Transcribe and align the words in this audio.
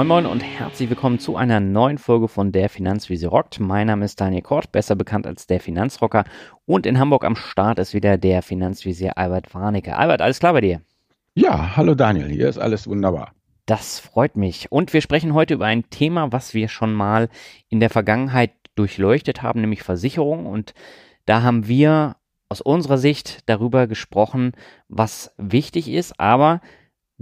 Moin 0.00 0.08
Moin 0.08 0.24
und 0.24 0.40
herzlich 0.40 0.88
willkommen 0.88 1.18
zu 1.18 1.36
einer 1.36 1.60
neuen 1.60 1.98
Folge 1.98 2.26
von 2.26 2.52
Der 2.52 2.70
Finanzvisier 2.70 3.28
rockt. 3.28 3.60
Mein 3.60 3.88
Name 3.88 4.06
ist 4.06 4.18
Daniel 4.18 4.40
Kort, 4.40 4.72
besser 4.72 4.96
bekannt 4.96 5.26
als 5.26 5.46
der 5.46 5.60
Finanzrocker. 5.60 6.24
Und 6.64 6.86
in 6.86 6.98
Hamburg 6.98 7.22
am 7.22 7.36
Start 7.36 7.78
ist 7.78 7.92
wieder 7.92 8.16
der 8.16 8.40
Finanzvisier 8.40 9.18
Albert 9.18 9.54
Warnecke. 9.54 9.94
Albert, 9.94 10.22
alles 10.22 10.38
klar 10.38 10.54
bei 10.54 10.62
dir? 10.62 10.80
Ja, 11.34 11.76
hallo 11.76 11.94
Daniel, 11.94 12.30
hier 12.30 12.48
ist 12.48 12.56
alles 12.56 12.86
wunderbar. 12.86 13.32
Das 13.66 14.00
freut 14.00 14.38
mich. 14.38 14.72
Und 14.72 14.94
wir 14.94 15.02
sprechen 15.02 15.34
heute 15.34 15.52
über 15.52 15.66
ein 15.66 15.90
Thema, 15.90 16.32
was 16.32 16.54
wir 16.54 16.68
schon 16.68 16.94
mal 16.94 17.28
in 17.68 17.78
der 17.78 17.90
Vergangenheit 17.90 18.52
durchleuchtet 18.76 19.42
haben, 19.42 19.60
nämlich 19.60 19.82
Versicherung. 19.82 20.46
Und 20.46 20.72
da 21.26 21.42
haben 21.42 21.68
wir 21.68 22.16
aus 22.48 22.62
unserer 22.62 22.96
Sicht 22.96 23.40
darüber 23.50 23.86
gesprochen, 23.86 24.52
was 24.88 25.34
wichtig 25.36 25.90
ist, 25.90 26.18
aber 26.18 26.62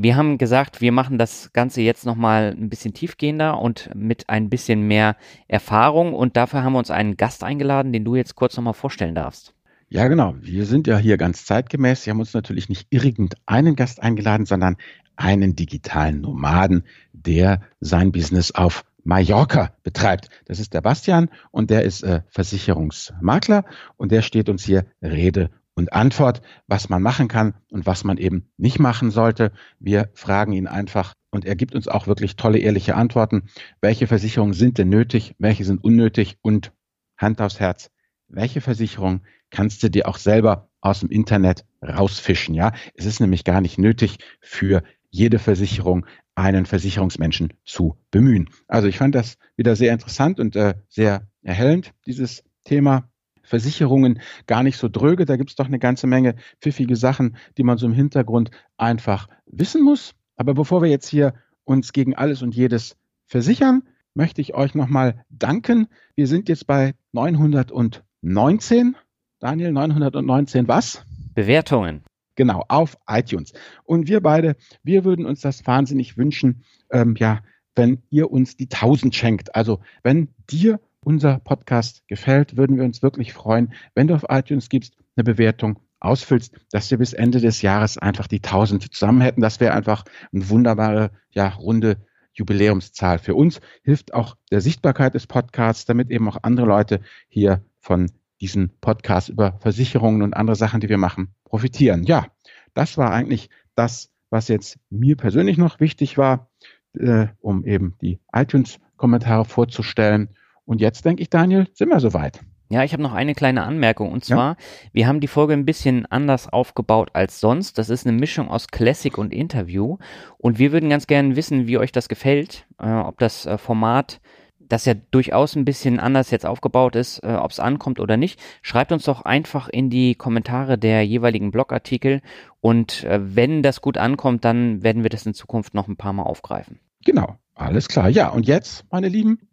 wir 0.01 0.15
haben 0.15 0.39
gesagt, 0.39 0.81
wir 0.81 0.93
machen 0.93 1.19
das 1.19 1.53
Ganze 1.53 1.81
jetzt 1.83 2.07
nochmal 2.07 2.55
ein 2.57 2.69
bisschen 2.69 2.95
tiefgehender 2.95 3.61
und 3.61 3.91
mit 3.97 4.29
ein 4.29 4.49
bisschen 4.49 4.83
mehr 4.87 5.17
Erfahrung. 5.49 6.15
Und 6.15 6.37
dafür 6.37 6.63
haben 6.63 6.75
wir 6.75 6.79
uns 6.79 6.93
einen 6.93 7.17
Gast 7.17 7.43
eingeladen, 7.43 7.93
den 7.93 8.05
du 8.05 8.15
jetzt 8.15 8.37
kurz 8.37 8.57
nochmal 8.57 8.75
vorstellen 8.75 9.17
darfst. 9.17 9.55
Ja, 9.89 10.07
genau. 10.07 10.37
Wir 10.41 10.67
sind 10.67 10.87
ja 10.87 10.99
hier 10.99 11.17
ganz 11.17 11.45
zeitgemäß. 11.47 12.07
Wir 12.07 12.13
haben 12.13 12.21
uns 12.21 12.33
natürlich 12.33 12.69
nicht 12.69 12.87
irgendeinen 12.91 13.75
Gast 13.75 14.01
eingeladen, 14.01 14.47
sondern 14.47 14.77
einen 15.17 15.57
digitalen 15.57 16.21
Nomaden, 16.21 16.85
der 17.13 17.61
sein 17.81 18.13
Business 18.13 18.53
auf 18.53 18.85
Mallorca 19.03 19.73
betreibt. 19.83 20.29
Das 20.45 20.61
ist 20.61 20.75
der 20.75 20.81
Bastian 20.81 21.29
und 21.51 21.71
der 21.71 21.83
ist 21.83 22.05
äh, 22.05 22.21
Versicherungsmakler 22.29 23.65
und 23.97 24.13
der 24.13 24.23
steht 24.23 24.49
uns 24.49 24.63
hier 24.63 24.87
Rede 25.03 25.51
und 25.79 25.93
Antwort, 25.93 26.43
was 26.67 26.89
man 26.89 27.03
machen 27.03 27.29
kann 27.29 27.55
und 27.71 27.87
was 27.87 28.03
man 28.03 28.17
eben 28.17 28.51
nicht 28.57 28.81
machen 28.81 29.13
sollte. 29.13 29.53
Wir 29.79 30.11
fragen 30.13 30.53
ihn 30.53 30.67
einfach 30.67 31.15
und 31.31 31.45
er 31.45 31.55
gibt 31.55 31.73
uns 31.73 31.87
auch 31.87 32.09
wirklich 32.09 32.35
tolle, 32.35 32.59
ehrliche 32.59 32.97
Antworten. 32.97 33.45
Welche 33.81 34.09
Versicherungen 34.09 34.55
sind 34.55 34.79
denn 34.79 34.89
nötig? 34.89 35.37
Welche 35.39 35.65
sind 35.65 35.83
unnötig? 35.85 36.37
Und 36.43 36.73
Hand 37.17 37.41
aufs 37.41 37.61
Herz. 37.61 37.93
Welche 38.27 38.61
Versicherung 38.61 39.23
kannst 39.51 39.81
du 39.85 39.89
dir 39.89 40.09
auch 40.09 40.17
selber 40.17 40.69
aus 40.81 40.99
dem 40.99 41.11
Internet 41.11 41.65
rausfischen? 41.81 42.57
Ja, 42.57 42.73
es 42.95 43.07
ist 43.07 43.21
nämlich 43.21 43.45
gar 43.45 43.61
nicht 43.61 43.79
nötig 43.79 44.19
für 44.41 44.83
jede 45.11 45.39
Versicherung 45.39 46.07
einen 46.35 46.67
Versicherungsmenschen 46.67 47.53
zu 47.65 47.97
bemühen. 48.11 48.51
Also 48.67 48.89
ich 48.89 48.99
fand 48.99 49.15
das 49.15 49.39
wieder 49.57 49.77
sehr 49.77 49.93
interessant 49.93 50.41
und 50.41 50.57
äh, 50.57 50.75
sehr 50.89 51.29
erhellend, 51.43 51.95
dieses 52.05 52.43
Thema. 52.65 53.09
Versicherungen 53.49 54.21
gar 54.47 54.63
nicht 54.63 54.77
so 54.77 54.89
dröge. 54.89 55.25
Da 55.25 55.37
gibt 55.37 55.51
es 55.51 55.57
doch 55.57 55.67
eine 55.67 55.79
ganze 55.79 56.07
Menge 56.07 56.37
pfiffige 56.61 56.97
Sachen, 56.97 57.37
die 57.57 57.63
man 57.63 57.79
so 57.79 57.87
im 57.87 57.93
Hintergrund 57.93 58.51
einfach 58.77 59.29
wissen 59.47 59.83
muss. 59.83 60.15
Aber 60.37 60.55
bevor 60.55 60.83
wir 60.83 60.89
jetzt 60.89 61.09
hier 61.09 61.35
uns 61.65 61.93
gegen 61.93 62.15
alles 62.15 62.43
und 62.43 62.55
jedes 62.55 62.97
versichern, 63.27 63.83
möchte 64.15 64.41
ich 64.41 64.55
euch 64.55 64.75
nochmal 64.75 65.25
danken. 65.31 65.89
Wir 66.15 66.27
sind 66.27 66.49
jetzt 66.49 66.67
bei 66.67 66.95
919. 67.13 68.97
Daniel, 69.39 69.73
919 69.73 70.69
was? 70.69 71.05
Bewertungen. 71.35 72.03
Genau, 72.35 72.65
auf 72.69 72.97
iTunes. 73.09 73.53
Und 73.85 74.09
wir 74.09 74.21
beide, 74.21 74.57
wir 74.83 75.05
würden 75.05 75.27
uns 75.27 75.41
das 75.41 75.67
wahnsinnig 75.67 76.17
wünschen, 76.17 76.65
ähm, 76.91 77.15
ja, 77.19 77.41
wenn 77.75 78.03
ihr 78.11 78.31
uns 78.31 78.57
die 78.57 78.69
1000 78.69 79.15
schenkt. 79.15 79.55
Also 79.55 79.81
wenn 80.03 80.29
dir 80.51 80.81
unser 81.05 81.39
Podcast 81.39 82.07
gefällt, 82.09 82.57
würden 82.57 82.77
wir 82.77 82.85
uns 82.85 83.03
wirklich 83.03 83.33
freuen, 83.33 83.73
wenn 83.95 84.09
du 84.09 84.15
auf 84.15 84.27
iTunes 84.29 84.69
gibst, 84.69 84.97
eine 85.17 85.25
Bewertung 85.25 85.79
ausfüllst, 86.01 86.55
dass 86.71 86.91
wir 86.91 86.99
bis 86.99 87.13
Ende 87.13 87.41
des 87.41 87.63
Jahres 87.63 87.99
einfach 87.99 88.27
die 88.27 88.43
1000 88.43 88.95
zusammen 88.95 89.21
hätten. 89.21 89.41
Das 89.41 89.61
wäre 89.61 89.75
einfach 89.75 90.05
eine 90.33 90.49
wunderbare, 90.49 91.11
ja, 91.31 91.49
runde 91.49 91.97
Jubiläumszahl. 92.35 93.19
Für 93.19 93.35
uns 93.35 93.61
hilft 93.83 94.15
auch 94.15 94.37
der 94.51 94.61
Sichtbarkeit 94.61 95.15
des 95.15 95.27
Podcasts, 95.27 95.85
damit 95.87 96.11
eben 96.11 96.29
auch 96.29 96.39
andere 96.43 96.67
Leute 96.67 97.01
hier 97.29 97.65
von 97.81 98.11
diesen 98.41 98.71
Podcast 98.81 99.29
über 99.29 99.59
Versicherungen 99.61 100.23
und 100.23 100.35
andere 100.35 100.57
Sachen, 100.57 100.81
die 100.81 100.89
wir 100.89 100.99
machen, 100.99 101.35
profitieren. 101.45 102.05
Ja, 102.05 102.27
das 102.75 102.97
war 102.97 103.13
eigentlich 103.13 103.51
das, 103.75 104.13
was 104.31 104.49
jetzt 104.49 104.79
mir 104.91 105.17
persönlich 105.17 105.59
noch 105.59 105.81
wichtig 105.81 106.17
war, 106.19 106.49
äh, 106.97 107.27
um 107.41 107.65
eben 107.65 107.97
die 108.01 108.21
iTunes-Kommentare 108.33 109.45
vorzustellen. 109.45 110.29
Und 110.69 110.83
jetzt 110.83 111.07
denke 111.07 111.23
ich, 111.23 111.31
Daniel, 111.31 111.67
sind 111.73 111.89
wir 111.89 111.99
soweit. 111.99 112.41
Ja, 112.69 112.85
ich 112.85 112.93
habe 112.93 113.03
noch 113.03 113.15
eine 113.15 113.35
kleine 113.35 113.63
Anmerkung 113.63 114.13
und 114.13 114.23
zwar, 114.23 114.51
ja. 114.51 114.57
wir 114.93 115.07
haben 115.07 115.21
die 115.21 115.27
Folge 115.27 115.55
ein 115.55 115.65
bisschen 115.65 116.05
anders 116.05 116.47
aufgebaut 116.47 117.09
als 117.15 117.41
sonst. 117.41 117.79
Das 117.79 117.89
ist 117.89 118.07
eine 118.07 118.15
Mischung 118.15 118.51
aus 118.51 118.69
Classic 118.69 119.17
und 119.17 119.33
Interview 119.33 119.97
und 120.37 120.59
wir 120.59 120.71
würden 120.71 120.91
ganz 120.91 121.07
gerne 121.07 121.37
wissen, 121.37 121.67
wie 121.67 121.79
euch 121.79 121.91
das 121.91 122.11
gefällt, 122.11 122.67
äh, 122.79 122.91
ob 122.91 123.19
das 123.19 123.47
äh, 123.47 123.57
Format, 123.57 124.21
das 124.61 124.85
ja 124.85 124.93
durchaus 125.11 125.57
ein 125.57 125.65
bisschen 125.65 125.99
anders 126.01 126.31
jetzt 126.31 126.45
aufgebaut 126.45 126.97
ist, 126.97 127.25
äh, 127.25 127.29
ob 127.29 127.51
es 127.51 127.61
ankommt 127.61 127.99
oder 127.99 128.19
nicht. 128.19 128.39
Schreibt 128.61 128.93
uns 128.93 129.05
doch 129.05 129.23
einfach 129.23 129.71
in 129.71 129.89
die 129.89 130.17
Kommentare 130.17 130.77
der 130.77 131.03
jeweiligen 131.03 131.51
Blogartikel 131.51 132.21
und 132.61 133.05
äh, 133.05 133.21
wenn 133.23 133.63
das 133.63 133.81
gut 133.81 133.97
ankommt, 133.97 134.45
dann 134.45 134.83
werden 134.83 135.03
wir 135.03 135.09
das 135.09 135.25
in 135.25 135.33
Zukunft 135.33 135.73
noch 135.73 135.89
ein 135.89 135.97
paar 135.97 136.13
Mal 136.13 136.25
aufgreifen. 136.25 136.79
Genau, 137.07 137.37
alles 137.55 137.89
klar. 137.89 138.11
Ja, 138.11 138.29
und 138.29 138.47
jetzt, 138.47 138.85
meine 138.91 139.09
Lieben, 139.09 139.48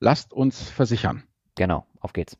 Lasst 0.00 0.32
uns 0.32 0.70
versichern. 0.70 1.24
Genau, 1.56 1.84
auf 2.00 2.12
geht's. 2.12 2.36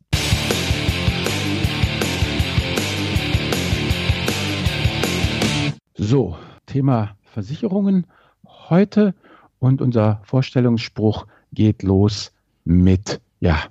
So, 5.95 6.39
Thema 6.67 7.17
Versicherungen 7.23 8.07
heute 8.45 9.15
und 9.59 9.83
unser 9.83 10.21
Vorstellungsspruch 10.23 11.27
geht 11.53 11.83
los 11.83 12.33
mit, 12.65 13.21
ja, 13.41 13.65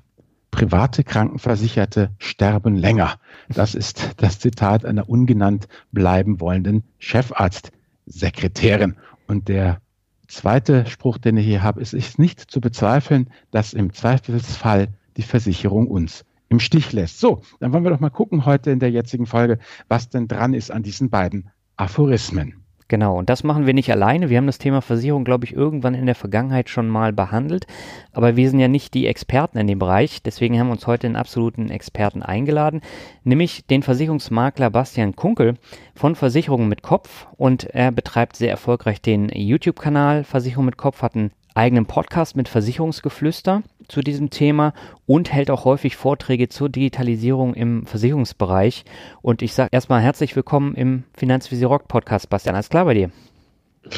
private 0.52 1.06
Krankenversicherte 1.06 2.12
sterben 2.18 2.75
länger. 2.75 3.19
Das 3.48 3.74
ist 3.74 4.16
das 4.18 4.40
Zitat 4.40 4.84
einer 4.84 5.08
ungenannt 5.08 5.69
bleiben 5.94 6.42
wollenden 6.42 6.84
Chefarztsekretärin. 7.00 8.98
Und 9.28 9.48
der 9.48 9.80
zweite 10.28 10.86
Spruch, 10.86 11.18
den 11.18 11.38
ich 11.38 11.46
hier 11.46 11.64
habe, 11.64 11.82
ist, 11.82 11.94
ist 11.94 12.20
nicht 12.20 12.40
zu 12.40 12.62
bezweifeln, 12.62 13.30
dass 13.52 13.74
im 13.74 13.94
Zweifelsfall 13.94 14.90
die 15.16 15.24
Versicherung 15.24 15.88
uns 15.88 16.26
im 16.50 16.60
Stich 16.60 16.94
lässt. 16.94 17.20
So, 17.20 17.42
dann 17.60 17.74
wollen 17.74 17.84
wir 17.84 17.92
doch 17.92 18.00
mal 18.00 18.10
gucken 18.10 18.46
heute 18.46 18.72
in 18.72 18.80
der 18.80 18.92
jetzigen 18.92 19.26
Folge, 19.26 19.60
was 19.88 20.10
denn 20.10 20.28
dran 20.28 20.54
ist 20.54 20.72
an 20.72 20.84
diesen 20.84 21.10
beiden 21.10 21.50
Aphorismen. 21.76 22.67
Genau, 22.90 23.18
und 23.18 23.30
das 23.30 23.44
machen 23.44 23.66
wir 23.66 23.74
nicht 23.74 23.92
alleine. 23.92 24.30
Wir 24.30 24.38
haben 24.38 24.46
das 24.46 24.59
Thema 24.59 24.81
Versicherung, 24.81 25.25
glaube 25.25 25.44
ich, 25.44 25.53
irgendwann 25.53 25.94
in 25.94 26.06
der 26.06 26.16
Vergangenheit 26.16 26.70
schon 26.70 26.88
mal 26.88 27.12
behandelt. 27.12 27.68
Aber 28.14 28.38
wir 28.38 28.50
sind 28.50 28.59
ja 28.59 28.70
nicht 28.70 28.94
die 28.94 29.08
Experten 29.08 29.58
in 29.58 29.68
dem 29.68 29.80
Bereich. 29.80 30.24
Deswegen 30.24 30.58
haben 30.58 30.68
wir 30.68 30.74
uns 30.74 30.88
heute 30.88 31.08
einen 31.08 31.18
absoluten 31.18 31.70
Experten 31.70 32.24
eingeladen, 32.24 32.81
nämlich 33.25 33.66
den 33.66 33.84
Versicherungsmakler 33.84 34.70
Bastian 34.70 35.18
Kunkel 35.18 35.56
von 35.96 36.16
Versicherungen 36.16 36.70
mit 36.70 36.81
Kopf. 36.81 37.28
Und 37.36 37.66
er 37.66 37.92
betreibt 37.92 38.38
sehr 38.38 38.52
erfolgreich 38.52 39.02
den 39.02 39.28
YouTube-Kanal 39.30 40.24
Versicherung 40.24 40.66
mit 40.66 40.78
Kopf, 40.78 41.02
hat 41.02 41.16
einen 41.16 41.31
eigenen 41.56 41.88
Podcast 41.88 42.38
mit 42.38 42.48
Versicherungsgeflüster 42.48 43.63
zu 43.88 44.01
diesem 44.01 44.30
Thema 44.30 44.74
und 45.06 45.31
hält 45.31 45.50
auch 45.50 45.66
häufig 45.66 45.95
Vorträge 45.95 46.50
zur 46.50 46.69
Digitalisierung 46.69 47.54
im 47.54 47.86
Versicherungsbereich. 47.86 48.86
Und 49.22 49.42
ich 49.42 49.54
sage 49.54 49.69
erstmal 49.72 50.01
herzlich 50.01 50.36
willkommen 50.36 50.75
im 50.75 51.04
Finanzvisier 51.13 51.68
Rock 51.68 51.88
Podcast. 51.88 52.30
Bastian, 52.30 52.56
alles 52.56 52.69
klar 52.69 52.86
bei 52.86 52.94
dir? 52.94 53.12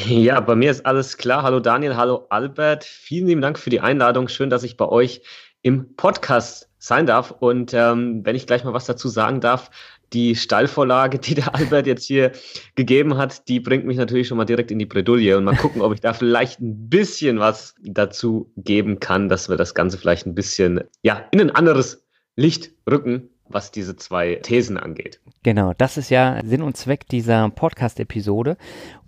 Ja, 0.06 0.40
bei 0.40 0.54
mir 0.54 0.70
ist 0.70 0.86
alles 0.86 1.16
klar. 1.16 1.42
Hallo 1.42 1.60
Daniel, 1.60 1.96
hallo 1.96 2.26
Albert. 2.30 2.84
Vielen 2.84 3.26
lieben 3.26 3.40
Dank 3.40 3.58
für 3.58 3.70
die 3.70 3.80
Einladung. 3.80 4.28
Schön, 4.28 4.50
dass 4.50 4.62
ich 4.62 4.76
bei 4.76 4.86
euch 4.86 5.22
im 5.62 5.96
Podcast 5.96 6.68
sein 6.78 7.06
darf. 7.06 7.32
Und 7.32 7.74
ähm, 7.74 8.24
wenn 8.24 8.36
ich 8.36 8.46
gleich 8.46 8.64
mal 8.64 8.72
was 8.72 8.86
dazu 8.86 9.08
sagen 9.08 9.40
darf, 9.40 9.70
die 10.12 10.34
Stallvorlage, 10.34 11.18
die 11.18 11.34
der 11.34 11.54
Albert 11.54 11.86
jetzt 11.86 12.04
hier 12.04 12.32
gegeben 12.74 13.16
hat, 13.16 13.48
die 13.48 13.60
bringt 13.60 13.86
mich 13.86 13.96
natürlich 13.96 14.28
schon 14.28 14.38
mal 14.38 14.44
direkt 14.44 14.70
in 14.70 14.78
die 14.78 14.86
Bredouille 14.86 15.36
und 15.36 15.44
mal 15.44 15.56
gucken, 15.56 15.82
ob 15.82 15.94
ich 15.94 16.00
da 16.00 16.12
vielleicht 16.12 16.60
ein 16.60 16.88
bisschen 16.88 17.38
was 17.38 17.74
dazu 17.82 18.52
geben 18.56 19.00
kann, 19.00 19.28
dass 19.28 19.48
wir 19.48 19.56
das 19.56 19.74
Ganze 19.74 19.98
vielleicht 19.98 20.26
ein 20.26 20.34
bisschen, 20.34 20.80
ja, 21.02 21.24
in 21.30 21.40
ein 21.40 21.50
anderes 21.50 22.06
Licht 22.36 22.72
rücken, 22.88 23.28
was 23.48 23.70
diese 23.70 23.96
zwei 23.96 24.36
Thesen 24.36 24.76
angeht. 24.76 25.20
Genau, 25.42 25.72
das 25.76 25.96
ist 25.96 26.10
ja 26.10 26.40
Sinn 26.44 26.62
und 26.62 26.76
Zweck 26.76 27.08
dieser 27.08 27.48
Podcast-Episode. 27.50 28.56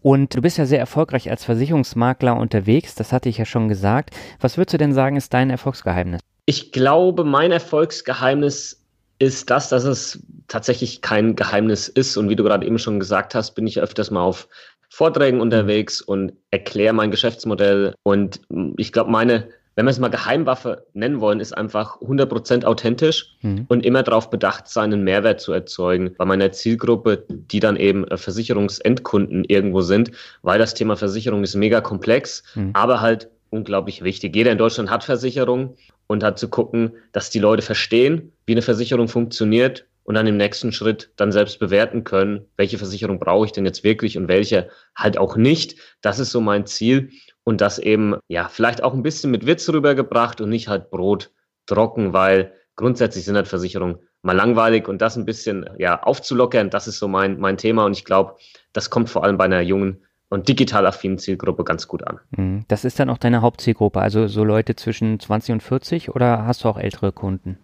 Und 0.00 0.34
du 0.34 0.42
bist 0.42 0.58
ja 0.58 0.66
sehr 0.66 0.80
erfolgreich 0.80 1.30
als 1.30 1.44
Versicherungsmakler 1.44 2.36
unterwegs, 2.36 2.94
das 2.94 3.12
hatte 3.12 3.28
ich 3.28 3.38
ja 3.38 3.44
schon 3.44 3.68
gesagt. 3.68 4.10
Was 4.40 4.56
würdest 4.56 4.74
du 4.74 4.78
denn 4.78 4.92
sagen, 4.92 5.16
ist 5.16 5.32
dein 5.32 5.50
Erfolgsgeheimnis? 5.50 6.20
Ich 6.46 6.72
glaube, 6.72 7.24
mein 7.24 7.52
Erfolgsgeheimnis 7.52 8.84
ist 9.20 9.50
das, 9.50 9.68
dass 9.68 9.84
es 9.84 10.20
tatsächlich 10.48 11.00
kein 11.02 11.36
Geheimnis 11.36 11.88
ist. 11.88 12.16
Und 12.16 12.28
wie 12.28 12.36
du 12.36 12.44
gerade 12.44 12.66
eben 12.66 12.78
schon 12.78 13.00
gesagt 13.00 13.34
hast, 13.34 13.52
bin 13.54 13.66
ich 13.66 13.80
öfters 13.80 14.10
mal 14.10 14.22
auf 14.22 14.48
Vorträgen 14.88 15.40
unterwegs 15.40 16.02
und 16.02 16.32
erkläre 16.50 16.92
mein 16.92 17.10
Geschäftsmodell. 17.10 17.94
Und 18.02 18.40
ich 18.76 18.92
glaube, 18.92 19.10
meine, 19.10 19.48
wenn 19.74 19.86
wir 19.86 19.90
es 19.90 19.98
mal 19.98 20.08
Geheimwaffe 20.08 20.86
nennen 20.92 21.20
wollen, 21.20 21.40
ist 21.40 21.56
einfach 21.56 22.00
100% 22.02 22.64
authentisch 22.64 23.36
mhm. 23.40 23.64
und 23.68 23.86
immer 23.86 24.02
darauf 24.02 24.28
bedacht 24.28 24.68
sein, 24.68 24.92
einen 24.92 25.02
Mehrwert 25.02 25.40
zu 25.40 25.52
erzeugen 25.52 26.14
bei 26.18 26.24
meiner 26.26 26.52
Zielgruppe, 26.52 27.24
die 27.28 27.60
dann 27.60 27.76
eben 27.76 28.06
äh, 28.08 28.18
Versicherungsendkunden 28.18 29.44
irgendwo 29.44 29.80
sind, 29.80 30.10
weil 30.42 30.58
das 30.58 30.74
Thema 30.74 30.96
Versicherung 30.96 31.42
ist 31.42 31.54
mega 31.54 31.80
komplex, 31.80 32.42
mhm. 32.54 32.70
aber 32.74 33.00
halt 33.00 33.30
unglaublich 33.48 34.02
wichtig. 34.02 34.36
Jeder 34.36 34.52
in 34.52 34.58
Deutschland 34.58 34.90
hat 34.90 35.04
Versicherung 35.04 35.76
und 36.06 36.22
hat 36.22 36.38
zu 36.38 36.48
gucken, 36.48 36.92
dass 37.12 37.30
die 37.30 37.38
Leute 37.38 37.62
verstehen, 37.62 38.32
wie 38.44 38.52
eine 38.52 38.62
Versicherung 38.62 39.08
funktioniert 39.08 39.86
und 40.04 40.14
dann 40.14 40.26
im 40.26 40.36
nächsten 40.36 40.72
Schritt 40.72 41.12
dann 41.16 41.32
selbst 41.32 41.58
bewerten 41.58 42.04
können, 42.04 42.46
welche 42.56 42.78
Versicherung 42.78 43.18
brauche 43.18 43.46
ich 43.46 43.52
denn 43.52 43.64
jetzt 43.64 43.84
wirklich 43.84 44.18
und 44.18 44.28
welche 44.28 44.68
halt 44.96 45.18
auch 45.18 45.36
nicht. 45.36 45.76
Das 46.00 46.18
ist 46.18 46.30
so 46.30 46.40
mein 46.40 46.66
Ziel 46.66 47.10
und 47.44 47.60
das 47.60 47.78
eben, 47.78 48.16
ja, 48.28 48.48
vielleicht 48.48 48.82
auch 48.82 48.94
ein 48.94 49.02
bisschen 49.02 49.30
mit 49.30 49.46
Witz 49.46 49.68
rübergebracht 49.68 50.40
und 50.40 50.48
nicht 50.48 50.68
halt 50.68 50.90
Brot 50.90 51.30
trocken, 51.66 52.12
weil 52.12 52.52
grundsätzlich 52.76 53.24
sind 53.24 53.36
halt 53.36 53.48
Versicherungen 53.48 53.98
mal 54.22 54.36
langweilig 54.36 54.88
und 54.88 55.02
das 55.02 55.16
ein 55.16 55.24
bisschen, 55.24 55.68
ja, 55.78 56.02
aufzulockern, 56.02 56.70
das 56.70 56.88
ist 56.88 56.98
so 56.98 57.08
mein, 57.08 57.38
mein 57.38 57.56
Thema 57.56 57.84
und 57.84 57.92
ich 57.92 58.04
glaube, 58.04 58.36
das 58.72 58.90
kommt 58.90 59.10
vor 59.10 59.24
allem 59.24 59.36
bei 59.36 59.44
einer 59.44 59.60
jungen 59.60 60.04
und 60.28 60.48
digital 60.48 60.86
affinen 60.86 61.18
Zielgruppe 61.18 61.64
ganz 61.64 61.88
gut 61.88 62.06
an. 62.06 62.20
Mhm. 62.30 62.64
Das 62.68 62.84
ist 62.84 62.98
dann 62.98 63.10
auch 63.10 63.18
deine 63.18 63.42
Hauptzielgruppe, 63.42 64.00
also 64.00 64.28
so 64.28 64.44
Leute 64.44 64.76
zwischen 64.76 65.20
20 65.20 65.54
und 65.54 65.62
40 65.62 66.14
oder 66.14 66.46
hast 66.46 66.64
du 66.64 66.68
auch 66.68 66.78
ältere 66.78 67.12
Kunden? 67.12 67.58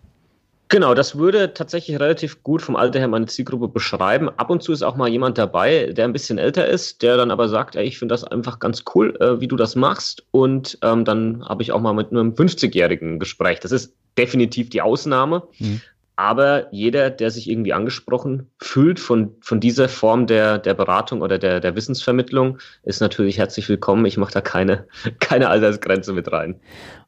Genau, 0.71 0.93
das 0.93 1.17
würde 1.17 1.55
tatsächlich 1.55 1.99
relativ 1.99 2.43
gut 2.43 2.61
vom 2.61 2.77
Alter 2.77 2.99
her 2.99 3.09
meine 3.09 3.27
Zielgruppe 3.27 3.69
beschreiben. 3.69 4.29
Ab 4.29 4.51
und 4.51 4.63
zu 4.63 4.73
ist 4.73 4.83
auch 4.83 4.97
mal 4.97 5.09
jemand 5.09 5.39
dabei, 5.39 5.93
der 5.93 6.05
ein 6.05 6.13
bisschen 6.13 6.37
älter 6.37 6.67
ist, 6.67 7.01
der 7.03 7.17
dann 7.17 7.31
aber 7.31 7.49
sagt, 7.49 7.75
ey, 7.75 7.87
ich 7.87 7.99
finde 7.99 8.13
das 8.13 8.25
einfach 8.25 8.59
ganz 8.59 8.85
cool, 8.95 9.17
äh, 9.21 9.41
wie 9.41 9.49
du 9.49 9.57
das 9.57 9.77
machst. 9.77 10.27
Und 10.31 10.79
ähm, 10.83 11.07
dann 11.07 11.43
habe 11.49 11.63
ich 11.63 11.73
auch 11.73 11.81
mal 11.81 11.95
mit 11.95 12.11
einem 12.11 12.33
50-Jährigen 12.33 13.19
Gespräch. 13.19 13.61
Das 13.61 13.73
ist 13.73 13.95
definitiv 14.19 14.69
die 14.69 14.83
Ausnahme. 14.83 15.43
Mhm. 15.59 15.81
Aber 16.19 16.67
jeder, 16.73 17.11
der 17.11 17.31
sich 17.31 17.49
irgendwie 17.49 17.73
angesprochen 17.73 18.51
fühlt 18.59 18.99
von, 18.99 19.37
von 19.41 19.61
dieser 19.61 19.89
Form 19.89 20.27
der, 20.27 20.59
der 20.59 20.75
Beratung 20.75 21.23
oder 21.23 21.39
der, 21.39 21.61
der 21.61 21.77
Wissensvermittlung, 21.77 22.59
ist 22.83 23.01
natürlich 23.01 23.39
herzlich 23.39 23.69
willkommen. 23.69 24.05
Ich 24.05 24.17
mache 24.17 24.33
da 24.33 24.41
keine, 24.41 24.89
keine 25.21 25.49
Altersgrenze 25.49 26.13
mit 26.13 26.33
rein. 26.33 26.57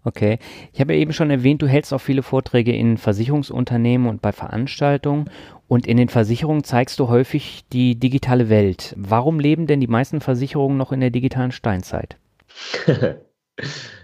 Okay. 0.05 0.39
Ich 0.73 0.81
habe 0.81 0.95
ja 0.95 1.01
eben 1.01 1.13
schon 1.13 1.29
erwähnt, 1.29 1.61
du 1.61 1.67
hältst 1.67 1.93
auch 1.93 2.01
viele 2.01 2.23
Vorträge 2.23 2.73
in 2.73 2.99
Versicherungsunternehmen 2.99 4.07
und 4.07 4.23
bei 4.23 4.31
Veranstaltungen. 4.31 5.29
Und 5.67 5.89
in 5.89 5.97
den 5.97 6.09
Versicherungen 6.09 6.63
zeigst 6.63 7.01
du 7.01 7.09
häufig 7.09 7.65
die 7.73 7.99
digitale 7.99 8.49
Welt. 8.49 8.95
Warum 8.97 9.41
leben 9.41 9.67
denn 9.67 9.81
die 9.81 9.89
meisten 9.89 10.21
Versicherungen 10.21 10.77
noch 10.77 10.93
in 10.93 11.01
der 11.01 11.11
digitalen 11.11 11.51
Steinzeit? 11.51 12.17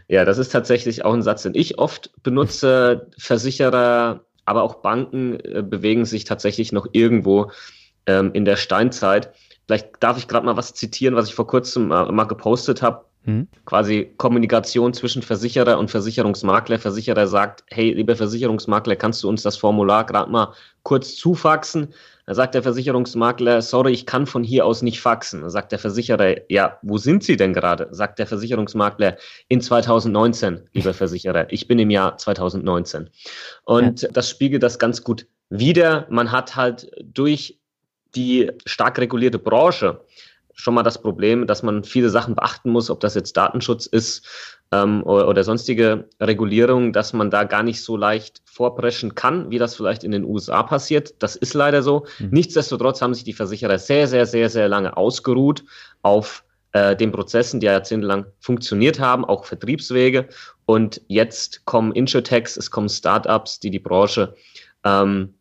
ja, 0.09 0.25
das 0.25 0.39
ist 0.39 0.49
tatsächlich 0.49 1.05
auch 1.05 1.15
ein 1.15 1.23
Satz, 1.23 1.45
den 1.45 1.55
ich 1.55 1.79
oft 1.79 2.11
benutze. 2.25 3.09
Versicherer 3.17 4.26
aber 4.47 4.63
auch 4.63 4.77
Banken 4.77 5.39
äh, 5.41 5.63
bewegen 5.63 6.07
sich 6.07 6.25
tatsächlich 6.25 6.73
noch 6.73 6.87
irgendwo 6.93 7.51
ähm, 8.07 8.31
in 8.33 8.45
der 8.45 8.57
Steinzeit. 8.57 9.33
Vielleicht 9.67 9.89
darf 10.01 10.17
ich 10.17 10.29
gerade 10.29 10.47
mal 10.47 10.57
was 10.57 10.73
zitieren, 10.73 11.17
was 11.17 11.29
ich 11.29 11.35
vor 11.35 11.47
kurzem 11.47 11.91
äh, 11.91 12.11
mal 12.11 12.25
gepostet 12.25 12.81
habe. 12.81 13.05
Hm. 13.25 13.49
Quasi 13.65 14.13
Kommunikation 14.17 14.95
zwischen 14.95 15.21
Versicherer 15.21 15.79
und 15.79 15.91
Versicherungsmakler. 15.91 16.79
Versicherer 16.79 17.27
sagt, 17.27 17.65
hey, 17.69 17.93
lieber 17.93 18.15
Versicherungsmakler, 18.15 18.95
kannst 18.95 19.25
du 19.25 19.29
uns 19.29 19.43
das 19.43 19.57
Formular 19.57 20.07
gerade 20.07 20.31
mal 20.31 20.53
kurz 20.85 21.17
zufaxen? 21.17 21.93
Da 22.27 22.35
sagt 22.35 22.55
der 22.57 22.65
Versicherungsmakler, 22.65 23.63
sorry, 23.63 23.93
ich 23.93 24.05
kann 24.05 24.27
von 24.27 24.43
hier 24.43 24.67
aus 24.67 24.83
nicht 24.83 25.01
faxen. 25.01 25.43
Da 25.43 25.51
sagt 25.51 25.71
der 25.71 25.79
Versicherer, 25.79 26.51
ja, 26.51 26.79
wo 26.83 26.99
sind 26.99 27.23
Sie 27.23 27.37
denn 27.37 27.53
gerade? 27.53 27.87
Sagt 27.93 28.19
der 28.19 28.27
Versicherungsmakler, 28.27 29.17
in 29.49 29.61
2019, 29.61 30.69
lieber 30.73 30.93
Versicherer. 30.95 31.47
Ich 31.53 31.69
bin 31.69 31.79
im 31.79 31.91
Jahr 31.91 32.19
2019. 32.19 33.11
Und 33.65 34.03
ja. 34.03 34.09
das 34.13 34.29
spiegelt 34.29 34.65
das 34.65 34.81
ganz 34.81 35.05
gut 35.05 35.27
wider. 35.51 36.07
Man 36.11 36.33
hat 36.33 36.57
halt 36.57 36.91
durch 37.01 37.61
die 38.17 38.51
stark 38.65 38.99
regulierte 38.99 39.39
Branche 39.39 40.01
schon 40.53 40.75
mal 40.75 40.83
das 40.83 41.01
Problem, 41.01 41.47
dass 41.47 41.63
man 41.63 41.85
viele 41.85 42.09
Sachen 42.09 42.35
beachten 42.35 42.71
muss, 42.71 42.91
ob 42.91 42.99
das 43.01 43.15
jetzt 43.15 43.37
Datenschutz 43.37 43.87
ist 43.87 44.56
ähm, 44.73 45.03
oder, 45.05 45.29
oder, 45.29 45.45
sonstige 45.45 46.09
Regulierung, 46.21 46.93
dass 46.93 47.13
man 47.13 47.31
da 47.31 47.45
gar 47.45 47.63
nicht 47.63 47.83
so 47.83 47.97
leicht 47.97 48.43
vorpreschen 48.45 49.15
kann, 49.15 49.51
wie 49.51 49.59
das 49.59 49.77
vielleicht 49.77 50.03
in 50.03 50.11
den 50.11 50.25
USA 50.25 50.63
passiert. 50.63 51.15
Das 51.21 51.37
ist 51.37 51.55
leider 51.55 51.83
so. 51.83 52.07
Mhm. 52.19 52.31
Nichtsdestotrotz 52.31 53.01
haben 53.01 53.15
sich 53.15 53.25
die 53.25 53.33
Versicherer 53.33 53.79
sehr, 53.79 54.09
sehr, 54.09 54.27
sehr, 54.27 54.51
sehr 54.51 54.69
lange 54.69 54.97
ausgeruht 54.97 55.65
auf 56.03 56.45
äh, 56.73 56.97
den 56.97 57.13
Prozessen, 57.13 57.61
die 57.61 57.67
ja 57.67 57.73
jahrzehntelang 57.73 58.27
funktioniert 58.41 58.99
haben, 58.99 59.25
auch 59.25 59.45
Vertriebswege. 59.45 60.29
Und 60.67 61.01
jetzt 61.07 61.65
kommen 61.65 61.93
Insurtechs, 61.93 62.57
es 62.57 62.71
kommen 62.71 62.89
Startups, 62.89 63.61
die 63.61 63.71
die 63.71 63.79
Branche 63.79 64.35
ähm, 64.85 65.35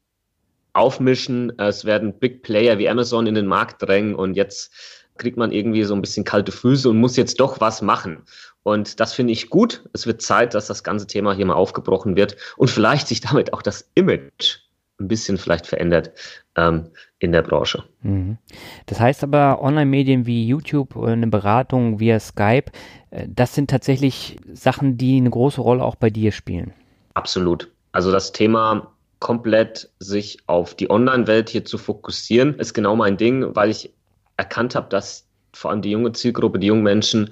aufmischen. 0.74 1.57
Es 1.57 1.83
werden 1.86 2.19
Big 2.19 2.44
Player 2.44 2.77
wie 2.77 2.88
Amazon 2.88 3.27
in 3.27 3.36
den 3.36 3.48
Markt 3.48 3.81
drängen 3.81 4.13
und 4.13 4.36
jetzt 4.36 4.72
kriegt 5.18 5.38
man 5.38 5.51
irgendwie 5.51 5.83
so 5.83 5.95
ein 5.95 6.01
bisschen 6.01 6.25
kalte 6.25 6.51
Füße 6.51 6.89
und 6.89 7.00
muss 7.00 7.16
jetzt 7.16 7.39
doch 7.39 7.62
was 7.62 7.81
machen. 7.81 8.24
Und 8.65 9.00
das 9.00 9.13
finde 9.13 9.31
ich 9.31 9.51
gut. 9.51 9.83
Es 9.94 10.07
wird 10.07 10.23
Zeit, 10.23 10.56
dass 10.56 10.65
das 10.65 10.83
ganze 10.83 11.06
Thema 11.06 11.35
hier 11.35 11.45
mal 11.45 11.53
aufgebrochen 11.53 12.15
wird 12.15 12.35
und 12.57 12.67
vielleicht 12.67 13.07
sich 13.07 13.21
damit 13.21 13.53
auch 13.53 13.62
das 13.62 13.91
Image 13.94 14.57
ein 15.00 15.07
bisschen 15.07 15.38
vielleicht 15.38 15.67
verändert 15.67 16.12
ähm, 16.56 16.89
in 17.19 17.31
der 17.31 17.44
Branche. 17.44 17.83
Mhm. 18.01 18.39
Das 18.88 19.00
heißt 19.00 19.23
aber, 19.23 19.62
Online-Medien 19.62 20.25
wie 20.25 20.47
YouTube 20.47 20.95
oder 20.95 21.12
eine 21.12 21.27
Beratung 21.27 22.00
via 22.00 22.19
Skype, 22.19 22.71
äh, 23.12 23.27
das 23.29 23.53
sind 23.53 23.69
tatsächlich 23.69 24.38
Sachen, 24.51 24.97
die 24.97 25.17
eine 25.17 25.29
große 25.29 25.62
Rolle 25.62 25.83
auch 25.83 25.95
bei 25.95 26.09
dir 26.09 26.31
spielen. 26.31 26.73
Absolut. 27.13 27.71
Also 27.91 28.12
das 28.12 28.31
Thema 28.31 28.91
komplett 29.19 29.91
sich 30.00 30.39
auf 30.47 30.73
die 30.73 30.89
Online-Welt 30.89 31.50
hier 31.50 31.65
zu 31.65 31.77
fokussieren, 31.77 32.56
ist 32.56 32.73
genau 32.73 32.95
mein 32.95 33.17
Ding, 33.17 33.56
weil 33.56 33.69
ich 33.69 33.94
erkannt 34.38 34.73
habe, 34.73 34.89
dass 34.89 35.27
vor 35.53 35.69
allem 35.69 35.83
die 35.83 35.91
junge 35.91 36.13
Zielgruppe, 36.13 36.57
die 36.57 36.67
jungen 36.67 36.83
Menschen, 36.83 37.29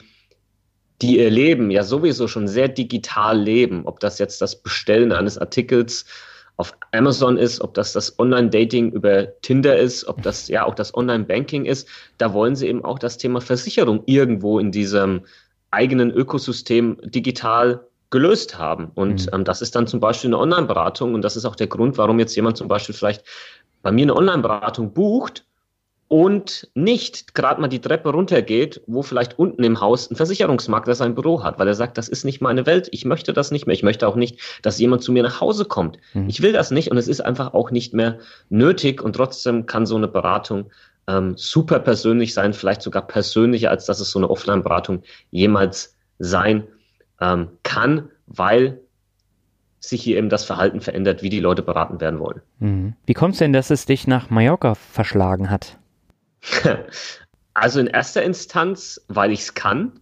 die 1.03 1.19
ihr 1.19 1.29
Leben 1.29 1.69
ja 1.69 1.83
sowieso 1.83 2.29
schon 2.29 2.47
sehr 2.47 2.69
digital 2.69 3.37
leben, 3.37 3.85
ob 3.85 3.99
das 3.99 4.19
jetzt 4.19 4.41
das 4.41 4.55
Bestellen 4.55 5.11
eines 5.11 5.37
Artikels 5.37 6.05
auf 6.55 6.71
Amazon 6.91 7.37
ist, 7.37 7.59
ob 7.59 7.73
das 7.73 7.91
das 7.91 8.17
Online-Dating 8.19 8.91
über 8.93 9.27
Tinder 9.41 9.77
ist, 9.77 10.07
ob 10.07 10.21
das 10.21 10.47
ja 10.47 10.63
auch 10.63 10.75
das 10.75 10.95
Online-Banking 10.95 11.65
ist, 11.65 11.89
da 12.19 12.33
wollen 12.33 12.55
sie 12.55 12.67
eben 12.67 12.85
auch 12.85 12.99
das 12.99 13.17
Thema 13.17 13.41
Versicherung 13.41 14.03
irgendwo 14.05 14.59
in 14.59 14.71
diesem 14.71 15.25
eigenen 15.71 16.09
Ökosystem 16.09 16.97
digital 17.03 17.85
gelöst 18.09 18.57
haben. 18.57 18.91
Und 18.95 19.25
mhm. 19.25 19.33
ähm, 19.33 19.43
das 19.43 19.61
ist 19.61 19.75
dann 19.75 19.87
zum 19.87 19.99
Beispiel 19.99 20.29
eine 20.29 20.39
Online-Beratung 20.39 21.15
und 21.15 21.21
das 21.21 21.35
ist 21.35 21.43
auch 21.43 21.57
der 21.57 21.67
Grund, 21.67 21.97
warum 21.97 22.19
jetzt 22.19 22.35
jemand 22.35 22.55
zum 22.55 22.69
Beispiel 22.69 22.95
vielleicht 22.95 23.25
bei 23.81 23.91
mir 23.91 24.03
eine 24.03 24.15
Online-Beratung 24.15 24.93
bucht, 24.93 25.45
und 26.13 26.69
nicht 26.75 27.33
gerade 27.33 27.59
mal 27.59 27.69
die 27.69 27.81
Treppe 27.81 28.11
runtergeht, 28.11 28.83
wo 28.85 29.01
vielleicht 29.01 29.39
unten 29.39 29.63
im 29.63 29.81
Haus 29.81 30.11
ein 30.11 30.15
Versicherungsmakler 30.15 30.93
sein 30.93 31.15
Büro 31.15 31.43
hat, 31.43 31.57
weil 31.57 31.67
er 31.67 31.73
sagt, 31.73 31.97
das 31.97 32.07
ist 32.07 32.23
nicht 32.23 32.39
meine 32.39 32.67
Welt, 32.67 32.87
ich 32.91 33.03
möchte 33.03 33.33
das 33.33 33.49
nicht 33.49 33.65
mehr, 33.65 33.73
ich 33.73 33.81
möchte 33.81 34.07
auch 34.07 34.15
nicht, 34.15 34.39
dass 34.61 34.77
jemand 34.77 35.01
zu 35.01 35.11
mir 35.11 35.23
nach 35.23 35.41
Hause 35.41 35.65
kommt. 35.65 35.97
Mhm. 36.13 36.29
Ich 36.29 36.43
will 36.43 36.53
das 36.53 36.69
nicht 36.69 36.91
und 36.91 36.97
es 36.97 37.07
ist 37.07 37.21
einfach 37.21 37.55
auch 37.55 37.71
nicht 37.71 37.95
mehr 37.95 38.19
nötig 38.49 39.01
und 39.01 39.15
trotzdem 39.15 39.65
kann 39.65 39.87
so 39.87 39.95
eine 39.95 40.07
Beratung 40.07 40.69
ähm, 41.07 41.33
super 41.35 41.79
persönlich 41.79 42.35
sein, 42.35 42.53
vielleicht 42.53 42.83
sogar 42.83 43.07
persönlicher, 43.07 43.71
als 43.71 43.87
dass 43.87 43.99
es 43.99 44.11
so 44.11 44.19
eine 44.19 44.29
Offline-Beratung 44.29 45.01
jemals 45.31 45.97
sein 46.19 46.67
ähm, 47.21 47.47
kann, 47.63 48.11
weil 48.27 48.81
sich 49.79 50.03
hier 50.03 50.19
eben 50.19 50.29
das 50.29 50.43
Verhalten 50.43 50.79
verändert, 50.79 51.23
wie 51.23 51.29
die 51.29 51.39
Leute 51.39 51.63
beraten 51.63 51.99
werden 51.99 52.19
wollen. 52.19 52.41
Mhm. 52.59 52.93
Wie 53.07 53.15
kommt 53.15 53.33
es 53.33 53.39
denn, 53.39 53.51
dass 53.51 53.71
es 53.71 53.87
dich 53.87 54.05
nach 54.05 54.29
Mallorca 54.29 54.75
verschlagen 54.75 55.49
hat? 55.49 55.79
Also 57.55 57.79
in 57.79 57.85
erster 57.85 58.23
Instanz, 58.23 58.99
weil 59.09 59.31
ich 59.31 59.41
es 59.41 59.53
kann. 59.53 59.91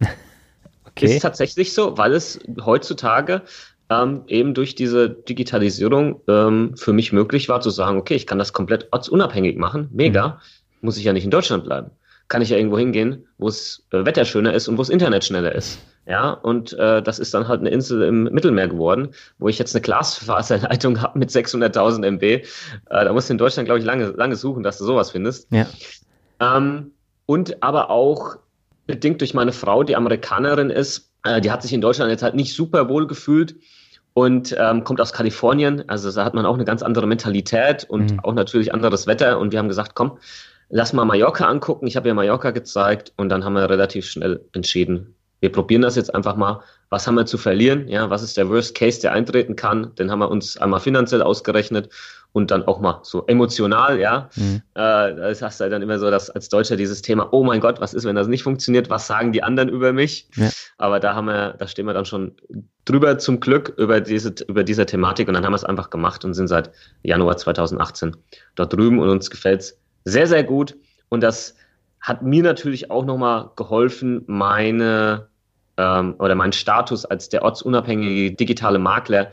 Okay. 0.94 1.06
Ist 1.06 1.22
tatsächlich 1.22 1.72
so, 1.72 1.96
weil 1.96 2.12
es 2.12 2.38
heutzutage 2.66 3.40
ähm, 3.88 4.24
eben 4.26 4.52
durch 4.52 4.74
diese 4.74 5.08
Digitalisierung 5.08 6.20
ähm, 6.28 6.76
für 6.76 6.92
mich 6.92 7.14
möglich 7.14 7.48
war 7.48 7.62
zu 7.62 7.70
sagen, 7.70 7.96
okay, 7.96 8.14
ich 8.14 8.26
kann 8.26 8.38
das 8.38 8.52
komplett 8.52 8.88
ortsunabhängig 8.90 9.56
machen. 9.56 9.88
Mega. 9.90 10.28
Mhm. 10.28 10.32
Muss 10.82 10.98
ich 10.98 11.04
ja 11.04 11.14
nicht 11.14 11.24
in 11.24 11.30
Deutschland 11.30 11.64
bleiben. 11.64 11.90
Kann 12.28 12.42
ich 12.42 12.50
ja 12.50 12.58
irgendwo 12.58 12.78
hingehen, 12.78 13.26
wo 13.38 13.48
es 13.48 13.86
äh, 13.92 14.04
Wetter 14.04 14.26
schöner 14.26 14.52
ist 14.52 14.68
und 14.68 14.76
wo 14.76 14.82
es 14.82 14.90
Internet 14.90 15.24
schneller 15.24 15.54
ist. 15.54 15.78
Ja, 16.06 16.32
und 16.32 16.72
äh, 16.74 17.02
das 17.02 17.18
ist 17.18 17.32
dann 17.32 17.46
halt 17.48 17.60
eine 17.60 17.70
Insel 17.70 18.02
im 18.02 18.24
Mittelmeer 18.24 18.68
geworden, 18.68 19.14
wo 19.38 19.48
ich 19.48 19.58
jetzt 19.58 19.74
eine 19.74 19.82
Glasfaserleitung 19.82 21.00
habe 21.02 21.18
mit 21.18 21.30
600.000 21.30 22.04
MB. 22.04 22.22
Äh, 22.22 22.42
da 22.90 23.12
musst 23.12 23.28
du 23.28 23.32
in 23.32 23.38
Deutschland, 23.38 23.66
glaube 23.66 23.78
ich, 23.78 23.84
lange, 23.84 24.08
lange 24.08 24.36
suchen, 24.36 24.62
dass 24.62 24.78
du 24.78 24.84
sowas 24.84 25.12
findest. 25.12 25.50
Ja. 25.52 25.66
Ähm, 26.42 26.92
und 27.26 27.62
aber 27.62 27.90
auch 27.90 28.36
bedingt 28.86 29.20
durch 29.20 29.32
meine 29.32 29.52
Frau, 29.52 29.84
die 29.84 29.96
Amerikanerin 29.96 30.70
ist, 30.70 31.12
äh, 31.24 31.40
die 31.40 31.50
hat 31.50 31.62
sich 31.62 31.72
in 31.72 31.80
Deutschland 31.80 32.10
jetzt 32.10 32.22
halt 32.22 32.34
nicht 32.34 32.54
super 32.54 32.88
wohl 32.88 33.06
gefühlt 33.06 33.54
und 34.14 34.54
ähm, 34.58 34.84
kommt 34.84 35.00
aus 35.00 35.12
Kalifornien. 35.12 35.88
Also 35.88 36.10
da 36.10 36.24
hat 36.24 36.34
man 36.34 36.44
auch 36.44 36.54
eine 36.54 36.64
ganz 36.64 36.82
andere 36.82 37.06
Mentalität 37.06 37.84
und 37.84 38.12
mhm. 38.12 38.20
auch 38.20 38.34
natürlich 38.34 38.74
anderes 38.74 39.06
Wetter. 39.06 39.38
Und 39.38 39.52
wir 39.52 39.58
haben 39.58 39.68
gesagt, 39.68 39.94
komm, 39.94 40.18
lass 40.68 40.92
mal 40.92 41.04
Mallorca 41.04 41.46
angucken. 41.46 41.86
Ich 41.86 41.96
habe 41.96 42.08
ihr 42.08 42.14
Mallorca 42.14 42.50
gezeigt 42.50 43.12
und 43.16 43.28
dann 43.28 43.44
haben 43.44 43.54
wir 43.54 43.70
relativ 43.70 44.06
schnell 44.06 44.44
entschieden, 44.52 45.14
wir 45.42 45.50
probieren 45.50 45.82
das 45.82 45.96
jetzt 45.96 46.14
einfach 46.14 46.36
mal. 46.36 46.62
Was 46.88 47.06
haben 47.06 47.16
wir 47.16 47.26
zu 47.26 47.36
verlieren? 47.36 47.88
Ja, 47.88 48.10
was 48.10 48.22
ist 48.22 48.36
der 48.36 48.48
Worst 48.48 48.76
Case, 48.76 49.00
der 49.00 49.12
eintreten 49.12 49.56
kann? 49.56 49.92
Den 49.96 50.10
haben 50.10 50.20
wir 50.20 50.30
uns 50.30 50.56
einmal 50.56 50.78
finanziell 50.78 51.20
ausgerechnet 51.20 51.88
und 52.32 52.52
dann 52.52 52.62
auch 52.62 52.80
mal 52.80 53.00
so 53.02 53.26
emotional, 53.26 53.98
ja. 53.98 54.30
Mhm. 54.36 54.62
Äh, 54.74 55.16
das 55.16 55.42
hast 55.42 55.60
du 55.60 55.68
dann 55.68 55.82
immer 55.82 55.98
so, 55.98 56.12
dass 56.12 56.30
als 56.30 56.48
Deutscher 56.48 56.76
dieses 56.76 57.02
Thema, 57.02 57.28
oh 57.32 57.42
mein 57.42 57.60
Gott, 57.60 57.80
was 57.80 57.92
ist, 57.92 58.04
wenn 58.04 58.14
das 58.14 58.28
nicht 58.28 58.44
funktioniert? 58.44 58.88
Was 58.88 59.08
sagen 59.08 59.32
die 59.32 59.42
anderen 59.42 59.68
über 59.68 59.92
mich? 59.92 60.28
Ja. 60.36 60.48
Aber 60.78 61.00
da 61.00 61.16
haben 61.16 61.26
wir, 61.26 61.54
da 61.58 61.66
stehen 61.66 61.86
wir 61.86 61.92
dann 61.92 62.04
schon 62.06 62.36
drüber 62.84 63.18
zum 63.18 63.40
Glück 63.40 63.74
über 63.78 64.00
diese, 64.00 64.32
über 64.46 64.62
diese 64.62 64.86
Thematik 64.86 65.26
und 65.26 65.34
dann 65.34 65.44
haben 65.44 65.52
wir 65.52 65.56
es 65.56 65.64
einfach 65.64 65.90
gemacht 65.90 66.24
und 66.24 66.34
sind 66.34 66.46
seit 66.46 66.70
Januar 67.02 67.36
2018 67.36 68.16
dort 68.54 68.72
drüben 68.72 69.00
und 69.00 69.08
uns 69.08 69.28
gefällt 69.28 69.60
es 69.60 69.78
sehr, 70.04 70.28
sehr 70.28 70.44
gut. 70.44 70.76
Und 71.08 71.20
das 71.20 71.56
hat 72.00 72.22
mir 72.22 72.42
natürlich 72.42 72.90
auch 72.90 73.04
nochmal 73.04 73.50
geholfen, 73.56 74.24
meine 74.26 75.28
ähm, 75.82 76.14
oder 76.18 76.34
meinen 76.34 76.52
Status 76.52 77.04
als 77.04 77.28
der 77.28 77.42
ortsunabhängige 77.42 78.32
digitale 78.36 78.78
Makler 78.78 79.30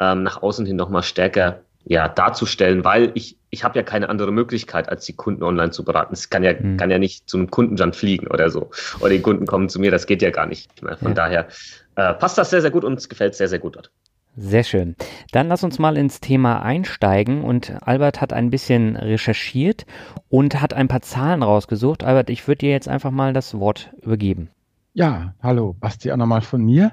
ähm, 0.00 0.22
nach 0.22 0.42
außen 0.42 0.66
hin 0.66 0.76
nochmal 0.76 1.02
stärker 1.02 1.60
ja, 1.84 2.08
darzustellen, 2.08 2.84
weil 2.84 3.10
ich, 3.14 3.36
ich 3.50 3.64
habe 3.64 3.78
ja 3.78 3.82
keine 3.82 4.08
andere 4.08 4.30
Möglichkeit, 4.30 4.88
als 4.88 5.04
die 5.04 5.14
Kunden 5.14 5.42
online 5.42 5.70
zu 5.70 5.84
beraten. 5.84 6.14
Es 6.14 6.30
kann 6.30 6.44
ja, 6.44 6.52
mhm. 6.52 6.76
kann 6.76 6.90
ja 6.90 6.98
nicht 6.98 7.28
zu 7.28 7.38
einem 7.38 7.50
Kunden 7.50 7.76
dann 7.76 7.92
fliegen 7.92 8.28
oder 8.28 8.50
so. 8.50 8.70
Oder 9.00 9.10
die 9.10 9.20
Kunden 9.20 9.46
kommen 9.46 9.68
zu 9.68 9.80
mir, 9.80 9.90
das 9.90 10.06
geht 10.06 10.22
ja 10.22 10.30
gar 10.30 10.46
nicht 10.46 10.82
mehr. 10.82 10.96
Von 10.96 11.08
ja. 11.08 11.14
daher 11.14 11.48
äh, 11.96 12.14
passt 12.14 12.38
das 12.38 12.50
sehr, 12.50 12.60
sehr 12.60 12.70
gut 12.70 12.84
und 12.84 12.94
es 12.94 13.08
gefällt 13.08 13.34
sehr, 13.34 13.48
sehr 13.48 13.58
gut 13.58 13.76
dort. 13.76 13.90
Sehr 14.34 14.62
schön. 14.62 14.96
Dann 15.32 15.48
lass 15.48 15.62
uns 15.62 15.78
mal 15.78 15.98
ins 15.98 16.20
Thema 16.20 16.62
einsteigen 16.62 17.44
und 17.44 17.74
Albert 17.82 18.22
hat 18.22 18.32
ein 18.32 18.48
bisschen 18.48 18.96
recherchiert 18.96 19.84
und 20.30 20.62
hat 20.62 20.72
ein 20.72 20.88
paar 20.88 21.02
Zahlen 21.02 21.42
rausgesucht. 21.42 22.02
Albert, 22.02 22.30
ich 22.30 22.48
würde 22.48 22.60
dir 22.60 22.70
jetzt 22.70 22.88
einfach 22.88 23.10
mal 23.10 23.34
das 23.34 23.58
Wort 23.58 23.92
übergeben. 24.00 24.48
Ja, 24.94 25.34
hallo, 25.42 25.72
Basti 25.72 26.12
auch 26.12 26.18
nochmal 26.18 26.42
von 26.42 26.62
mir. 26.62 26.92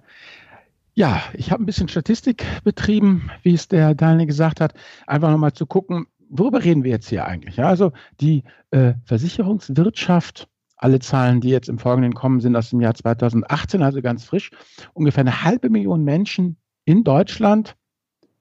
Ja, 0.93 1.21
ich 1.33 1.51
habe 1.51 1.61
ein 1.61 1.65
bisschen 1.65 1.89
Statistik 1.89 2.45
betrieben, 2.63 3.29
wie 3.43 3.53
es 3.53 3.67
der 3.67 3.93
Daniel 3.93 4.25
gesagt 4.25 4.61
hat, 4.61 4.73
einfach 5.05 5.29
nochmal 5.29 5.51
zu 5.51 5.65
gucken, 5.65 6.07
worüber 6.29 6.63
reden 6.63 6.85
wir 6.85 6.91
jetzt 6.91 7.09
hier 7.09 7.25
eigentlich? 7.25 7.57
Ja, 7.57 7.67
also 7.67 7.91
die 8.21 8.43
äh, 8.71 8.93
Versicherungswirtschaft, 9.03 10.47
alle 10.77 10.99
Zahlen, 10.99 11.41
die 11.41 11.49
jetzt 11.49 11.67
im 11.67 11.77
Folgenden 11.77 12.13
kommen, 12.13 12.39
sind 12.39 12.55
aus 12.55 12.69
dem 12.69 12.79
Jahr 12.79 12.95
2018, 12.95 13.81
also 13.81 14.01
ganz 14.01 14.23
frisch. 14.23 14.51
Ungefähr 14.93 15.21
eine 15.21 15.43
halbe 15.43 15.69
Million 15.69 16.05
Menschen 16.05 16.55
in 16.85 17.03
Deutschland, 17.03 17.75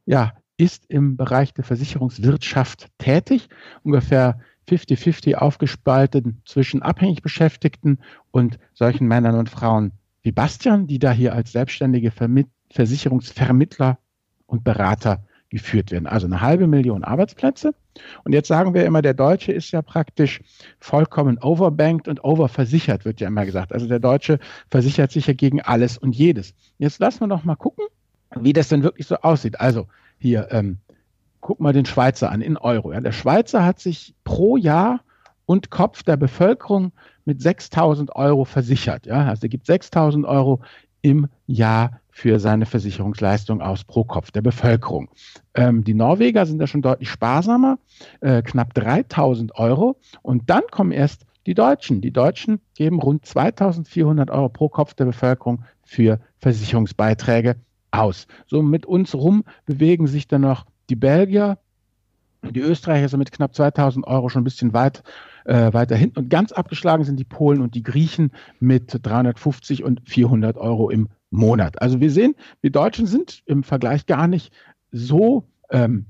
ja, 0.07 0.35
ist 0.57 0.85
im 0.89 1.17
Bereich 1.17 1.53
der 1.53 1.65
Versicherungswirtschaft 1.65 2.89
tätig. 2.99 3.49
Ungefähr 3.83 4.39
50-50 4.69 5.35
aufgespalten 5.35 6.43
zwischen 6.45 6.83
abhängig 6.83 7.23
Beschäftigten 7.23 7.99
und 8.31 8.59
solchen 8.75 9.09
Männern 9.09 9.37
und 9.37 9.49
Frauen, 9.49 9.93
wie 10.23 10.33
Bastian, 10.33 10.87
die 10.87 10.99
da 10.99 11.11
hier 11.11 11.35
als 11.35 11.53
selbstständige 11.53 12.11
Vermitt 12.11 12.49
Versicherungsvermittler 12.71 13.99
und 14.47 14.65
Berater 14.65 15.25
geführt 15.51 15.91
werden. 15.91 16.07
Also 16.07 16.27
eine 16.27 16.41
halbe 16.41 16.67
Million 16.67 17.05
Arbeitsplätze. 17.05 17.75
Und 18.25 18.33
jetzt 18.33 18.49
sagen 18.49 18.75
wir 18.75 18.85
immer, 18.85 19.03
der 19.03 19.15
Deutsche 19.15 19.53
ist 19.53 19.71
ja 19.71 19.83
praktisch 19.83 20.41
vollkommen 20.79 21.39
overbanked 21.39 22.09
und 22.09 22.23
overversichert, 22.23 23.05
wird 23.05 23.21
ja 23.21 23.29
immer 23.29 23.47
gesagt. 23.47 23.73
Also 23.73 23.87
der 23.87 23.99
Deutsche 23.99 24.39
versichert 24.71 25.11
sich 25.11 25.27
ja 25.27 25.33
gegen 25.33 25.63
alles 25.63 25.97
und 25.97 26.15
jedes. 26.15 26.55
Jetzt 26.79 27.01
lassen 27.01 27.21
wir 27.21 27.29
doch 27.29 27.45
mal 27.45 27.57
gucken, 27.57 27.87
wie 28.37 28.53
das 28.53 28.69
denn 28.69 28.83
wirklich 28.83 29.07
so 29.07 29.17
aussieht. 29.17 29.59
Also 29.61 29.87
hier, 30.19 30.49
ähm, 30.51 30.79
guck 31.41 31.61
mal 31.61 31.73
den 31.73 31.85
Schweizer 31.85 32.31
an 32.31 32.41
in 32.41 32.57
Euro. 32.57 32.93
Ja. 32.93 33.01
Der 33.01 33.13
Schweizer 33.13 33.65
hat 33.65 33.81
sich 33.81 34.15
pro 34.25 34.57
Jahr 34.57 35.01
und 35.47 35.71
Kopf 35.71 36.03
der 36.03 36.17
Bevölkerung 36.17 36.93
mit 37.25 37.41
6.000 37.41 38.13
Euro 38.13 38.45
versichert. 38.45 39.07
Ja? 39.07 39.27
Also 39.27 39.45
er 39.45 39.49
gibt 39.49 39.67
6.000 39.67 40.27
Euro 40.27 40.61
im 41.03 41.29
Jahr 41.47 42.01
für 42.11 42.41
seine 42.41 42.67
Versicherungsleistung 42.67 43.63
aus 43.63 43.85
pro 43.85 44.03
Kopf 44.03 44.33
der 44.33 44.43
Bevölkerung. 44.43 45.09
Ähm, 45.55 45.85
die 45.85 45.95
Norweger 45.95 46.47
sind 46.47 46.59
da 46.59 46.67
schon 46.67 46.83
deutlich 46.83 47.09
sparsamer, 47.09 47.79
äh, 48.21 48.43
knapp 48.43 48.75
3000 48.75 49.55
Euro. 49.55 50.01
Und 50.23 50.51
dann 50.51 50.65
kommen 50.71 50.91
erst 50.91 51.27
die 51.47 51.55
Deutschen. 51.55 52.01
Die 52.01 52.13
Deutschen 52.13 52.61
geben 52.75 53.01
rund 53.01 53.25
2400 53.25 54.31
Euro 54.31 54.49
pro 54.49 54.69
Kopf 54.69 54.95
der 54.95 55.05
Bevölkerung 55.05 55.65
für 55.83 56.19
Versicherungsbeiträge 56.39 57.57
aus. 57.91 58.27
So 58.47 58.63
mit 58.63 58.85
uns 58.85 59.15
rum 59.15 59.45
bewegen 59.65 60.07
sich 60.09 60.29
dann 60.29 60.43
noch 60.43 60.67
die 60.89 60.97
Belgier, 60.97 61.59
die 62.43 62.61
Österreicher 62.61 63.09
sind 63.09 63.19
mit 63.19 63.33
knapp 63.33 63.55
2000 63.55 64.07
Euro 64.07 64.29
schon 64.29 64.43
ein 64.43 64.45
bisschen 64.45 64.73
weit 64.73 65.03
äh, 65.45 65.73
weiter 65.73 65.97
hinten. 65.97 66.21
Und 66.21 66.29
ganz 66.29 66.53
abgeschlagen 66.53 67.05
sind 67.05 67.19
die 67.19 67.25
Polen 67.25 67.61
und 67.61 67.75
die 67.75 67.83
Griechen 67.83 68.33
mit 68.61 68.99
350 69.03 69.83
und 69.83 70.03
400 70.09 70.57
Euro 70.57 70.91
im 70.91 71.09
Monat. 71.31 71.83
Also 71.83 72.01
wir 72.01 72.11
sehen, 72.11 72.35
wir 72.61 72.71
Deutschen 72.71 73.07
sind 73.07 73.43
im 73.47 73.63
Vergleich 73.63 74.07
gar 74.07 74.29
nicht 74.29 74.53
so 74.93 75.45
ähm, 75.71 76.07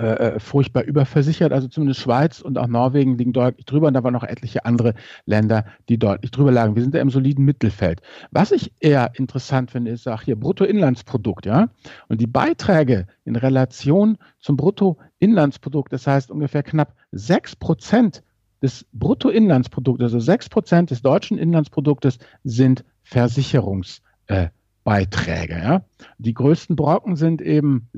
äh, 0.00 0.36
äh, 0.36 0.40
furchtbar 0.40 0.84
überversichert. 0.84 1.52
Also 1.52 1.68
zumindest 1.68 2.00
Schweiz 2.00 2.40
und 2.40 2.56
auch 2.56 2.68
Norwegen 2.68 3.18
liegen 3.18 3.34
deutlich 3.34 3.66
drüber 3.66 3.88
und 3.88 3.92
da 3.92 4.02
waren 4.02 4.14
noch 4.14 4.24
etliche 4.24 4.64
andere 4.64 4.94
Länder, 5.26 5.66
die 5.90 5.98
deutlich 5.98 6.30
drüber 6.30 6.50
lagen. 6.50 6.74
Wir 6.74 6.80
sind 6.80 6.94
da 6.94 7.00
im 7.00 7.10
soliden 7.10 7.44
Mittelfeld. 7.44 8.00
Was 8.30 8.50
ich 8.50 8.72
eher 8.80 9.10
interessant 9.16 9.70
finde, 9.70 9.90
ist 9.90 10.08
auch 10.08 10.22
hier 10.22 10.40
Bruttoinlandsprodukt, 10.40 11.44
ja. 11.44 11.68
Und 12.08 12.18
die 12.18 12.26
Beiträge 12.26 13.08
in 13.26 13.36
Relation 13.36 14.16
zum 14.38 14.56
Bruttoinlandsprodukt, 14.56 15.92
das 15.92 16.06
heißt 16.06 16.30
ungefähr 16.30 16.62
knapp 16.62 16.94
sechs 17.12 17.54
Prozent 17.54 18.22
des 18.62 18.86
Bruttoinlandsproduktes, 18.94 20.04
also 20.04 20.18
sechs 20.18 20.48
Prozent 20.48 20.90
des 20.90 21.02
deutschen 21.02 21.36
Inlandsproduktes 21.36 22.18
sind 22.42 22.86
Versicherungsbeiträge. 23.02 24.40
Äh, 24.86 25.62
ja? 25.62 25.84
Die 26.16 26.32
größten 26.32 26.74
Brocken 26.74 27.16
sind 27.16 27.42
eben 27.42 27.90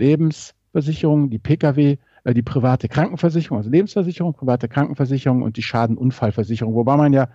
Lebensversicherungen, 0.73 1.31
die 1.31 1.39
Pkw, 1.39 1.99
äh, 2.25 2.35
die 2.35 2.43
private 2.43 2.89
Krankenversicherung, 2.89 3.59
also 3.59 3.71
Lebensversicherung, 3.71 4.33
private 4.35 4.69
Krankenversicherung 4.69 5.43
und 5.43 5.57
die 5.57 5.63
Schadenunfallversicherung. 5.63 6.75
Wobei 6.75 6.97
man 6.97 7.13
ja, 7.13 7.29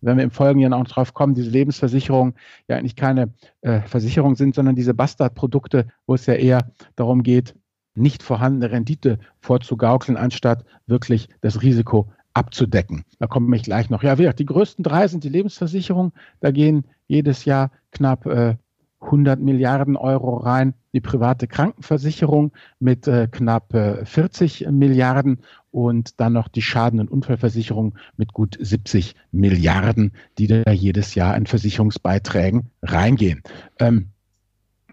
wenn 0.00 0.16
wir 0.16 0.24
im 0.24 0.30
Folgenden 0.32 0.72
auch 0.72 0.84
drauf 0.84 1.14
kommen, 1.14 1.34
diese 1.34 1.50
Lebensversicherungen 1.50 2.34
ja 2.68 2.76
eigentlich 2.76 2.96
keine 2.96 3.32
äh, 3.60 3.80
Versicherung 3.82 4.34
sind, 4.34 4.54
sondern 4.54 4.74
diese 4.74 4.94
Bastardprodukte, 4.94 5.86
wo 6.06 6.14
es 6.14 6.26
ja 6.26 6.34
eher 6.34 6.72
darum 6.96 7.22
geht, 7.22 7.54
nicht 7.94 8.22
vorhandene 8.22 8.72
Rendite 8.72 9.18
vorzugaukeln, 9.40 10.16
anstatt 10.16 10.64
wirklich 10.86 11.28
das 11.40 11.62
Risiko 11.62 12.10
abzudecken. 12.34 13.04
Da 13.18 13.26
komme 13.26 13.54
ich 13.54 13.62
gleich 13.62 13.90
noch. 13.90 14.02
Ja, 14.02 14.16
die 14.16 14.46
größten 14.46 14.82
drei 14.82 15.06
sind 15.06 15.22
die 15.22 15.28
Lebensversicherung. 15.28 16.12
Da 16.40 16.50
gehen 16.50 16.84
jedes 17.06 17.44
Jahr 17.44 17.70
knapp 17.90 18.24
äh, 18.24 18.56
100 19.02 19.40
Milliarden 19.40 19.96
Euro 19.96 20.36
rein. 20.36 20.74
Die 20.92 21.00
private 21.00 21.46
Krankenversicherung 21.46 22.52
mit 22.78 23.06
äh, 23.08 23.28
knapp 23.30 23.74
äh, 23.74 24.04
40 24.04 24.68
Milliarden 24.70 25.38
und 25.70 26.20
dann 26.20 26.34
noch 26.34 26.48
die 26.48 26.62
Schaden- 26.62 27.00
und 27.00 27.10
Unfallversicherung 27.10 27.94
mit 28.16 28.32
gut 28.32 28.58
70 28.60 29.14
Milliarden, 29.32 30.12
die 30.38 30.46
da 30.46 30.70
jedes 30.70 31.14
Jahr 31.14 31.36
in 31.36 31.46
Versicherungsbeiträgen 31.46 32.70
reingehen. 32.82 33.42
Ähm, 33.78 34.08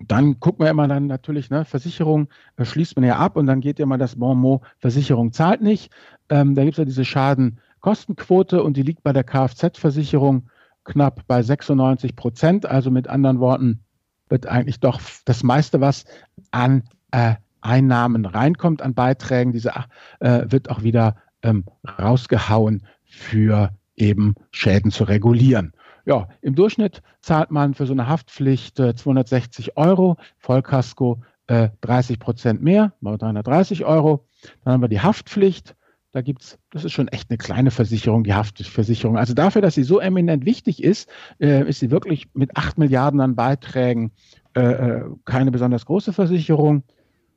dann 0.07 0.39
gucken 0.39 0.65
wir 0.65 0.71
immer 0.71 0.87
dann 0.87 1.07
natürlich, 1.07 1.49
ne, 1.49 1.65
Versicherung 1.65 2.29
äh, 2.55 2.65
schließt 2.65 2.95
man 2.95 3.05
ja 3.05 3.17
ab 3.17 3.35
und 3.35 3.47
dann 3.47 3.59
geht 3.59 3.79
ja 3.79 3.85
mal 3.85 3.97
das 3.97 4.15
Bonmot, 4.15 4.61
Versicherung 4.79 5.33
zahlt 5.33 5.61
nicht. 5.61 5.91
Ähm, 6.29 6.55
da 6.55 6.63
gibt 6.63 6.75
es 6.75 6.77
ja 6.77 6.85
diese 6.85 7.05
Schadenkostenquote 7.05 8.63
und 8.63 8.77
die 8.77 8.83
liegt 8.83 9.03
bei 9.03 9.13
der 9.13 9.23
Kfz-Versicherung 9.23 10.49
knapp 10.85 11.27
bei 11.27 11.43
96 11.43 12.15
Prozent. 12.15 12.65
Also 12.65 12.91
mit 12.91 13.07
anderen 13.07 13.39
Worten 13.39 13.83
wird 14.29 14.47
eigentlich 14.47 14.79
doch 14.79 15.01
das 15.25 15.43
meiste, 15.43 15.81
was 15.81 16.05
an 16.51 16.83
äh, 17.11 17.35
Einnahmen 17.61 18.25
reinkommt, 18.25 18.81
an 18.81 18.93
Beiträgen, 18.93 19.51
diese 19.51 19.73
äh, 20.19 20.45
wird 20.47 20.69
auch 20.69 20.83
wieder 20.83 21.17
ähm, 21.43 21.65
rausgehauen 21.99 22.83
für 23.05 23.71
eben 23.95 24.35
Schäden 24.51 24.91
zu 24.91 25.03
regulieren. 25.03 25.73
Ja, 26.05 26.27
im 26.41 26.55
Durchschnitt 26.55 27.01
zahlt 27.21 27.51
man 27.51 27.73
für 27.73 27.85
so 27.85 27.93
eine 27.93 28.07
Haftpflicht 28.07 28.79
äh, 28.79 28.95
260 28.95 29.77
Euro, 29.77 30.17
Vollkasko 30.37 31.21
äh, 31.47 31.69
30 31.81 32.19
Prozent 32.19 32.63
mehr, 32.63 32.93
330 33.01 33.85
Euro. 33.85 34.25
Dann 34.63 34.73
haben 34.73 34.81
wir 34.81 34.87
die 34.87 35.01
Haftpflicht. 35.01 35.75
Da 36.11 36.21
gibt's, 36.21 36.57
das 36.71 36.85
ist 36.85 36.93
schon 36.93 37.07
echt 37.07 37.29
eine 37.29 37.37
kleine 37.37 37.69
Versicherung, 37.69 38.23
die 38.23 38.33
Haftversicherung. 38.33 39.17
Also 39.17 39.35
dafür, 39.35 39.61
dass 39.61 39.75
sie 39.75 39.83
so 39.83 39.99
eminent 39.99 40.43
wichtig 40.43 40.83
ist, 40.83 41.09
äh, 41.39 41.67
ist 41.69 41.79
sie 41.79 41.91
wirklich 41.91 42.27
mit 42.33 42.57
8 42.57 42.79
Milliarden 42.79 43.21
an 43.21 43.35
Beiträgen 43.35 44.11
äh, 44.55 44.61
äh 44.61 45.03
keine 45.25 45.51
besonders 45.51 45.85
große 45.85 46.11
Versicherung, 46.11 46.83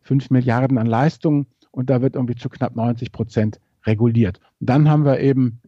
5 0.02 0.30
Milliarden 0.30 0.78
an 0.78 0.86
Leistungen 0.86 1.46
und 1.70 1.90
da 1.90 2.00
wird 2.00 2.14
irgendwie 2.14 2.36
zu 2.36 2.48
knapp 2.48 2.74
90 2.74 3.12
Prozent 3.12 3.60
reguliert. 3.84 4.40
Und 4.60 4.70
dann 4.70 4.88
haben 4.88 5.04
wir 5.04 5.20
eben 5.20 5.60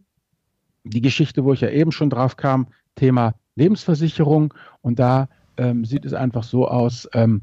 die 0.83 1.01
Geschichte, 1.01 1.43
wo 1.43 1.53
ich 1.53 1.61
ja 1.61 1.69
eben 1.69 1.91
schon 1.91 2.09
drauf 2.09 2.37
kam, 2.37 2.67
Thema 2.95 3.33
Lebensversicherung. 3.55 4.53
Und 4.81 4.99
da 4.99 5.27
ähm, 5.57 5.85
sieht 5.85 6.05
es 6.05 6.13
einfach 6.13 6.43
so 6.43 6.67
aus, 6.67 7.09
ähm, 7.13 7.41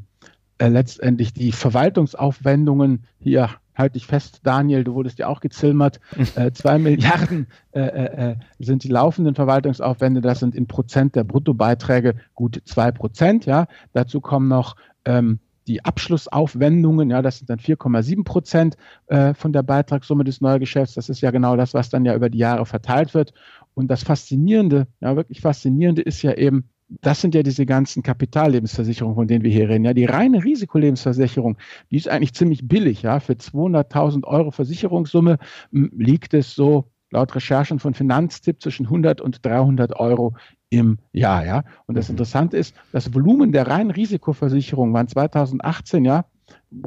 äh, 0.58 0.68
letztendlich 0.68 1.32
die 1.32 1.52
Verwaltungsaufwendungen 1.52 3.04
hier 3.18 3.50
halte 3.74 3.96
ich 3.96 4.06
fest, 4.06 4.40
Daniel, 4.42 4.84
du 4.84 4.94
wurdest 4.94 5.18
ja 5.18 5.28
auch 5.28 5.40
gezilmert, 5.40 6.00
äh, 6.34 6.52
zwei 6.52 6.78
Milliarden 6.78 7.46
äh, 7.72 7.80
äh, 7.80 8.30
äh, 8.30 8.36
sind 8.58 8.84
die 8.84 8.88
laufenden 8.88 9.34
Verwaltungsaufwände, 9.34 10.20
das 10.20 10.40
sind 10.40 10.54
in 10.54 10.66
Prozent 10.66 11.16
der 11.16 11.24
Bruttobeiträge 11.24 12.16
gut 12.34 12.62
zwei 12.64 12.90
Prozent, 12.90 13.46
ja. 13.46 13.66
Dazu 13.92 14.20
kommen 14.20 14.48
noch 14.48 14.76
ähm, 15.04 15.38
die 15.66 15.84
Abschlussaufwendungen, 15.84 17.10
ja, 17.10 17.22
das 17.22 17.38
sind 17.38 17.50
dann 17.50 17.58
4,7 17.58 18.24
Prozent 18.24 18.76
äh, 19.06 19.34
von 19.34 19.52
der 19.52 19.62
Beitragssumme 19.62 20.24
des 20.24 20.40
Neugeschäfts. 20.40 20.94
Das 20.94 21.08
ist 21.08 21.20
ja 21.20 21.30
genau 21.30 21.56
das, 21.56 21.74
was 21.74 21.88
dann 21.88 22.04
ja 22.04 22.14
über 22.14 22.30
die 22.30 22.38
Jahre 22.38 22.66
verteilt 22.66 23.14
wird. 23.14 23.32
Und 23.74 23.88
das 23.88 24.02
Faszinierende, 24.02 24.86
ja, 25.00 25.16
wirklich 25.16 25.40
Faszinierende 25.40 26.02
ist 26.02 26.22
ja 26.22 26.34
eben, 26.34 26.68
das 27.00 27.20
sind 27.20 27.34
ja 27.34 27.42
diese 27.42 27.66
ganzen 27.66 28.02
Kapitallebensversicherungen, 28.02 29.16
von 29.16 29.26
denen 29.26 29.44
wir 29.44 29.50
hier 29.50 29.68
reden. 29.68 29.84
Ja, 29.84 29.94
die 29.94 30.04
reine 30.04 30.44
Risikolebensversicherung, 30.44 31.56
die 31.90 31.96
ist 31.96 32.08
eigentlich 32.08 32.34
ziemlich 32.34 32.66
billig. 32.68 33.02
Ja, 33.02 33.20
für 33.20 33.34
200.000 33.34 34.24
Euro 34.24 34.50
Versicherungssumme 34.50 35.38
liegt 35.70 36.34
es 36.34 36.54
so 36.54 36.90
laut 37.10 37.34
Recherchen 37.34 37.78
von 37.78 37.94
Finanztipp 37.94 38.60
zwischen 38.62 38.86
100 38.86 39.20
und 39.20 39.44
300 39.44 39.96
Euro 39.96 40.34
im 40.70 40.98
Jahr. 41.12 41.44
Ja, 41.44 41.64
und 41.86 41.96
das 41.96 42.08
mhm. 42.08 42.14
Interessante 42.14 42.56
ist, 42.56 42.74
das 42.92 43.14
Volumen 43.14 43.52
der 43.52 43.66
reinen 43.66 43.90
Risikoversicherung 43.90 44.92
waren 44.92 45.08
2018 45.08 46.04
ja 46.04 46.24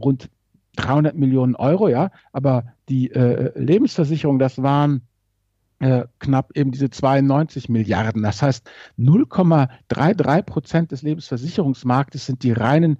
rund 0.01 0.29
300 0.77 1.15
Millionen 1.15 1.55
Euro. 1.55 1.87
Ja, 1.87 2.11
aber 2.33 2.65
die 2.89 3.11
äh, 3.11 3.57
Lebensversicherung, 3.57 4.39
das 4.39 4.61
waren 4.61 5.01
äh, 5.85 6.07
knapp 6.17 6.49
eben 6.55 6.71
diese 6.71 6.89
92 6.89 7.69
Milliarden. 7.69 8.23
Das 8.23 8.41
heißt, 8.41 8.67
0,33 8.97 10.41
Prozent 10.41 10.91
des 10.91 11.03
Lebensversicherungsmarktes 11.03 12.25
sind 12.25 12.41
die 12.41 12.53
reinen 12.53 12.97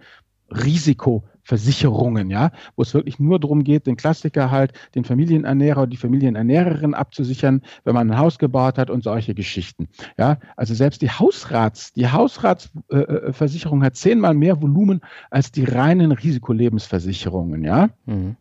Risikoversicherungen, 0.52 2.30
ja, 2.30 2.52
wo 2.76 2.84
es 2.84 2.94
wirklich 2.94 3.18
nur 3.18 3.40
darum 3.40 3.64
geht, 3.64 3.88
den 3.88 3.98
Klassiker 3.98 4.52
halt, 4.52 4.74
den 4.94 5.04
Familienernährer, 5.04 5.88
die 5.88 5.98
Familienernährerin 5.98 6.94
abzusichern, 6.94 7.64
wenn 7.86 7.96
man 7.96 8.12
ein 8.12 8.20
Haus 8.20 8.38
gebaut 8.38 8.78
hat 8.78 8.92
und 8.92 9.04
solche 9.04 9.34
Geschichten. 9.34 9.88
Ja, 10.20 10.38
also 10.56 10.76
selbst 10.76 11.02
die 11.02 11.10
Hausrats, 11.10 11.94
die 11.94 12.08
Hausratsversicherung 12.08 13.82
äh, 13.82 13.86
hat 13.88 13.96
zehnmal 13.96 14.36
mehr 14.36 14.62
Volumen 14.62 15.02
als 15.32 15.52
die 15.52 15.64
reinen 15.64 16.12
Risikolebensversicherungen, 16.12 17.64
ja. 17.64 17.90
Mhm. 18.06 18.36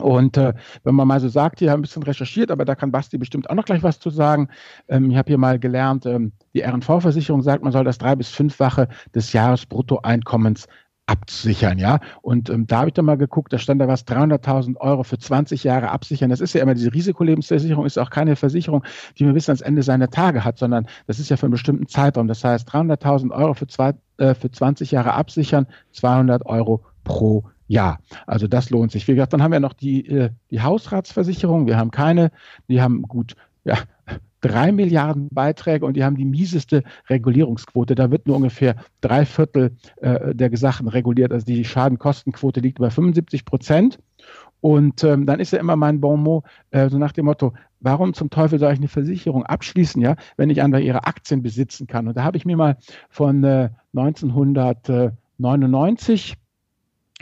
Und 0.00 0.38
äh, 0.38 0.54
wenn 0.84 0.94
man 0.94 1.06
mal 1.06 1.20
so 1.20 1.28
sagt, 1.28 1.58
hier 1.58 1.72
ein 1.72 1.82
bisschen 1.82 2.02
recherchiert, 2.02 2.50
aber 2.50 2.64
da 2.64 2.74
kann 2.74 2.92
Basti 2.92 3.18
bestimmt 3.18 3.50
auch 3.50 3.54
noch 3.54 3.66
gleich 3.66 3.82
was 3.82 4.00
zu 4.00 4.08
sagen. 4.08 4.48
Ähm, 4.88 5.10
ich 5.10 5.16
habe 5.16 5.28
hier 5.28 5.38
mal 5.38 5.58
gelernt, 5.58 6.06
ähm, 6.06 6.32
die 6.54 6.62
RNV-Versicherung 6.62 7.42
sagt, 7.42 7.62
man 7.62 7.72
soll 7.72 7.84
das 7.84 7.98
drei- 7.98 8.16
bis 8.16 8.30
fünffache 8.30 8.88
des 9.14 9.32
Jahresbruttoeinkommens 9.34 10.66
absichern, 11.06 11.78
ja. 11.78 11.98
Und 12.22 12.48
ähm, 12.48 12.66
da 12.66 12.78
habe 12.78 12.88
ich 12.88 12.94
dann 12.94 13.04
mal 13.04 13.18
geguckt, 13.18 13.52
da 13.52 13.58
stand 13.58 13.80
da 13.82 13.88
was 13.88 14.06
300.000 14.06 14.76
Euro 14.78 15.02
für 15.02 15.18
20 15.18 15.64
Jahre 15.64 15.90
absichern. 15.90 16.30
Das 16.30 16.40
ist 16.40 16.54
ja 16.54 16.62
immer 16.62 16.74
diese 16.74 16.94
Risikolebensversicherung, 16.94 17.84
ist 17.84 17.98
auch 17.98 18.10
keine 18.10 18.36
Versicherung, 18.36 18.84
die 19.18 19.24
man 19.24 19.34
bis 19.34 19.48
ans 19.48 19.60
Ende 19.60 19.82
seiner 19.82 20.08
Tage 20.10 20.44
hat, 20.44 20.58
sondern 20.58 20.86
das 21.06 21.18
ist 21.18 21.28
ja 21.28 21.36
für 21.36 21.46
einen 21.46 21.52
bestimmten 21.52 21.86
Zeitraum. 21.86 22.28
Das 22.28 22.44
heißt, 22.44 22.68
300.000 22.70 23.30
Euro 23.32 23.54
für, 23.54 23.66
zwei, 23.66 23.94
äh, 24.18 24.34
für 24.34 24.50
20 24.50 24.92
Jahre 24.92 25.12
absichern, 25.14 25.66
200 25.92 26.46
Euro 26.46 26.82
pro 27.04 27.44
ja, 27.72 27.96
also 28.26 28.48
das 28.48 28.68
lohnt 28.68 28.92
sich. 28.92 29.08
Wie 29.08 29.14
gesagt, 29.14 29.32
dann 29.32 29.42
haben 29.42 29.52
wir 29.52 29.58
noch 29.58 29.72
die, 29.72 30.06
äh, 30.06 30.28
die 30.50 30.60
Hausratsversicherung. 30.60 31.66
Wir 31.66 31.78
haben 31.78 31.90
keine. 31.90 32.30
Die 32.68 32.82
haben 32.82 33.00
gut, 33.00 33.34
ja, 33.64 33.78
drei 34.42 34.72
Milliarden 34.72 35.30
Beiträge 35.30 35.86
und 35.86 35.96
die 35.96 36.04
haben 36.04 36.16
die 36.16 36.26
mieseste 36.26 36.82
Regulierungsquote. 37.08 37.94
Da 37.94 38.10
wird 38.10 38.26
nur 38.26 38.36
ungefähr 38.36 38.76
drei 39.00 39.24
Viertel 39.24 39.74
äh, 40.02 40.34
der 40.34 40.54
Sachen 40.54 40.86
reguliert. 40.86 41.32
Also 41.32 41.46
die 41.46 41.64
Schadenkostenquote 41.64 42.60
liegt 42.60 42.78
bei 42.78 42.90
75 42.90 43.46
Prozent. 43.46 43.98
Und 44.60 45.02
ähm, 45.02 45.24
dann 45.24 45.40
ist 45.40 45.52
ja 45.52 45.58
immer 45.58 45.76
mein 45.76 45.98
Bonmot 45.98 46.44
äh, 46.72 46.90
so 46.90 46.98
nach 46.98 47.12
dem 47.12 47.24
Motto, 47.24 47.54
warum 47.80 48.12
zum 48.12 48.28
Teufel 48.28 48.58
soll 48.58 48.74
ich 48.74 48.80
eine 48.80 48.88
Versicherung 48.88 49.46
abschließen, 49.46 50.02
ja, 50.02 50.16
wenn 50.36 50.50
ich 50.50 50.60
einfach 50.60 50.80
ihre 50.80 51.06
Aktien 51.06 51.42
besitzen 51.42 51.86
kann? 51.86 52.06
Und 52.06 52.18
da 52.18 52.22
habe 52.22 52.36
ich 52.36 52.44
mir 52.44 52.58
mal 52.58 52.76
von 53.08 53.42
äh, 53.42 53.70
1999 53.96 56.36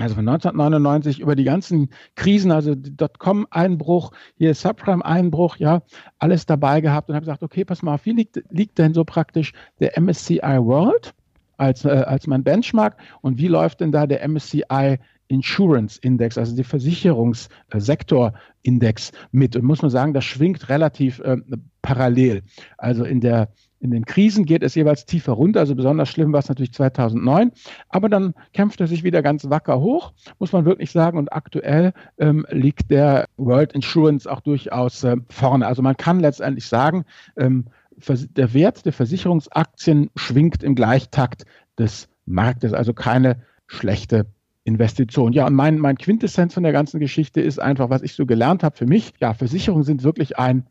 also 0.01 0.15
von 0.15 0.29
1999 0.29 1.21
über 1.21 1.37
die 1.37 1.45
ganzen 1.45 1.91
Krisen, 2.15 2.51
also 2.51 2.75
Dotcom-Einbruch, 2.75 4.13
hier 4.37 4.55
Subprime-Einbruch, 4.55 5.57
ja, 5.57 5.83
alles 6.19 6.47
dabei 6.47 6.81
gehabt 6.81 7.09
und 7.09 7.15
habe 7.15 7.25
gesagt, 7.25 7.43
okay, 7.43 7.65
pass 7.65 7.83
mal 7.83 7.95
auf, 7.95 8.07
wie 8.07 8.13
liegt, 8.13 8.43
liegt 8.51 8.79
denn 8.79 8.95
so 8.95 9.05
praktisch 9.05 9.53
der 9.79 10.01
MSCI 10.01 10.41
World 10.41 11.15
als, 11.59 11.85
äh, 11.85 11.91
als 11.91 12.27
mein 12.27 12.43
Benchmark 12.43 12.97
und 13.21 13.39
wie 13.39 13.49
läuft 13.49 13.81
denn 13.81 13.93
da 13.93 14.07
der 14.07 14.27
MSCI 14.27 14.99
Insurance 15.29 15.99
Index, 16.03 16.39
also 16.39 16.57
der 16.57 16.65
Versicherungssektor 16.65 18.33
Index 18.63 19.13
mit? 19.33 19.55
Und 19.55 19.65
muss 19.65 19.83
man 19.83 19.91
sagen, 19.91 20.15
das 20.15 20.25
schwingt 20.25 20.69
relativ 20.71 21.21
äh, 21.21 21.37
parallel. 21.83 22.43
Also 22.79 23.05
in 23.05 23.21
der 23.21 23.49
in 23.81 23.91
den 23.91 24.05
Krisen 24.05 24.45
geht 24.45 24.63
es 24.63 24.75
jeweils 24.75 25.07
tiefer 25.07 25.33
runter, 25.33 25.61
also 25.61 25.75
besonders 25.75 26.09
schlimm 26.11 26.33
war 26.33 26.41
es 26.41 26.49
natürlich 26.49 26.73
2009, 26.73 27.51
aber 27.89 28.09
dann 28.09 28.35
kämpft 28.53 28.81
er 28.81 28.87
sich 28.87 29.03
wieder 29.03 29.23
ganz 29.23 29.49
wacker 29.49 29.81
hoch, 29.81 30.13
muss 30.39 30.53
man 30.53 30.67
wirklich 30.67 30.91
sagen, 30.91 31.19
und 31.19 31.33
aktuell 31.33 31.93
ähm, 32.19 32.47
liegt 32.51 32.91
der 32.91 33.27
World 33.39 33.73
Insurance 33.73 34.31
auch 34.31 34.41
durchaus 34.41 35.03
äh, 35.05 35.17
vorne. 35.31 35.67
Also 35.67 35.83
man 35.83 35.97
kann 35.97 36.21
letztendlich 36.21 36.67
sagen, 36.67 37.05
ähm, 37.37 37.67
der 37.97 38.55
Wert 38.55 38.85
der 38.87 38.93
Versicherungsaktien 38.93 40.11
schwingt 40.15 40.63
im 40.63 40.75
Gleichtakt 40.75 41.45
des 41.79 42.09
Marktes, 42.27 42.73
also 42.73 42.95
keine 42.95 43.43
schlechte 43.67 44.27
Investition. 44.65 45.33
Ja, 45.33 45.47
und 45.47 45.55
mein, 45.55 45.79
mein 45.79 45.97
Quintessenz 45.97 46.55
von 46.55 46.63
der 46.63 46.73
ganzen 46.73 47.01
Geschichte 47.01 47.41
ist 47.41 47.59
einfach, 47.59 47.91
was 47.91 48.03
ich 48.03 48.15
so 48.15 48.27
gelernt 48.27 48.63
habe 48.63 48.77
für 48.77 48.87
mich. 48.87 49.13
Ja, 49.21 49.35
Versicherungen 49.35 49.85
sind 49.85 50.03
wirklich 50.03 50.39
ein 50.39 50.67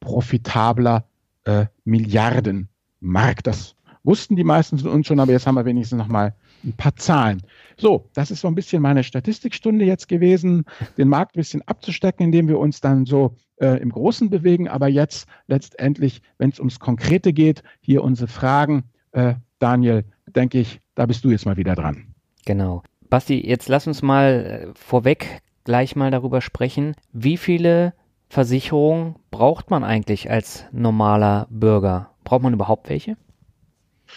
profitabler 0.00 1.04
äh, 1.44 1.66
Milliardenmarkt. 1.84 3.46
Das 3.46 3.74
wussten 4.02 4.36
die 4.36 4.44
meisten 4.44 4.78
von 4.78 4.90
uns 4.90 5.06
schon, 5.06 5.20
aber 5.20 5.32
jetzt 5.32 5.46
haben 5.46 5.56
wir 5.56 5.64
wenigstens 5.64 5.98
noch 5.98 6.08
mal 6.08 6.34
ein 6.64 6.72
paar 6.72 6.96
Zahlen. 6.96 7.42
So, 7.76 8.08
das 8.14 8.30
ist 8.30 8.40
so 8.40 8.48
ein 8.48 8.54
bisschen 8.54 8.82
meine 8.82 9.04
Statistikstunde 9.04 9.84
jetzt 9.84 10.08
gewesen, 10.08 10.64
den 10.98 11.08
Markt 11.08 11.36
ein 11.36 11.40
bisschen 11.40 11.62
abzustecken, 11.66 12.26
indem 12.26 12.48
wir 12.48 12.58
uns 12.58 12.80
dann 12.80 13.06
so 13.06 13.34
äh, 13.56 13.80
im 13.80 13.90
Großen 13.90 14.30
bewegen. 14.30 14.68
Aber 14.68 14.88
jetzt 14.88 15.26
letztendlich, 15.46 16.22
wenn 16.38 16.50
es 16.50 16.58
ums 16.58 16.80
Konkrete 16.80 17.32
geht, 17.32 17.62
hier 17.80 18.02
unsere 18.02 18.28
Fragen. 18.28 18.84
Äh, 19.12 19.34
Daniel, 19.58 20.04
denke 20.26 20.58
ich, 20.60 20.80
da 20.94 21.06
bist 21.06 21.24
du 21.24 21.30
jetzt 21.30 21.46
mal 21.46 21.56
wieder 21.56 21.74
dran. 21.74 22.14
Genau. 22.46 22.82
Basti, 23.08 23.46
jetzt 23.46 23.68
lass 23.68 23.86
uns 23.86 24.02
mal 24.02 24.72
äh, 24.72 24.78
vorweg 24.78 25.42
gleich 25.64 25.96
mal 25.96 26.10
darüber 26.10 26.40
sprechen, 26.40 26.94
wie 27.12 27.36
viele 27.36 27.92
Versicherungen 28.30 29.16
braucht 29.32 29.70
man 29.70 29.82
eigentlich 29.82 30.30
als 30.30 30.64
normaler 30.70 31.48
Bürger? 31.50 32.10
Braucht 32.22 32.42
man 32.42 32.54
überhaupt 32.54 32.88
welche? 32.88 33.16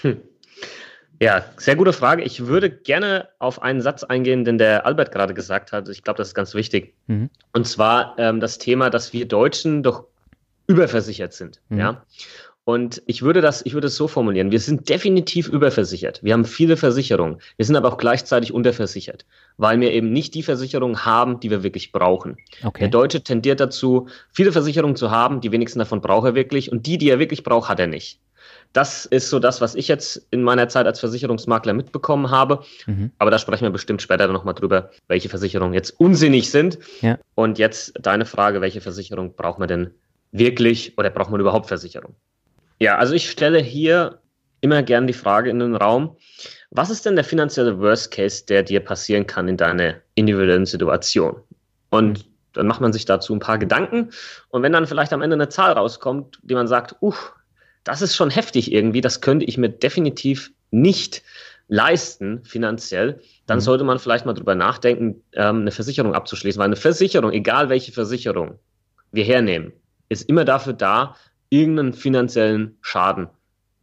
Hm. 0.02 0.22
Ja, 1.20 1.44
sehr 1.58 1.76
gute 1.76 1.94
Frage. 1.94 2.22
Ich 2.22 2.46
würde 2.46 2.70
gerne 2.70 3.30
auf 3.40 3.64
einen 3.64 3.82
Satz 3.82 4.04
eingehen, 4.04 4.46
den 4.46 4.60
der 4.60 4.86
Albert 4.86 5.12
gerade 5.12 5.34
gesagt 5.34 5.72
hat. 5.72 5.90
Ich 5.90 6.04
glaube, 6.04 6.18
das 6.18 6.28
ist 6.28 6.34
ganz 6.36 6.54
wichtig. 6.54 6.94
Mhm. 7.08 7.32
Und 7.54 7.68
zwar 7.68 8.14
ähm, 8.20 8.40
das 8.40 8.60
Thema, 8.60 8.92
dass 8.92 9.14
wir 9.14 9.28
Deutschen 9.28 9.82
doch 9.82 10.06
überversichert 10.68 11.34
sind. 11.34 11.62
Mhm. 11.70 11.80
Ja. 11.80 12.06
Und 12.66 13.02
ich 13.08 13.22
würde 13.24 13.42
das, 13.42 13.66
ich 13.66 13.74
würde 13.74 13.88
es 13.88 13.98
so 13.98 14.08
formulieren. 14.08 14.52
Wir 14.52 14.60
sind 14.60 14.88
definitiv 14.88 15.50
überversichert. 15.50 16.24
Wir 16.24 16.32
haben 16.34 16.46
viele 16.46 16.78
Versicherungen. 16.78 17.40
Wir 17.58 17.66
sind 17.66 17.76
aber 17.76 17.90
auch 17.90 17.98
gleichzeitig 17.98 18.54
unterversichert, 18.54 19.26
weil 19.58 19.80
wir 19.82 19.92
eben 19.92 20.14
nicht 20.14 20.34
die 20.34 20.44
Versicherungen 20.44 21.06
haben, 21.06 21.42
die 21.42 21.50
wir 21.50 21.62
wirklich 21.64 21.92
brauchen. 21.92 22.38
Okay. 22.64 22.80
Der 22.82 22.88
Deutsche 22.88 23.22
tendiert 23.22 23.60
dazu, 23.60 24.08
viele 24.32 24.54
Versicherungen 24.54 24.96
zu 24.96 25.12
haben. 25.12 25.42
Die 25.42 25.52
wenigsten 25.52 25.80
davon 25.80 26.00
braucht 26.00 26.26
er 26.26 26.36
wirklich. 26.36 26.72
Und 26.72 26.86
die, 26.86 26.98
die 26.98 27.10
er 27.10 27.20
wirklich 27.20 27.44
braucht, 27.44 27.68
hat 27.68 27.82
er 27.82 27.88
nicht. 27.88 28.20
Das 28.72 29.06
ist 29.06 29.30
so 29.30 29.40
das, 29.40 29.60
was 29.60 29.76
ich 29.76 29.90
jetzt 29.90 30.26
in 30.32 30.42
meiner 30.42 30.70
Zeit 30.70 30.86
als 30.86 31.02
Versicherungsmakler 31.02 31.74
mitbekommen 31.74 32.32
habe. 32.32 32.64
Mhm. 32.88 33.12
Aber 33.18 33.30
da 33.30 33.40
sprechen 33.40 33.64
wir 33.64 33.72
bestimmt 33.72 34.02
später 34.02 34.28
nochmal 34.28 34.56
drüber, 34.56 34.90
welche 35.10 35.28
Versicherungen 35.28 35.74
jetzt 35.74 35.92
unsinnig 36.00 36.50
sind. 36.50 36.80
Ja. 37.02 37.20
Und 37.36 37.60
jetzt 37.60 37.94
deine 38.02 38.26
Frage, 38.26 38.62
welche 38.62 38.80
Versicherung 38.80 39.36
braucht 39.36 39.60
man 39.60 39.68
denn 39.68 39.92
wirklich 40.32 40.98
oder 40.98 41.10
braucht 41.10 41.30
man 41.30 41.42
überhaupt 41.42 41.68
Versicherung? 41.68 42.16
Ja, 42.84 42.98
also 42.98 43.14
ich 43.14 43.32
stelle 43.32 43.60
hier 43.60 44.20
immer 44.60 44.84
gern 44.84 45.08
die 45.08 45.14
Frage 45.14 45.50
in 45.50 45.60
den 45.60 45.74
Raum, 45.74 46.18
was 46.70 46.90
ist 46.90 47.06
denn 47.06 47.16
der 47.16 47.24
finanzielle 47.24 47.80
Worst 47.80 48.12
Case, 48.12 48.46
der 48.46 48.62
dir 48.62 48.82
passieren 48.82 49.26
kann 49.26 49.48
in 49.48 49.56
deiner 49.56 50.02
individuellen 50.16 50.66
Situation? 50.66 51.38
Und 51.92 52.26
dann 52.52 52.68
macht 52.68 52.82
man 52.82 52.92
sich 52.92 53.06
dazu 53.06 53.34
ein 53.34 53.40
paar 53.40 53.58
Gedanken. 53.58 54.10
Und 54.50 54.64
wenn 54.64 54.74
dann 54.74 54.86
vielleicht 54.86 55.14
am 55.14 55.22
Ende 55.22 55.36
eine 55.36 55.48
Zahl 55.48 55.72
rauskommt, 55.72 56.40
die 56.44 56.56
man 56.56 56.68
sagt, 56.68 56.98
uh, 57.02 57.14
das 57.86 58.02
ist 58.02 58.18
schon 58.18 58.30
heftig 58.30 58.74
irgendwie, 58.74 59.00
das 59.00 59.22
könnte 59.22 59.46
ich 59.46 59.58
mir 59.58 59.70
definitiv 59.70 60.52
nicht 60.72 61.24
leisten 61.70 62.44
finanziell, 62.44 63.22
dann 63.48 63.60
mhm. 63.60 63.62
sollte 63.62 63.86
man 63.86 63.98
vielleicht 63.98 64.26
mal 64.26 64.34
drüber 64.34 64.56
nachdenken, 64.56 65.24
ähm, 65.36 65.62
eine 65.62 65.72
Versicherung 65.72 66.16
abzuschließen. 66.16 66.60
Weil 66.60 66.66
eine 66.66 66.76
Versicherung, 66.76 67.32
egal 67.32 67.70
welche 67.70 67.94
Versicherung 67.94 68.60
wir 69.14 69.24
hernehmen, 69.24 69.72
ist 70.10 70.28
immer 70.28 70.44
dafür 70.44 70.74
da, 70.74 71.16
irgendeinen 71.54 71.94
finanziellen 71.94 72.78
Schaden 72.82 73.30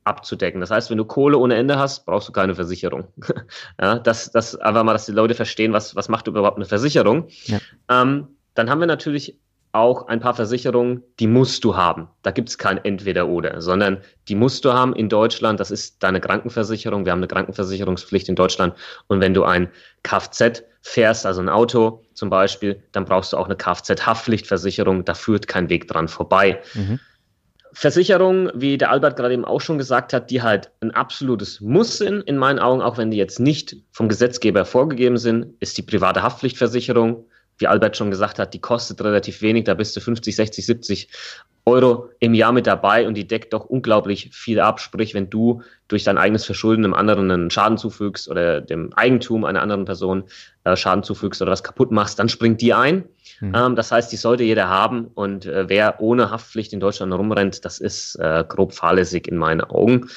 abzudecken. 0.02 0.61
Das 0.61 0.70
heißt, 0.70 0.90
wenn 0.90 0.98
du 0.98 1.04
Kohle 1.04 1.38
ohne 1.38 1.54
Ende 1.54 1.78
hast, 1.78 2.04
brauchst 2.04 2.28
du 2.28 2.33
keine 2.33 2.54
Versicherung. 2.56 3.04
ja, 3.80 3.98
das, 3.98 4.33
das 4.33 4.56
einfach 4.56 4.83
mal, 4.83 4.92
dass 4.92 5.06
die 5.06 5.12
Leute 5.12 5.35
verstehen, 5.35 5.72
was, 5.72 5.94
was 5.94 6.09
macht 6.09 6.26
überhaupt 6.26 6.56
eine 6.56 6.66
Versicherung. 6.66 7.28
Ja. 7.44 7.59
Ähm, 7.88 8.26
dann 8.54 8.68
haben 8.68 8.80
wir 8.80 8.87
natürlich 8.87 9.38
auch 9.72 10.09
ein 10.09 10.18
paar 10.18 10.35
Versicherungen, 10.35 11.04
die 11.20 11.28
musst 11.28 11.62
du 11.62 11.76
haben. 11.76 12.09
Da 12.22 12.33
gibt 12.33 12.48
es 12.48 12.59
kein 12.59 12.85
Entweder-Oder, 12.85 13.61
sondern 13.61 13.98
die 14.26 14.35
musst 14.35 14.64
du 14.64 14.72
haben 14.72 14.96
in 14.96 15.09
Deutschland. 15.09 15.61
Das 15.61 15.70
ist 15.70 16.02
deine 16.02 16.20
Krankenversicherung. 16.20 17.04
Wir 17.04 17.12
haben 17.12 17.20
eine 17.20 17.28
Krankenversicherungspflicht 17.28 18.28
in 18.28 18.35
Deutschland. 18.35 18.74
Und 19.06 19.20
wenn 19.20 19.33
du 19.33 19.44
ein 19.44 19.68
Kfz 20.02 20.64
fährst, 20.83 21.24
also 21.24 21.40
ein 21.40 21.48
Auto 21.48 22.02
zum 22.14 22.30
Beispiel, 22.30 22.83
dann 22.90 23.04
brauchst 23.04 23.33
du 23.33 23.37
auch 23.37 23.44
eine 23.44 23.54
Kfz-Haftpflichtversicherung. 23.54 25.04
Da 25.04 25.14
führt 25.14 25.46
kein 25.46 25.68
Weg 25.68 25.87
dran 25.87 26.09
vorbei. 26.09 26.61
Mhm. 26.74 26.98
Versicherungen, 27.72 28.50
wie 28.54 28.78
der 28.78 28.90
Albert 28.90 29.16
gerade 29.16 29.35
eben 29.35 29.44
auch 29.44 29.61
schon 29.61 29.78
gesagt 29.78 30.12
hat, 30.12 30.30
die 30.30 30.42
halt 30.42 30.70
ein 30.80 30.90
absolutes 30.90 31.61
Muss 31.61 31.98
sind, 31.98 32.22
in 32.22 32.37
meinen 32.37 32.59
Augen, 32.59 32.83
auch 32.83 32.98
wenn 32.98 33.11
die 33.11 33.16
jetzt 33.16 33.38
nicht 33.38 33.76
vom 33.92 34.09
Gesetzgeber 34.09 34.64
vorgegeben 34.64 35.18
sind, 35.18 35.54
ist 35.61 35.78
die 35.78 35.83
private 35.83 36.22
Haftpflichtversicherung 36.22 37.24
wie 37.61 37.66
Albert 37.66 37.96
schon 37.96 38.11
gesagt 38.11 38.38
hat, 38.38 38.55
die 38.55 38.61
kostet 38.61 39.03
relativ 39.03 39.42
wenig, 39.42 39.64
da 39.64 39.75
bist 39.75 39.96
du 39.96 40.01
50, 40.01 40.35
60, 40.35 40.66
70 40.66 41.09
Euro 41.66 42.09
im 42.18 42.35
Jahr 42.35 42.53
mit 42.53 42.66
dabei 42.66 43.07
und 43.07 43.14
die 43.14 43.27
deckt 43.27 43.53
doch 43.53 43.66
unglaublich 43.66 44.31
viel 44.33 44.61
ab. 44.61 44.81
Sprich, 44.81 45.14
wenn 45.14 45.29
du 45.29 45.62
durch 45.88 46.05
dein 46.05 46.18
eigenes 46.18 46.44
Verschulden 46.44 46.85
einem 46.85 46.94
anderen 46.94 47.31
einen 47.31 47.51
Schaden 47.51 47.77
zufügst 47.77 48.29
oder 48.29 48.61
dem 48.61 48.92
Eigentum 48.94 49.44
einer 49.44 49.61
anderen 49.61 49.85
Person 49.85 50.25
äh, 50.64 50.75
Schaden 50.75 51.03
zufügst 51.03 51.42
oder 51.42 51.51
was 51.51 51.62
kaputt 51.62 51.90
machst, 51.90 52.18
dann 52.18 52.29
springt 52.29 52.61
die 52.61 52.73
ein. 52.73 53.05
Mhm. 53.40 53.55
Ähm, 53.55 53.77
das 53.77 53.92
heißt, 53.92 54.11
die 54.11 54.16
sollte 54.16 54.42
jeder 54.42 54.68
haben 54.68 55.07
und 55.14 55.46
äh, 55.46 55.68
wer 55.68 56.01
ohne 56.01 56.31
Haftpflicht 56.31 56.73
in 56.73 56.81
Deutschland 56.81 57.12
rumrennt, 57.12 57.64
das 57.64 57.79
ist 57.79 58.16
äh, 58.16 58.44
grob 58.49 58.73
fahrlässig 58.73 59.29
in 59.29 59.37
meinen 59.37 59.61
Augen. 59.61 60.09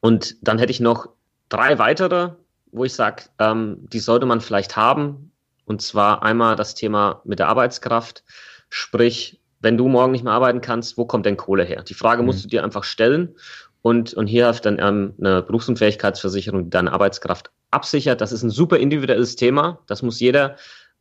Und 0.00 0.36
dann 0.42 0.58
hätte 0.58 0.72
ich 0.72 0.80
noch 0.80 1.08
drei 1.48 1.78
weitere, 1.78 2.30
wo 2.72 2.84
ich 2.84 2.94
sage, 2.94 3.24
ähm, 3.38 3.86
die 3.92 4.00
sollte 4.00 4.26
man 4.26 4.40
vielleicht 4.40 4.76
haben, 4.76 5.30
und 5.66 5.82
zwar 5.82 6.22
einmal 6.22 6.56
das 6.56 6.74
Thema 6.74 7.22
mit 7.24 7.38
der 7.38 7.48
Arbeitskraft. 7.48 8.24
Sprich, 8.68 9.40
wenn 9.60 9.76
du 9.78 9.88
morgen 9.88 10.12
nicht 10.12 10.24
mehr 10.24 10.32
arbeiten 10.32 10.60
kannst, 10.60 10.98
wo 10.98 11.06
kommt 11.06 11.26
denn 11.26 11.36
Kohle 11.36 11.64
her? 11.64 11.82
Die 11.82 11.94
Frage 11.94 12.22
mhm. 12.22 12.26
musst 12.26 12.44
du 12.44 12.48
dir 12.48 12.62
einfach 12.64 12.84
stellen. 12.84 13.34
Und, 13.82 14.14
und 14.14 14.26
hier 14.26 14.46
hilft 14.46 14.66
dann 14.66 14.78
ähm, 14.78 15.14
eine 15.18 15.42
Berufsunfähigkeitsversicherung, 15.42 16.64
die 16.64 16.70
deine 16.70 16.92
Arbeitskraft 16.92 17.50
absichert. 17.70 18.20
Das 18.20 18.32
ist 18.32 18.42
ein 18.42 18.50
super 18.50 18.78
individuelles 18.78 19.36
Thema. 19.36 19.80
Das 19.86 20.02
muss 20.02 20.20
jeder 20.20 20.56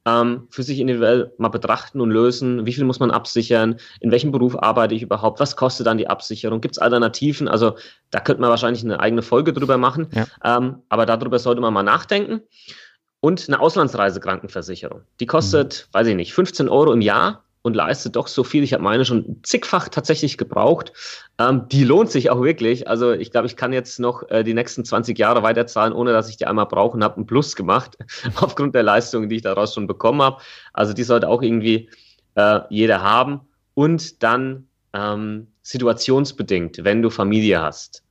ähm, 0.05 0.47
für 0.49 0.63
sich 0.63 0.79
individuell 0.79 1.31
mal 1.37 1.49
betrachten 1.49 2.01
und 2.01 2.11
lösen. 2.11 2.65
Wie 2.65 2.73
viel 2.73 2.83
muss 2.83 2.99
man 2.99 3.11
absichern? 3.11 3.77
In 4.01 4.11
welchem 4.11 4.31
Beruf 4.31 4.61
arbeite 4.61 4.95
ich 4.95 5.01
überhaupt? 5.01 5.39
Was 5.39 5.55
kostet 5.55 5.87
dann 5.87 5.97
die 5.97 6.09
Absicherung? 6.09 6.59
Gibt 6.59 6.75
es 6.75 6.79
Alternativen? 6.79 7.47
Also 7.47 7.77
da 8.11 8.19
könnte 8.19 8.41
man 8.41 8.49
wahrscheinlich 8.49 8.83
eine 8.83 8.99
eigene 8.99 9.21
Folge 9.21 9.53
drüber 9.53 9.77
machen. 9.77 10.07
Ja. 10.13 10.25
Ähm, 10.43 10.81
aber 10.89 11.05
darüber 11.05 11.39
sollte 11.39 11.61
man 11.61 11.73
mal 11.73 11.83
nachdenken 11.83 12.41
und 13.23 13.47
eine 13.47 13.61
Auslandsreisekrankenversicherung. 13.61 15.03
Die 15.21 15.25
kostet, 15.25 15.87
mhm. 15.87 15.97
weiß 15.97 16.07
ich 16.07 16.15
nicht, 16.15 16.33
15 16.33 16.67
Euro 16.67 16.91
im 16.91 16.99
Jahr 16.99 17.45
und 17.61 17.73
leistet 17.73 18.17
doch 18.17 18.27
so 18.27 18.43
viel. 18.43 18.63
Ich 18.63 18.73
habe 18.73 18.83
meine 18.83 19.05
schon 19.05 19.39
zigfach 19.43 19.87
tatsächlich 19.87 20.37
gebraucht. 20.37 20.91
Ähm, 21.39 21.69
die 21.71 21.85
lohnt 21.85 22.11
sich 22.11 22.29
auch 22.29 22.41
wirklich. 22.41 22.89
Also 22.89 23.13
ich 23.13 23.31
glaube, 23.31 23.47
ich 23.47 23.55
kann 23.55 23.71
jetzt 23.71 23.97
noch 23.97 24.29
äh, 24.29 24.43
die 24.43 24.53
nächsten 24.53 24.83
20 24.83 25.17
Jahre 25.17 25.41
weiterzahlen, 25.41 25.93
ohne 25.93 26.11
dass 26.11 26.27
ich 26.27 26.35
die 26.35 26.45
einmal 26.45 26.65
brauche 26.65 26.97
und 26.97 27.03
habe 27.05 27.15
einen 27.15 27.25
Plus 27.25 27.55
gemacht, 27.55 27.97
aufgrund 28.35 28.75
der 28.75 28.83
Leistungen, 28.83 29.29
die 29.29 29.37
ich 29.37 29.41
daraus 29.41 29.73
schon 29.73 29.87
bekommen 29.87 30.21
habe. 30.21 30.41
Also 30.73 30.91
die 30.91 31.03
sollte 31.03 31.29
auch 31.29 31.41
irgendwie 31.41 31.89
äh, 32.35 32.59
jeder 32.69 33.03
haben. 33.03 33.39
Und 33.73 34.21
dann 34.21 34.67
ähm, 34.91 35.47
situationsbedingt, 35.61 36.83
wenn 36.83 37.01
du 37.01 37.09
Familie 37.09 37.61
hast, 37.61 38.02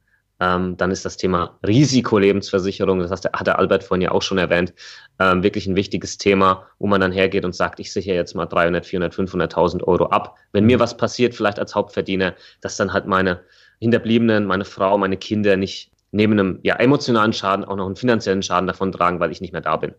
ähm, 0.43 0.77
dann 0.77 0.91
ist 0.91 1.05
das 1.05 1.17
Thema 1.17 1.57
Risikolebensversicherung, 1.65 2.99
das 2.99 3.13
hat 3.13 3.47
der 3.47 3.59
Albert 3.61 3.85
vorhin 3.85 4.03
ja 4.03 4.11
auch 4.11 4.23
schon 4.23 4.39
erwähnt, 4.39 4.75
ähm, 5.21 5.45
wirklich 5.45 5.69
ein 5.69 5.77
wichtiges 5.77 6.19
Thema, 6.19 6.67
wo 6.81 6.89
man 6.89 7.01
dann 7.01 7.13
hergeht 7.13 7.45
und 7.45 7.55
sagt, 7.55 7.79
ich 7.79 7.93
sichere 7.93 8.17
jetzt 8.17 8.35
mal 8.35 8.47
300, 8.47 8.85
400, 8.85 9.15
500.000 9.15 9.85
Euro 9.85 10.07
ab. 10.07 10.35
Wenn 10.51 10.65
mir 10.65 10.81
was 10.81 10.97
passiert, 10.97 11.37
vielleicht 11.37 11.61
als 11.61 11.77
Hauptverdiener, 11.77 12.35
dass 12.61 12.77
dann 12.77 12.93
halt 12.93 13.07
meine 13.07 13.43
Hinterbliebenen, 13.79 14.45
meine 14.45 14.65
Frau, 14.65 14.99
meine 14.99 15.17
Kinder 15.17 15.57
nicht 15.57 15.93
neben 16.11 16.33
einem 16.33 16.59
ja, 16.65 16.75
emotionalen 16.75 17.33
Schaden 17.33 17.65
auch 17.65 17.77
noch 17.77 17.87
einen 17.87 17.97
finanziellen 17.97 18.43
Schaden 18.43 18.67
davon 18.67 18.91
tragen, 18.91 19.21
weil 19.21 19.31
ich 19.31 19.41
nicht 19.41 19.53
mehr 19.53 19.63
da 19.63 19.77
bin. 19.77 19.95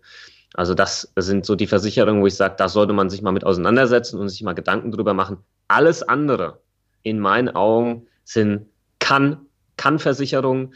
Also 0.55 0.73
das 0.73 1.13
sind 1.15 1.45
so 1.45 1.55
die 1.55 1.67
Versicherungen, 1.67 2.21
wo 2.21 2.27
ich 2.27 2.35
sage, 2.35 2.55
da 2.57 2.67
sollte 2.67 2.91
man 2.91 3.09
sich 3.09 3.21
mal 3.21 3.31
mit 3.31 3.45
auseinandersetzen 3.45 4.19
und 4.19 4.27
sich 4.27 4.43
mal 4.43 4.53
Gedanken 4.53 4.91
drüber 4.91 5.13
machen. 5.13 5.37
Alles 5.69 6.03
andere 6.03 6.59
in 7.01 7.19
meinen 7.19 7.55
Augen 7.55 8.07
sind, 8.25 8.67
kann 8.99 9.42
kann-Versicherungen, 9.77 10.73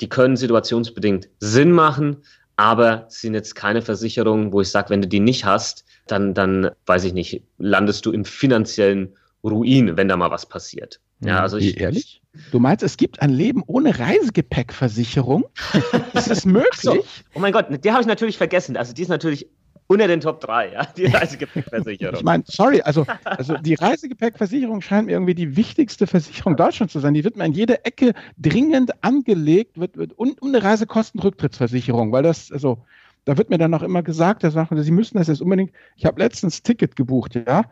die 0.00 0.08
können 0.08 0.36
situationsbedingt 0.36 1.28
Sinn 1.40 1.72
machen, 1.72 2.18
aber 2.56 3.06
sind 3.08 3.34
jetzt 3.34 3.54
keine 3.54 3.82
Versicherungen, 3.82 4.52
wo 4.52 4.60
ich 4.60 4.70
sage, 4.70 4.90
wenn 4.90 5.02
du 5.02 5.08
die 5.08 5.20
nicht 5.20 5.44
hast, 5.44 5.84
dann, 6.06 6.34
dann, 6.34 6.70
weiß 6.86 7.04
ich 7.04 7.12
nicht, 7.12 7.42
landest 7.58 8.06
du 8.06 8.12
im 8.12 8.24
finanziellen 8.24 9.14
Ruin, 9.44 9.96
wenn 9.96 10.08
da 10.08 10.16
mal 10.16 10.30
was 10.30 10.46
passiert. 10.46 11.00
Ja, 11.20 11.40
also 11.40 11.56
ich, 11.56 11.80
ehrlich? 11.80 12.22
Du 12.52 12.58
meinst, 12.58 12.82
es 12.82 12.96
gibt 12.96 13.22
ein 13.22 13.30
Leben 13.30 13.62
ohne 13.66 13.98
Reisegepäckversicherung? 13.98 15.46
ist 16.12 16.30
das 16.30 16.44
möglich? 16.44 16.80
So. 16.80 17.04
Oh 17.34 17.40
mein 17.40 17.52
Gott, 17.52 17.66
die 17.82 17.90
habe 17.90 18.02
ich 18.02 18.06
natürlich 18.06 18.36
vergessen. 18.36 18.76
Also 18.76 18.92
die 18.92 19.02
ist 19.02 19.08
natürlich 19.08 19.48
unter 19.88 20.08
den 20.08 20.20
Top 20.20 20.40
3, 20.40 20.72
ja, 20.72 20.86
die 20.96 21.06
Reisegepäckversicherung. 21.06 22.16
ich 22.16 22.24
meine, 22.24 22.44
sorry, 22.46 22.80
also, 22.82 23.06
also 23.24 23.56
die 23.58 23.74
Reisegepäckversicherung 23.74 24.80
scheint 24.80 25.06
mir 25.06 25.12
irgendwie 25.12 25.34
die 25.34 25.56
wichtigste 25.56 26.06
Versicherung 26.06 26.56
Deutschlands 26.56 26.92
zu 26.92 27.00
sein. 27.00 27.14
Die 27.14 27.24
wird 27.24 27.36
mir 27.36 27.44
in 27.44 27.52
jeder 27.52 27.86
Ecke 27.86 28.14
dringend 28.36 28.92
angelegt, 29.04 29.78
wird, 29.78 29.96
wird 29.96 30.12
und, 30.12 30.40
und 30.42 30.54
eine 30.54 30.64
Reisekostenrücktrittsversicherung, 30.64 32.12
weil 32.12 32.22
das, 32.22 32.50
also, 32.50 32.84
da 33.24 33.36
wird 33.36 33.50
mir 33.50 33.58
dann 33.58 33.74
auch 33.74 33.82
immer 33.82 34.02
gesagt, 34.02 34.44
da 34.44 34.50
sagen, 34.50 34.80
Sie 34.82 34.90
müssen 34.90 35.18
das 35.18 35.28
jetzt 35.28 35.40
unbedingt, 35.40 35.72
ich 35.96 36.06
habe 36.06 36.20
letztens 36.20 36.62
Ticket 36.62 36.96
gebucht, 36.96 37.34
ja, 37.34 37.64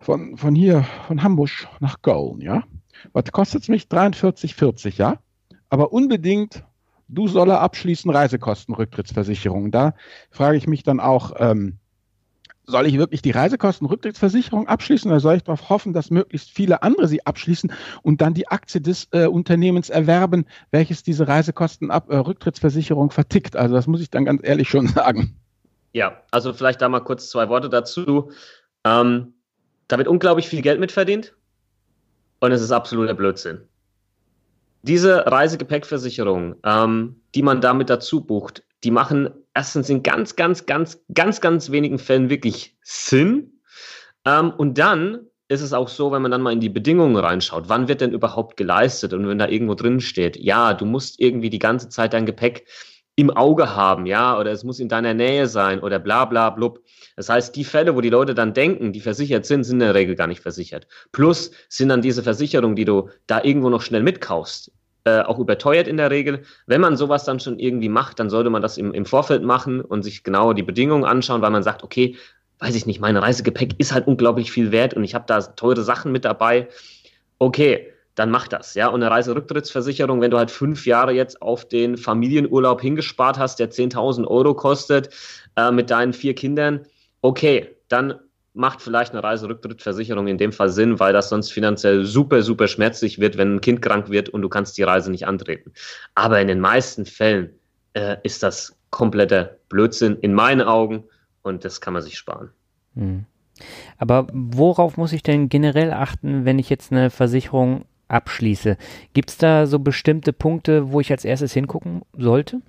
von, 0.00 0.36
von 0.36 0.54
hier, 0.54 0.84
von 1.06 1.22
Hamburg 1.22 1.50
nach 1.80 2.00
Köln, 2.02 2.40
ja. 2.40 2.64
Was 3.12 3.30
kostet 3.30 3.62
es 3.62 3.68
mich? 3.68 3.84
43,40, 3.84 4.96
ja. 4.96 5.18
Aber 5.70 5.92
unbedingt 5.92 6.64
du 7.08 7.28
solle 7.28 7.58
abschließen 7.58 8.10
Reisekostenrücktrittsversicherung. 8.10 9.70
Da 9.70 9.94
frage 10.30 10.56
ich 10.56 10.66
mich 10.66 10.82
dann 10.82 11.00
auch, 11.00 11.32
ähm, 11.38 11.78
soll 12.68 12.86
ich 12.86 12.98
wirklich 12.98 13.22
die 13.22 13.30
Reisekostenrücktrittsversicherung 13.30 14.68
abschließen 14.68 15.10
oder 15.10 15.20
soll 15.20 15.36
ich 15.36 15.44
darauf 15.44 15.70
hoffen, 15.70 15.94
dass 15.94 16.10
möglichst 16.10 16.50
viele 16.50 16.82
andere 16.82 17.08
sie 17.08 17.24
abschließen 17.24 17.72
und 18.02 18.20
dann 18.20 18.34
die 18.34 18.48
Aktie 18.48 18.80
des 18.80 19.08
äh, 19.12 19.26
Unternehmens 19.26 19.88
erwerben, 19.88 20.44
welches 20.70 21.02
diese 21.02 21.26
Reisekostenrücktrittsversicherung 21.26 23.08
äh, 23.08 23.12
vertickt? 23.12 23.56
Also 23.56 23.74
das 23.74 23.86
muss 23.86 24.02
ich 24.02 24.10
dann 24.10 24.26
ganz 24.26 24.46
ehrlich 24.46 24.68
schon 24.68 24.86
sagen. 24.88 25.34
Ja, 25.94 26.22
also 26.30 26.52
vielleicht 26.52 26.82
da 26.82 26.88
mal 26.90 27.00
kurz 27.00 27.30
zwei 27.30 27.48
Worte 27.48 27.70
dazu. 27.70 28.30
Ähm, 28.84 29.32
da 29.88 29.96
wird 29.96 30.08
unglaublich 30.08 30.46
viel 30.46 30.60
Geld 30.60 30.78
mitverdient 30.78 31.34
und 32.40 32.52
es 32.52 32.60
ist 32.60 32.70
absoluter 32.70 33.14
Blödsinn. 33.14 33.62
Diese 34.82 35.26
Reisegepäckversicherung, 35.26 36.56
ähm, 36.64 37.20
die 37.34 37.42
man 37.42 37.60
damit 37.60 37.90
dazu 37.90 38.24
bucht, 38.24 38.62
die 38.84 38.90
machen 38.90 39.30
erstens 39.54 39.90
in 39.90 40.02
ganz, 40.02 40.36
ganz, 40.36 40.66
ganz, 40.66 41.00
ganz, 41.12 41.40
ganz 41.40 41.70
wenigen 41.70 41.98
Fällen 41.98 42.30
wirklich 42.30 42.76
Sinn. 42.82 43.60
Ähm, 44.24 44.50
und 44.50 44.78
dann 44.78 45.26
ist 45.48 45.62
es 45.62 45.72
auch 45.72 45.88
so, 45.88 46.12
wenn 46.12 46.22
man 46.22 46.30
dann 46.30 46.42
mal 46.42 46.52
in 46.52 46.60
die 46.60 46.68
Bedingungen 46.68 47.16
reinschaut, 47.16 47.68
wann 47.68 47.88
wird 47.88 48.02
denn 48.02 48.12
überhaupt 48.12 48.56
geleistet? 48.56 49.14
Und 49.14 49.26
wenn 49.26 49.38
da 49.38 49.48
irgendwo 49.48 49.74
drin 49.74 50.00
steht, 50.00 50.36
ja, 50.36 50.74
du 50.74 50.84
musst 50.84 51.18
irgendwie 51.20 51.50
die 51.50 51.58
ganze 51.58 51.88
Zeit 51.88 52.12
dein 52.12 52.26
Gepäck 52.26 52.66
im 53.18 53.30
Auge 53.30 53.74
haben, 53.74 54.06
ja, 54.06 54.38
oder 54.38 54.52
es 54.52 54.62
muss 54.62 54.78
in 54.78 54.88
deiner 54.88 55.12
Nähe 55.12 55.48
sein 55.48 55.80
oder 55.80 55.98
bla 55.98 56.24
bla 56.24 56.50
blub. 56.50 56.84
Das 57.16 57.28
heißt, 57.28 57.56
die 57.56 57.64
Fälle, 57.64 57.96
wo 57.96 58.00
die 58.00 58.10
Leute 58.10 58.32
dann 58.32 58.54
denken, 58.54 58.92
die 58.92 59.00
versichert 59.00 59.44
sind, 59.44 59.64
sind 59.64 59.80
in 59.80 59.86
der 59.86 59.94
Regel 59.96 60.14
gar 60.14 60.28
nicht 60.28 60.40
versichert. 60.40 60.86
Plus 61.10 61.50
sind 61.68 61.88
dann 61.88 62.00
diese 62.00 62.22
Versicherungen, 62.22 62.76
die 62.76 62.84
du 62.84 63.08
da 63.26 63.42
irgendwo 63.42 63.70
noch 63.70 63.82
schnell 63.82 64.04
mitkaufst, 64.04 64.70
äh, 65.02 65.22
auch 65.22 65.40
überteuert 65.40 65.88
in 65.88 65.96
der 65.96 66.12
Regel. 66.12 66.42
Wenn 66.66 66.80
man 66.80 66.96
sowas 66.96 67.24
dann 67.24 67.40
schon 67.40 67.58
irgendwie 67.58 67.88
macht, 67.88 68.20
dann 68.20 68.30
sollte 68.30 68.50
man 68.50 68.62
das 68.62 68.78
im, 68.78 68.94
im 68.94 69.04
Vorfeld 69.04 69.42
machen 69.42 69.80
und 69.80 70.04
sich 70.04 70.22
genau 70.22 70.52
die 70.52 70.62
Bedingungen 70.62 71.04
anschauen, 71.04 71.42
weil 71.42 71.50
man 71.50 71.64
sagt, 71.64 71.82
okay, 71.82 72.14
weiß 72.60 72.76
ich 72.76 72.86
nicht, 72.86 73.00
mein 73.00 73.16
Reisegepäck 73.16 73.74
ist 73.78 73.92
halt 73.92 74.06
unglaublich 74.06 74.52
viel 74.52 74.70
wert 74.70 74.94
und 74.94 75.02
ich 75.02 75.16
habe 75.16 75.24
da 75.26 75.40
teure 75.40 75.82
Sachen 75.82 76.12
mit 76.12 76.24
dabei. 76.24 76.68
Okay, 77.40 77.92
dann 78.18 78.30
mach 78.30 78.48
das, 78.48 78.74
ja. 78.74 78.88
Und 78.88 79.02
eine 79.02 79.10
Reiserücktrittsversicherung, 79.10 80.20
wenn 80.20 80.30
du 80.30 80.38
halt 80.38 80.50
fünf 80.50 80.86
Jahre 80.86 81.12
jetzt 81.12 81.40
auf 81.40 81.68
den 81.68 81.96
Familienurlaub 81.96 82.80
hingespart 82.80 83.38
hast, 83.38 83.58
der 83.60 83.70
10.000 83.70 84.26
Euro 84.26 84.54
kostet, 84.54 85.10
äh, 85.56 85.70
mit 85.70 85.90
deinen 85.90 86.12
vier 86.12 86.34
Kindern, 86.34 86.80
okay, 87.22 87.76
dann 87.88 88.14
macht 88.54 88.82
vielleicht 88.82 89.12
eine 89.12 89.22
Reiserücktrittsversicherung 89.22 90.26
in 90.26 90.36
dem 90.36 90.52
Fall 90.52 90.68
Sinn, 90.68 90.98
weil 90.98 91.12
das 91.12 91.28
sonst 91.28 91.52
finanziell 91.52 92.04
super, 92.04 92.42
super 92.42 92.66
schmerzlich 92.66 93.20
wird, 93.20 93.36
wenn 93.36 93.56
ein 93.56 93.60
Kind 93.60 93.82
krank 93.82 94.10
wird 94.10 94.30
und 94.30 94.42
du 94.42 94.48
kannst 94.48 94.76
die 94.78 94.82
Reise 94.82 95.12
nicht 95.12 95.26
antreten. 95.26 95.72
Aber 96.16 96.40
in 96.40 96.48
den 96.48 96.58
meisten 96.58 97.06
Fällen 97.06 97.50
äh, 97.92 98.16
ist 98.24 98.42
das 98.42 98.76
kompletter 98.90 99.58
Blödsinn 99.68 100.16
in 100.22 100.34
meinen 100.34 100.62
Augen 100.62 101.04
und 101.42 101.64
das 101.64 101.80
kann 101.80 101.92
man 101.92 102.02
sich 102.02 102.18
sparen. 102.18 102.50
Hm. 102.94 103.26
Aber 103.96 104.26
worauf 104.32 104.96
muss 104.96 105.12
ich 105.12 105.22
denn 105.22 105.48
generell 105.48 105.92
achten, 105.92 106.44
wenn 106.44 106.58
ich 106.58 106.68
jetzt 106.68 106.90
eine 106.90 107.10
Versicherung 107.10 107.84
abschließe? 108.08 108.76
Gibt 109.12 109.30
es 109.30 109.38
da 109.38 109.66
so 109.66 109.78
bestimmte 109.78 110.32
Punkte, 110.32 110.92
wo 110.92 111.00
ich 111.00 111.10
als 111.10 111.24
erstes 111.24 111.52
hingucken 111.52 112.02
sollte? 112.16 112.60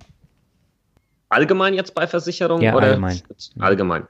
Allgemein 1.30 1.74
jetzt 1.74 1.96
bei 1.96 2.08
Versicherungen? 2.08 2.64
Ja, 2.64 2.76
oder 2.76 2.88
allgemein. 2.88 3.22
Allgemein. 3.60 4.08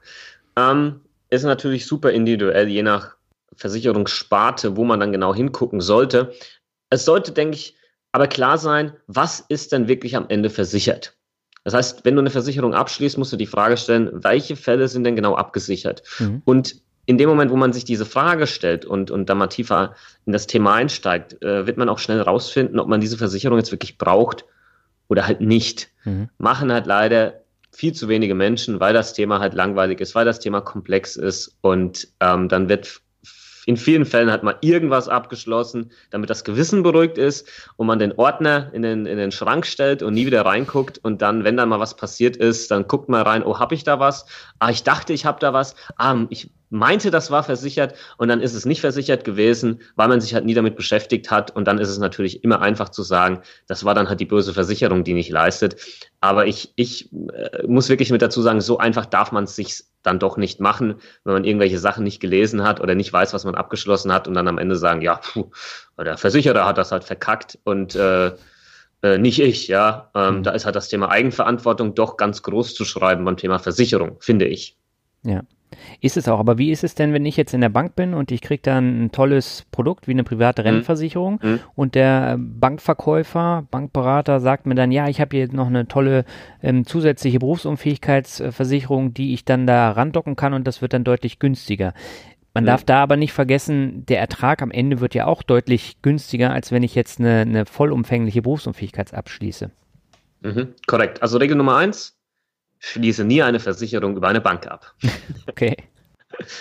Ähm, 0.56 1.00
ist 1.28 1.44
natürlich 1.44 1.86
super 1.86 2.10
individuell, 2.10 2.68
je 2.68 2.82
nach 2.82 3.16
Versicherungssparte, 3.54 4.76
wo 4.76 4.84
man 4.84 5.00
dann 5.00 5.12
genau 5.12 5.34
hingucken 5.34 5.80
sollte. 5.80 6.32
Es 6.88 7.04
sollte, 7.04 7.32
denke 7.32 7.56
ich, 7.56 7.76
aber 8.12 8.26
klar 8.26 8.58
sein, 8.58 8.92
was 9.06 9.40
ist 9.48 9.72
denn 9.72 9.86
wirklich 9.86 10.16
am 10.16 10.26
Ende 10.28 10.50
versichert? 10.50 11.16
Das 11.62 11.74
heißt, 11.74 12.04
wenn 12.04 12.14
du 12.14 12.20
eine 12.20 12.30
Versicherung 12.30 12.74
abschließt, 12.74 13.18
musst 13.18 13.32
du 13.32 13.36
die 13.36 13.46
Frage 13.46 13.76
stellen, 13.76 14.10
welche 14.12 14.56
Fälle 14.56 14.88
sind 14.88 15.04
denn 15.04 15.14
genau 15.14 15.36
abgesichert? 15.36 16.02
Mhm. 16.18 16.42
Und 16.44 16.82
in 17.10 17.18
dem 17.18 17.28
Moment, 17.28 17.50
wo 17.50 17.56
man 17.56 17.72
sich 17.72 17.84
diese 17.84 18.06
Frage 18.06 18.46
stellt 18.46 18.84
und, 18.84 19.10
und 19.10 19.28
da 19.28 19.34
mal 19.34 19.48
tiefer 19.48 19.96
in 20.26 20.32
das 20.32 20.46
Thema 20.46 20.74
einsteigt, 20.74 21.42
äh, 21.42 21.66
wird 21.66 21.76
man 21.76 21.88
auch 21.88 21.98
schnell 21.98 22.20
rausfinden, 22.20 22.78
ob 22.78 22.86
man 22.86 23.00
diese 23.00 23.18
Versicherung 23.18 23.58
jetzt 23.58 23.72
wirklich 23.72 23.98
braucht 23.98 24.44
oder 25.08 25.26
halt 25.26 25.40
nicht. 25.40 25.88
Mhm. 26.04 26.28
Machen 26.38 26.72
halt 26.72 26.86
leider 26.86 27.40
viel 27.72 27.92
zu 27.94 28.08
wenige 28.08 28.36
Menschen, 28.36 28.78
weil 28.78 28.94
das 28.94 29.12
Thema 29.12 29.40
halt 29.40 29.54
langweilig 29.54 30.00
ist, 30.00 30.14
weil 30.14 30.24
das 30.24 30.38
Thema 30.38 30.60
komplex 30.60 31.16
ist 31.16 31.58
und 31.62 32.06
ähm, 32.20 32.48
dann 32.48 32.68
wird 32.68 33.00
in 33.66 33.76
vielen 33.76 34.06
Fällen 34.06 34.30
hat 34.30 34.44
man 34.44 34.54
irgendwas 34.60 35.08
abgeschlossen, 35.08 35.90
damit 36.10 36.30
das 36.30 36.44
Gewissen 36.44 36.84
beruhigt 36.84 37.18
ist 37.18 37.48
und 37.76 37.88
man 37.88 37.98
den 37.98 38.12
Ordner 38.12 38.70
in 38.72 38.82
den, 38.82 39.04
in 39.04 39.18
den 39.18 39.32
Schrank 39.32 39.66
stellt 39.66 40.04
und 40.04 40.14
nie 40.14 40.26
wieder 40.26 40.46
reinguckt 40.46 40.98
und 40.98 41.22
dann, 41.22 41.42
wenn 41.42 41.56
dann 41.56 41.68
mal 41.68 41.80
was 41.80 41.96
passiert 41.96 42.36
ist, 42.36 42.70
dann 42.70 42.86
guckt 42.86 43.08
man 43.08 43.22
rein, 43.22 43.42
oh, 43.44 43.58
habe 43.58 43.74
ich 43.74 43.82
da 43.82 43.98
was? 43.98 44.26
Ah, 44.60 44.70
ich 44.70 44.84
dachte, 44.84 45.12
ich 45.12 45.26
habe 45.26 45.40
da 45.40 45.52
was. 45.52 45.74
Ah, 45.96 46.16
ich 46.30 46.50
meinte, 46.70 47.10
das 47.10 47.30
war 47.30 47.42
versichert 47.42 47.94
und 48.16 48.28
dann 48.28 48.40
ist 48.40 48.54
es 48.54 48.64
nicht 48.64 48.80
versichert 48.80 49.24
gewesen, 49.24 49.80
weil 49.96 50.08
man 50.08 50.20
sich 50.20 50.34
halt 50.34 50.44
nie 50.46 50.54
damit 50.54 50.76
beschäftigt 50.76 51.30
hat 51.30 51.54
und 51.54 51.66
dann 51.66 51.78
ist 51.78 51.88
es 51.88 51.98
natürlich 51.98 52.42
immer 52.44 52.60
einfach 52.62 52.88
zu 52.88 53.02
sagen, 53.02 53.40
das 53.66 53.84
war 53.84 53.94
dann 53.94 54.08
halt 54.08 54.20
die 54.20 54.26
böse 54.26 54.54
Versicherung, 54.54 55.04
die 55.04 55.14
nicht 55.14 55.30
leistet. 55.30 55.76
Aber 56.20 56.46
ich, 56.46 56.72
ich 56.76 57.12
äh, 57.12 57.66
muss 57.66 57.88
wirklich 57.88 58.10
mit 58.10 58.22
dazu 58.22 58.40
sagen, 58.40 58.60
so 58.60 58.78
einfach 58.78 59.06
darf 59.06 59.32
man 59.32 59.44
es 59.44 59.56
sich 59.56 59.84
dann 60.02 60.18
doch 60.18 60.36
nicht 60.36 60.60
machen, 60.60 60.96
wenn 61.24 61.34
man 61.34 61.44
irgendwelche 61.44 61.78
Sachen 61.78 62.04
nicht 62.04 62.20
gelesen 62.20 62.62
hat 62.62 62.80
oder 62.80 62.94
nicht 62.94 63.12
weiß, 63.12 63.34
was 63.34 63.44
man 63.44 63.54
abgeschlossen 63.54 64.12
hat 64.12 64.28
und 64.28 64.34
dann 64.34 64.48
am 64.48 64.58
Ende 64.58 64.76
sagen, 64.76 65.02
ja, 65.02 65.16
puh, 65.16 65.50
der 65.98 66.16
Versicherer 66.16 66.64
hat 66.64 66.78
das 66.78 66.92
halt 66.92 67.04
verkackt 67.04 67.58
und 67.64 67.94
äh, 67.96 68.32
äh, 69.02 69.18
nicht 69.18 69.40
ich, 69.40 69.68
ja. 69.68 70.10
Ähm, 70.14 70.38
mhm. 70.38 70.42
Da 70.42 70.52
ist 70.52 70.66
halt 70.66 70.76
das 70.76 70.88
Thema 70.88 71.10
Eigenverantwortung 71.10 71.94
doch 71.94 72.16
ganz 72.16 72.42
groß 72.42 72.74
zu 72.74 72.84
schreiben 72.84 73.24
beim 73.24 73.36
Thema 73.36 73.58
Versicherung, 73.58 74.16
finde 74.20 74.46
ich. 74.46 74.76
Ja. 75.22 75.42
Ist 76.00 76.16
es 76.16 76.28
auch, 76.28 76.38
aber 76.38 76.58
wie 76.58 76.70
ist 76.70 76.84
es 76.84 76.94
denn, 76.94 77.12
wenn 77.12 77.26
ich 77.26 77.36
jetzt 77.36 77.54
in 77.54 77.60
der 77.60 77.68
Bank 77.68 77.94
bin 77.94 78.14
und 78.14 78.32
ich 78.32 78.40
kriege 78.40 78.62
dann 78.62 79.04
ein 79.04 79.12
tolles 79.12 79.66
Produkt 79.70 80.08
wie 80.08 80.12
eine 80.12 80.24
private 80.24 80.62
mhm. 80.62 80.68
Rentenversicherung 80.68 81.40
mhm. 81.42 81.60
und 81.74 81.94
der 81.94 82.36
Bankverkäufer, 82.38 83.66
Bankberater 83.70 84.40
sagt 84.40 84.66
mir 84.66 84.74
dann, 84.74 84.92
ja, 84.92 85.08
ich 85.08 85.20
habe 85.20 85.36
hier 85.36 85.52
noch 85.52 85.68
eine 85.68 85.86
tolle 85.88 86.24
ähm, 86.62 86.84
zusätzliche 86.84 87.38
Berufsunfähigkeitsversicherung, 87.38 89.14
die 89.14 89.32
ich 89.34 89.44
dann 89.44 89.66
da 89.66 89.90
randocken 89.92 90.36
kann 90.36 90.54
und 90.54 90.66
das 90.66 90.82
wird 90.82 90.92
dann 90.92 91.04
deutlich 91.04 91.38
günstiger. 91.38 91.94
Man 92.54 92.64
mhm. 92.64 92.68
darf 92.68 92.84
da 92.84 93.02
aber 93.02 93.16
nicht 93.16 93.32
vergessen, 93.32 94.04
der 94.06 94.20
Ertrag 94.20 94.62
am 94.62 94.70
Ende 94.70 95.00
wird 95.00 95.14
ja 95.14 95.26
auch 95.26 95.42
deutlich 95.42 96.02
günstiger, 96.02 96.50
als 96.50 96.72
wenn 96.72 96.82
ich 96.82 96.94
jetzt 96.94 97.20
eine, 97.20 97.40
eine 97.40 97.66
vollumfängliche 97.66 98.42
Berufsunfähigkeit 98.42 99.14
abschließe. 99.14 99.70
Mhm, 100.42 100.74
korrekt. 100.86 101.22
Also 101.22 101.38
Regel 101.38 101.56
Nummer 101.56 101.76
eins, 101.76 102.19
schließe 102.80 103.24
nie 103.24 103.42
eine 103.42 103.60
Versicherung 103.60 104.16
über 104.16 104.28
eine 104.28 104.40
Bank 104.40 104.66
ab. 104.66 104.94
Okay. 105.46 105.76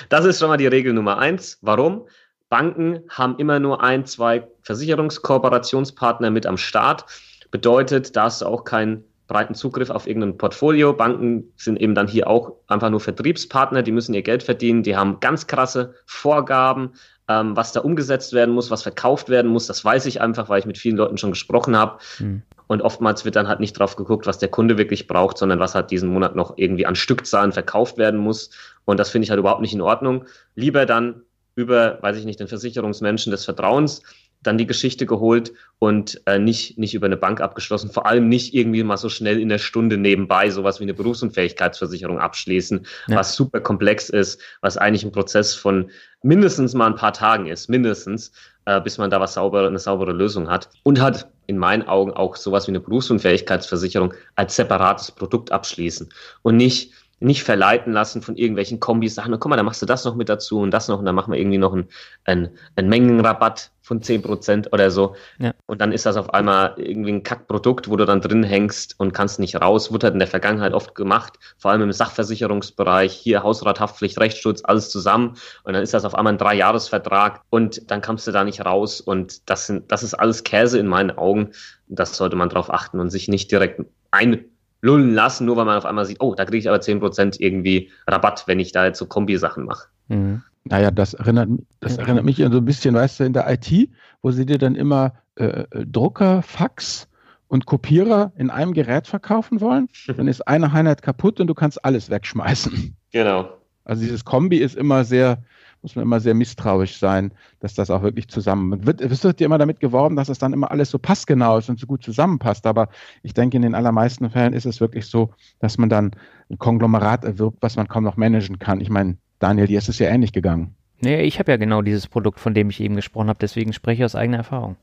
Das 0.10 0.26
ist 0.26 0.40
schon 0.40 0.50
mal 0.50 0.58
die 0.58 0.68
Regel 0.68 0.94
Nummer 0.94 1.20
eins. 1.20 1.58
Warum? 1.62 2.08
Banken 2.50 3.02
haben 3.10 3.38
immer 3.38 3.60
nur 3.60 3.82
ein, 3.82 4.06
zwei 4.06 4.48
Versicherungskooperationspartner 4.64 6.32
mit 6.32 6.46
am 6.46 6.58
Start. 6.58 7.06
Bedeutet, 7.52 8.16
da 8.16 8.24
hast 8.24 8.42
du 8.42 8.48
auch 8.48 8.64
keinen 8.64 9.06
breiten 9.28 9.54
Zugriff 9.54 9.92
auf 9.92 10.08
irgendein 10.08 10.38
Portfolio. 10.38 10.92
Banken 10.92 11.54
sind 11.56 11.80
eben 11.80 11.96
dann 11.96 12.08
hier 12.08 12.28
auch 12.28 12.56
einfach 12.68 12.90
nur 12.90 13.00
Vertriebspartner, 13.00 13.84
die 13.84 13.92
müssen 13.92 14.14
ihr 14.14 14.24
Geld 14.24 14.44
verdienen, 14.44 14.84
die 14.84 14.98
haben 14.98 15.20
ganz 15.20 15.48
krasse 15.48 15.94
Vorgaben, 16.06 16.94
ähm, 17.30 17.56
was 17.56 17.72
da 17.72 17.82
umgesetzt 17.82 18.34
werden 18.34 18.54
muss, 18.54 18.72
was 18.72 18.84
verkauft 18.84 19.30
werden 19.30 19.52
muss. 19.52 19.68
Das 19.68 19.86
weiß 19.86 20.08
ich 20.08 20.20
einfach, 20.20 20.50
weil 20.50 20.60
ich 20.60 20.66
mit 20.66 20.80
vielen 20.80 20.98
Leuten 20.98 21.18
schon 21.18 21.30
gesprochen 21.30 21.78
habe. 21.78 22.00
Mhm. 22.18 22.42
Und 22.70 22.84
oftmals 22.84 23.26
wird 23.26 23.36
dann 23.36 23.48
halt 23.48 23.60
nicht 23.60 23.74
drauf 23.74 23.96
geguckt, 23.96 24.28
was 24.28 24.38
der 24.38 24.50
Kunde 24.50 24.78
wirklich 24.78 25.08
braucht, 25.08 25.40
sondern 25.40 25.60
was 25.60 25.74
halt 25.74 25.90
diesen 25.90 26.08
Monat 26.08 26.36
noch 26.36 26.54
irgendwie 26.56 26.86
an 26.86 26.94
Stückzahlen 26.94 27.52
verkauft 27.52 27.98
werden 27.98 28.20
muss. 28.20 28.52
Und 28.86 29.00
das 29.00 29.10
finde 29.10 29.24
ich 29.24 29.32
halt 29.32 29.40
überhaupt 29.40 29.62
nicht 29.62 29.74
in 29.74 29.82
Ordnung. 29.82 30.26
Lieber 30.54 30.86
dann 30.86 31.24
über, 31.56 31.98
weiß 32.04 32.18
ich 32.18 32.26
nicht, 32.26 32.40
den 32.40 32.48
Versicherungsmenschen 32.48 33.32
des 33.32 33.44
Vertrauens 33.44 34.04
dann 34.42 34.58
die 34.58 34.68
Geschichte 34.68 35.06
geholt 35.06 35.54
und 35.80 36.22
äh, 36.26 36.40
nicht, 36.40 36.78
nicht 36.78 36.94
über 36.94 37.08
eine 37.08 37.18
Bank 37.18 37.42
abgeschlossen. 37.42 37.92
Vor 37.92 38.06
allem 38.06 38.30
nicht 38.30 38.54
irgendwie 38.54 38.84
mal 38.84 38.98
so 38.98 39.10
schnell 39.10 39.40
in 39.40 39.50
der 39.50 39.58
Stunde 39.58 39.98
nebenbei 39.98 40.50
sowas 40.50 40.80
wie 40.80 40.84
eine 40.84 40.94
Berufsunfähigkeitsversicherung 40.94 42.20
abschließen, 42.20 42.86
ja. 43.08 43.16
was 43.18 43.36
super 43.36 43.60
komplex 43.60 44.10
ist, 44.10 44.42
was 44.62 44.78
eigentlich 44.78 45.04
ein 45.04 45.12
Prozess 45.12 45.56
von 45.56 45.92
mindestens 46.22 46.74
mal 46.74 46.88
ein 46.88 46.96
paar 46.96 47.14
Tagen 47.14 47.48
ist, 47.48 47.70
mindestens, 47.70 48.32
äh, 48.66 48.80
bis 48.80 48.98
man 48.98 49.10
da 49.10 49.20
was 49.20 49.34
saubere, 49.34 49.68
eine 49.68 49.80
saubere 49.80 50.14
Lösung 50.14 50.50
hat. 50.50 50.70
Und 50.84 51.02
hat 51.02 51.30
in 51.48 51.58
meinen 51.58 51.88
Augen 51.88 52.14
auch 52.14 52.36
sowas 52.36 52.68
wie 52.68 52.72
eine 52.72 52.80
Berufsunfähigkeitsversicherung 52.80 54.14
als 54.36 54.56
separates 54.56 55.12
Produkt 55.12 55.52
abschließen 55.52 56.10
und 56.44 56.56
nicht 56.56 56.94
nicht 57.20 57.44
verleiten 57.44 57.94
lassen 57.94 58.22
von 58.22 58.36
irgendwelchen 58.36 58.80
Kombis, 58.80 59.16
sagen, 59.16 59.36
guck 59.40 59.50
mal, 59.50 59.58
da 59.58 59.64
machst 59.64 59.82
du 59.82 59.86
das 59.86 60.06
noch 60.06 60.16
mit 60.16 60.30
dazu 60.30 60.60
und 60.60 60.72
das 60.72 60.88
noch 60.88 61.00
und 61.00 61.06
dann 61.06 61.16
machen 61.16 61.34
wir 61.34 61.40
irgendwie 61.40 61.58
noch 61.58 61.74
einen, 61.74 61.88
einen, 62.26 62.50
einen 62.76 62.90
Mengenrabatt 62.90 63.72
von 63.82 64.02
10% 64.02 64.72
oder 64.72 64.92
so. 64.92 65.16
Ja. 65.40 65.52
Und 65.66 65.82
dann 65.82 65.92
ist 65.92 66.06
das 66.06 66.16
auf 66.16 66.34
einmal 66.34 66.76
irgendwie 66.78 67.12
ein 67.12 67.24
Kackprodukt, 67.24 67.90
wo 67.90 67.96
du 67.96 68.06
dann 68.06 68.22
drin 68.22 68.44
hängst 68.44 68.96
und 69.00 69.14
kannst 69.14 69.40
nicht 69.40 69.60
raus. 69.60 69.92
Wurde 69.92 70.06
halt 70.06 70.14
in 70.14 70.20
der 70.20 70.28
Vergangenheit 70.28 70.74
oft 70.74 70.94
gemacht, 70.94 71.40
vor 71.58 71.72
allem 71.72 71.82
im 71.82 71.92
Sachversicherungsbereich, 71.92 73.12
hier 73.12 73.42
Hausrathaftpflicht, 73.42 74.20
Rechtsschutz, 74.20 74.62
alles 74.64 74.92
zusammen. 74.92 75.36
Und 75.64 75.74
dann 75.74 75.82
ist 75.82 75.96
das 75.96 76.06
auf 76.06 76.14
einmal 76.14 76.34
ein 76.34 76.38
Dreijahresvertrag 76.38 77.42
und 77.50 77.90
dann 77.90 78.02
kommst 78.02 78.28
du 78.28 78.32
da 78.32 78.44
nicht 78.44 78.64
raus. 78.64 79.02
Und 79.02 79.50
das, 79.50 79.66
sind, 79.66 79.92
das 79.92 80.04
ist 80.04 80.14
alles 80.14 80.44
Käse 80.44 80.78
in 80.78 80.88
meinen 80.88 81.18
Augen. 81.18 81.52
Das 81.88 82.16
sollte 82.16 82.36
man 82.36 82.50
darauf 82.50 82.72
achten 82.72 83.00
und 83.00 83.10
sich 83.10 83.28
nicht 83.28 83.52
direkt 83.52 83.82
ein 84.12 84.46
lullen 84.82 85.14
lassen, 85.14 85.46
nur 85.46 85.58
weil 85.58 85.66
man 85.66 85.78
auf 85.78 85.86
einmal 85.86 86.06
sieht, 86.06 86.22
oh, 86.22 86.36
da 86.36 86.46
kriege 86.46 86.58
ich 86.58 86.70
aber 86.70 86.80
10% 86.80 87.40
irgendwie 87.40 87.92
Rabatt, 88.08 88.44
wenn 88.48 88.60
ich 88.60 88.72
da 88.72 88.86
jetzt 88.86 89.00
so 89.00 89.06
Kombi-Sachen 89.06 89.66
mache. 89.66 89.88
Mhm. 90.08 90.44
Naja, 90.66 90.92
das 90.92 91.14
erinnert, 91.14 91.50
das 91.80 91.98
erinnert 91.98 92.26
mich 92.26 92.38
so 92.38 92.46
ein 92.46 92.66
bisschen, 92.66 92.94
weißt 92.94 93.20
du, 93.20 93.24
in 93.24 93.34
der 93.34 93.50
IT, 93.50 93.90
wo 94.22 94.32
sie 94.32 94.46
dir 94.46 94.58
dann 94.58 94.76
immer 94.76 95.14
äh, 95.36 95.64
äh, 95.72 95.86
Drucker, 95.86 96.42
Fax 96.42 97.08
und 97.48 97.66
Kopierer 97.66 98.34
in 98.38 98.50
einem 98.50 98.74
Gerät 98.74 99.08
verkaufen 99.08 99.62
wollen. 99.62 99.88
Dann 100.08 100.28
ist 100.28 100.48
eine 100.48 100.72
Einheit 100.72 101.02
kaputt 101.02 101.40
und 101.40 101.48
du 101.48 101.56
kannst 101.56 101.84
alles 101.84 102.10
wegschmeißen. 102.10 102.96
Genau. 103.12 103.50
Also 103.86 104.04
dieses 104.04 104.24
Kombi 104.24 104.58
ist 104.58 104.76
immer 104.76 105.04
sehr, 105.04 105.42
muss 105.82 105.96
man 105.96 106.04
immer 106.04 106.20
sehr 106.20 106.34
misstrauisch 106.34 106.98
sein, 106.98 107.32
dass 107.60 107.74
das 107.74 107.90
auch 107.90 108.04
wirklich 108.04 108.28
zusammen 108.28 108.86
wird. 108.86 109.02
Es 109.02 109.24
wird 109.24 109.40
dir 109.40 109.46
immer 109.46 109.58
damit 109.58 109.80
geworben, 109.80 110.16
dass 110.16 110.30
es 110.30 110.40
dann 110.40 110.54
immer 110.54 110.72
alles 110.72 110.90
so 110.90 111.00
passgenau 111.00 111.58
ist 111.58 111.70
und 111.70 111.80
so 111.80 111.88
gut 111.88 112.04
zusammenpasst. 112.04 112.66
Aber 112.66 112.90
ich 113.24 113.34
denke, 113.34 113.58
in 113.58 113.64
den 113.64 113.76
allermeisten 113.76 114.30
Fällen 114.30 114.54
ist 114.54 114.66
es 114.66 114.82
wirklich 114.82 115.06
so, 115.06 115.32
dass 115.60 115.78
man 115.78 115.90
dann 115.90 116.12
ein 116.50 116.58
Konglomerat 116.58 117.24
erwirbt, 117.24 117.58
was 117.62 117.76
man 117.76 117.88
kaum 117.88 118.04
noch 118.04 118.18
managen 118.18 118.60
kann. 118.60 118.82
Ich 118.82 118.90
meine, 118.90 119.18
Daniel, 119.40 119.68
dir 119.68 119.78
ist 119.78 119.90
es 119.90 120.00
ja 120.00 120.10
ähnlich 120.10 120.34
gegangen. 120.34 120.76
Nee, 121.02 121.22
ich 121.22 121.40
habe 121.40 121.52
ja 121.52 121.58
genau 121.58 121.82
dieses 121.82 122.08
Produkt, 122.08 122.40
von 122.40 122.54
dem 122.54 122.70
ich 122.70 122.82
eben 122.82 122.96
gesprochen 122.96 123.30
habe. 123.30 123.40
Deswegen 123.40 123.72
spreche 123.72 124.02
ich 124.02 124.06
aus 124.06 124.16
eigener 124.16 124.38
Erfahrung. 124.38 124.76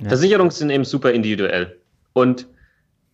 Ja. 0.00 0.08
Versicherungen 0.08 0.50
sind 0.50 0.70
eben 0.70 0.84
super 0.84 1.12
individuell. 1.12 1.78
Und 2.14 2.48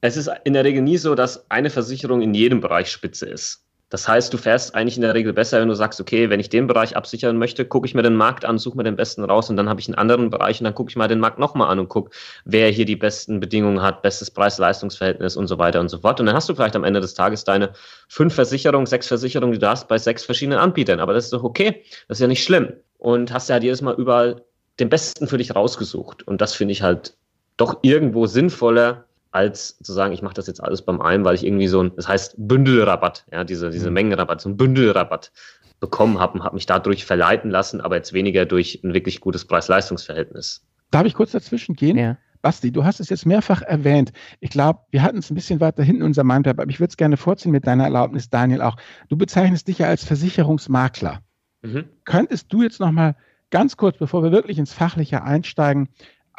es 0.01 0.17
ist 0.17 0.31
in 0.45 0.53
der 0.53 0.65
Regel 0.65 0.83
nie 0.83 0.97
so, 0.97 1.15
dass 1.15 1.51
eine 1.51 1.71
Versicherung 1.71 2.23
in 2.23 2.35
jedem 2.35 2.61
Bereich 2.61 2.91
spitze 2.91 3.27
ist. 3.27 3.67
Das 3.91 4.07
heißt, 4.07 4.33
du 4.33 4.39
fährst 4.39 4.75
eigentlich 4.77 4.97
in 4.97 5.03
der 5.03 5.15
Regel 5.15 5.33
besser, 5.33 5.61
wenn 5.61 5.69
du 5.69 5.75
sagst, 5.75 6.01
okay, 6.01 6.31
wenn 6.31 6.39
ich 6.39 6.49
den 6.49 6.69
Bereich 6.69 6.97
absichern 6.97 7.37
möchte, 7.37 7.65
gucke 7.65 7.87
ich 7.87 7.95
mir 7.95 8.03
den 8.03 8.15
Markt 8.15 8.45
an, 8.45 8.57
suche 8.57 8.77
mir 8.77 8.85
den 8.85 8.95
besten 8.95 9.25
raus 9.25 9.51
und 9.51 9.57
dann 9.57 9.69
habe 9.69 9.81
ich 9.81 9.89
einen 9.89 9.97
anderen 9.97 10.31
Bereich 10.31 10.61
und 10.61 10.65
dann 10.65 10.75
gucke 10.75 10.91
ich 10.91 10.97
mal 10.97 11.09
den 11.09 11.19
Markt 11.19 11.41
nochmal 11.41 11.69
an 11.71 11.81
und 11.81 11.89
gucke, 11.89 12.11
wer 12.45 12.71
hier 12.71 12.85
die 12.85 12.95
besten 12.95 13.41
Bedingungen 13.41 13.83
hat, 13.83 14.03
bestes 14.03 14.31
Preis-Leistungs-Verhältnis 14.31 15.37
und 15.37 15.49
so 15.49 15.59
weiter 15.59 15.81
und 15.81 15.89
so 15.89 15.99
fort. 15.99 16.21
Und 16.21 16.27
dann 16.27 16.37
hast 16.37 16.49
du 16.49 16.55
vielleicht 16.55 16.77
am 16.77 16.85
Ende 16.85 17.01
des 17.01 17.15
Tages 17.15 17.43
deine 17.43 17.73
fünf 18.09 18.33
Versicherungen, 18.33 18.87
sechs 18.87 19.09
Versicherungen, 19.09 19.53
die 19.53 19.59
du 19.59 19.69
hast 19.69 19.89
bei 19.89 19.99
sechs 19.99 20.25
verschiedenen 20.25 20.61
Anbietern. 20.61 21.01
Aber 21.01 21.13
das 21.13 21.25
ist 21.25 21.33
doch 21.33 21.43
okay, 21.43 21.83
das 22.07 22.19
ist 22.19 22.23
ja 22.23 22.29
nicht 22.29 22.45
schlimm. 22.45 22.73
Und 22.99 23.33
hast 23.33 23.49
ja 23.49 23.55
halt 23.55 23.65
jedes 23.65 23.83
Mal 23.83 23.95
überall 23.95 24.43
den 24.79 24.89
Besten 24.89 25.27
für 25.27 25.39
dich 25.39 25.57
rausgesucht. 25.57 26.23
Und 26.29 26.41
das 26.41 26.55
finde 26.55 26.73
ich 26.73 26.83
halt 26.83 27.15
doch 27.57 27.81
irgendwo 27.83 28.27
sinnvoller, 28.27 29.05
als 29.31 29.79
zu 29.79 29.93
sagen, 29.93 30.13
ich 30.13 30.23
mache 30.23 30.35
das 30.35 30.47
jetzt 30.47 30.63
alles 30.63 30.83
beim 30.83 31.01
einen, 31.01 31.25
weil 31.25 31.35
ich 31.35 31.45
irgendwie 31.45 31.69
so 31.69 31.83
ein, 31.83 31.93
das 31.97 32.09
heißt 32.09 32.35
Bündelrabatt, 32.37 33.25
ja, 33.33 33.45
diese, 33.45 33.71
diese 33.71 33.89
mhm. 33.89 33.95
Mengenrabatt, 33.95 34.41
so 34.41 34.49
ein 34.49 34.57
Bündelrabatt 34.57 35.33
bekommen 35.79 36.19
habe 36.19 36.35
und 36.39 36.45
habe 36.45 36.55
mich 36.55 36.67
dadurch 36.67 37.05
verleiten 37.05 37.51
lassen, 37.51 37.81
aber 37.81 37.97
jetzt 37.97 38.13
weniger 38.13 38.45
durch 38.45 38.81
ein 38.85 38.93
wirklich 38.93 39.21
gutes 39.21 39.47
Preis-Leistungs-Verhältnis. 39.47 40.67
Darf 40.91 41.07
ich 41.07 41.15
kurz 41.15 41.33
dazwischen 41.33 41.75
gehen? 41.75 41.97
Ja. 41.97 42.19
Basti, 42.43 42.73
du 42.73 42.85
hast 42.85 43.01
es 43.01 43.11
jetzt 43.11 43.27
mehrfach 43.27 43.63
erwähnt. 43.63 44.13
Ich 44.41 44.51
glaube, 44.51 44.81
wir 44.91 45.03
hatten 45.03 45.19
es 45.19 45.31
ein 45.31 45.35
bisschen 45.35 45.61
weiter 45.61 45.83
hinten 45.83 46.03
in 46.03 46.07
unserem 46.07 46.29
Mindmap, 46.29 46.59
aber 46.59 46.71
ich 46.71 46.81
würde 46.81 46.91
es 46.91 46.97
gerne 46.97 47.17
vorziehen 47.17 47.53
mit 47.53 47.67
deiner 47.67 47.85
Erlaubnis, 47.85 48.31
Daniel, 48.31 48.63
auch. 48.63 48.77
Du 49.09 49.17
bezeichnest 49.17 49.69
dich 49.69 49.79
ja 49.79 49.89
als 49.89 50.05
Versicherungsmakler. 50.05 51.21
Mhm. 51.63 51.85
Könntest 52.05 52.53
du 52.53 52.63
jetzt 52.63 52.81
nochmal 52.81 53.17
ganz 53.51 53.77
kurz, 53.77 53.99
bevor 53.99 54.23
wir 54.23 54.33
wirklich 54.33 54.59
ins 54.59 54.73
Fachliche 54.73 55.23
einsteigen, 55.23 55.89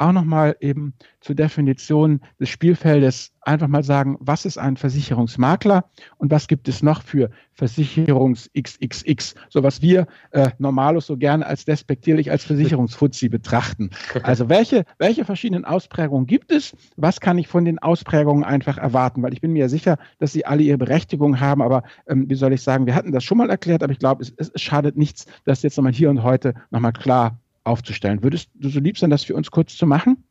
auch 0.02 0.12
nochmal 0.12 0.56
eben 0.60 0.94
zur 1.20 1.34
Definition 1.34 2.20
des 2.40 2.48
Spielfeldes 2.48 3.32
einfach 3.40 3.68
mal 3.68 3.82
sagen, 3.82 4.16
was 4.20 4.44
ist 4.44 4.58
ein 4.58 4.76
Versicherungsmakler 4.76 5.84
und 6.18 6.30
was 6.30 6.46
gibt 6.46 6.68
es 6.68 6.82
noch 6.82 7.02
für 7.02 7.30
Versicherungs 7.52 8.50
XXX, 8.58 9.34
so 9.48 9.62
was 9.62 9.82
wir 9.82 10.06
äh, 10.30 10.50
normalos 10.58 11.06
so 11.06 11.16
gerne 11.16 11.46
als 11.46 11.64
despektierlich 11.64 12.30
als 12.30 12.44
Versicherungsfuzzi 12.44 13.28
betrachten. 13.28 13.90
Also 14.22 14.48
welche, 14.48 14.84
welche 14.98 15.24
verschiedenen 15.24 15.64
Ausprägungen 15.64 16.26
gibt 16.26 16.52
es? 16.52 16.76
Was 16.96 17.20
kann 17.20 17.38
ich 17.38 17.48
von 17.48 17.64
den 17.64 17.78
Ausprägungen 17.78 18.44
einfach 18.44 18.78
erwarten? 18.78 19.22
Weil 19.22 19.32
ich 19.32 19.40
bin 19.40 19.52
mir 19.52 19.60
ja 19.60 19.68
sicher, 19.68 19.98
dass 20.18 20.32
sie 20.32 20.46
alle 20.46 20.62
ihre 20.62 20.78
Berechtigung 20.78 21.40
haben, 21.40 21.60
aber 21.60 21.82
ähm, 22.06 22.28
wie 22.30 22.34
soll 22.34 22.52
ich 22.52 22.62
sagen, 22.62 22.86
wir 22.86 22.94
hatten 22.94 23.12
das 23.12 23.24
schon 23.24 23.38
mal 23.38 23.50
erklärt, 23.50 23.82
aber 23.82 23.92
ich 23.92 23.98
glaube, 23.98 24.22
es, 24.22 24.32
es 24.36 24.60
schadet 24.60 24.96
nichts, 24.96 25.26
das 25.44 25.62
jetzt 25.62 25.76
nochmal 25.76 25.92
hier 25.92 26.10
und 26.10 26.22
heute 26.22 26.54
nochmal 26.70 26.92
klar 26.92 27.41
aufzustellen. 27.64 28.22
Würdest 28.22 28.50
du 28.54 28.68
so 28.68 28.80
lieb 28.80 28.98
sein, 28.98 29.10
das 29.10 29.24
für 29.24 29.34
uns 29.34 29.50
kurz 29.50 29.76
zu 29.76 29.86
machen? 29.86 30.24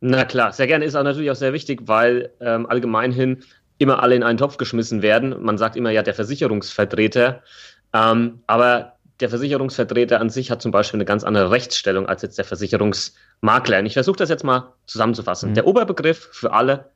Na 0.00 0.24
klar, 0.24 0.52
sehr 0.52 0.66
gerne 0.66 0.84
ist 0.84 0.94
auch 0.94 1.02
natürlich 1.02 1.30
auch 1.30 1.36
sehr 1.36 1.52
wichtig, 1.52 1.82
weil 1.84 2.30
ähm, 2.40 2.66
allgemein 2.66 3.12
hin 3.12 3.42
immer 3.78 4.02
alle 4.02 4.14
in 4.14 4.22
einen 4.22 4.38
Topf 4.38 4.56
geschmissen 4.56 5.02
werden. 5.02 5.42
Man 5.42 5.58
sagt 5.58 5.76
immer 5.76 5.90
ja 5.90 6.02
der 6.02 6.14
Versicherungsvertreter, 6.14 7.42
ähm, 7.92 8.40
aber 8.46 8.94
der 9.20 9.28
Versicherungsvertreter 9.28 10.20
an 10.20 10.30
sich 10.30 10.50
hat 10.50 10.62
zum 10.62 10.70
Beispiel 10.70 10.98
eine 10.98 11.04
ganz 11.04 11.24
andere 11.24 11.50
Rechtsstellung 11.50 12.06
als 12.06 12.22
jetzt 12.22 12.38
der 12.38 12.44
Versicherungsmakler. 12.44 13.80
Und 13.80 13.86
ich 13.86 13.94
versuche 13.94 14.16
das 14.16 14.28
jetzt 14.28 14.44
mal 14.44 14.74
zusammenzufassen. 14.86 15.50
Mhm. 15.50 15.54
Der 15.54 15.66
Oberbegriff 15.66 16.28
für 16.32 16.52
alle 16.52 16.90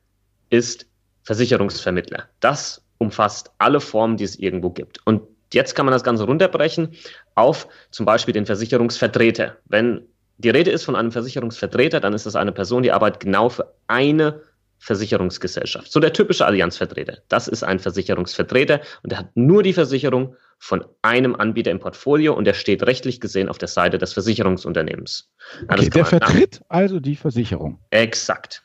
ist 0.49 0.85
Versicherungsvermittler. 1.23 2.23
Das 2.39 2.81
umfasst 2.97 3.51
alle 3.57 3.81
Formen, 3.81 4.17
die 4.17 4.23
es 4.23 4.37
irgendwo 4.37 4.69
gibt. 4.69 4.99
Und 5.05 5.21
jetzt 5.53 5.75
kann 5.75 5.85
man 5.85 5.91
das 5.91 6.03
Ganze 6.03 6.23
runterbrechen 6.23 6.95
auf 7.35 7.67
zum 7.91 8.05
Beispiel 8.05 8.33
den 8.33 8.45
Versicherungsvertreter. 8.45 9.57
Wenn 9.65 10.01
die 10.37 10.49
Rede 10.49 10.71
ist 10.71 10.83
von 10.83 10.95
einem 10.95 11.11
Versicherungsvertreter, 11.11 11.99
dann 11.99 12.13
ist 12.13 12.25
das 12.25 12.35
eine 12.35 12.51
Person, 12.51 12.83
die 12.83 12.91
arbeitet 12.91 13.21
genau 13.21 13.49
für 13.49 13.73
eine 13.87 14.41
Versicherungsgesellschaft. 14.83 15.89
So 15.89 16.01
der 16.01 16.11
typische 16.11 16.45
Allianzvertreter. 16.45 17.19
Das 17.29 17.47
ist 17.47 17.63
ein 17.63 17.79
Versicherungsvertreter 17.79 18.81
und 19.01 19.11
der 19.11 19.19
hat 19.19 19.29
nur 19.35 19.63
die 19.63 19.71
Versicherung 19.71 20.35
von 20.59 20.83
einem 21.01 21.35
Anbieter 21.35 21.71
im 21.71 21.79
Portfolio 21.79 22.33
und 22.33 22.43
der 22.45 22.53
steht 22.53 22.83
rechtlich 22.83 23.21
gesehen 23.21 23.47
auf 23.47 23.57
der 23.57 23.69
Seite 23.69 23.97
des 23.97 24.11
Versicherungsunternehmens. 24.11 25.31
Okay, 25.69 25.89
der 25.89 26.05
vertritt 26.05 26.59
nach. 26.61 26.77
also 26.77 26.99
die 26.99 27.15
Versicherung. 27.15 27.79
Exakt. 27.91 28.63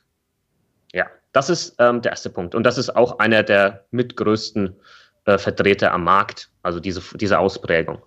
Ja, 0.92 1.06
das 1.32 1.50
ist 1.50 1.76
ähm, 1.78 2.02
der 2.02 2.12
erste 2.12 2.30
Punkt. 2.30 2.56
Und 2.56 2.64
das 2.64 2.78
ist 2.78 2.96
auch 2.96 3.20
einer 3.20 3.44
der 3.44 3.84
mitgrößten 3.92 4.74
äh, 5.28 5.38
Vertreter 5.38 5.92
am 5.92 6.04
Markt, 6.04 6.50
also 6.62 6.80
diese, 6.80 7.02
diese 7.18 7.38
Ausprägung. 7.38 8.02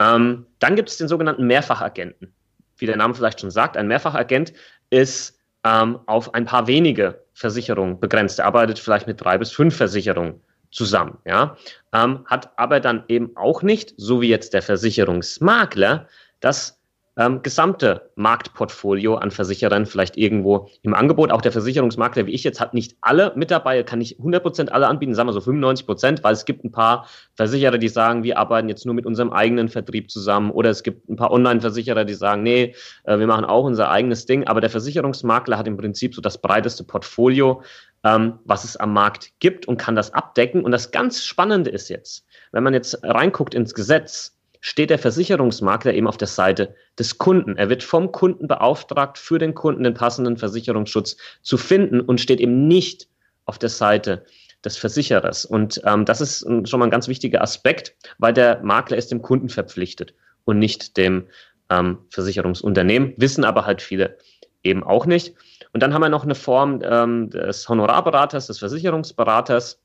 Ähm, 0.00 0.46
dann 0.58 0.76
gibt 0.76 0.90
es 0.90 0.98
den 0.98 1.08
sogenannten 1.08 1.46
Mehrfachagenten. 1.46 2.34
Wie 2.76 2.86
der 2.86 2.96
Name 2.96 3.14
vielleicht 3.14 3.40
schon 3.40 3.50
sagt, 3.50 3.76
ein 3.76 3.88
Mehrfachagent 3.88 4.52
ist 4.90 5.38
ähm, 5.64 5.98
auf 6.06 6.34
ein 6.34 6.44
paar 6.44 6.66
wenige 6.66 7.24
Versicherungen 7.32 7.98
begrenzt. 7.98 8.38
Er 8.38 8.44
arbeitet 8.44 8.78
vielleicht 8.78 9.06
mit 9.06 9.20
drei 9.20 9.38
bis 9.38 9.50
fünf 9.50 9.76
Versicherungen 9.76 10.40
zusammen, 10.70 11.16
ja, 11.24 11.56
ähm, 11.94 12.24
hat 12.26 12.52
aber 12.58 12.80
dann 12.80 13.04
eben 13.08 13.34
auch 13.36 13.62
nicht, 13.62 13.94
so 13.96 14.20
wie 14.20 14.28
jetzt 14.28 14.52
der 14.52 14.60
Versicherungsmakler, 14.60 16.06
das 16.40 16.77
ähm, 17.18 17.42
gesamte 17.42 18.10
Marktportfolio 18.14 19.16
an 19.16 19.32
Versicherern 19.32 19.86
vielleicht 19.86 20.16
irgendwo 20.16 20.70
im 20.82 20.94
Angebot. 20.94 21.32
Auch 21.32 21.42
der 21.42 21.50
Versicherungsmakler, 21.50 22.26
wie 22.26 22.30
ich 22.30 22.44
jetzt, 22.44 22.60
hat 22.60 22.74
nicht 22.74 22.96
alle 23.00 23.32
mit 23.34 23.50
dabei, 23.50 23.82
kann 23.82 23.98
nicht 23.98 24.20
100% 24.20 24.68
alle 24.68 24.86
anbieten, 24.86 25.14
sagen 25.14 25.28
wir 25.28 25.32
so 25.32 25.40
95%, 25.40 26.22
weil 26.22 26.32
es 26.32 26.44
gibt 26.44 26.64
ein 26.64 26.70
paar 26.70 27.08
Versicherer, 27.34 27.76
die 27.78 27.88
sagen, 27.88 28.22
wir 28.22 28.38
arbeiten 28.38 28.68
jetzt 28.68 28.86
nur 28.86 28.94
mit 28.94 29.04
unserem 29.04 29.32
eigenen 29.32 29.68
Vertrieb 29.68 30.10
zusammen 30.10 30.52
oder 30.52 30.70
es 30.70 30.84
gibt 30.84 31.08
ein 31.08 31.16
paar 31.16 31.32
Online-Versicherer, 31.32 32.04
die 32.04 32.14
sagen, 32.14 32.44
nee, 32.44 32.74
äh, 33.02 33.18
wir 33.18 33.26
machen 33.26 33.44
auch 33.44 33.64
unser 33.64 33.90
eigenes 33.90 34.24
Ding, 34.24 34.46
aber 34.46 34.60
der 34.60 34.70
Versicherungsmakler 34.70 35.58
hat 35.58 35.66
im 35.66 35.76
Prinzip 35.76 36.14
so 36.14 36.22
das 36.22 36.40
breiteste 36.40 36.84
Portfolio, 36.84 37.62
ähm, 38.04 38.38
was 38.44 38.62
es 38.62 38.76
am 38.76 38.92
Markt 38.92 39.32
gibt 39.40 39.66
und 39.66 39.76
kann 39.76 39.96
das 39.96 40.14
abdecken. 40.14 40.62
Und 40.62 40.70
das 40.70 40.92
ganz 40.92 41.24
Spannende 41.24 41.70
ist 41.70 41.88
jetzt, 41.88 42.24
wenn 42.52 42.62
man 42.62 42.74
jetzt 42.74 43.02
reinguckt 43.02 43.54
ins 43.54 43.74
Gesetz, 43.74 44.37
steht 44.60 44.90
der 44.90 44.98
Versicherungsmakler 44.98 45.94
eben 45.94 46.06
auf 46.06 46.16
der 46.16 46.28
Seite 46.28 46.74
des 46.98 47.18
Kunden. 47.18 47.56
Er 47.56 47.68
wird 47.68 47.82
vom 47.82 48.12
Kunden 48.12 48.48
beauftragt, 48.48 49.18
für 49.18 49.38
den 49.38 49.54
Kunden 49.54 49.84
den 49.84 49.94
passenden 49.94 50.36
Versicherungsschutz 50.36 51.16
zu 51.42 51.56
finden 51.56 52.00
und 52.00 52.20
steht 52.20 52.40
eben 52.40 52.66
nicht 52.66 53.08
auf 53.44 53.58
der 53.58 53.68
Seite 53.68 54.24
des 54.64 54.76
Versicherers. 54.76 55.44
Und 55.44 55.80
ähm, 55.84 56.04
das 56.04 56.20
ist 56.20 56.40
schon 56.40 56.80
mal 56.80 56.86
ein 56.86 56.90
ganz 56.90 57.08
wichtiger 57.08 57.42
Aspekt, 57.42 57.94
weil 58.18 58.32
der 58.32 58.60
Makler 58.62 58.96
ist 58.96 59.10
dem 59.10 59.22
Kunden 59.22 59.48
verpflichtet 59.48 60.14
und 60.44 60.58
nicht 60.58 60.96
dem 60.96 61.28
ähm, 61.70 61.98
Versicherungsunternehmen, 62.10 63.14
wissen 63.16 63.44
aber 63.44 63.66
halt 63.66 63.82
viele 63.82 64.18
eben 64.62 64.82
auch 64.82 65.06
nicht. 65.06 65.34
Und 65.72 65.82
dann 65.82 65.94
haben 65.94 66.02
wir 66.02 66.08
noch 66.08 66.24
eine 66.24 66.34
Form 66.34 66.80
ähm, 66.82 67.30
des 67.30 67.68
Honorarberaters, 67.68 68.46
des 68.46 68.58
Versicherungsberaters. 68.58 69.80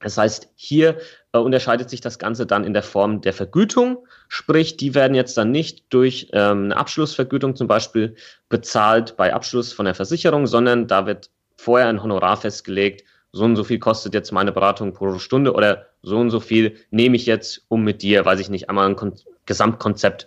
Das 0.00 0.18
heißt, 0.18 0.48
hier 0.54 0.98
unterscheidet 1.38 1.88
sich 1.88 2.00
das 2.00 2.18
Ganze 2.18 2.44
dann 2.44 2.64
in 2.64 2.74
der 2.74 2.82
Form 2.82 3.20
der 3.20 3.32
Vergütung, 3.32 4.06
sprich, 4.28 4.76
die 4.76 4.94
werden 4.94 5.14
jetzt 5.14 5.36
dann 5.36 5.52
nicht 5.52 5.84
durch 5.90 6.28
ähm, 6.32 6.64
eine 6.64 6.76
Abschlussvergütung 6.76 7.54
zum 7.54 7.68
Beispiel 7.68 8.16
bezahlt 8.48 9.16
bei 9.16 9.32
Abschluss 9.32 9.72
von 9.72 9.84
der 9.84 9.94
Versicherung, 9.94 10.46
sondern 10.46 10.88
da 10.88 11.06
wird 11.06 11.30
vorher 11.56 11.88
ein 11.88 12.02
Honorar 12.02 12.36
festgelegt, 12.36 13.04
so 13.32 13.44
und 13.44 13.54
so 13.54 13.62
viel 13.62 13.78
kostet 13.78 14.12
jetzt 14.12 14.32
meine 14.32 14.50
Beratung 14.50 14.92
pro 14.92 15.18
Stunde 15.18 15.52
oder 15.52 15.86
so 16.02 16.18
und 16.18 16.30
so 16.30 16.40
viel 16.40 16.76
nehme 16.90 17.14
ich 17.14 17.26
jetzt, 17.26 17.64
um 17.68 17.84
mit 17.84 18.02
dir, 18.02 18.24
weiß 18.24 18.40
ich 18.40 18.50
nicht, 18.50 18.68
einmal 18.68 18.88
ein 18.88 18.96
Kon 18.96 19.14
Gesamtkonzept 19.46 20.26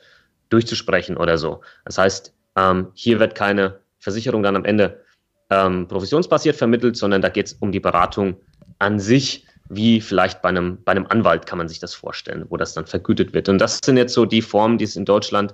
durchzusprechen 0.49 1.17
oder 1.17 1.37
so. 1.37 1.61
Das 1.85 1.97
heißt, 1.97 2.33
ähm, 2.57 2.87
hier 2.93 3.19
wird 3.19 3.35
keine 3.35 3.79
Versicherung 3.99 4.43
dann 4.43 4.55
am 4.55 4.65
Ende 4.65 5.01
ähm, 5.49 5.87
provisionsbasiert 5.87 6.55
vermittelt, 6.55 6.97
sondern 6.97 7.21
da 7.21 7.29
geht 7.29 7.47
es 7.47 7.53
um 7.53 7.71
die 7.71 7.79
Beratung 7.79 8.35
an 8.79 8.99
sich 8.99 9.45
wie 9.69 10.01
vielleicht 10.01 10.41
bei 10.41 10.49
einem, 10.49 10.83
bei 10.83 10.91
einem 10.91 11.07
Anwalt 11.07 11.45
kann 11.45 11.57
man 11.57 11.67
sich 11.67 11.79
das 11.79 11.93
vorstellen, 11.93 12.45
wo 12.49 12.57
das 12.57 12.73
dann 12.73 12.85
vergütet 12.85 13.33
wird. 13.33 13.49
Und 13.49 13.59
das 13.59 13.79
sind 13.83 13.97
jetzt 13.97 14.13
so 14.13 14.25
die 14.25 14.41
Formen, 14.41 14.77
die 14.77 14.85
es 14.85 14.95
in 14.95 15.05
Deutschland 15.05 15.53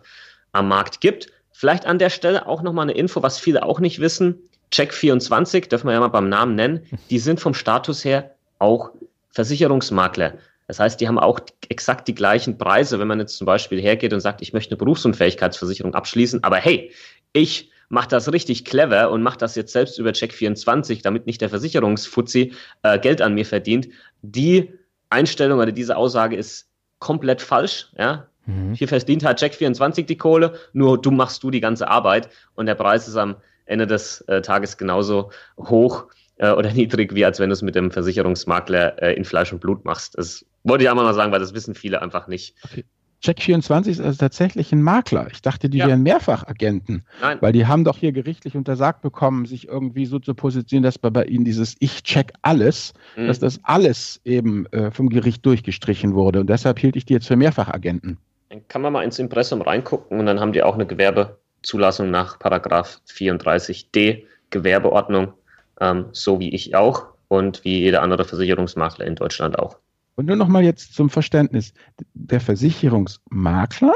am 0.52 0.68
Markt 0.68 1.02
gibt. 1.02 1.32
Vielleicht 1.52 1.86
an 1.86 2.00
der 2.00 2.10
Stelle 2.10 2.48
auch 2.48 2.62
nochmal 2.62 2.84
eine 2.84 2.98
Info, 2.98 3.22
was 3.22 3.40
viele 3.40 3.64
auch 3.64 3.80
nicht 3.80 4.00
wissen. 4.00 4.40
Check24, 4.72 5.68
dürfen 5.68 5.88
wir 5.88 5.94
ja 5.94 6.00
mal 6.00 6.08
beim 6.08 6.30
Namen 6.30 6.56
nennen, 6.56 6.86
die 7.10 7.20
sind 7.20 7.40
vom 7.40 7.54
Status 7.54 8.06
her 8.06 8.36
auch 8.60 8.92
Versicherungsmakler. 9.32 10.36
Das 10.68 10.80
heißt, 10.80 11.02
die 11.02 11.08
haben 11.08 11.18
auch 11.18 11.40
exakt 11.70 12.08
die 12.08 12.14
gleichen 12.14 12.58
Preise, 12.58 13.00
wenn 13.00 13.08
man 13.08 13.20
jetzt 13.20 13.38
zum 13.38 13.46
Beispiel 13.46 13.82
hergeht 13.82 14.14
und 14.14 14.20
sagt, 14.20 14.42
ich 14.42 14.54
möchte 14.54 14.72
eine 14.72 14.78
Berufsunfähigkeitsversicherung 14.78 15.96
abschließen, 15.96 16.44
aber 16.44 16.58
hey, 16.58 16.92
ich 17.34 17.72
macht 17.90 18.12
das 18.12 18.32
richtig 18.32 18.66
clever 18.66 19.12
und 19.12 19.22
macht 19.22 19.42
das 19.42 19.56
jetzt 19.56 19.74
selbst 19.74 20.00
über 20.00 20.12
Check24, 20.12 21.02
damit 21.04 21.26
nicht 21.26 21.42
der 21.42 21.50
Versicherungsfuzzi 21.50 22.54
äh, 22.84 23.00
Geld 23.00 23.22
an 23.22 23.34
mir 23.34 23.46
verdient. 23.46 23.90
Die 24.22 24.72
Einstellung 25.10 25.60
oder 25.60 25.72
diese 25.72 25.98
Aussage 25.98 26.36
ist 26.36 26.70
komplett 27.00 27.42
falsch. 27.42 27.88
Ja? 27.98 28.28
Mhm. 28.46 28.74
Hier 28.74 28.88
verdient 28.88 29.26
halt 29.26 29.40
Check24 29.42 30.06
die 30.06 30.18
Kohle, 30.18 30.54
nur 30.72 31.02
du 31.02 31.12
machst 31.12 31.44
du 31.44 31.52
die 31.52 31.62
ganze 31.62 31.88
Arbeit 31.88 32.30
und 32.56 32.68
der 32.68 32.76
Preis 32.76 33.08
ist 33.08 33.16
am 33.16 33.38
Ende 33.66 33.88
des 33.88 34.22
äh, 34.22 34.42
Tages 34.42 34.78
genauso 34.78 35.32
hoch 35.58 36.08
äh, 36.38 36.52
oder 36.52 36.72
niedrig, 36.74 37.16
wie 37.16 37.26
als 37.26 37.40
wenn 37.40 37.50
du 37.50 37.54
es 37.54 37.62
mit 37.64 37.76
dem 37.76 37.92
Versicherungsmakler 37.92 39.02
äh, 39.02 39.14
in 39.14 39.26
Fleisch 39.26 39.52
und 39.52 39.60
Blut 39.60 39.84
machst. 39.84 40.18
Das 40.18 40.46
wollte 40.64 40.84
ich 40.84 40.90
einmal 40.90 41.06
mal 41.06 41.14
sagen, 41.14 41.32
weil 41.32 41.40
das 41.40 41.56
wissen 41.56 41.74
viele 41.74 42.02
einfach 42.02 42.28
nicht. 42.28 42.56
Okay. 42.64 42.86
Check24 43.24 43.88
ist 43.90 44.02
also 44.02 44.18
tatsächlich 44.18 44.72
ein 44.72 44.82
Makler. 44.82 45.28
Ich 45.32 45.42
dachte, 45.42 45.70
die 45.70 45.80
ja. 45.80 45.88
wären 45.88 46.04
Mehrfachagenten. 46.04 47.04
Nein. 47.22 47.38
Weil 47.42 47.52
die 47.52 47.68
haben 47.68 47.84
doch 47.84 47.98
hier 47.98 48.12
gerichtlich 48.12 48.56
untersagt 48.56 49.02
bekommen, 49.02 49.46
sich 49.46 49.68
irgendwie 49.68 50.06
so 50.06 50.20
zu 50.20 50.34
positionieren, 50.34 50.84
dass 50.84 50.98
bei, 50.98 51.10
bei 51.10 51.26
ihnen 51.26 51.44
dieses 51.44 51.76
Ich 51.80 52.04
check 52.04 52.32
alles, 52.42 52.94
mhm. 53.18 53.28
dass 53.28 53.40
das 53.40 53.60
alles 53.64 54.22
eben 54.24 54.66
äh, 54.68 54.92
vom 54.92 55.10
Gericht 55.10 55.46
durchgestrichen 55.46 56.14
wurde. 56.14 56.40
Und 56.40 56.50
deshalb 56.50 56.80
hielt 56.80 56.96
ich 56.96 57.06
die 57.06 57.14
jetzt 57.14 57.28
für 57.28 57.36
Mehrfachagenten. 57.36 58.18
Dann 58.50 58.68
kann 58.68 58.82
man 58.82 58.94
mal 58.94 59.04
ins 59.04 59.20
Impressum 59.20 59.62
reingucken 59.62 60.20
und 60.20 60.26
dann 60.26 60.40
haben 60.40 60.54
die 60.54 60.64
auch 60.64 60.76
eine 60.76 60.88
Gewerbezulassung 60.88 62.10
nach 62.10 62.40
Paragraph 62.40 63.02
34d 63.08 64.24
Gewerbeordnung, 64.50 65.34
ähm, 65.82 66.06
so 66.14 66.40
wie 66.40 66.50
ich 66.50 66.76
auch 66.76 67.06
und 67.28 67.64
wie 67.64 67.80
jeder 67.80 68.02
andere 68.02 68.26
Versicherungsmakler 68.26 69.06
in 69.06 69.16
Deutschland 69.16 69.60
auch. 69.60 69.78
Und 70.20 70.26
nur 70.26 70.36
noch 70.36 70.50
mal 70.50 70.66
jetzt 70.66 70.96
zum 70.96 71.10
Verständnis. 71.10 71.72
Der 72.14 72.42
Versicherungsmakler 72.42 73.94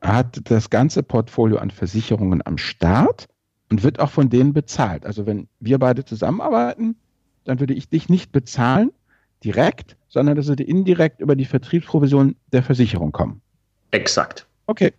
hat 0.00 0.40
das 0.44 0.70
ganze 0.70 1.02
Portfolio 1.02 1.58
an 1.58 1.70
Versicherungen 1.70 2.40
am 2.46 2.56
Start 2.56 3.28
und 3.70 3.82
wird 3.82 4.00
auch 4.00 4.10
von 4.10 4.30
denen 4.30 4.54
bezahlt. 4.54 5.04
Also 5.04 5.26
wenn 5.26 5.46
wir 5.60 5.78
beide 5.78 6.06
zusammenarbeiten, 6.06 6.96
dann 7.44 7.60
würde 7.60 7.74
ich 7.74 7.90
dich 7.90 8.08
nicht 8.08 8.32
bezahlen 8.32 8.92
direkt, 9.44 9.98
sondern 10.08 10.36
das 10.36 10.46
würde 10.46 10.62
indirekt 10.62 11.20
über 11.20 11.36
die 11.36 11.44
Vertriebsprovision 11.44 12.36
der 12.54 12.62
Versicherung 12.62 13.12
kommen. 13.12 13.42
Exakt. 13.90 14.46
Okay. 14.64 14.94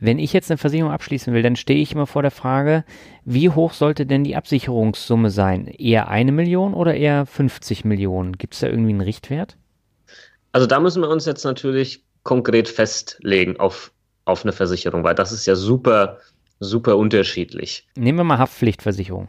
Wenn 0.00 0.18
ich 0.18 0.32
jetzt 0.32 0.50
eine 0.50 0.58
Versicherung 0.58 0.90
abschließen 0.90 1.32
will, 1.32 1.42
dann 1.42 1.56
stehe 1.56 1.80
ich 1.80 1.92
immer 1.92 2.06
vor 2.06 2.22
der 2.22 2.30
Frage, 2.30 2.84
wie 3.24 3.50
hoch 3.50 3.72
sollte 3.72 4.06
denn 4.06 4.24
die 4.24 4.34
Absicherungssumme 4.34 5.30
sein? 5.30 5.66
Eher 5.66 6.08
eine 6.08 6.32
Million 6.32 6.74
oder 6.74 6.94
eher 6.94 7.26
50 7.26 7.84
Millionen? 7.84 8.38
Gibt 8.38 8.54
es 8.54 8.60
da 8.60 8.66
irgendwie 8.66 8.90
einen 8.90 9.02
Richtwert? 9.02 9.56
Also 10.52 10.66
da 10.66 10.80
müssen 10.80 11.02
wir 11.02 11.08
uns 11.10 11.26
jetzt 11.26 11.44
natürlich 11.44 12.02
konkret 12.22 12.68
festlegen 12.68 13.60
auf, 13.60 13.92
auf 14.24 14.44
eine 14.44 14.52
Versicherung, 14.52 15.04
weil 15.04 15.14
das 15.14 15.32
ist 15.32 15.46
ja 15.46 15.54
super 15.54 16.18
super 16.60 16.96
unterschiedlich. 16.96 17.88
Nehmen 17.96 18.18
wir 18.18 18.24
mal 18.24 18.38
Haftpflichtversicherung. 18.38 19.28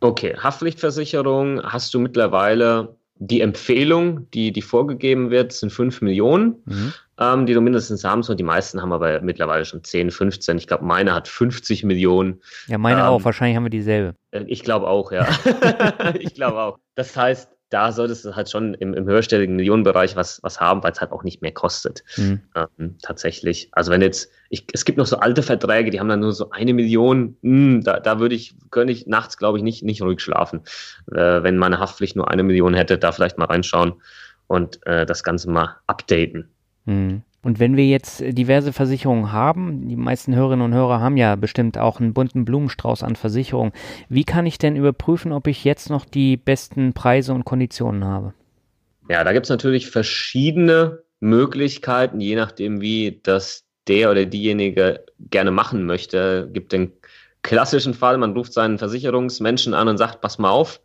Okay, 0.00 0.36
Haftpflichtversicherung 0.36 1.62
hast 1.62 1.94
du 1.94 2.00
mittlerweile 2.00 2.96
die 3.16 3.40
Empfehlung, 3.40 4.28
die, 4.32 4.52
die 4.52 4.60
vorgegeben 4.60 5.30
wird, 5.30 5.52
sind 5.52 5.70
5 5.70 6.02
Millionen, 6.02 6.56
mhm. 6.66 6.92
Ähm, 7.18 7.46
die 7.46 7.54
du 7.54 7.60
mindestens 7.60 8.04
haben 8.04 8.22
sollst. 8.22 8.40
Die 8.40 8.44
meisten 8.44 8.82
haben 8.82 8.92
aber 8.92 9.20
mittlerweile 9.20 9.64
schon 9.64 9.84
10, 9.84 10.10
15. 10.10 10.58
Ich 10.58 10.66
glaube, 10.66 10.84
meine 10.84 11.14
hat 11.14 11.28
50 11.28 11.84
Millionen. 11.84 12.42
Ja, 12.66 12.78
meine 12.78 13.00
ähm, 13.00 13.06
auch. 13.06 13.24
Wahrscheinlich 13.24 13.56
haben 13.56 13.64
wir 13.64 13.70
dieselbe. 13.70 14.14
Äh, 14.30 14.44
ich 14.46 14.62
glaube 14.62 14.86
auch, 14.88 15.12
ja. 15.12 15.26
ich 16.18 16.34
glaube 16.34 16.60
auch. 16.60 16.78
Das 16.94 17.16
heißt, 17.16 17.50
da 17.70 17.90
solltest 17.90 18.24
du 18.24 18.36
halt 18.36 18.48
schon 18.48 18.74
im, 18.74 18.94
im 18.94 19.04
höherstelligen 19.06 19.56
Millionenbereich 19.56 20.14
was, 20.14 20.40
was 20.44 20.60
haben, 20.60 20.82
weil 20.84 20.92
es 20.92 21.00
halt 21.00 21.10
auch 21.10 21.24
nicht 21.24 21.42
mehr 21.42 21.50
kostet. 21.50 22.04
Mhm. 22.16 22.42
Ähm, 22.54 22.98
tatsächlich. 23.02 23.68
Also 23.72 23.90
wenn 23.90 24.00
jetzt, 24.00 24.30
ich, 24.48 24.66
es 24.72 24.84
gibt 24.84 24.96
noch 24.96 25.06
so 25.06 25.16
alte 25.16 25.42
Verträge, 25.42 25.90
die 25.90 25.98
haben 25.98 26.08
dann 26.08 26.20
nur 26.20 26.32
so 26.32 26.50
eine 26.50 26.72
Million, 26.72 27.36
mh, 27.42 27.50
hm, 27.50 27.82
da, 27.82 27.98
da 27.98 28.20
würde 28.20 28.36
ich, 28.36 28.54
könnte 28.70 28.92
ich 28.92 29.06
nachts, 29.06 29.38
glaube 29.38 29.58
ich, 29.58 29.64
nicht, 29.64 29.82
nicht 29.82 30.02
ruhig 30.02 30.20
schlafen. 30.20 30.62
Äh, 31.10 31.42
wenn 31.42 31.56
meine 31.56 31.80
Haftpflicht 31.80 32.14
nur 32.14 32.30
eine 32.30 32.44
Million 32.44 32.74
hätte, 32.74 32.96
da 32.96 33.10
vielleicht 33.10 33.38
mal 33.38 33.46
reinschauen 33.46 33.94
und 34.46 34.86
äh, 34.86 35.04
das 35.04 35.24
Ganze 35.24 35.50
mal 35.50 35.76
updaten. 35.88 36.53
Mhm. 36.84 37.22
Und 37.42 37.60
wenn 37.60 37.76
wir 37.76 37.86
jetzt 37.86 38.20
diverse 38.26 38.72
Versicherungen 38.72 39.30
haben, 39.30 39.86
die 39.86 39.96
meisten 39.96 40.34
Hörerinnen 40.34 40.64
und 40.64 40.72
Hörer 40.72 41.00
haben 41.00 41.18
ja 41.18 41.36
bestimmt 41.36 41.76
auch 41.76 42.00
einen 42.00 42.14
bunten 42.14 42.46
Blumenstrauß 42.46 43.02
an 43.02 43.16
Versicherungen, 43.16 43.74
wie 44.08 44.24
kann 44.24 44.46
ich 44.46 44.56
denn 44.56 44.76
überprüfen, 44.76 45.30
ob 45.30 45.46
ich 45.46 45.62
jetzt 45.62 45.90
noch 45.90 46.06
die 46.06 46.38
besten 46.38 46.94
Preise 46.94 47.34
und 47.34 47.44
Konditionen 47.44 48.04
habe? 48.04 48.32
Ja, 49.10 49.22
da 49.24 49.34
gibt 49.34 49.44
es 49.44 49.50
natürlich 49.50 49.90
verschiedene 49.90 51.02
Möglichkeiten, 51.20 52.20
je 52.20 52.36
nachdem, 52.36 52.80
wie 52.80 53.20
das 53.22 53.64
der 53.88 54.10
oder 54.10 54.24
diejenige 54.24 55.04
gerne 55.18 55.50
machen 55.50 55.84
möchte. 55.84 56.46
Es 56.46 56.52
gibt 56.54 56.72
den 56.72 56.92
klassischen 57.42 57.92
Fall, 57.92 58.16
man 58.16 58.32
ruft 58.32 58.54
seinen 58.54 58.78
Versicherungsmenschen 58.78 59.74
an 59.74 59.88
und 59.88 59.98
sagt, 59.98 60.22
pass 60.22 60.38
mal 60.38 60.50
auf, 60.50 60.80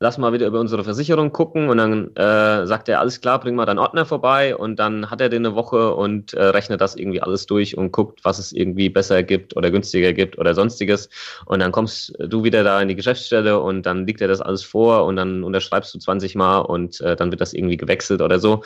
lass 0.00 0.18
mal 0.18 0.32
wieder 0.32 0.46
über 0.46 0.60
unsere 0.60 0.84
Versicherung 0.84 1.32
gucken 1.32 1.68
und 1.68 1.78
dann 1.78 2.14
äh, 2.14 2.66
sagt 2.66 2.88
er, 2.88 3.00
alles 3.00 3.20
klar, 3.20 3.40
bring 3.40 3.54
mal 3.54 3.66
deinen 3.66 3.78
Ordner 3.78 4.06
vorbei 4.06 4.56
und 4.56 4.76
dann 4.78 5.10
hat 5.10 5.20
er 5.20 5.28
den 5.28 5.44
eine 5.44 5.54
Woche 5.54 5.94
und 5.94 6.34
äh, 6.34 6.44
rechnet 6.44 6.80
das 6.80 6.96
irgendwie 6.96 7.20
alles 7.20 7.46
durch 7.46 7.76
und 7.76 7.92
guckt, 7.92 8.20
was 8.24 8.38
es 8.38 8.52
irgendwie 8.52 8.88
besser 8.88 9.22
gibt 9.22 9.56
oder 9.56 9.70
günstiger 9.70 10.12
gibt 10.12 10.38
oder 10.38 10.54
sonstiges 10.54 11.08
und 11.46 11.60
dann 11.60 11.72
kommst 11.72 12.14
du 12.18 12.44
wieder 12.44 12.62
da 12.62 12.80
in 12.80 12.88
die 12.88 12.96
Geschäftsstelle 12.96 13.60
und 13.60 13.84
dann 13.86 14.06
liegt 14.06 14.20
er 14.20 14.28
das 14.28 14.40
alles 14.40 14.62
vor 14.62 15.04
und 15.04 15.16
dann 15.16 15.42
unterschreibst 15.42 15.94
du 15.94 15.98
20 15.98 16.34
Mal 16.36 16.58
und 16.60 17.00
äh, 17.00 17.16
dann 17.16 17.30
wird 17.30 17.40
das 17.40 17.52
irgendwie 17.52 17.76
gewechselt 17.76 18.22
oder 18.22 18.38
so. 18.38 18.62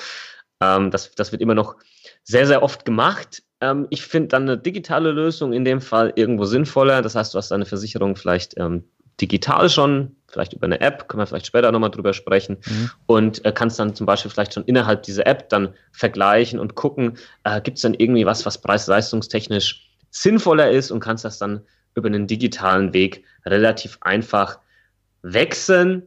Ähm, 0.63 0.91
das, 0.91 1.15
das 1.15 1.33
wird 1.33 1.43
immer 1.43 1.55
noch 1.55 1.77
sehr, 2.25 2.47
sehr 2.47 2.63
oft 2.63 2.85
gemacht. 2.85 3.43
Ähm, 3.61 3.87
ich 3.91 4.03
finde 4.03 4.29
dann 4.29 4.43
eine 4.43 4.59
digitale 4.59 5.13
Lösung 5.13 5.53
in 5.53 5.65
dem 5.65 5.81
Fall 5.81 6.13
irgendwo 6.17 6.45
sinnvoller. 6.45 7.03
Das 7.03 7.15
heißt, 7.15 7.35
du 7.35 7.39
hast 7.39 7.51
deine 7.51 7.67
Versicherung 7.67 8.17
vielleicht 8.17 8.59
ähm, 8.59 8.85
digital 9.23 9.71
schon, 9.71 10.17
vielleicht 10.29 10.53
über 10.53 10.67
eine 10.67 10.81
App, 10.81 11.09
können 11.09 11.23
wir 11.23 11.27
vielleicht 11.27 11.47
später 11.47 11.71
nochmal 11.71 11.91
drüber 11.91 12.13
sprechen, 12.13 12.59
mhm. 12.67 12.91
und 13.07 13.45
äh, 13.45 13.53
kannst 13.53 13.79
dann 13.79 13.95
zum 13.95 14.07
Beispiel 14.07 14.31
vielleicht 14.31 14.55
schon 14.55 14.65
innerhalb 14.65 15.05
dieser 15.05 15.27
App 15.27 15.49
dann 15.49 15.75
vergleichen 15.93 16.59
und 16.59 16.75
gucken, 16.75 17.17
äh, 17.45 17.61
gibt 17.61 17.79
es 17.79 17.83
dann 17.83 17.95
irgendwie 17.95 18.27
was, 18.27 18.45
was 18.45 18.61
preis-leistungstechnisch 18.61 19.89
sinnvoller 20.11 20.71
ist 20.71 20.91
und 20.91 21.01
kannst 21.01 21.25
das 21.25 21.39
dann 21.39 21.63
über 21.95 22.09
einen 22.09 22.27
digitalen 22.27 22.93
Weg 22.93 23.25
relativ 23.47 23.99
einfach 24.01 24.59
wechseln, 25.23 26.03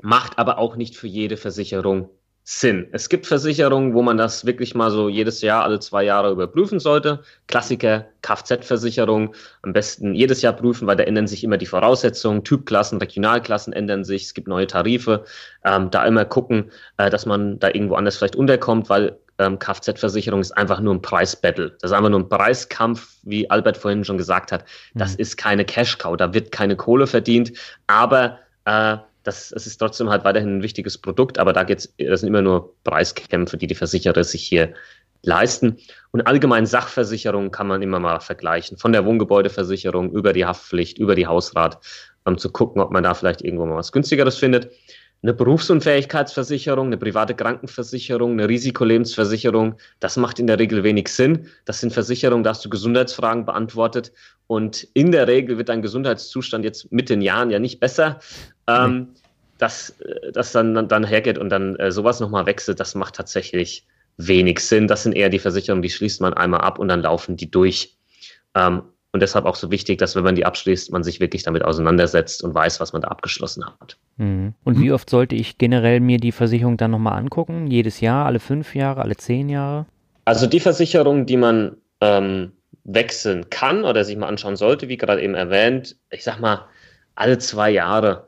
macht 0.00 0.38
aber 0.38 0.58
auch 0.58 0.76
nicht 0.76 0.96
für 0.96 1.06
jede 1.06 1.36
Versicherung 1.36 2.10
Sinn. 2.48 2.86
Es 2.92 3.08
gibt 3.08 3.26
Versicherungen, 3.26 3.92
wo 3.92 4.02
man 4.02 4.18
das 4.18 4.46
wirklich 4.46 4.76
mal 4.76 4.92
so 4.92 5.08
jedes 5.08 5.40
Jahr, 5.40 5.64
alle 5.64 5.80
zwei 5.80 6.04
Jahre 6.04 6.30
überprüfen 6.30 6.78
sollte. 6.78 7.24
Klassiker, 7.48 8.06
Kfz-Versicherung, 8.22 9.34
am 9.62 9.72
besten 9.72 10.14
jedes 10.14 10.42
Jahr 10.42 10.52
prüfen, 10.52 10.86
weil 10.86 10.94
da 10.94 11.02
ändern 11.02 11.26
sich 11.26 11.42
immer 11.42 11.56
die 11.56 11.66
Voraussetzungen. 11.66 12.44
Typklassen, 12.44 12.98
Regionalklassen 12.98 13.72
ändern 13.72 14.04
sich, 14.04 14.26
es 14.26 14.34
gibt 14.34 14.46
neue 14.46 14.68
Tarife. 14.68 15.24
Ähm, 15.64 15.90
da 15.90 16.06
immer 16.06 16.24
gucken, 16.24 16.70
äh, 16.98 17.10
dass 17.10 17.26
man 17.26 17.58
da 17.58 17.66
irgendwo 17.66 17.96
anders 17.96 18.16
vielleicht 18.16 18.36
unterkommt, 18.36 18.88
weil 18.88 19.18
ähm, 19.38 19.58
Kfz-Versicherung 19.58 20.40
ist 20.40 20.52
einfach 20.52 20.78
nur 20.78 20.94
ein 20.94 21.02
Preisbattle. 21.02 21.72
Das 21.80 21.90
ist 21.90 21.96
einfach 21.96 22.10
nur 22.10 22.20
ein 22.20 22.28
Preiskampf, 22.28 23.16
wie 23.24 23.50
Albert 23.50 23.76
vorhin 23.76 24.04
schon 24.04 24.18
gesagt 24.18 24.52
hat. 24.52 24.64
Das 24.94 25.14
mhm. 25.14 25.22
ist 25.22 25.36
keine 25.36 25.64
Cash-Cow, 25.64 26.16
da 26.16 26.32
wird 26.32 26.52
keine 26.52 26.76
Kohle 26.76 27.08
verdient, 27.08 27.54
aber 27.88 28.38
äh, 28.66 28.98
das, 29.26 29.50
das 29.50 29.66
ist 29.66 29.78
trotzdem 29.78 30.08
halt 30.08 30.24
weiterhin 30.24 30.58
ein 30.58 30.62
wichtiges 30.62 30.98
Produkt, 30.98 31.38
aber 31.38 31.52
da 31.52 31.64
geht's, 31.64 31.92
das 31.98 32.20
sind 32.20 32.28
immer 32.28 32.42
nur 32.42 32.74
Preiskämpfe, 32.84 33.56
die 33.56 33.66
die 33.66 33.74
Versicherer 33.74 34.24
sich 34.24 34.42
hier 34.42 34.74
leisten. 35.22 35.78
Und 36.12 36.26
allgemein 36.26 36.66
Sachversicherungen 36.66 37.50
kann 37.50 37.66
man 37.66 37.82
immer 37.82 37.98
mal 37.98 38.20
vergleichen. 38.20 38.78
Von 38.78 38.92
der 38.92 39.04
Wohngebäudeversicherung 39.04 40.12
über 40.12 40.32
die 40.32 40.46
Haftpflicht, 40.46 40.98
über 40.98 41.14
die 41.14 41.26
Hausrat, 41.26 41.78
um 42.24 42.38
zu 42.38 42.50
gucken, 42.50 42.80
ob 42.80 42.90
man 42.92 43.02
da 43.02 43.14
vielleicht 43.14 43.42
irgendwo 43.42 43.66
mal 43.66 43.76
was 43.76 43.92
günstigeres 43.92 44.36
findet. 44.36 44.70
Eine 45.22 45.34
Berufsunfähigkeitsversicherung, 45.34 46.86
eine 46.86 46.98
private 46.98 47.34
Krankenversicherung, 47.34 48.32
eine 48.32 48.48
Risikolebensversicherung, 48.48 49.74
das 49.98 50.16
macht 50.16 50.38
in 50.38 50.46
der 50.46 50.58
Regel 50.58 50.84
wenig 50.84 51.08
Sinn. 51.08 51.48
Das 51.64 51.80
sind 51.80 51.92
Versicherungen, 51.92 52.44
da 52.44 52.50
hast 52.50 52.64
du 52.64 52.68
Gesundheitsfragen 52.68 53.44
beantwortet. 53.44 54.12
Und 54.46 54.86
in 54.94 55.10
der 55.10 55.26
Regel 55.26 55.58
wird 55.58 55.68
dein 55.68 55.82
Gesundheitszustand 55.82 56.64
jetzt 56.64 56.92
mit 56.92 57.08
den 57.08 57.22
Jahren 57.22 57.50
ja 57.50 57.58
nicht 57.58 57.80
besser 57.80 58.20
ähm, 58.66 59.08
dass 59.58 59.94
das 60.32 60.52
dann, 60.52 60.88
dann 60.88 61.04
hergeht 61.04 61.38
und 61.38 61.48
dann 61.48 61.76
äh, 61.76 61.90
sowas 61.90 62.20
nochmal 62.20 62.46
wechselt, 62.46 62.78
das 62.80 62.94
macht 62.94 63.14
tatsächlich 63.14 63.86
wenig 64.18 64.60
Sinn. 64.60 64.88
Das 64.88 65.02
sind 65.02 65.14
eher 65.14 65.28
die 65.28 65.38
Versicherungen, 65.38 65.82
die 65.82 65.90
schließt 65.90 66.20
man 66.20 66.34
einmal 66.34 66.60
ab 66.60 66.78
und 66.78 66.88
dann 66.88 67.02
laufen 67.02 67.36
die 67.36 67.50
durch. 67.50 67.96
Ähm, 68.54 68.82
und 69.12 69.20
deshalb 69.20 69.46
auch 69.46 69.56
so 69.56 69.70
wichtig, 69.70 69.98
dass 69.98 70.14
wenn 70.14 70.24
man 70.24 70.34
die 70.34 70.44
abschließt, 70.44 70.92
man 70.92 71.02
sich 71.02 71.20
wirklich 71.20 71.42
damit 71.42 71.64
auseinandersetzt 71.64 72.42
und 72.44 72.54
weiß, 72.54 72.80
was 72.80 72.92
man 72.92 73.02
da 73.02 73.08
abgeschlossen 73.08 73.64
hat. 73.64 73.96
Mhm. 74.16 74.54
Und 74.64 74.80
wie 74.80 74.92
oft 74.92 75.08
sollte 75.08 75.34
ich 75.34 75.58
generell 75.58 76.00
mir 76.00 76.18
die 76.18 76.32
Versicherung 76.32 76.76
dann 76.76 76.90
nochmal 76.90 77.18
angucken? 77.18 77.66
Jedes 77.66 78.00
Jahr, 78.00 78.26
alle 78.26 78.40
fünf 78.40 78.74
Jahre, 78.74 79.02
alle 79.02 79.16
zehn 79.16 79.48
Jahre? 79.48 79.86
Also 80.24 80.46
die 80.46 80.60
Versicherung, 80.60 81.24
die 81.24 81.36
man 81.36 81.76
ähm, 82.00 82.52
wechseln 82.84 83.48
kann 83.50 83.84
oder 83.84 84.04
sich 84.04 84.16
mal 84.16 84.28
anschauen 84.28 84.56
sollte, 84.56 84.88
wie 84.88 84.96
gerade 84.96 85.22
eben 85.22 85.34
erwähnt, 85.34 85.96
ich 86.10 86.24
sag 86.24 86.40
mal, 86.40 86.66
alle 87.14 87.38
zwei 87.38 87.70
Jahre 87.70 88.25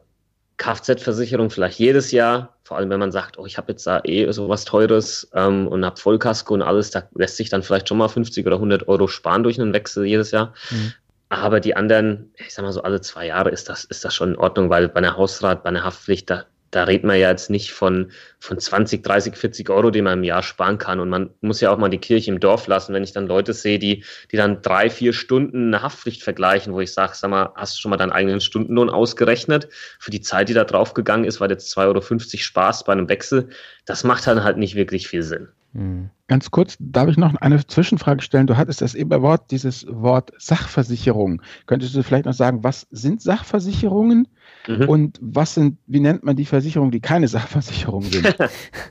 Kfz-Versicherung 0.59 1.51
vielleicht 1.51 1.79
jedes 1.79 2.11
Jahr, 2.11 2.57
vor 2.65 2.77
allem 2.77 2.91
wenn 2.91 3.01
man 3.01 3.13
sagt, 3.13 3.39
oh, 3.39 3.47
ich 3.47 3.57
habe 3.57 3.73
jetzt 3.73 3.87
da 3.87 4.01
eh 4.05 4.31
so 4.33 4.49
was 4.49 4.65
Teures 4.65 5.31
ähm, 5.33 5.69
und 5.69 5.85
habe 5.85 5.97
Vollkasko 5.97 6.53
und 6.55 6.63
alles, 6.63 6.91
da 6.91 7.05
lässt 7.15 7.37
sich 7.37 7.49
dann 7.49 7.63
vielleicht 7.63 7.89
schon 7.89 7.99
mal 7.99 8.09
50 8.09 8.45
oder 8.47 8.57
100 8.57 8.89
Euro 8.89 9.07
sparen 9.07 9.45
durch 9.45 9.61
einen 9.61 9.73
Wechsel 9.73 10.05
jedes 10.05 10.33
Jahr. 10.33 10.53
Mhm. 10.71 10.93
Aber 11.31 11.61
die 11.61 11.77
anderen, 11.77 12.33
ich 12.37 12.55
sag 12.55 12.65
mal 12.65 12.73
so 12.73 12.83
alle 12.83 13.01
zwei 13.01 13.27
Jahre 13.27 13.51
ist 13.51 13.69
das, 13.69 13.85
ist 13.85 14.05
das 14.05 14.15
schon 14.15 14.31
in 14.31 14.37
Ordnung, 14.37 14.71
weil 14.71 14.89
bei 14.89 14.99
einer 14.99 15.17
Hausrat, 15.17 15.63
bei 15.63 15.69
einer 15.69 15.85
Haftpflicht, 15.85 16.29
da, 16.29 16.45
da 16.71 16.85
redet 16.85 17.05
man 17.05 17.19
ja 17.19 17.31
jetzt 17.31 17.51
nicht 17.51 17.73
von, 17.73 18.11
von 18.39 18.59
20, 18.59 19.03
30, 19.03 19.37
40 19.37 19.71
Euro, 19.71 19.91
die 19.91 20.03
man 20.03 20.19
im 20.19 20.25
Jahr 20.25 20.43
sparen 20.43 20.79
kann. 20.79 21.01
Und 21.01 21.09
man 21.09 21.31
muss 21.41 21.61
ja 21.61 21.71
auch 21.71 21.79
mal 21.79 21.89
die 21.89 21.99
Kirche 21.99 22.31
im 22.31 22.41
Dorf 22.41 22.67
lassen, 22.67 22.93
wenn 22.95 23.05
ich 23.05 23.13
dann 23.13 23.27
Leute 23.27 23.55
sehe, 23.55 23.79
die, 23.79 24.05
die 24.31 24.37
dann 24.37 24.61
drei, 24.61 24.91
vier 24.91 25.13
Stunden 25.13 25.69
eine 25.69 25.83
Haftpflicht 25.83 26.23
vergleichen, 26.23 26.73
wo 26.73 26.81
ich 26.81 26.93
sage, 26.93 27.13
sag 27.15 27.31
mal, 27.31 27.53
hast 27.55 27.77
du 27.77 27.81
schon 27.81 27.91
mal 27.91 27.97
deinen 27.97 28.13
eigenen 28.13 28.41
Stundenlohn 28.41 28.91
ausgerechnet 28.91 29.69
für 29.99 30.11
die 30.11 30.21
Zeit, 30.21 30.49
die 30.49 30.55
da 30.55 30.65
draufgegangen 30.65 31.25
ist, 31.25 31.41
weil 31.41 31.51
jetzt 31.51 31.77
2,50 31.77 31.87
Euro 31.87 32.03
Spaß 32.03 32.85
bei 32.85 32.93
einem 32.93 33.09
Wechsel, 33.09 33.49
das 33.87 34.05
macht 34.05 34.27
dann 34.27 34.45
halt 34.45 34.59
nicht 34.59 34.75
wirklich 34.75 35.09
viel 35.09 35.23
Sinn. 35.23 35.49
Hm. 35.75 36.11
Ganz 36.29 36.51
kurz, 36.51 36.77
darf 36.79 37.09
ich 37.09 37.17
noch 37.17 37.35
eine 37.37 37.67
Zwischenfrage 37.67 38.23
stellen? 38.23 38.47
Du 38.47 38.57
hattest 38.57 38.83
das 38.83 38.95
eben 38.95 39.11
Wort, 39.23 39.51
dieses 39.51 39.87
Wort 39.89 40.33
Sachversicherung. 40.39 41.43
Könntest 41.67 41.95
du 41.95 42.03
vielleicht 42.03 42.27
noch 42.27 42.35
sagen, 42.35 42.65
was 42.65 42.87
sind 42.91 43.23
Sachversicherungen 43.23 44.29
mhm. 44.69 44.89
und 44.89 45.19
was 45.21 45.55
sind, 45.55 45.79
wie 45.87 46.01
nennt 46.01 46.23
man 46.23 46.37
die 46.37 46.45
Versicherungen, 46.45 46.93
die 46.93 47.01
keine 47.01 47.27
Sachversicherungen 47.29 48.11
sind? 48.11 48.37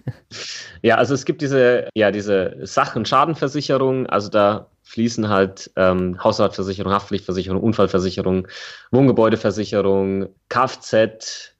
ja, 0.82 0.96
also 0.96 1.14
es 1.14 1.24
gibt 1.26 1.42
diese, 1.42 1.88
ja, 1.96 2.12
diese 2.12 2.58
Sach- 2.64 2.96
und 2.96 3.08
Schadenversicherung, 3.08 4.08
also 4.08 4.30
da 4.30 4.70
fließen 4.84 5.30
halt 5.30 5.72
ähm, 5.76 6.22
Hausratversicherung, 6.24 6.92
Haftpflichtversicherung, 6.92 7.62
Unfallversicherung, 7.62 8.48
Wohngebäudeversicherung, 8.92 10.30
Kfz, 10.50 11.54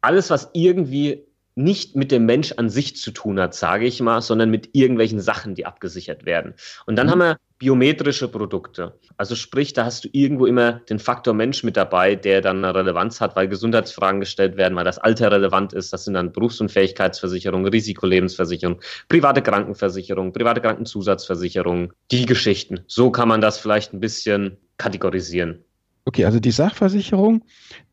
alles, 0.00 0.30
was 0.30 0.50
irgendwie 0.52 1.24
nicht 1.54 1.96
mit 1.96 2.10
dem 2.10 2.24
Mensch 2.24 2.52
an 2.52 2.70
sich 2.70 2.96
zu 2.96 3.10
tun 3.10 3.38
hat, 3.38 3.54
sage 3.54 3.86
ich 3.86 4.00
mal, 4.00 4.20
sondern 4.22 4.50
mit 4.50 4.70
irgendwelchen 4.72 5.20
Sachen, 5.20 5.54
die 5.54 5.66
abgesichert 5.66 6.24
werden. 6.24 6.54
Und 6.86 6.96
dann 6.96 7.06
mhm. 7.06 7.10
haben 7.10 7.18
wir 7.20 7.38
biometrische 7.58 8.26
Produkte. 8.26 8.98
Also 9.16 9.36
sprich, 9.36 9.72
da 9.72 9.84
hast 9.84 10.04
du 10.04 10.08
irgendwo 10.10 10.46
immer 10.46 10.72
den 10.72 10.98
Faktor 10.98 11.32
Mensch 11.32 11.62
mit 11.62 11.76
dabei, 11.76 12.16
der 12.16 12.40
dann 12.40 12.64
eine 12.64 12.74
Relevanz 12.74 13.20
hat, 13.20 13.36
weil 13.36 13.46
Gesundheitsfragen 13.46 14.18
gestellt 14.18 14.56
werden, 14.56 14.74
weil 14.74 14.84
das 14.84 14.98
Alter 14.98 15.30
relevant 15.30 15.72
ist. 15.72 15.92
Das 15.92 16.04
sind 16.04 16.14
dann 16.14 16.32
Berufsunfähigkeitsversicherung, 16.32 17.64
Risikolebensversicherung, 17.66 18.80
private 19.08 19.42
Krankenversicherung, 19.42 20.32
private 20.32 20.60
Krankenzusatzversicherung, 20.60 21.92
die 22.10 22.26
Geschichten. 22.26 22.80
So 22.88 23.12
kann 23.12 23.28
man 23.28 23.40
das 23.40 23.58
vielleicht 23.58 23.92
ein 23.92 24.00
bisschen 24.00 24.56
kategorisieren. 24.78 25.64
Okay, 26.04 26.24
also 26.24 26.40
die 26.40 26.50
Sachversicherung, 26.50 27.44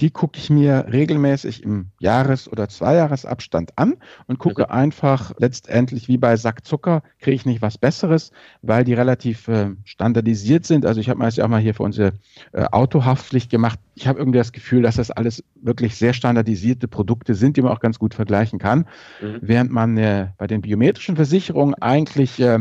die 0.02 0.10
gucke 0.10 0.40
ich 0.40 0.50
mir 0.50 0.88
regelmäßig 0.92 1.62
im 1.62 1.92
Jahres- 2.00 2.52
oder 2.52 2.68
Zweijahresabstand 2.68 3.78
an 3.78 3.98
und 4.26 4.40
gucke 4.40 4.64
mhm. 4.64 4.72
einfach 4.72 5.34
letztendlich 5.38 6.08
wie 6.08 6.18
bei 6.18 6.36
Sack 6.36 6.66
Zucker, 6.66 7.04
kriege 7.20 7.36
ich 7.36 7.46
nicht 7.46 7.62
was 7.62 7.78
Besseres, 7.78 8.32
weil 8.64 8.84
die 8.84 8.96
relativ 8.96 9.48
äh, 9.48 9.76
standardisiert 9.84 10.66
sind. 10.66 10.88
Also 10.88 11.00
ich 11.00 11.08
habe 11.08 11.20
meist 11.20 11.38
ja 11.38 11.46
auch 11.46 11.50
mal 11.50 11.62
hier 11.62 11.76
für 11.76 11.84
unsere 11.84 12.14
äh, 12.52 12.64
Autohaftpflicht 12.72 13.52
gemacht. 13.52 13.80
Ich 13.94 14.08
habe 14.08 14.18
irgendwie 14.18 14.40
das 14.40 14.54
Gefühl, 14.54 14.82
dass 14.82 14.96
das 14.96 15.12
alles 15.12 15.44
wirklich 15.62 15.96
sehr 15.96 16.14
standardisierte 16.14 16.88
Produkte 16.88 17.36
sind, 17.36 17.58
die 17.58 17.62
man 17.62 17.72
auch 17.72 17.80
ganz 17.80 18.00
gut 18.00 18.16
vergleichen 18.16 18.58
kann. 18.58 18.88
Mhm. 19.22 19.38
Während 19.42 19.72
man 19.72 19.98
äh, 19.98 20.30
bei 20.40 20.48
den 20.48 20.62
biometrischen 20.62 21.16
Versicherungen 21.16 21.76
eigentlich 21.76 22.40
äh, 22.40 22.60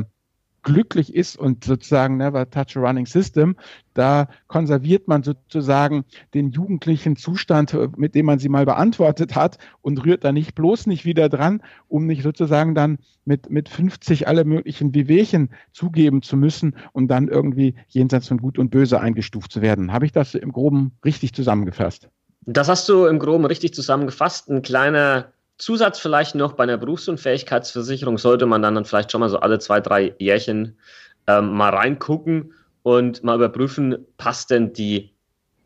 glücklich 0.63 1.15
ist 1.15 1.37
und 1.37 1.65
sozusagen 1.65 2.17
never 2.17 2.49
touch 2.51 2.77
a 2.77 2.81
running 2.81 3.07
system, 3.07 3.57
da 3.95 4.29
konserviert 4.47 5.09
man 5.09 5.23
sozusagen 5.23 6.05
den 6.35 6.51
jugendlichen 6.51 7.17
Zustand, 7.17 7.77
mit 7.97 8.15
dem 8.15 8.27
man 8.27 8.39
sie 8.39 8.49
mal 8.49 8.65
beantwortet 8.65 9.35
hat 9.35 9.59
und 9.83 10.05
rührt 10.05 10.25
da 10.25 10.33
nicht 10.33 10.55
bloß 10.55 10.87
nicht 10.87 11.05
wieder 11.05 11.29
dran, 11.29 11.63
um 11.89 12.07
nicht 12.07 12.23
sozusagen 12.23 12.75
dann 12.75 12.99
mit, 13.25 13.51
mit 13.51 13.69
50 13.69 14.29
alle 14.29 14.45
möglichen 14.45 14.95
Wehwehchen 14.95 15.51
zugeben 15.73 16.23
zu 16.23 16.37
müssen 16.37 16.77
und 16.93 17.09
dann 17.09 17.29
irgendwie 17.29 17.75
jenseits 17.89 18.29
von 18.29 18.39
Gut 18.39 18.59
und 18.59 18.71
Böse 18.71 19.01
eingestuft 19.01 19.53
zu 19.53 19.63
werden. 19.63 19.93
Habe 19.93 20.07
ich 20.07 20.13
das 20.13 20.35
im 20.35 20.53
Groben 20.53 20.93
richtig 21.05 21.35
zusammengefasst? 21.35 22.09
Das 22.47 22.69
hast 22.69 22.89
du 22.89 23.05
im 23.07 23.19
Groben 23.19 23.45
richtig 23.45 23.75
zusammengefasst. 23.75 24.49
Ein 24.49 24.63
kleiner 24.63 25.33
Zusatz 25.59 25.99
vielleicht 25.99 26.35
noch 26.35 26.53
bei 26.53 26.63
einer 26.63 26.77
Berufsunfähigkeitsversicherung 26.77 28.17
sollte 28.17 28.47
man 28.47 28.63
dann, 28.63 28.85
vielleicht 28.85 29.11
schon 29.11 29.21
mal 29.21 29.29
so 29.29 29.41
alle 29.41 29.59
zwei, 29.59 29.81
drei 29.81 30.15
Jährchen 30.19 30.79
ähm, 31.27 31.53
mal 31.53 31.75
reingucken 31.75 32.55
und 32.85 33.25
mal 33.25 33.37
überprüfen, 33.37 34.07
passt 34.17 34.51
denn 34.51 34.73
die 34.73 35.13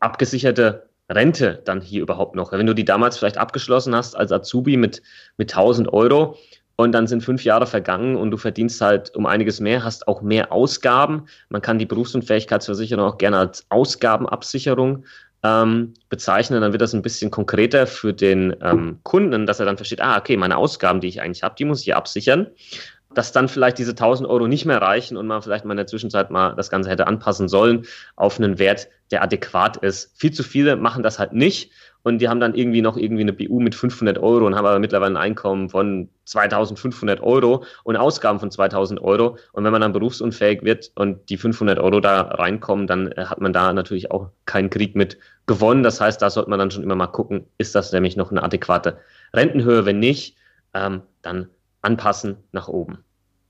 abgesicherte 0.01 0.89
Rente 1.11 1.61
dann 1.65 1.83
hier 1.83 2.03
überhaupt 2.03 2.35
noch? 2.35 2.53
Wenn 2.53 2.67
du 2.67 2.75
die 2.75 2.87
damals 2.87 3.19
vielleicht 3.19 3.37
abgeschlossen 3.37 3.95
hast 3.95 4.17
als 4.17 4.33
Azubi 4.33 4.77
mit, 4.77 5.03
mit 5.37 5.53
1000 5.53 5.93
Euro 5.93 6.39
und 6.77 6.93
dann 6.93 7.07
sind 7.07 7.23
fünf 7.23 7.45
Jahre 7.45 7.67
vergangen 7.67 8.17
und 8.17 8.31
du 8.31 8.39
verdienst 8.39 8.81
halt 8.81 9.15
um 9.15 9.27
einiges 9.27 9.61
mehr, 9.61 9.85
hast 9.85 10.09
auch 10.09 10.23
mehr 10.23 10.53
Ausgaben. 10.53 11.27
Man 11.51 11.61
kann 11.61 11.79
die 11.79 11.87
Berufsunfähigkeitsversicherung 11.87 13.05
auch 13.05 13.19
gerne 13.19 13.39
als 13.39 13.67
Ausgabenabsicherung 13.69 15.05
ähm, 15.43 15.95
bezeichnen, 16.09 16.61
dann 16.61 16.73
wird 16.73 16.83
das 16.83 16.95
ein 16.95 17.03
bisschen 17.03 17.31
konkreter 17.31 17.87
für 17.87 18.13
den 18.13 18.55
ähm, 18.63 19.01
Kunden, 19.03 19.47
dass 19.47 19.61
er 19.61 19.67
dann 19.67 19.77
versteht, 19.77 20.01
ah, 20.01 20.19
okay, 20.19 20.37
meine 20.37 20.57
Ausgaben, 20.57 21.01
die 21.01 21.09
ich 21.09 21.21
eigentlich 21.21 21.43
habe, 21.43 21.55
die 21.59 21.65
muss 21.65 21.83
ich 21.83 21.95
absichern. 21.95 22.49
Dass 23.15 23.33
dann 23.33 23.49
vielleicht 23.49 23.77
diese 23.77 23.91
1000 23.91 24.27
Euro 24.27 24.49
nicht 24.49 24.65
mehr 24.65 24.81
reichen 24.81 25.19
und 25.19 25.27
man 25.27 25.43
vielleicht 25.43 25.67
mal 25.67 25.73
in 25.73 25.79
der 25.79 25.87
Zwischenzeit 25.87 26.31
mal 26.31 26.55
das 26.55 26.71
Ganze 26.71 26.89
hätte 26.89 27.07
anpassen 27.07 27.47
sollen 27.47 27.85
auf 28.17 28.39
einen 28.39 28.59
Wert, 28.59 28.89
der 29.11 29.23
adäquat 29.23 29.77
ist. 29.79 30.19
Viel 30.19 30.33
zu 30.33 30.43
viele 30.43 30.77
machen 30.77 31.03
das 31.03 31.19
halt 31.19 31.35
nicht 31.35 31.73
und 32.03 32.19
die 32.19 32.29
haben 32.29 32.41
dann 32.41 32.55
irgendwie 32.55 32.83
noch 32.83 32.97
irgendwie 32.97 33.23
eine 33.23 33.33
BU 33.33 33.61
mit 33.61 33.75
500 33.75 34.19
Euro 34.19 34.47
und 34.47 34.57
haben 34.57 34.67
aber 34.67 34.79
mittlerweile 34.79 35.13
ein 35.13 35.17
Einkommen 35.17 35.69
von 35.69 36.09
2500 36.25 37.21
Euro 37.21 37.65
und 37.85 37.97
Ausgaben 37.97 38.41
von 38.41 38.51
2000 38.51 39.01
Euro. 39.01 39.37
Und 39.53 39.65
wenn 39.65 39.73
man 39.73 39.81
dann 39.81 39.93
berufsunfähig 39.93 40.63
wird 40.63 40.91
und 40.97 41.29
die 41.31 41.37
500 41.37 41.79
Euro 41.79 42.01
da 42.01 42.23
reinkommen, 42.23 42.87
dann 42.87 43.13
äh, 43.13 43.25
hat 43.27 43.41
man 43.41 43.53
da 43.53 43.73
natürlich 43.73 44.11
auch 44.11 44.31
keinen 44.47 44.71
Krieg 44.71 44.97
mit 44.97 45.19
gewonnen. 45.47 45.83
Das 45.83 46.01
heißt, 46.01 46.21
da 46.21 46.31
sollte 46.31 46.51
man 46.51 46.59
dann 46.59 46.71
schon 46.71 46.83
immer 46.83 46.97
mal 46.97 47.07
gucken, 47.07 47.45
ist 47.59 47.75
das 47.75 47.93
nämlich 47.93 48.17
noch 48.17 48.31
eine 48.31 48.43
adäquate 48.43 48.99
Rentenhöhe? 49.33 49.87
Wenn 49.87 50.01
nicht, 50.01 50.37
ähm, 50.75 51.03
dann 51.23 51.49
anpassen 51.83 52.37
nach 52.53 52.69
oben. 52.69 52.99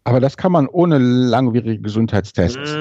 Aber 0.05 0.21
das 0.21 0.37
kann 0.37 0.53
man 0.53 0.67
ohne 0.67 0.99
langwierige 0.99 1.81
Gesundheitstests. 1.81 2.77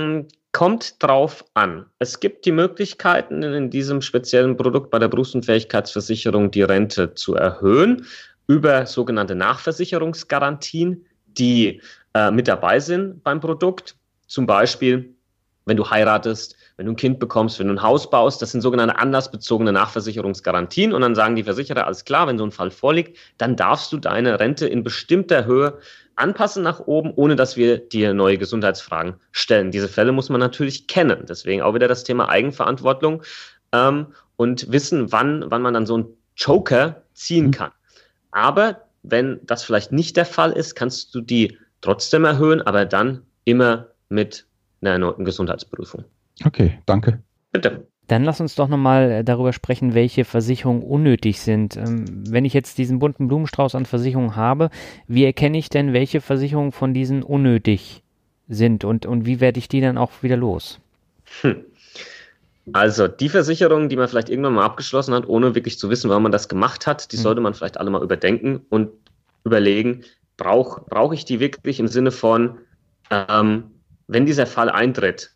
Mm, 0.51 0.57
Kommt 0.57 1.01
drauf 1.01 1.45
an. 1.53 1.85
Es 1.99 2.19
gibt 2.19 2.45
die 2.45 2.51
Möglichkeiten, 2.51 3.43
in 3.43 3.69
diesem 3.69 4.01
speziellen 4.01 4.57
Produkt 4.57 4.91
bei 4.91 4.99
der 4.99 5.07
Berufsunfähigkeitsversicherung 5.07 6.51
die 6.51 6.63
Rente 6.63 7.13
zu 7.13 7.35
erhöhen 7.35 8.05
über 8.47 8.85
sogenannte 8.85 9.35
Nachversicherungsgarantien, 9.35 11.05
die 11.25 11.81
äh, 12.13 12.31
mit 12.31 12.47
dabei 12.47 12.79
sind 12.79 13.23
beim 13.23 13.39
Produkt. 13.39 13.95
Zum 14.27 14.45
Beispiel, 14.45 15.15
wenn 15.65 15.77
du 15.77 15.89
heiratest, 15.89 16.55
wenn 16.77 16.85
du 16.87 16.93
ein 16.93 16.97
Kind 16.97 17.19
bekommst, 17.19 17.59
wenn 17.59 17.67
du 17.67 17.73
ein 17.75 17.81
Haus 17.81 18.09
baust, 18.09 18.41
das 18.41 18.51
sind 18.51 18.61
sogenannte 18.61 18.97
anlassbezogene 18.97 19.71
Nachversicherungsgarantien. 19.71 20.93
Und 20.93 21.01
dann 21.01 21.15
sagen 21.15 21.35
die 21.35 21.43
Versicherer, 21.43 21.85
alles 21.85 22.03
klar, 22.03 22.27
wenn 22.27 22.37
so 22.37 22.43
ein 22.43 22.51
Fall 22.51 22.71
vorliegt, 22.71 23.17
dann 23.37 23.55
darfst 23.55 23.91
du 23.93 23.97
deine 23.97 24.39
Rente 24.39 24.67
in 24.67 24.83
bestimmter 24.83 25.45
Höhe 25.45 25.77
anpassen 26.15 26.63
nach 26.63 26.79
oben, 26.79 27.11
ohne 27.15 27.35
dass 27.35 27.57
wir 27.57 27.77
dir 27.77 28.13
neue 28.13 28.37
Gesundheitsfragen 28.37 29.15
stellen. 29.31 29.71
Diese 29.71 29.87
Fälle 29.87 30.11
muss 30.11 30.29
man 30.29 30.39
natürlich 30.39 30.87
kennen. 30.87 31.25
Deswegen 31.27 31.61
auch 31.61 31.73
wieder 31.73 31.87
das 31.87 32.03
Thema 32.03 32.29
Eigenverantwortung 32.29 33.23
ähm, 33.71 34.07
und 34.35 34.71
wissen, 34.71 35.11
wann, 35.11 35.45
wann 35.49 35.61
man 35.61 35.73
dann 35.73 35.85
so 35.85 35.95
einen 35.95 36.07
Joker 36.35 37.03
ziehen 37.13 37.47
mhm. 37.47 37.51
kann. 37.51 37.71
Aber 38.31 38.87
wenn 39.03 39.39
das 39.43 39.63
vielleicht 39.63 39.91
nicht 39.91 40.17
der 40.17 40.25
Fall 40.25 40.51
ist, 40.51 40.75
kannst 40.75 41.13
du 41.15 41.21
die 41.21 41.57
trotzdem 41.81 42.25
erhöhen, 42.25 42.61
aber 42.61 42.85
dann 42.85 43.23
immer 43.45 43.87
mit 44.09 44.45
einer 44.81 44.91
erneuten 44.91 45.25
Gesundheitsprüfung. 45.25 46.05
Okay, 46.45 46.79
danke. 46.85 47.21
Bitte. 47.51 47.87
Dann 48.11 48.25
lass 48.25 48.41
uns 48.41 48.55
doch 48.55 48.67
nochmal 48.67 49.09
äh, 49.09 49.23
darüber 49.23 49.53
sprechen, 49.53 49.93
welche 49.93 50.25
Versicherungen 50.25 50.83
unnötig 50.83 51.39
sind. 51.39 51.77
Ähm, 51.77 52.03
wenn 52.29 52.43
ich 52.43 52.53
jetzt 52.53 52.77
diesen 52.77 52.99
bunten 52.99 53.29
Blumenstrauß 53.29 53.73
an 53.75 53.85
Versicherungen 53.85 54.35
habe, 54.35 54.69
wie 55.07 55.23
erkenne 55.23 55.57
ich 55.57 55.69
denn, 55.69 55.93
welche 55.93 56.19
Versicherungen 56.19 56.73
von 56.73 56.93
diesen 56.93 57.23
unnötig 57.23 58.03
sind 58.49 58.83
und, 58.83 59.05
und 59.05 59.25
wie 59.25 59.39
werde 59.39 59.59
ich 59.59 59.69
die 59.69 59.79
dann 59.79 59.97
auch 59.97 60.11
wieder 60.23 60.35
los? 60.35 60.81
Hm. 61.39 61.63
Also 62.73 63.07
die 63.07 63.29
Versicherungen, 63.29 63.87
die 63.87 63.95
man 63.95 64.09
vielleicht 64.09 64.29
irgendwann 64.29 64.55
mal 64.55 64.65
abgeschlossen 64.65 65.13
hat, 65.13 65.29
ohne 65.29 65.55
wirklich 65.55 65.79
zu 65.79 65.89
wissen, 65.89 66.09
warum 66.09 66.23
man 66.23 66.33
das 66.33 66.49
gemacht 66.49 66.87
hat, 66.87 67.13
die 67.13 67.15
hm. 67.15 67.23
sollte 67.23 67.39
man 67.39 67.53
vielleicht 67.53 67.77
alle 67.77 67.91
mal 67.91 68.03
überdenken 68.03 68.59
und 68.67 68.89
überlegen, 69.45 70.03
brauche 70.35 70.81
brauch 70.81 71.13
ich 71.13 71.23
die 71.23 71.39
wirklich 71.39 71.79
im 71.79 71.87
Sinne 71.87 72.11
von, 72.11 72.57
ähm, 73.09 73.71
wenn 74.07 74.25
dieser 74.25 74.47
Fall 74.47 74.69
eintritt, 74.69 75.31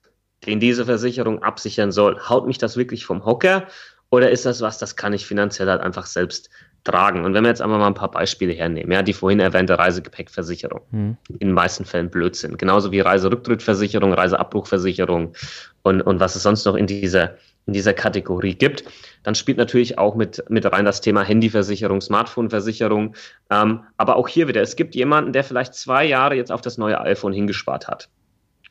den 0.45 0.59
diese 0.59 0.85
Versicherung 0.85 1.43
absichern 1.43 1.91
soll. 1.91 2.19
Haut 2.27 2.47
mich 2.47 2.57
das 2.57 2.77
wirklich 2.77 3.05
vom 3.05 3.25
Hocker 3.25 3.67
oder 4.09 4.29
ist 4.31 4.45
das 4.45 4.61
was, 4.61 4.77
das 4.77 4.95
kann 4.95 5.13
ich 5.13 5.25
finanziell 5.25 5.69
halt 5.69 5.81
einfach 5.81 6.05
selbst 6.05 6.49
tragen? 6.83 7.25
Und 7.25 7.33
wenn 7.33 7.43
wir 7.43 7.49
jetzt 7.49 7.61
einmal 7.61 7.79
mal 7.79 7.87
ein 7.87 7.95
paar 7.95 8.11
Beispiele 8.11 8.53
hernehmen, 8.53 8.91
ja, 8.91 9.01
die 9.01 9.13
vorhin 9.13 9.39
erwähnte 9.39 9.77
Reisegepäckversicherung, 9.77 10.81
hm. 10.91 11.17
in 11.29 11.47
den 11.47 11.53
meisten 11.53 11.85
Fällen 11.85 12.09
Blödsinn, 12.09 12.57
genauso 12.57 12.91
wie 12.91 12.99
Reiserücktrittversicherung, 12.99 14.13
Reiseabbruchversicherung 14.13 15.33
und, 15.81 16.01
und 16.01 16.19
was 16.19 16.35
es 16.35 16.43
sonst 16.43 16.65
noch 16.65 16.75
in 16.75 16.87
dieser 16.87 17.35
in 17.65 17.73
dieser 17.73 17.93
Kategorie 17.93 18.53
gibt. 18.53 18.83
Dann 19.23 19.35
spielt 19.35 19.57
natürlich 19.57 19.97
auch 19.97 20.15
mit, 20.15 20.43
mit 20.49 20.71
rein 20.71 20.85
das 20.85 21.01
Thema 21.01 21.23
Handyversicherung, 21.23 21.99
Smartphoneversicherung. 21.99 23.15
Ähm, 23.49 23.81
aber 23.97 24.17
auch 24.17 24.27
hier 24.27 24.47
wieder, 24.47 24.61
es 24.61 24.75
gibt 24.75 24.95
jemanden, 24.95 25.33
der 25.33 25.43
vielleicht 25.43 25.73
zwei 25.73 26.05
Jahre 26.05 26.35
jetzt 26.35 26.51
auf 26.51 26.61
das 26.61 26.77
neue 26.77 27.01
iPhone 27.01 27.33
hingespart 27.33 27.87
hat. 27.87 28.09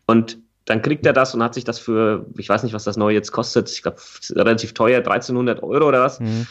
Und 0.07 0.39
dann 0.65 0.83
kriegt 0.83 1.05
er 1.05 1.13
das 1.13 1.35
und 1.35 1.43
hat 1.43 1.55
sich 1.55 1.65
das 1.65 1.79
für, 1.79 2.27
ich 2.39 2.49
weiß 2.49 2.63
nicht, 2.63 2.73
was 2.73 2.85
das 2.85 2.97
neue 2.97 3.15
jetzt 3.15 3.33
kostet, 3.33 3.71
ich 3.71 3.83
glaube, 3.83 3.99
relativ 4.31 4.73
teuer, 4.75 4.99
1300 4.99 5.63
Euro 5.63 5.89
oder 5.89 6.03
was. 6.03 6.21
Mhm. 6.21 6.47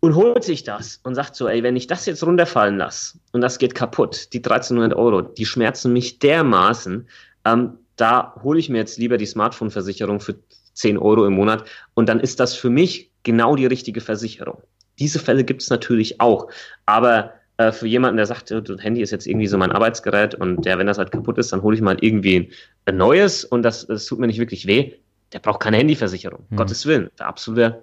Und 0.00 0.14
holt 0.14 0.44
sich 0.44 0.64
das 0.64 1.00
und 1.02 1.14
sagt 1.14 1.34
so, 1.34 1.48
ey, 1.48 1.62
wenn 1.62 1.76
ich 1.76 1.86
das 1.86 2.04
jetzt 2.06 2.22
runterfallen 2.22 2.76
lasse 2.76 3.18
und 3.32 3.40
das 3.40 3.58
geht 3.58 3.74
kaputt, 3.74 4.32
die 4.32 4.38
1300 4.38 4.94
Euro, 4.94 5.22
die 5.22 5.46
schmerzen 5.46 5.92
mich 5.92 6.18
dermaßen, 6.18 7.08
ähm, 7.46 7.78
da 7.96 8.34
hole 8.42 8.58
ich 8.58 8.68
mir 8.68 8.78
jetzt 8.78 8.98
lieber 8.98 9.16
die 9.16 9.26
Smartphone-Versicherung 9.26 10.20
für 10.20 10.36
10 10.74 10.98
Euro 10.98 11.26
im 11.26 11.34
Monat 11.34 11.64
und 11.94 12.08
dann 12.08 12.20
ist 12.20 12.38
das 12.38 12.54
für 12.54 12.70
mich 12.70 13.10
genau 13.22 13.56
die 13.56 13.66
richtige 13.66 14.00
Versicherung. 14.00 14.62
Diese 14.98 15.18
Fälle 15.18 15.42
gibt 15.42 15.62
es 15.62 15.70
natürlich 15.70 16.20
auch, 16.20 16.48
aber 16.86 17.32
äh, 17.56 17.72
für 17.72 17.86
jemanden, 17.86 18.16
der 18.16 18.26
sagt, 18.26 18.50
das 18.50 18.82
Handy 18.82 19.00
ist 19.00 19.10
jetzt 19.10 19.26
irgendwie 19.26 19.46
so 19.46 19.56
mein 19.58 19.72
Arbeitsgerät 19.72 20.34
und 20.34 20.64
der, 20.64 20.78
wenn 20.78 20.86
das 20.86 20.98
halt 20.98 21.12
kaputt 21.12 21.38
ist, 21.38 21.52
dann 21.52 21.62
hole 21.62 21.76
ich 21.76 21.82
mal 21.82 21.96
irgendwie 22.00 22.50
ein 22.86 22.96
neues 22.96 23.44
und 23.44 23.62
das, 23.62 23.86
das 23.86 24.06
tut 24.06 24.18
mir 24.18 24.26
nicht 24.26 24.40
wirklich 24.40 24.66
weh. 24.66 24.94
Der 25.32 25.38
braucht 25.38 25.60
keine 25.60 25.76
Handyversicherung. 25.76 26.44
Mhm. 26.50 26.56
Gottes 26.56 26.84
Willen. 26.86 27.10
Der 27.18 27.28
absolute 27.28 27.82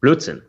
Blödsinn. 0.00 0.42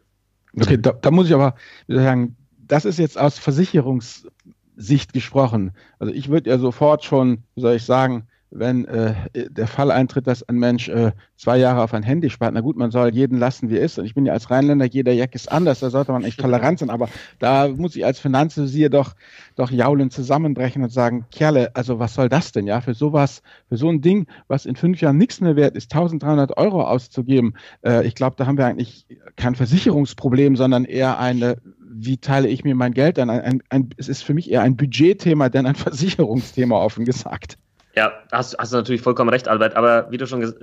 Okay, 0.57 0.77
da, 0.79 0.93
da 0.93 1.11
muss 1.11 1.27
ich 1.27 1.33
aber 1.33 1.55
sagen, 1.87 2.35
das 2.57 2.85
ist 2.85 2.97
jetzt 2.97 3.17
aus 3.17 3.37
Versicherungssicht 3.37 5.13
gesprochen. 5.13 5.71
Also 5.99 6.13
ich 6.13 6.29
würde 6.29 6.49
ja 6.49 6.57
sofort 6.57 7.03
schon, 7.03 7.43
wie 7.55 7.61
soll 7.61 7.75
ich 7.75 7.83
sagen, 7.83 8.27
wenn 8.57 8.85
äh, 8.85 9.13
der 9.33 9.67
Fall 9.67 9.91
eintritt, 9.91 10.27
dass 10.27 10.47
ein 10.47 10.57
Mensch 10.57 10.87
äh, 10.87 11.11
zwei 11.35 11.57
Jahre 11.57 11.83
auf 11.83 11.93
ein 11.93 12.03
Handy 12.03 12.29
spart. 12.29 12.53
Na 12.53 12.61
gut, 12.61 12.77
man 12.77 12.91
soll 12.91 13.13
jeden 13.13 13.37
lassen, 13.37 13.69
wie 13.69 13.77
er 13.77 13.83
ist. 13.83 13.99
Und 13.99 14.05
ich 14.05 14.13
bin 14.13 14.25
ja 14.25 14.33
als 14.33 14.49
Rheinländer, 14.49 14.85
jeder 14.85 15.11
Jack 15.13 15.35
ist 15.35 15.51
anders, 15.51 15.81
da 15.81 15.89
sollte 15.89 16.11
man 16.11 16.23
echt 16.23 16.39
tolerant 16.39 16.79
sein. 16.79 16.89
Aber 16.89 17.09
da 17.39 17.67
muss 17.67 17.95
ich 17.95 18.05
als 18.05 18.19
Finanzvisier 18.19 18.89
doch, 18.89 19.13
doch 19.55 19.71
jaulen 19.71 20.09
zusammenbrechen 20.09 20.83
und 20.83 20.91
sagen, 20.91 21.25
Kerle, 21.31 21.75
also 21.75 21.99
was 21.99 22.13
soll 22.13 22.29
das 22.29 22.51
denn, 22.51 22.65
ja? 22.65 22.81
Für 22.81 22.93
sowas, 22.93 23.41
für 23.67 23.77
so 23.77 23.89
ein 23.89 24.01
Ding, 24.01 24.27
was 24.47 24.65
in 24.65 24.75
fünf 24.75 25.01
Jahren 25.01 25.17
nichts 25.17 25.41
mehr 25.41 25.55
wert 25.55 25.75
ist, 25.75 25.93
1300 25.93 26.57
Euro 26.57 26.83
auszugeben. 26.83 27.55
Äh, 27.83 28.07
ich 28.07 28.15
glaube, 28.15 28.35
da 28.37 28.45
haben 28.45 28.57
wir 28.57 28.65
eigentlich 28.65 29.05
kein 29.35 29.55
Versicherungsproblem, 29.55 30.55
sondern 30.55 30.85
eher 30.85 31.19
eine, 31.19 31.57
wie 31.79 32.17
teile 32.17 32.47
ich 32.47 32.63
mir 32.63 32.75
mein 32.75 32.93
Geld 32.93 33.19
an? 33.19 33.29
Ein, 33.29 33.41
ein, 33.41 33.63
ein, 33.69 33.89
es 33.97 34.07
ist 34.07 34.23
für 34.23 34.33
mich 34.33 34.49
eher 34.49 34.61
ein 34.61 34.77
Budgetthema, 34.77 35.49
denn 35.49 35.65
ein 35.65 35.75
Versicherungsthema, 35.75 36.77
offen 36.77 37.05
gesagt. 37.05 37.57
Ja, 37.95 38.13
hast, 38.31 38.57
hast 38.57 38.73
du 38.73 38.77
natürlich 38.77 39.01
vollkommen 39.01 39.29
recht, 39.29 39.47
Albert. 39.47 39.75
Aber 39.75 40.11
wie 40.11 40.17
du 40.17 40.27
schon 40.27 40.41
gesagt 40.41 40.61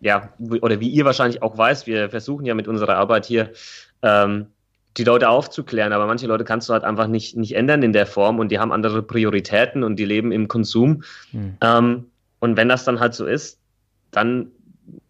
ja, 0.00 0.32
oder 0.38 0.80
wie 0.80 0.88
ihr 0.88 1.04
wahrscheinlich 1.04 1.42
auch 1.42 1.56
weißt, 1.56 1.86
wir 1.86 2.08
versuchen 2.10 2.46
ja 2.46 2.54
mit 2.54 2.66
unserer 2.66 2.96
Arbeit 2.96 3.26
hier 3.26 3.50
ähm, 4.02 4.46
die 4.96 5.04
Leute 5.04 5.28
aufzuklären, 5.28 5.92
aber 5.92 6.06
manche 6.06 6.26
Leute 6.26 6.44
kannst 6.44 6.68
du 6.68 6.72
halt 6.72 6.84
einfach 6.84 7.06
nicht, 7.06 7.36
nicht 7.36 7.54
ändern 7.54 7.82
in 7.82 7.92
der 7.92 8.06
Form 8.06 8.38
und 8.38 8.50
die 8.50 8.58
haben 8.58 8.72
andere 8.72 9.02
Prioritäten 9.02 9.84
und 9.84 9.96
die 9.96 10.04
leben 10.04 10.32
im 10.32 10.48
Konsum. 10.48 11.02
Mhm. 11.32 11.56
Ähm, 11.60 12.06
und 12.40 12.56
wenn 12.56 12.68
das 12.68 12.84
dann 12.84 12.98
halt 12.98 13.14
so 13.14 13.26
ist, 13.26 13.58
dann 14.10 14.50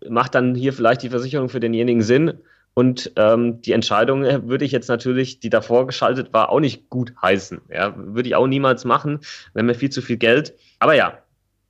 macht 0.08 0.34
dann 0.34 0.54
hier 0.54 0.72
vielleicht 0.72 1.02
die 1.02 1.08
Versicherung 1.10 1.48
für 1.48 1.60
denjenigen 1.60 2.02
Sinn. 2.02 2.34
Und 2.74 3.12
ähm, 3.16 3.62
die 3.62 3.72
Entscheidung 3.72 4.24
äh, 4.24 4.46
würde 4.46 4.64
ich 4.64 4.72
jetzt 4.72 4.88
natürlich, 4.88 5.40
die 5.40 5.50
davor 5.50 5.86
geschaltet 5.86 6.32
war, 6.32 6.50
auch 6.50 6.60
nicht 6.60 6.88
gut 6.88 7.12
heißen. 7.20 7.60
Ja, 7.68 7.94
würde 7.96 8.28
ich 8.28 8.34
auch 8.36 8.46
niemals 8.46 8.84
machen, 8.84 9.20
wenn 9.54 9.66
mir 9.66 9.74
viel 9.74 9.90
zu 9.90 10.02
viel 10.02 10.16
Geld. 10.18 10.54
Aber 10.78 10.94
ja, 10.94 11.18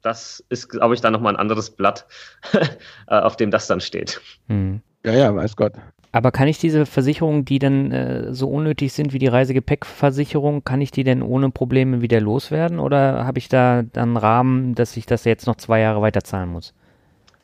das 0.03 0.45
ist, 0.49 0.69
glaube 0.69 0.95
ich, 0.95 1.01
dann 1.01 1.13
nochmal 1.13 1.35
ein 1.35 1.41
anderes 1.41 1.71
Blatt, 1.71 2.07
äh, 2.53 3.15
auf 3.15 3.37
dem 3.37 3.51
das 3.51 3.67
dann 3.67 3.81
steht. 3.81 4.21
Hm. 4.49 4.81
Ja, 5.05 5.13
ja, 5.13 5.35
weiß 5.35 5.57
Gott. 5.57 5.73
Aber 6.13 6.33
kann 6.33 6.49
ich 6.49 6.59
diese 6.59 6.87
Versicherungen, 6.87 7.45
die 7.45 7.61
dann 7.61 7.93
äh, 7.93 8.35
so 8.35 8.49
unnötig 8.49 8.93
sind 8.93 9.13
wie 9.13 9.21
die 9.21 9.29
Reisegepäckversicherung, 9.29 10.65
kann 10.65 10.81
ich 10.81 10.91
die 10.91 11.05
denn 11.05 11.23
ohne 11.23 11.51
Probleme 11.51 12.03
wieder 12.03 12.21
loswerden? 12.21 12.81
Oder 12.81 13.25
habe 13.25 13.39
ich 13.39 13.49
da 13.49 13.83
dann 13.83 14.11
einen 14.11 14.17
Rahmen, 14.17 14.75
dass 14.75 14.97
ich 14.97 15.07
das 15.07 15.25
jetzt 15.25 15.47
noch 15.47 15.57
zwei 15.57 15.81
Jahre 15.81 16.03
weiter 16.03 16.25
zahlen 16.25 16.51
muss? 16.51 16.75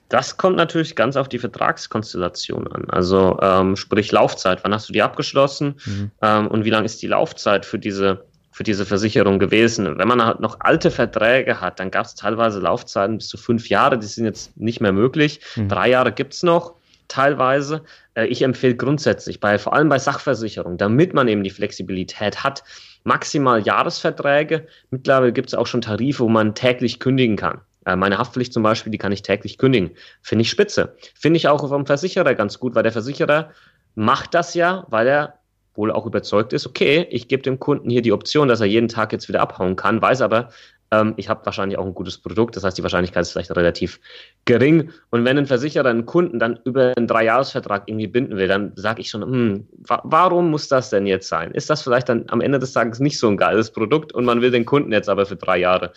Das 0.09 0.37
kommt 0.37 0.57
natürlich 0.57 0.95
ganz 0.95 1.17
auf 1.17 1.29
die 1.29 1.39
Vertragskonstellation 1.39 2.69
an. 2.69 2.91
Also 2.91 3.39
ähm, 3.41 3.77
sprich 3.77 4.13
Laufzeit. 4.13 4.63
Wann 4.63 4.73
hast 4.73 4.89
du 4.89 4.93
die 4.93 5.03
abgeschlossen? 5.03 5.77
Mhm. 5.85 6.11
Ähm, 6.23 6.47
und 6.49 6.65
wie 6.65 6.71
lang 6.71 6.85
ist 6.85 7.03
die 7.03 7.09
Laufzeit 7.09 7.65
für 7.65 7.79
diese 7.79 8.26
für 8.57 8.63
diese 8.63 8.87
Versicherung 8.87 9.39
gewesen. 9.39 9.99
Wenn 9.99 10.09
man 10.09 10.25
halt 10.25 10.41
noch 10.41 10.61
alte 10.61 10.91
Verträge 10.91 11.61
hat, 11.61 11.79
dann 11.79 11.91
gab 11.91 12.07
es 12.07 12.15
teilweise 12.15 12.59
Laufzeiten 12.59 13.19
bis 13.19 13.29
zu 13.29 13.37
fünf 13.37 13.69
Jahre, 13.69 13.99
die 13.99 14.07
sind 14.07 14.25
jetzt 14.25 14.57
nicht 14.57 14.81
mehr 14.81 14.93
möglich. 14.93 15.41
Mhm. 15.57 15.69
Drei 15.69 15.91
Jahre 15.91 16.11
gibt 16.11 16.33
es 16.33 16.43
noch 16.43 16.73
teilweise. 17.07 17.83
Äh, 18.15 18.29
ich 18.29 18.41
empfehle 18.41 18.75
grundsätzlich, 18.75 19.41
bei, 19.41 19.59
vor 19.59 19.75
allem 19.75 19.91
bei 19.91 19.99
Sachversicherungen, 19.99 20.79
damit 20.79 21.13
man 21.13 21.29
eben 21.29 21.45
die 21.45 21.51
Flexibilität 21.51 22.45
hat, 22.45 22.65
maximal 23.05 23.61
Jahresverträge. 23.61 24.67
Mittlerweile 24.89 25.35
gibt 25.35 25.51
es 25.51 25.55
auch 25.55 25.67
schon 25.67 25.83
Tarife, 25.83 26.21
wo 26.21 26.31
man 26.31 26.55
täglich 26.55 26.99
kündigen 26.99 27.37
kann. 27.37 27.61
Äh, 27.85 27.97
meine 27.97 28.17
Haftpflicht 28.17 28.55
zum 28.55 28.63
Beispiel, 28.63 28.91
die 28.91 28.97
kann 28.97 29.13
ich 29.13 29.21
täglich 29.21 29.59
kündigen. 29.59 29.91
Finde 30.23 30.41
ich 30.41 30.49
spitze. 30.49 30.97
Finde 31.15 31.37
ich 31.37 31.47
auch 31.49 31.69
vom 31.69 31.85
Versicherer 31.85 32.35
ganz 32.35 32.59
gut, 32.59 32.75
weil 32.75 32.85
der 32.85 32.93
Versicherer 32.93 33.51
macht 33.97 34.33
das 34.33 34.55
ja, 34.55 34.87
weil 34.89 35.07
er 35.09 35.35
wohl 35.77 35.91
auch 35.91 36.07
überzeugt 36.07 36.53
ist, 36.53 36.67
okay, 36.67 37.07
ich 37.11 37.29
gebe 37.29 37.43
dem 37.43 37.59
Kunden 37.59 37.91
hier 37.91 38.03
die 38.03 38.13
Option, 38.13 38.49
dass 38.49 38.61
er 38.61 38.67
jeden 38.67 38.89
Tag 38.89 39.13
jetzt 39.13 39.29
wieder 39.29 39.41
abhauen 39.41 39.77
kann, 39.77 40.01
weiß 40.01 40.21
aber, 40.21 40.51
ähm, 40.91 41.15
ich 41.17 41.29
habe 41.29 41.45
wahrscheinlich 41.45 41.79
auch 41.79 41.87
ein 41.87 41.95
gutes 41.95 42.19
Produkt, 42.19 42.57
das 42.57 42.65
heißt, 42.65 42.79
die 42.79 42.83
Wahrscheinlichkeit 42.83 43.23
ist 43.23 43.33
vielleicht 43.33 43.55
relativ 43.57 44.01
gering. 44.45 44.91
Und 45.11 45.25
wenn 45.25 45.39
ein 45.39 45.47
Versicherer 45.47 45.89
einen 45.89 46.07
Kunden 46.07 46.39
dann 46.39 46.61
über 46.65 46.93
einen 46.97 47.07
Dreijahresvertrag 47.07 47.85
irgendwie 47.87 48.07
binden 48.07 48.37
will, 48.37 48.49
dann 48.49 48.73
sage 48.77 49.01
ich 49.01 49.11
schon, 49.11 49.23
hm, 49.23 49.69
wa 49.79 50.01
warum 50.05 50.51
muss 50.51 50.69
das 50.69 50.91
denn 50.91 51.07
jetzt 51.07 51.29
sein? 51.29 51.51
Ist 51.53 51.71
das 51.71 51.83
vielleicht 51.83 52.09
dann 52.09 52.25
am 52.29 52.41
Ende 52.41 52.59
des 52.59 52.73
Tages 52.73 53.01
nicht 53.01 53.19
so 53.19 53.29
ein 53.29 53.37
geiles 53.37 53.71
Produkt 53.71 54.13
und 54.13 54.25
man 54.25 54.41
will 54.41 54.51
den 54.51 54.65
Kunden 54.65 54.93
jetzt 54.93 55.09
aber 55.09 55.27
für 55.27 55.37
drei 55.37 55.59
Jahre 55.59 55.93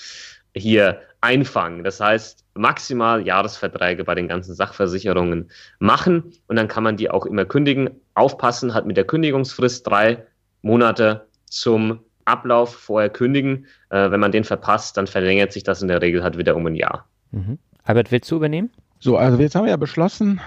hier 0.55 0.99
einfangen. 1.21 1.83
Das 1.83 1.99
heißt, 1.99 2.45
maximal 2.59 3.25
Jahresverträge 3.25 4.03
bei 4.03 4.15
den 4.15 4.27
ganzen 4.27 4.53
Sachversicherungen 4.53 5.49
machen 5.79 6.33
und 6.47 6.57
dann 6.57 6.67
kann 6.67 6.83
man 6.83 6.97
die 6.97 7.09
auch 7.09 7.25
immer 7.25 7.45
kündigen. 7.45 7.89
Aufpassen 8.13 8.73
hat 8.73 8.85
mit 8.85 8.97
der 8.97 9.05
Kündigungsfrist 9.05 9.87
drei 9.87 10.25
Monate 10.61 11.27
zum 11.45 12.01
Ablauf 12.25 12.75
vorher 12.75 13.09
kündigen. 13.09 13.65
Äh, 13.89 14.11
wenn 14.11 14.19
man 14.19 14.31
den 14.31 14.43
verpasst, 14.43 14.97
dann 14.97 15.07
verlängert 15.07 15.53
sich 15.53 15.63
das 15.63 15.81
in 15.81 15.87
der 15.87 16.01
Regel 16.01 16.21
halt 16.21 16.37
wieder 16.37 16.55
um 16.55 16.65
ein 16.67 16.75
Jahr. 16.75 17.07
Mhm. 17.31 17.57
Albert, 17.83 18.11
willst 18.11 18.29
du 18.29 18.35
übernehmen? 18.35 18.69
So, 18.99 19.17
also 19.17 19.39
jetzt 19.39 19.55
haben 19.55 19.63
wir 19.63 19.71
ja 19.71 19.77
beschlossen, 19.77 20.41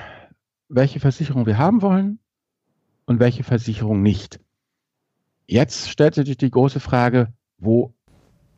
welche 0.69 1.01
Versicherung 1.01 1.47
wir 1.47 1.57
haben 1.57 1.81
wollen 1.81 2.19
und 3.07 3.21
welche 3.21 3.43
Versicherung 3.43 4.03
nicht. 4.03 4.39
Jetzt 5.47 5.89
stellt 5.89 6.15
sich 6.15 6.37
die 6.37 6.51
große 6.51 6.79
Frage, 6.79 7.33
wo 7.57 7.95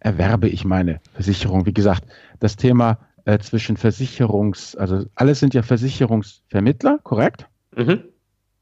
erwerbe 0.00 0.48
ich 0.48 0.64
meine 0.64 1.00
Versicherung? 1.12 1.66
Wie 1.66 1.72
gesagt, 1.72 2.04
das 2.40 2.56
Thema 2.56 2.98
äh, 3.24 3.38
zwischen 3.38 3.76
Versicherungs, 3.76 4.76
also 4.76 5.04
alles 5.14 5.40
sind 5.40 5.54
ja 5.54 5.62
Versicherungsvermittler, 5.62 6.98
korrekt? 7.02 7.48
Mhm. 7.76 8.04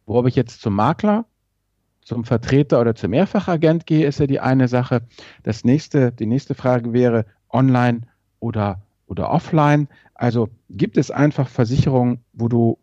Wo 0.07 0.25
ich 0.27 0.37
jetzt 0.37 0.61
zum 0.61 0.75
Makler, 0.75 1.25
zum 2.03 2.25
Vertreter 2.25 2.81
oder 2.81 2.95
zum 2.95 3.11
Mehrfachagent 3.11 3.87
gehe, 3.87 4.07
ist 4.07 4.19
ja 4.19 4.27
die 4.27 4.41
eine 4.41 4.69
Sache. 4.69 5.03
Das 5.43 5.65
nächste, 5.65 6.13
die 6.13 6.27
nächste 6.27 6.55
Frage 6.55 6.93
wäre 6.93 7.27
online 7.49 8.03
oder, 8.41 8.83
oder 9.07 9.31
offline. 9.31 9.89
Also 10.15 10.49
gibt 10.69 10.97
es 10.97 11.11
einfach 11.11 11.49
Versicherungen, 11.49 12.25
wo 12.33 12.49
du 12.49 12.79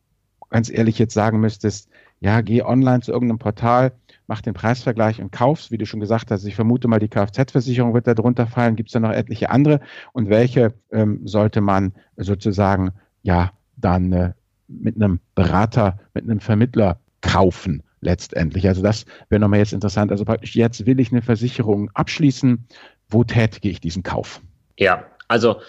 ganz 0.49 0.69
ehrlich 0.69 0.97
jetzt 0.99 1.13
sagen 1.13 1.39
müsstest, 1.39 1.89
ja, 2.21 2.41
geh 2.41 2.63
online 2.63 3.01
zu 3.01 3.11
irgendeinem 3.11 3.39
Portal, 3.39 3.93
mach 4.29 4.41
den 4.41 4.53
Preisvergleich 4.53 5.19
und 5.19 5.31
kaufst, 5.31 5.71
wie 5.71 5.79
du 5.79 5.87
schon 5.87 5.99
gesagt 5.99 6.29
hast. 6.29 6.45
Ich 6.45 6.55
vermute 6.55 6.87
mal, 6.87 6.99
die 6.99 7.09
Kfz-Versicherung 7.09 7.95
wird 7.95 8.05
da 8.05 8.13
drunter 8.13 8.45
fallen. 8.45 8.75
Gibt 8.75 8.89
es 8.89 8.93
da 8.93 8.99
noch 8.99 9.11
etliche 9.11 9.49
andere? 9.49 9.81
Und 10.13 10.29
welche 10.29 10.75
ähm, 10.91 11.21
sollte 11.25 11.61
man 11.61 11.93
sozusagen 12.15 12.91
ja 13.23 13.51
dann 13.75 14.13
äh, 14.13 14.33
mit 14.67 14.95
einem 14.95 15.19
Berater, 15.33 15.97
mit 16.13 16.23
einem 16.23 16.39
Vermittler 16.39 16.99
kaufen? 17.21 17.83
letztendlich. 18.01 18.65
Also 18.65 18.81
das 18.81 19.05
wäre 19.27 19.41
nochmal 19.41 19.59
jetzt 19.59 19.73
interessant. 19.73 20.09
Also 20.09 20.23
praktisch 20.23 20.55
jetzt 20.55 20.85
will 20.85 21.01
ich 21.01 21.11
eine 21.11 21.21
Versicherung 21.21 21.91
abschließen. 21.95 22.65
Wo 23.09 23.25
tätige 23.25 23.67
ich 23.67 23.81
diesen 23.81 24.03
Kauf? 24.03 24.39
Ja, 24.77 25.05
also 25.27 25.59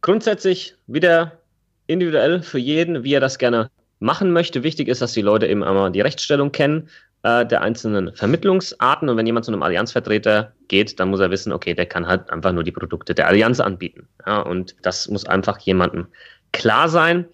grundsätzlich 0.00 0.76
wieder 0.86 1.40
individuell 1.86 2.40
für 2.40 2.58
jeden, 2.58 3.04
wie 3.04 3.12
er 3.12 3.20
das 3.20 3.36
gerne 3.38 3.70
machen 3.98 4.32
möchte. 4.32 4.62
Wichtig 4.62 4.88
ist, 4.88 5.02
dass 5.02 5.12
die 5.12 5.20
Leute 5.20 5.46
eben 5.46 5.62
einmal 5.62 5.92
die 5.92 6.00
Rechtsstellung 6.00 6.52
kennen 6.52 6.88
äh, 7.22 7.46
der 7.46 7.62
einzelnen 7.62 8.14
Vermittlungsarten. 8.14 9.08
Und 9.08 9.16
wenn 9.16 9.26
jemand 9.26 9.44
zu 9.44 9.52
einem 9.52 9.62
Allianzvertreter 9.62 10.52
geht, 10.68 10.98
dann 10.98 11.10
muss 11.10 11.20
er 11.20 11.30
wissen, 11.30 11.52
okay, 11.52 11.74
der 11.74 11.86
kann 11.86 12.06
halt 12.06 12.30
einfach 12.30 12.52
nur 12.52 12.64
die 12.64 12.72
Produkte 12.72 13.14
der 13.14 13.28
Allianz 13.28 13.60
anbieten. 13.60 14.08
Ja, 14.26 14.40
und 14.40 14.76
das 14.82 15.08
muss 15.08 15.26
einfach 15.26 15.58
jemandem 15.58 16.06
klar 16.52 16.88
sein. 16.88 17.26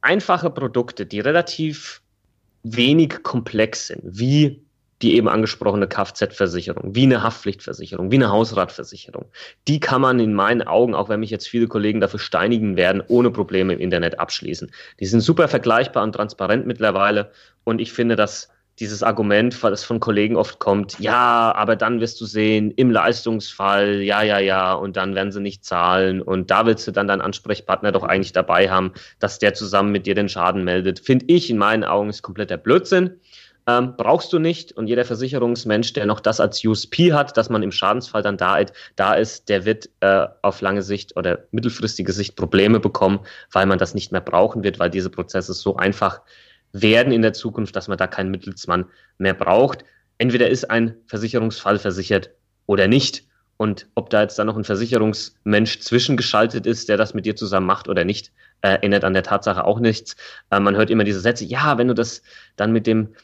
Einfache 0.00 0.50
Produkte, 0.50 1.06
die 1.06 1.20
relativ 1.20 2.02
wenig 2.62 3.22
komplex 3.22 3.88
sind, 3.88 4.02
wie 4.04 4.62
die 5.02 5.16
eben 5.16 5.28
angesprochene 5.28 5.88
Kfz-Versicherung, 5.88 6.94
wie 6.94 7.02
eine 7.02 7.24
Haftpflichtversicherung, 7.24 8.12
wie 8.12 8.16
eine 8.16 8.30
Hausratversicherung. 8.30 9.26
Die 9.66 9.80
kann 9.80 10.00
man 10.00 10.20
in 10.20 10.32
meinen 10.32 10.62
Augen, 10.62 10.94
auch 10.94 11.08
wenn 11.08 11.20
mich 11.20 11.30
jetzt 11.30 11.48
viele 11.48 11.66
Kollegen 11.66 12.00
dafür 12.00 12.20
steinigen 12.20 12.76
werden, 12.76 13.02
ohne 13.08 13.32
Probleme 13.32 13.72
im 13.72 13.80
Internet 13.80 14.20
abschließen. 14.20 14.70
Die 15.00 15.06
sind 15.06 15.20
super 15.20 15.48
vergleichbar 15.48 16.04
und 16.04 16.12
transparent 16.12 16.66
mittlerweile 16.66 17.32
und 17.64 17.80
ich 17.80 17.92
finde, 17.92 18.14
dass 18.14 18.48
dieses 18.82 19.04
Argument, 19.04 19.62
das 19.62 19.84
von 19.84 20.00
Kollegen 20.00 20.34
oft 20.34 20.58
kommt, 20.58 20.98
ja, 20.98 21.54
aber 21.54 21.76
dann 21.76 22.00
wirst 22.00 22.20
du 22.20 22.26
sehen, 22.26 22.72
im 22.72 22.90
Leistungsfall, 22.90 24.02
ja, 24.02 24.22
ja, 24.22 24.40
ja, 24.40 24.74
und 24.74 24.96
dann 24.96 25.14
werden 25.14 25.30
sie 25.30 25.40
nicht 25.40 25.64
zahlen 25.64 26.20
und 26.20 26.50
da 26.50 26.66
willst 26.66 26.88
du 26.88 26.90
dann 26.90 27.06
deinen 27.06 27.20
Ansprechpartner 27.20 27.92
doch 27.92 28.02
eigentlich 28.02 28.32
dabei 28.32 28.68
haben, 28.70 28.92
dass 29.20 29.38
der 29.38 29.54
zusammen 29.54 29.92
mit 29.92 30.06
dir 30.06 30.16
den 30.16 30.28
Schaden 30.28 30.64
meldet. 30.64 30.98
Finde 30.98 31.26
ich 31.28 31.48
in 31.48 31.58
meinen 31.58 31.84
Augen 31.84 32.10
ist 32.10 32.22
kompletter 32.22 32.56
Blödsinn. 32.56 33.20
Ähm, 33.68 33.94
brauchst 33.96 34.32
du 34.32 34.40
nicht. 34.40 34.72
Und 34.72 34.88
jeder 34.88 35.04
Versicherungsmensch, 35.04 35.92
der 35.92 36.06
noch 36.06 36.18
das 36.18 36.40
als 36.40 36.64
USP 36.64 37.12
hat, 37.12 37.36
dass 37.36 37.50
man 37.50 37.62
im 37.62 37.70
Schadensfall 37.70 38.22
dann 38.22 38.36
da, 38.36 38.58
da 38.96 39.14
ist, 39.14 39.48
der 39.48 39.64
wird 39.64 39.88
äh, 40.00 40.26
auf 40.42 40.60
lange 40.60 40.82
Sicht 40.82 41.16
oder 41.16 41.44
mittelfristige 41.52 42.12
Sicht 42.12 42.34
Probleme 42.34 42.80
bekommen, 42.80 43.20
weil 43.52 43.66
man 43.66 43.78
das 43.78 43.94
nicht 43.94 44.10
mehr 44.10 44.20
brauchen 44.20 44.64
wird, 44.64 44.80
weil 44.80 44.90
diese 44.90 45.10
Prozesse 45.10 45.52
so 45.52 45.76
einfach 45.76 46.22
werden 46.72 47.12
in 47.12 47.22
der 47.22 47.32
Zukunft, 47.32 47.76
dass 47.76 47.88
man 47.88 47.98
da 47.98 48.06
keinen 48.06 48.30
Mittelsmann 48.30 48.86
mehr 49.18 49.34
braucht. 49.34 49.84
Entweder 50.18 50.48
ist 50.48 50.70
ein 50.70 50.96
Versicherungsfall 51.06 51.78
versichert 51.78 52.30
oder 52.66 52.88
nicht. 52.88 53.24
Und 53.56 53.88
ob 53.94 54.10
da 54.10 54.22
jetzt 54.22 54.38
dann 54.38 54.46
noch 54.46 54.56
ein 54.56 54.64
Versicherungsmensch 54.64 55.80
zwischengeschaltet 55.80 56.66
ist, 56.66 56.88
der 56.88 56.96
das 56.96 57.14
mit 57.14 57.26
dir 57.26 57.36
zusammen 57.36 57.66
macht 57.66 57.88
oder 57.88 58.04
nicht, 58.04 58.32
äh, 58.62 58.78
ändert 58.82 59.04
an 59.04 59.14
der 59.14 59.22
Tatsache 59.22 59.64
auch 59.64 59.78
nichts. 59.78 60.16
Äh, 60.50 60.60
man 60.60 60.76
hört 60.76 60.90
immer 60.90 61.04
diese 61.04 61.20
Sätze, 61.20 61.44
ja, 61.44 61.78
wenn 61.78 61.88
du 61.88 61.94
das 61.94 62.22
dann 62.56 62.72
mit 62.72 62.86
dem 62.86 63.14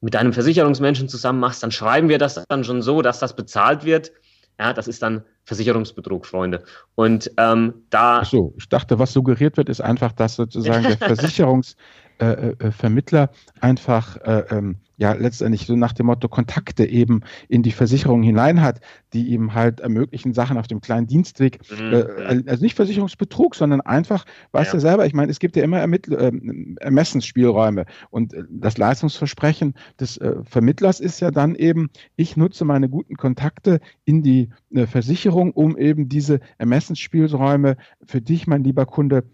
mit 0.00 0.16
einem 0.16 0.34
Versicherungsmenschen 0.34 1.08
zusammen 1.08 1.40
machst, 1.40 1.62
dann 1.62 1.70
schreiben 1.70 2.10
wir 2.10 2.18
das 2.18 2.44
dann 2.48 2.62
schon 2.62 2.82
so, 2.82 3.00
dass 3.00 3.20
das 3.20 3.34
bezahlt 3.34 3.86
wird. 3.86 4.12
Ja, 4.58 4.74
das 4.74 4.86
ist 4.86 5.02
dann 5.02 5.24
Versicherungsbetrug, 5.44 6.26
Freunde. 6.26 6.62
Und 6.94 7.30
ähm, 7.38 7.86
da. 7.88 8.20
Ach 8.20 8.26
so, 8.26 8.54
ich 8.58 8.68
dachte, 8.68 8.98
was 8.98 9.14
suggeriert 9.14 9.56
wird, 9.56 9.70
ist 9.70 9.80
einfach, 9.80 10.12
dass 10.12 10.36
sozusagen 10.36 10.82
der 10.82 10.98
Versicherungsmensch 10.98 11.76
äh, 12.18 12.50
äh, 12.58 12.70
Vermittler 12.70 13.30
einfach 13.60 14.16
äh, 14.18 14.44
ähm, 14.50 14.76
ja 14.96 15.14
letztendlich 15.14 15.66
so 15.66 15.74
nach 15.74 15.92
dem 15.92 16.06
Motto 16.06 16.28
Kontakte 16.28 16.86
eben 16.86 17.22
in 17.48 17.64
die 17.64 17.72
Versicherung 17.72 18.22
hinein 18.22 18.60
hat, 18.60 18.80
die 19.12 19.28
ihm 19.28 19.54
halt 19.54 19.80
ermöglichen, 19.80 20.32
Sachen 20.32 20.56
auf 20.56 20.68
dem 20.68 20.80
kleinen 20.80 21.08
Dienstweg, 21.08 21.58
mhm. 21.70 21.92
äh, 21.92 22.42
also 22.46 22.62
nicht 22.62 22.76
Versicherungsbetrug, 22.76 23.56
sondern 23.56 23.80
einfach, 23.80 24.24
weißt 24.52 24.68
ja. 24.68 24.74
du 24.74 24.80
selber, 24.80 25.06
ich 25.06 25.12
meine, 25.12 25.30
es 25.32 25.40
gibt 25.40 25.56
ja 25.56 25.64
immer 25.64 25.80
Ermittl 25.80 26.14
äh, 26.14 26.32
Ermessensspielräume 26.80 27.86
und 28.10 28.32
äh, 28.32 28.44
das 28.48 28.78
Leistungsversprechen 28.78 29.74
des 29.98 30.16
äh, 30.18 30.36
Vermittlers 30.44 31.00
ist 31.00 31.18
ja 31.20 31.32
dann 31.32 31.56
eben, 31.56 31.90
ich 32.14 32.36
nutze 32.36 32.64
meine 32.64 32.88
guten 32.88 33.16
Kontakte 33.16 33.80
in 34.04 34.22
die 34.22 34.50
äh, 34.72 34.86
Versicherung, 34.86 35.50
um 35.50 35.76
eben 35.76 36.08
diese 36.08 36.38
Ermessensspielräume 36.58 37.76
für 38.06 38.20
dich, 38.20 38.46
mein 38.46 38.62
lieber 38.62 38.86
Kunde, 38.86 39.24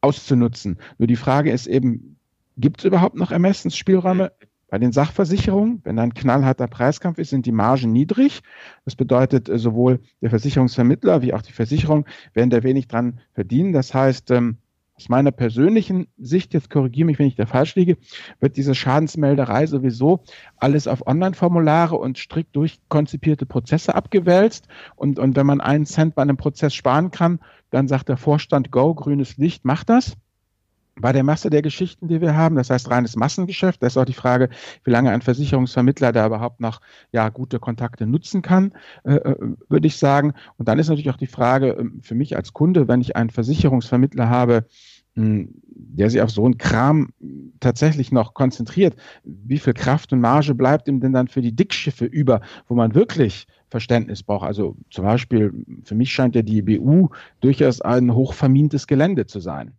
auszunutzen. 0.00 0.78
Nur 0.98 1.06
die 1.06 1.16
Frage 1.16 1.50
ist 1.50 1.66
eben, 1.66 2.09
gibt 2.60 2.80
es 2.80 2.84
überhaupt 2.84 3.16
noch 3.16 3.30
Ermessensspielräume? 3.30 4.32
Bei 4.68 4.78
den 4.78 4.92
Sachversicherungen, 4.92 5.80
wenn 5.82 5.98
ein 5.98 6.14
knallharter 6.14 6.68
Preiskampf 6.68 7.18
ist, 7.18 7.30
sind 7.30 7.44
die 7.44 7.52
Margen 7.52 7.90
niedrig. 7.90 8.42
Das 8.84 8.94
bedeutet, 8.94 9.48
äh, 9.48 9.58
sowohl 9.58 9.98
der 10.20 10.30
Versicherungsvermittler 10.30 11.22
wie 11.22 11.34
auch 11.34 11.42
die 11.42 11.52
Versicherung 11.52 12.06
werden 12.34 12.50
da 12.50 12.62
wenig 12.62 12.86
dran 12.86 13.18
verdienen. 13.32 13.72
Das 13.72 13.92
heißt, 13.94 14.30
ähm, 14.30 14.58
aus 14.94 15.08
meiner 15.08 15.32
persönlichen 15.32 16.06
Sicht, 16.18 16.54
jetzt 16.54 16.70
korrigiere 16.70 17.06
mich, 17.06 17.18
wenn 17.18 17.26
ich 17.26 17.34
da 17.34 17.46
falsch 17.46 17.74
liege, 17.74 17.96
wird 18.38 18.56
diese 18.56 18.76
Schadensmelderei 18.76 19.66
sowieso 19.66 20.22
alles 20.56 20.86
auf 20.86 21.04
Online-Formulare 21.04 21.96
und 21.96 22.18
strikt 22.18 22.54
durchkonzipierte 22.54 23.46
Prozesse 23.46 23.96
abgewälzt. 23.96 24.68
Und, 24.94 25.18
und 25.18 25.34
wenn 25.34 25.46
man 25.46 25.60
einen 25.60 25.86
Cent 25.86 26.14
bei 26.14 26.22
einem 26.22 26.36
Prozess 26.36 26.74
sparen 26.74 27.10
kann, 27.10 27.40
dann 27.70 27.88
sagt 27.88 28.08
der 28.08 28.18
Vorstand, 28.18 28.70
go, 28.70 28.94
grünes 28.94 29.36
Licht, 29.36 29.64
mach 29.64 29.82
das 29.82 30.16
bei 30.96 31.12
der 31.12 31.24
Masse 31.24 31.50
der 31.50 31.62
Geschichten, 31.62 32.08
die 32.08 32.20
wir 32.20 32.36
haben, 32.36 32.56
das 32.56 32.70
heißt 32.70 32.90
reines 32.90 33.16
Massengeschäft, 33.16 33.82
da 33.82 33.86
ist 33.86 33.96
auch 33.96 34.04
die 34.04 34.12
Frage, 34.12 34.48
wie 34.84 34.90
lange 34.90 35.10
ein 35.10 35.22
Versicherungsvermittler 35.22 36.12
da 36.12 36.26
überhaupt 36.26 36.60
noch 36.60 36.80
ja, 37.12 37.28
gute 37.28 37.58
Kontakte 37.58 38.06
nutzen 38.06 38.42
kann, 38.42 38.72
äh, 39.04 39.14
äh 39.14 39.36
würde 39.68 39.86
ich 39.86 39.96
sagen. 39.96 40.34
Und 40.58 40.68
dann 40.68 40.78
ist 40.78 40.88
natürlich 40.88 41.10
auch 41.10 41.16
die 41.16 41.26
Frage 41.26 41.76
ähm, 41.78 42.00
für 42.02 42.14
mich 42.14 42.36
als 42.36 42.52
Kunde, 42.52 42.88
wenn 42.88 43.00
ich 43.00 43.16
einen 43.16 43.30
Versicherungsvermittler 43.30 44.28
habe, 44.28 44.66
hm, 45.14 45.48
der 45.66 46.10
sich 46.10 46.20
auf 46.20 46.30
so 46.30 46.44
einen 46.44 46.58
Kram 46.58 47.10
tatsächlich 47.58 48.12
noch 48.12 48.34
konzentriert, 48.34 48.94
wie 49.24 49.58
viel 49.58 49.74
Kraft 49.74 50.12
und 50.12 50.20
Marge 50.20 50.54
bleibt 50.54 50.86
ihm 50.88 51.00
denn 51.00 51.12
dann 51.12 51.28
für 51.28 51.40
die 51.40 51.54
Dickschiffe 51.54 52.04
über, 52.04 52.40
wo 52.68 52.74
man 52.74 52.94
wirklich 52.94 53.46
Verständnis 53.68 54.22
braucht? 54.22 54.46
Also 54.46 54.76
zum 54.90 55.04
Beispiel, 55.04 55.52
für 55.84 55.94
mich 55.94 56.12
scheint 56.12 56.36
ja 56.36 56.42
die 56.42 56.62
BU 56.62 57.08
durchaus 57.40 57.80
ein 57.80 58.14
hochvermintes 58.14 58.86
Gelände 58.86 59.26
zu 59.26 59.40
sein. 59.40 59.72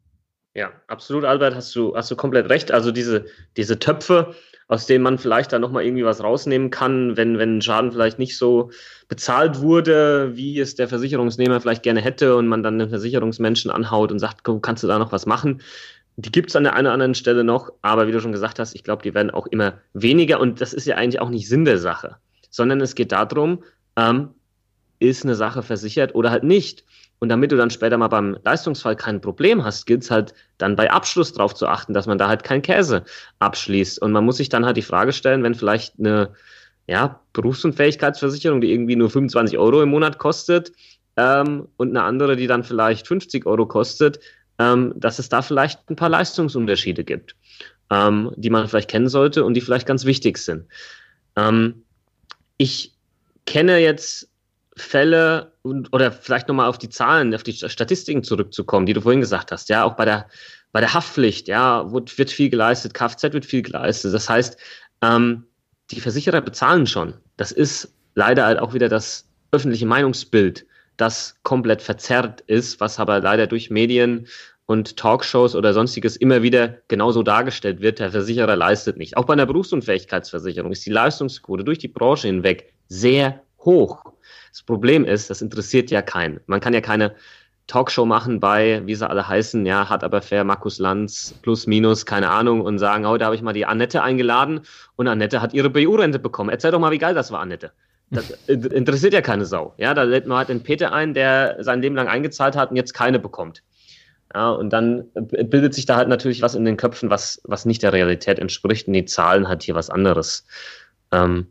Ja, 0.54 0.72
absolut, 0.88 1.24
Albert, 1.24 1.56
hast 1.56 1.74
du, 1.76 1.96
hast 1.96 2.12
du 2.12 2.16
komplett 2.16 2.50
recht. 2.50 2.72
Also 2.72 2.92
diese, 2.92 3.26
diese 3.56 3.80
Töpfe, 3.80 4.36
aus 4.68 4.86
denen 4.86 5.04
man 5.04 5.18
vielleicht 5.18 5.54
da 5.54 5.60
nochmal 5.60 5.86
irgendwie 5.86 6.04
was 6.04 6.22
rausnehmen 6.22 6.70
kann, 6.70 7.16
wenn, 7.16 7.38
wenn 7.38 7.62
Schaden 7.62 7.92
vielleicht 7.92 8.20
nicht 8.20 8.38
so 8.38 8.72
bezahlt 9.08 9.62
wurde, 9.62 10.32
wie 10.36 10.60
es 10.60 10.76
der 10.76 10.90
Versicherungsnehmer 10.90 11.62
vielleicht 11.62 11.84
gerne 11.84 12.02
hätte 12.02 12.36
und 12.36 12.48
man 12.48 12.64
dann 12.64 12.80
den 12.80 12.90
Versicherungsmenschen 12.90 13.72
anhaut 13.72 14.12
und 14.12 14.20
sagt, 14.20 14.44
kannst 14.62 14.84
du 14.84 14.88
da 14.88 15.00
noch 15.00 15.12
was 15.12 15.26
machen? 15.26 15.62
Die 16.18 16.32
gibt 16.32 16.50
es 16.50 16.56
an 16.58 16.64
der 16.64 16.74
einen 16.74 16.88
oder 16.88 16.94
anderen 16.94 17.16
Stelle 17.16 17.44
noch, 17.46 17.72
aber 17.82 18.08
wie 18.08 18.12
du 18.12 18.20
schon 18.20 18.34
gesagt 18.34 18.60
hast, 18.60 18.76
ich 18.76 18.84
glaube, 18.84 19.04
die 19.04 19.14
werden 19.14 19.32
auch 19.32 19.48
immer 19.48 19.80
weniger 19.94 20.40
und 20.42 20.60
das 20.60 20.74
ist 20.74 20.86
ja 20.86 20.96
eigentlich 20.96 21.22
auch 21.22 21.30
nicht 21.30 21.48
Sinn 21.48 21.64
der 21.64 21.78
Sache, 21.78 22.18
sondern 22.50 22.82
es 22.82 22.96
geht 22.96 23.14
darum, 23.14 23.64
ähm, 23.96 24.30
ist 25.00 25.24
eine 25.24 25.36
Sache 25.36 25.64
versichert 25.64 26.14
oder 26.14 26.30
halt 26.30 26.44
nicht. 26.44 26.86
Und 27.22 27.30
damit 27.30 27.52
du 27.52 27.56
dann 27.56 27.70
später 27.70 28.00
mal 28.00 28.08
beim 28.08 28.36
Leistungsfall 28.44 28.96
kein 28.96 29.22
Problem 29.22 29.64
hast, 29.64 29.86
gilt 29.86 30.02
es 30.02 30.10
halt 30.10 30.34
dann 30.58 30.76
bei 30.76 30.90
Abschluss 30.90 31.32
darauf 31.32 31.54
zu 31.54 31.68
achten, 31.68 31.94
dass 31.94 32.08
man 32.08 32.18
da 32.18 32.28
halt 32.28 32.44
kein 32.44 32.64
Käse 32.64 33.04
abschließt. 33.38 34.02
Und 34.02 34.12
man 34.12 34.26
muss 34.26 34.38
sich 34.38 34.50
dann 34.50 34.66
halt 34.66 34.76
die 34.76 34.82
Frage 34.82 35.14
stellen, 35.14 35.44
wenn 35.44 35.54
vielleicht 35.54 36.00
eine 36.00 36.34
ja, 36.88 37.22
Berufsunfähigkeitsversicherung, 37.34 38.60
die 38.60 38.72
irgendwie 38.72 38.96
nur 38.96 39.12
25 39.12 39.60
Euro 39.60 39.84
im 39.84 39.90
Monat 39.90 40.18
kostet, 40.18 40.72
ähm, 41.16 41.68
und 41.78 41.90
eine 41.90 42.04
andere, 42.04 42.36
die 42.36 42.48
dann 42.48 42.64
vielleicht 42.64 43.08
50 43.08 43.46
Euro 43.46 43.68
kostet, 43.68 44.20
ähm, 44.58 44.94
dass 44.96 45.20
es 45.20 45.30
da 45.30 45.44
vielleicht 45.44 45.90
ein 45.90 45.96
paar 45.96 46.10
Leistungsunterschiede 46.10 47.04
gibt, 47.04 47.36
ähm, 47.92 48.32
die 48.36 48.50
man 48.50 48.68
vielleicht 48.68 48.90
kennen 48.90 49.10
sollte 49.10 49.44
und 49.44 49.54
die 49.54 49.62
vielleicht 49.62 49.88
ganz 49.88 50.06
wichtig 50.06 50.40
sind. 50.40 50.66
Ähm, 51.36 51.84
ich 52.58 52.94
kenne 53.46 53.78
jetzt 53.78 54.30
Fälle 54.76 55.51
und, 55.64 55.94
oder 55.94 56.12
vielleicht 56.12 56.48
nochmal 56.48 56.68
auf 56.68 56.78
die 56.78 56.90
Zahlen, 56.90 57.34
auf 57.36 57.44
die 57.44 57.54
Statistiken 57.54 58.24
zurückzukommen, 58.24 58.86
die 58.86 58.94
du 58.94 59.02
vorhin 59.02 59.22
gesagt 59.22 59.52
hast, 59.52 59.70
ja, 59.70 59.84
auch 59.84 59.94
bei 59.94 60.06
der, 60.06 60.28
bei 60.72 60.80
der 60.80 60.94
Haftpflicht, 60.94 61.48
ja, 61.48 61.92
wird, 61.92 62.18
wird 62.18 62.32
viel 62.32 62.50
geleistet, 62.50 62.94
Kfz 62.94 63.24
wird 63.34 63.46
viel 63.46 63.62
geleistet. 63.62 64.14
Das 64.14 64.30
heißt, 64.30 64.58
ähm, 65.02 65.46
die 65.92 66.02
Versicherer 66.02 66.42
bezahlen 66.42 66.88
schon. 66.88 67.14
Das 67.38 67.52
ist 67.52 67.94
leider 68.16 68.46
halt 68.46 68.60
auch 68.60 68.74
wieder 68.74 68.90
das 68.90 69.28
öffentliche 69.52 69.86
Meinungsbild, 69.86 70.66
das 70.98 71.36
komplett 71.44 71.82
verzerrt 71.82 72.42
ist, 72.42 72.80
was 72.80 73.00
aber 73.00 73.20
leider 73.20 73.48
durch 73.48 73.70
Medien 73.70 74.28
und 74.66 74.96
Talkshows 74.96 75.56
oder 75.56 75.74
sonstiges 75.74 76.16
immer 76.16 76.44
wieder 76.44 76.78
genauso 76.88 77.24
dargestellt 77.24 77.82
wird. 77.82 78.00
Der 78.00 78.12
Versicherer 78.12 78.56
leistet 78.56 78.98
nicht. 78.98 79.18
Auch 79.18 79.26
bei 79.26 79.34
einer 79.34 79.46
Berufsunfähigkeitsversicherung 79.46 80.72
ist 80.72 80.86
die 80.86 80.92
Leistungsquote 80.92 81.64
durch 81.64 81.80
die 81.80 81.90
Branche 81.90 82.28
hinweg 82.28 82.74
sehr 82.88 83.42
hoch. 83.66 84.04
Das 84.52 84.64
Problem 84.64 85.06
ist, 85.06 85.30
das 85.30 85.42
interessiert 85.42 85.92
ja 85.92 86.02
keinen. 86.02 86.42
Man 86.46 86.60
kann 86.60 86.74
ja 86.74 86.82
keine 86.82 87.16
Talkshow 87.68 88.06
machen 88.06 88.40
bei, 88.40 88.82
wie 88.86 88.96
sie 88.96 89.10
alle 89.10 89.28
heißen, 89.28 89.66
ja, 89.66 89.90
hat 89.90 90.04
aber 90.04 90.22
fair, 90.22 90.44
Markus 90.44 90.78
Lanz, 90.78 91.36
plus, 91.42 91.68
minus, 91.68 92.06
keine 92.06 92.30
Ahnung, 92.30 92.62
und 92.62 92.80
sagen, 92.80 93.06
oh, 93.06 93.18
habe 93.18 93.36
ich 93.36 93.42
mal 93.42 93.54
die 93.54 93.66
Annette 93.66 94.04
eingeladen 94.04 94.62
und 94.98 95.08
Annette 95.08 95.42
hat 95.42 95.54
ihre 95.54 95.70
BU-Rente 95.70 96.20
bekommen. 96.20 96.50
Erzähl 96.50 96.72
doch 96.72 96.80
mal, 96.80 96.92
wie 96.92 96.98
geil 96.98 97.14
das 97.14 97.32
war, 97.32 97.40
Annette. 97.40 97.72
Das 98.10 98.30
interessiert 98.48 99.14
ja 99.14 99.22
keine 99.22 99.46
Sau. 99.46 99.74
Ja, 99.78 99.94
da 99.94 100.04
lädt 100.04 100.28
man 100.28 100.40
halt 100.40 100.50
den 100.50 100.64
Peter 100.64 100.92
ein, 100.92 101.14
der 101.14 101.64
sein 101.64 101.82
Leben 101.82 101.96
lang 101.96 102.10
eingezahlt 102.10 102.58
hat 102.58 102.72
und 102.72 102.76
jetzt 102.76 102.94
keine 102.94 103.20
bekommt. 103.20 103.64
Ja, 104.34 104.50
und 104.50 104.72
dann 104.72 105.06
bildet 105.14 105.74
sich 105.74 105.86
da 105.86 105.96
halt 105.96 106.10
natürlich 106.10 106.42
was 106.42 106.56
in 106.56 106.66
den 106.66 106.76
Köpfen, 106.76 107.10
was, 107.10 107.42
was 107.46 107.66
nicht 107.66 107.84
der 107.84 107.94
Realität 107.94 108.38
entspricht 108.38 108.88
und 108.88 108.94
die 108.94 109.06
Zahlen 109.06 109.48
halt 109.48 109.64
hier 109.64 109.76
was 109.76 109.90
anderes. 109.90 110.46
Ähm, 111.12 111.48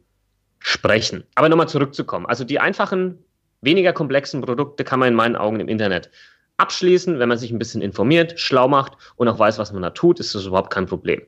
sprechen. 0.61 1.25
Aber 1.35 1.49
nochmal 1.49 1.69
zurückzukommen. 1.69 2.27
Also 2.27 2.45
die 2.45 2.61
einfachen, 2.61 3.19
weniger 3.61 3.93
komplexen 3.93 4.41
Produkte 4.41 4.85
kann 4.85 5.01
man 5.01 5.09
in 5.09 5.15
meinen 5.15 5.37
Augen 5.37 5.59
im 5.59 5.69
Internet 5.69 6.11
abschließen. 6.59 7.19
Wenn 7.19 7.29
man 7.29 7.39
sich 7.39 7.51
ein 7.51 7.59
bisschen 7.59 7.83
informiert, 7.83 8.39
schlau 8.39 8.69
macht 8.69 8.93
und 9.17 9.29
auch 9.29 9.39
weiß, 9.39 9.59
was 9.59 9.73
man 9.73 9.83
da 9.83 9.91
tut, 9.91 10.21
ist 10.21 10.35
das 10.35 10.45
überhaupt 10.45 10.71
kein 10.73 10.87
Problem. 10.87 11.23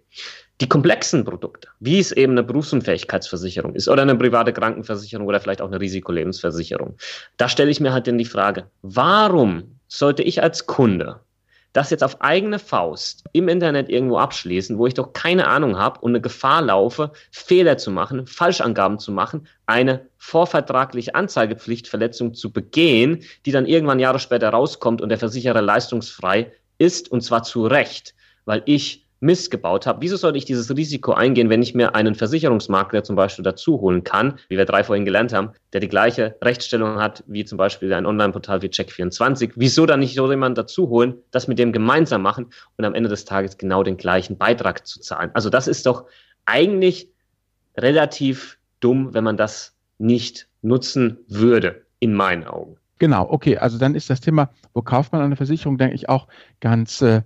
Die 0.60 0.68
komplexen 0.68 1.24
Produkte, 1.24 1.68
wie 1.80 1.98
es 1.98 2.12
eben 2.12 2.32
eine 2.32 2.44
Berufsunfähigkeitsversicherung 2.44 3.74
ist 3.74 3.88
oder 3.88 4.02
eine 4.02 4.14
private 4.14 4.52
Krankenversicherung 4.52 5.26
oder 5.26 5.40
vielleicht 5.40 5.60
auch 5.60 5.66
eine 5.66 5.80
Risikolebensversicherung, 5.80 6.96
da 7.38 7.48
stelle 7.48 7.70
ich 7.70 7.80
mir 7.80 7.92
halt 7.92 8.06
dann 8.06 8.18
die 8.18 8.24
Frage, 8.24 8.70
warum 8.82 9.80
sollte 9.88 10.22
ich 10.22 10.42
als 10.42 10.66
Kunde 10.66 11.20
das 11.72 11.90
jetzt 11.90 12.04
auf 12.04 12.20
eigene 12.20 12.58
Faust 12.58 13.24
im 13.32 13.48
Internet 13.48 13.88
irgendwo 13.88 14.18
abschließen, 14.18 14.78
wo 14.78 14.86
ich 14.86 14.94
doch 14.94 15.12
keine 15.12 15.46
Ahnung 15.46 15.78
habe 15.78 16.00
und 16.00 16.12
eine 16.12 16.20
Gefahr 16.20 16.62
laufe, 16.62 17.12
Fehler 17.30 17.78
zu 17.78 17.90
machen, 17.90 18.26
Falschangaben 18.26 18.98
zu 18.98 19.12
machen, 19.12 19.46
eine 19.66 20.06
vorvertragliche 20.18 21.14
Anzeigepflichtverletzung 21.14 22.34
zu 22.34 22.52
begehen, 22.52 23.24
die 23.46 23.52
dann 23.52 23.66
irgendwann 23.66 24.00
Jahre 24.00 24.18
später 24.18 24.50
rauskommt 24.50 25.00
und 25.00 25.08
der 25.08 25.18
Versicherer 25.18 25.62
leistungsfrei 25.62 26.52
ist, 26.78 27.10
und 27.10 27.22
zwar 27.22 27.42
zu 27.42 27.66
Recht, 27.66 28.14
weil 28.44 28.62
ich 28.66 29.01
Mist 29.22 29.52
gebaut 29.52 29.86
habe, 29.86 30.02
wieso 30.02 30.16
sollte 30.16 30.36
ich 30.36 30.44
dieses 30.44 30.74
Risiko 30.76 31.12
eingehen, 31.12 31.48
wenn 31.48 31.62
ich 31.62 31.74
mir 31.74 31.94
einen 31.94 32.16
Versicherungsmakler 32.16 33.04
zum 33.04 33.14
Beispiel 33.14 33.44
dazu 33.44 33.80
holen 33.80 34.02
kann, 34.02 34.34
wie 34.48 34.58
wir 34.58 34.64
drei 34.64 34.82
vorhin 34.82 35.04
gelernt 35.04 35.32
haben, 35.32 35.50
der 35.72 35.80
die 35.80 35.88
gleiche 35.88 36.36
Rechtsstellung 36.42 36.96
hat 36.96 37.22
wie 37.28 37.44
zum 37.44 37.56
Beispiel 37.56 37.92
ein 37.92 38.04
Online-Portal 38.04 38.62
wie 38.62 38.66
Check24? 38.66 39.52
Wieso 39.54 39.86
dann 39.86 40.00
nicht 40.00 40.16
so 40.16 40.28
jemanden 40.28 40.56
dazu 40.56 40.88
holen, 40.88 41.14
das 41.30 41.46
mit 41.46 41.60
dem 41.60 41.72
gemeinsam 41.72 42.20
machen 42.20 42.50
und 42.76 42.84
am 42.84 42.94
Ende 42.94 43.08
des 43.08 43.24
Tages 43.24 43.58
genau 43.58 43.84
den 43.84 43.96
gleichen 43.96 44.38
Beitrag 44.38 44.86
zu 44.88 44.98
zahlen? 44.98 45.30
Also 45.34 45.50
das 45.50 45.68
ist 45.68 45.86
doch 45.86 46.06
eigentlich 46.44 47.08
relativ 47.76 48.58
dumm, 48.80 49.14
wenn 49.14 49.22
man 49.22 49.36
das 49.36 49.76
nicht 49.98 50.48
nutzen 50.62 51.18
würde, 51.28 51.86
in 52.00 52.12
meinen 52.12 52.42
Augen. 52.44 52.76
Genau, 52.98 53.28
okay, 53.30 53.56
also 53.56 53.78
dann 53.78 53.94
ist 53.94 54.10
das 54.10 54.20
Thema, 54.20 54.50
wo 54.74 54.82
kauft 54.82 55.12
man 55.12 55.22
eine 55.22 55.36
Versicherung, 55.36 55.78
denke 55.78 55.94
ich 55.94 56.08
auch 56.08 56.26
ganz 56.58 57.02
äh, 57.02 57.22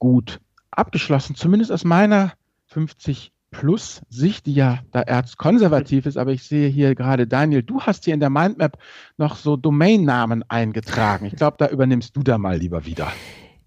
gut 0.00 0.40
abgeschlossen, 0.70 1.34
zumindest 1.34 1.72
aus 1.72 1.84
meiner 1.84 2.32
50 2.66 3.32
Plus 3.50 4.02
Sicht, 4.10 4.44
die 4.44 4.52
ja 4.52 4.80
da 4.92 5.00
erzkonservativ 5.00 6.04
ist, 6.04 6.18
aber 6.18 6.32
ich 6.32 6.42
sehe 6.42 6.68
hier 6.68 6.94
gerade, 6.94 7.26
Daniel, 7.26 7.62
du 7.62 7.80
hast 7.80 8.04
hier 8.04 8.12
in 8.12 8.20
der 8.20 8.28
Mindmap 8.28 8.78
noch 9.16 9.36
so 9.36 9.56
Domainnamen 9.56 10.44
eingetragen. 10.48 11.24
Ich 11.24 11.36
glaube, 11.36 11.56
da 11.58 11.68
übernimmst 11.68 12.14
du 12.14 12.22
da 12.22 12.36
mal 12.36 12.58
lieber 12.58 12.84
wieder. 12.84 13.10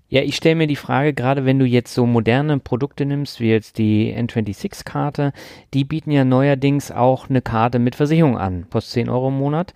Ja, 0.08 0.22
ich 0.22 0.36
stelle 0.36 0.56
mir 0.56 0.68
die 0.68 0.76
Frage, 0.76 1.14
gerade 1.14 1.46
wenn 1.46 1.58
du 1.58 1.66
jetzt 1.66 1.94
so 1.94 2.06
moderne 2.06 2.60
Produkte 2.60 3.06
nimmst, 3.06 3.40
wie 3.40 3.50
jetzt 3.50 3.78
die 3.78 4.14
N26-Karte, 4.14 5.32
die 5.74 5.86
bieten 5.86 6.12
ja 6.12 6.26
neuerdings 6.26 6.92
auch 6.92 7.30
eine 7.30 7.42
Karte 7.42 7.80
mit 7.80 7.96
Versicherung 7.96 8.38
an, 8.38 8.70
kostet 8.70 8.94
10 8.94 9.10
Euro 9.10 9.30
im 9.30 9.38
Monat. 9.38 9.74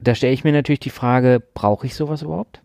Da 0.00 0.14
stelle 0.14 0.34
ich 0.34 0.44
mir 0.44 0.52
natürlich 0.52 0.80
die 0.80 0.90
Frage, 0.90 1.42
brauche 1.54 1.86
ich 1.86 1.94
sowas 1.94 2.22
überhaupt? 2.22 2.60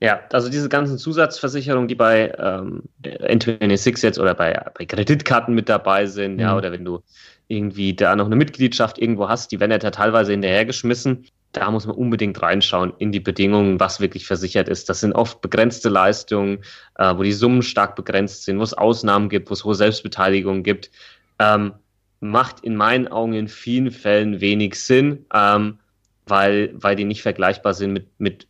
Ja, 0.00 0.20
also 0.32 0.48
diese 0.48 0.68
ganzen 0.68 0.96
Zusatzversicherungen, 0.96 1.88
die 1.88 1.96
bei 1.96 2.32
ähm, 2.38 2.84
N26 3.02 4.04
jetzt 4.04 4.18
oder 4.18 4.34
bei, 4.34 4.52
bei 4.78 4.84
Kreditkarten 4.84 5.54
mit 5.54 5.68
dabei 5.68 6.06
sind, 6.06 6.34
mhm. 6.34 6.40
ja, 6.40 6.56
oder 6.56 6.70
wenn 6.70 6.84
du 6.84 7.02
irgendwie 7.48 7.94
da 7.94 8.14
noch 8.14 8.26
eine 8.26 8.36
Mitgliedschaft 8.36 8.98
irgendwo 8.98 9.28
hast, 9.28 9.50
die 9.50 9.58
werden 9.58 9.72
ja 9.72 9.78
teilweise 9.78 10.32
hinterhergeschmissen. 10.32 11.26
Da 11.52 11.70
muss 11.70 11.86
man 11.86 11.96
unbedingt 11.96 12.40
reinschauen 12.40 12.92
in 12.98 13.10
die 13.10 13.20
Bedingungen, 13.20 13.80
was 13.80 14.00
wirklich 14.00 14.26
versichert 14.26 14.68
ist. 14.68 14.88
Das 14.88 15.00
sind 15.00 15.14
oft 15.14 15.40
begrenzte 15.40 15.88
Leistungen, 15.88 16.58
äh, 16.96 17.16
wo 17.16 17.22
die 17.22 17.32
Summen 17.32 17.62
stark 17.62 17.96
begrenzt 17.96 18.44
sind, 18.44 18.58
wo 18.58 18.62
es 18.62 18.74
Ausnahmen 18.74 19.28
gibt, 19.28 19.48
wo 19.50 19.54
es 19.54 19.64
hohe 19.64 19.74
Selbstbeteiligung 19.74 20.62
gibt. 20.62 20.90
Ähm, 21.38 21.72
macht 22.20 22.60
in 22.60 22.76
meinen 22.76 23.08
Augen 23.08 23.32
in 23.32 23.48
vielen 23.48 23.90
Fällen 23.90 24.40
wenig 24.40 24.74
Sinn, 24.74 25.24
ähm, 25.34 25.78
weil, 26.26 26.70
weil 26.74 26.94
die 26.94 27.04
nicht 27.04 27.22
vergleichbar 27.22 27.74
sind 27.74 27.92
mit, 27.94 28.08
mit 28.18 28.46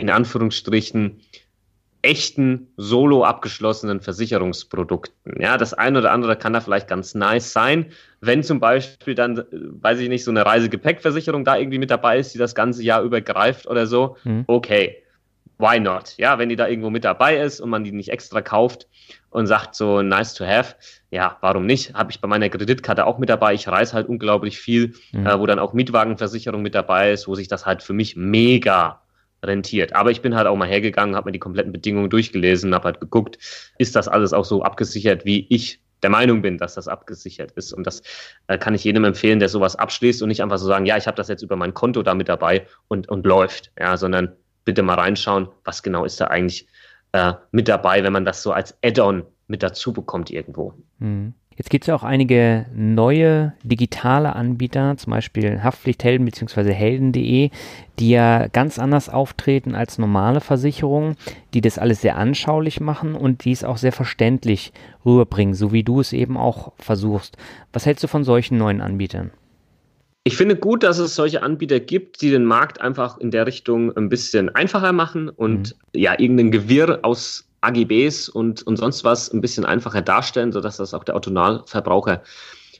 in 0.00 0.10
Anführungsstrichen 0.10 1.20
echten 2.02 2.68
solo 2.76 3.24
abgeschlossenen 3.24 4.00
Versicherungsprodukten. 4.00 5.40
Ja, 5.40 5.58
das 5.58 5.74
eine 5.74 5.98
oder 5.98 6.12
andere 6.12 6.36
kann 6.36 6.52
da 6.52 6.60
vielleicht 6.60 6.88
ganz 6.88 7.14
nice 7.14 7.52
sein, 7.52 7.86
wenn 8.20 8.42
zum 8.42 8.58
Beispiel 8.58 9.14
dann, 9.14 9.38
äh, 9.38 9.44
weiß 9.50 9.98
ich 10.00 10.08
nicht, 10.08 10.24
so 10.24 10.30
eine 10.30 10.46
Reisegepäckversicherung 10.46 11.44
da 11.44 11.56
irgendwie 11.56 11.78
mit 11.78 11.90
dabei 11.90 12.18
ist, 12.18 12.32
die 12.34 12.38
das 12.38 12.54
ganze 12.54 12.82
Jahr 12.82 13.02
übergreift 13.02 13.66
oder 13.66 13.86
so. 13.86 14.16
Mhm. 14.24 14.44
Okay, 14.46 15.02
why 15.58 15.78
not? 15.78 16.14
Ja, 16.16 16.38
wenn 16.38 16.48
die 16.48 16.56
da 16.56 16.68
irgendwo 16.68 16.90
mit 16.90 17.04
dabei 17.04 17.38
ist 17.38 17.60
und 17.60 17.68
man 17.68 17.84
die 17.84 17.92
nicht 17.92 18.10
extra 18.10 18.40
kauft 18.40 18.88
und 19.28 19.46
sagt 19.46 19.74
so 19.74 20.00
nice 20.00 20.32
to 20.32 20.46
have, 20.46 20.76
ja, 21.10 21.36
warum 21.42 21.66
nicht? 21.66 21.92
Habe 21.92 22.10
ich 22.10 22.20
bei 22.20 22.28
meiner 22.28 22.48
Kreditkarte 22.48 23.04
auch 23.04 23.18
mit 23.18 23.28
dabei. 23.28 23.52
Ich 23.52 23.68
reise 23.68 23.92
halt 23.92 24.08
unglaublich 24.08 24.58
viel, 24.58 24.94
mhm. 25.12 25.26
äh, 25.26 25.38
wo 25.38 25.44
dann 25.44 25.58
auch 25.58 25.74
Mietwagenversicherung 25.74 26.62
mit 26.62 26.74
dabei 26.74 27.12
ist, 27.12 27.28
wo 27.28 27.34
sich 27.34 27.48
das 27.48 27.66
halt 27.66 27.82
für 27.82 27.92
mich 27.92 28.16
mega 28.16 29.02
rentiert. 29.42 29.94
Aber 29.94 30.10
ich 30.10 30.22
bin 30.22 30.34
halt 30.34 30.46
auch 30.46 30.56
mal 30.56 30.68
hergegangen, 30.68 31.16
habe 31.16 31.28
mir 31.28 31.32
die 31.32 31.38
kompletten 31.38 31.72
Bedingungen 31.72 32.10
durchgelesen, 32.10 32.74
habe 32.74 32.84
halt 32.84 33.00
geguckt, 33.00 33.38
ist 33.78 33.96
das 33.96 34.08
alles 34.08 34.32
auch 34.32 34.44
so 34.44 34.62
abgesichert, 34.62 35.24
wie 35.24 35.46
ich 35.48 35.80
der 36.02 36.10
Meinung 36.10 36.42
bin, 36.42 36.58
dass 36.58 36.74
das 36.74 36.88
abgesichert 36.88 37.52
ist. 37.52 37.72
Und 37.72 37.86
das 37.86 38.02
äh, 38.46 38.58
kann 38.58 38.74
ich 38.74 38.84
jedem 38.84 39.04
empfehlen, 39.04 39.38
der 39.38 39.48
sowas 39.48 39.76
abschließt 39.76 40.22
und 40.22 40.28
nicht 40.28 40.42
einfach 40.42 40.58
so 40.58 40.66
sagen, 40.66 40.86
ja, 40.86 40.96
ich 40.96 41.06
habe 41.06 41.16
das 41.16 41.28
jetzt 41.28 41.42
über 41.42 41.56
mein 41.56 41.74
Konto 41.74 42.02
da 42.02 42.14
mit 42.14 42.28
dabei 42.28 42.66
und, 42.88 43.08
und 43.08 43.26
läuft. 43.26 43.72
Ja, 43.78 43.96
sondern 43.96 44.32
bitte 44.64 44.82
mal 44.82 44.94
reinschauen, 44.94 45.48
was 45.64 45.82
genau 45.82 46.04
ist 46.04 46.20
da 46.20 46.26
eigentlich 46.26 46.66
äh, 47.12 47.34
mit 47.52 47.68
dabei, 47.68 48.02
wenn 48.02 48.12
man 48.12 48.24
das 48.24 48.42
so 48.42 48.52
als 48.52 48.76
Add-on 48.82 49.24
mit 49.46 49.62
dazu 49.62 49.92
bekommt 49.92 50.30
irgendwo. 50.30 50.74
Mhm. 50.98 51.34
Jetzt 51.60 51.68
gibt 51.68 51.84
es 51.84 51.88
ja 51.88 51.94
auch 51.94 52.04
einige 52.04 52.64
neue 52.74 53.52
digitale 53.64 54.34
Anbieter, 54.34 54.96
zum 54.96 55.10
Beispiel 55.10 55.62
Haftpflichthelden 55.62 56.24
bzw. 56.24 56.72
helden.de, 56.72 57.50
die 57.98 58.08
ja 58.08 58.48
ganz 58.48 58.78
anders 58.78 59.10
auftreten 59.10 59.74
als 59.74 59.98
normale 59.98 60.40
Versicherungen, 60.40 61.16
die 61.52 61.60
das 61.60 61.76
alles 61.76 62.00
sehr 62.00 62.16
anschaulich 62.16 62.80
machen 62.80 63.14
und 63.14 63.44
die 63.44 63.52
es 63.52 63.62
auch 63.62 63.76
sehr 63.76 63.92
verständlich 63.92 64.72
rüberbringen, 65.04 65.52
so 65.52 65.70
wie 65.70 65.82
du 65.82 66.00
es 66.00 66.14
eben 66.14 66.38
auch 66.38 66.72
versuchst. 66.78 67.36
Was 67.74 67.84
hältst 67.84 68.04
du 68.04 68.08
von 68.08 68.24
solchen 68.24 68.56
neuen 68.56 68.80
Anbietern? 68.80 69.30
Ich 70.24 70.38
finde 70.38 70.56
gut, 70.56 70.82
dass 70.82 70.96
es 70.96 71.14
solche 71.14 71.42
Anbieter 71.42 71.78
gibt, 71.78 72.22
die 72.22 72.30
den 72.30 72.46
Markt 72.46 72.80
einfach 72.80 73.18
in 73.18 73.30
der 73.30 73.46
Richtung 73.46 73.94
ein 73.98 74.08
bisschen 74.08 74.48
einfacher 74.48 74.92
machen 74.92 75.28
und 75.28 75.76
mhm. 75.92 76.00
ja, 76.00 76.18
irgendein 76.18 76.52
Gewirr 76.52 77.00
aus 77.02 77.49
AGBs 77.60 78.28
und, 78.28 78.62
und 78.62 78.76
sonst 78.76 79.04
was 79.04 79.32
ein 79.32 79.40
bisschen 79.40 79.64
einfacher 79.64 80.02
darstellen, 80.02 80.52
sodass 80.52 80.76
das 80.76 80.94
auch 80.94 81.04
der 81.04 81.16
Autonomverbraucher 81.16 82.22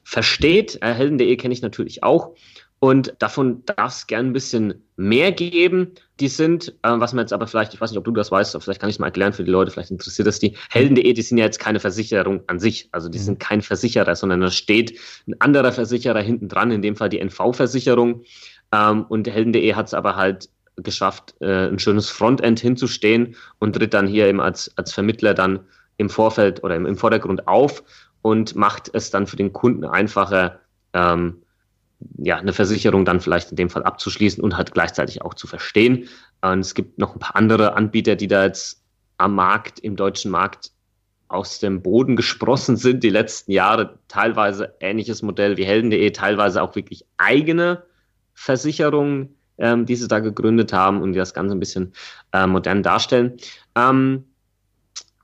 versteht. 0.05 0.79
Äh, 0.83 0.95
Helden.de 0.95 1.37
kenne 1.37 1.55
ich 1.55 1.63
natürlich 1.63 2.03
auch. 2.03 2.35
Und 2.83 3.15
davon 3.19 3.63
darf 3.67 3.93
es 3.93 4.07
gern 4.07 4.29
ein 4.29 4.33
bisschen 4.33 4.83
mehr 4.97 5.33
geben. 5.33 5.93
Die 6.19 6.29
sind, 6.29 6.71
äh, 6.83 6.89
was 6.93 7.13
man 7.13 7.25
jetzt 7.25 7.33
aber 7.35 7.47
vielleicht, 7.47 7.75
ich 7.75 7.81
weiß 7.81 7.91
nicht, 7.91 7.99
ob 7.99 8.07
du 8.07 8.11
das 8.13 8.33
weißt, 8.33 8.57
vielleicht 8.63 8.81
kann 8.81 8.89
ich 8.89 8.97
es 8.97 8.99
mal 8.99 9.09
erklären 9.09 9.35
für 9.35 9.45
die 9.45 9.51
Leute, 9.51 9.71
vielleicht 9.71 9.91
interessiert 9.91 10.27
das 10.27 10.39
die. 10.39 10.57
Helden.de, 10.71 11.13
die 11.13 11.23
sind 11.23 11.37
ja 11.37 11.45
jetzt 11.45 11.59
keine 11.59 11.79
Versicherung 11.79 12.43
an 12.47 12.59
sich. 12.59 12.89
Also 12.93 13.11
die 13.11 13.19
mhm. 13.19 13.23
sind 13.23 13.41
kein 13.41 13.61
Versicherer, 13.61 14.17
sondern 14.17 14.41
da 14.41 14.51
steht 14.51 14.99
ein 15.29 15.39
anderer 15.41 15.73
Versicherer 15.73 16.23
hinten 16.23 16.49
dran, 16.49 16.71
in 16.71 16.81
dem 16.81 16.97
Fall 16.97 17.11
die 17.11 17.21
NV-Versicherung. 17.21 18.25
Ähm, 18.73 19.05
und 19.05 19.29
Helden.de 19.29 19.75
hat 19.75 19.89
es 19.89 19.95
aber 19.95 20.17
halt 20.17 20.49
geschafft, 20.83 21.35
äh, 21.41 21.69
ein 21.69 21.79
schönes 21.79 22.09
Frontend 22.09 22.61
hinzustehen 22.61 23.37
und 23.59 23.75
tritt 23.75 23.95
dann 23.95 24.07
hier 24.07 24.27
eben 24.27 24.41
als, 24.41 24.73
als 24.77 24.93
Vermittler 24.93 25.35
dann 25.35 25.61
im 25.97 26.11
Vorfeld 26.11 26.65
oder 26.65 26.77
im, 26.77 26.87
im 26.87 26.97
Vordergrund 26.97 27.47
auf 27.47 27.83
und 28.23 28.55
macht 28.55 28.91
es 28.95 29.11
dann 29.11 29.27
für 29.27 29.37
den 29.37 29.53
Kunden 29.53 29.85
einfacher, 29.85 30.61
ähm, 30.93 31.43
ja, 32.17 32.37
eine 32.37 32.53
Versicherung 32.53 33.05
dann 33.05 33.21
vielleicht 33.21 33.51
in 33.51 33.57
dem 33.57 33.71
Fall 33.71 33.83
abzuschließen 33.83 34.43
und 34.43 34.57
halt 34.57 34.73
gleichzeitig 34.73 35.23
auch 35.23 35.35
zu 35.35 35.47
verstehen. 35.47 36.09
Und 36.41 36.61
es 36.61 36.75
gibt 36.75 36.99
noch 36.99 37.15
ein 37.15 37.19
paar 37.19 37.37
andere 37.37 37.75
Anbieter, 37.75 38.17
die 38.17 38.29
da 38.29 38.45
jetzt 38.45 38.83
am 39.19 39.35
Markt, 39.35 39.81
im 39.81 39.97
deutschen 39.97 40.31
Markt 40.31 40.73
aus 41.29 41.61
dem 41.61 41.83
Boden 41.83 42.17
gesprossen 42.17 42.77
sind 42.77 43.05
die 43.05 43.11
letzten 43.11 43.53
Jahre. 43.53 43.99
Teilweise 44.09 44.75
ähnliches 44.81 45.23
Modell 45.23 45.57
wie 45.57 45.65
Helden.de, 45.65 46.11
teilweise 46.11 46.63
auch 46.63 46.75
wirklich 46.75 47.05
eigene 47.19 47.85
Versicherungen, 48.35 49.37
ähm, 49.61 49.87
die 49.87 49.97
sie 49.97 50.09
da 50.09 50.19
gegründet 50.19 50.73
haben 50.73 51.01
und 51.03 51.13
die 51.13 51.19
das 51.19 51.35
Ganze 51.35 51.55
ein 51.55 51.61
bisschen 51.61 51.93
äh, 52.33 52.47
modern 52.47 52.83
darstellen. 52.83 53.37
Ähm, 53.77 54.25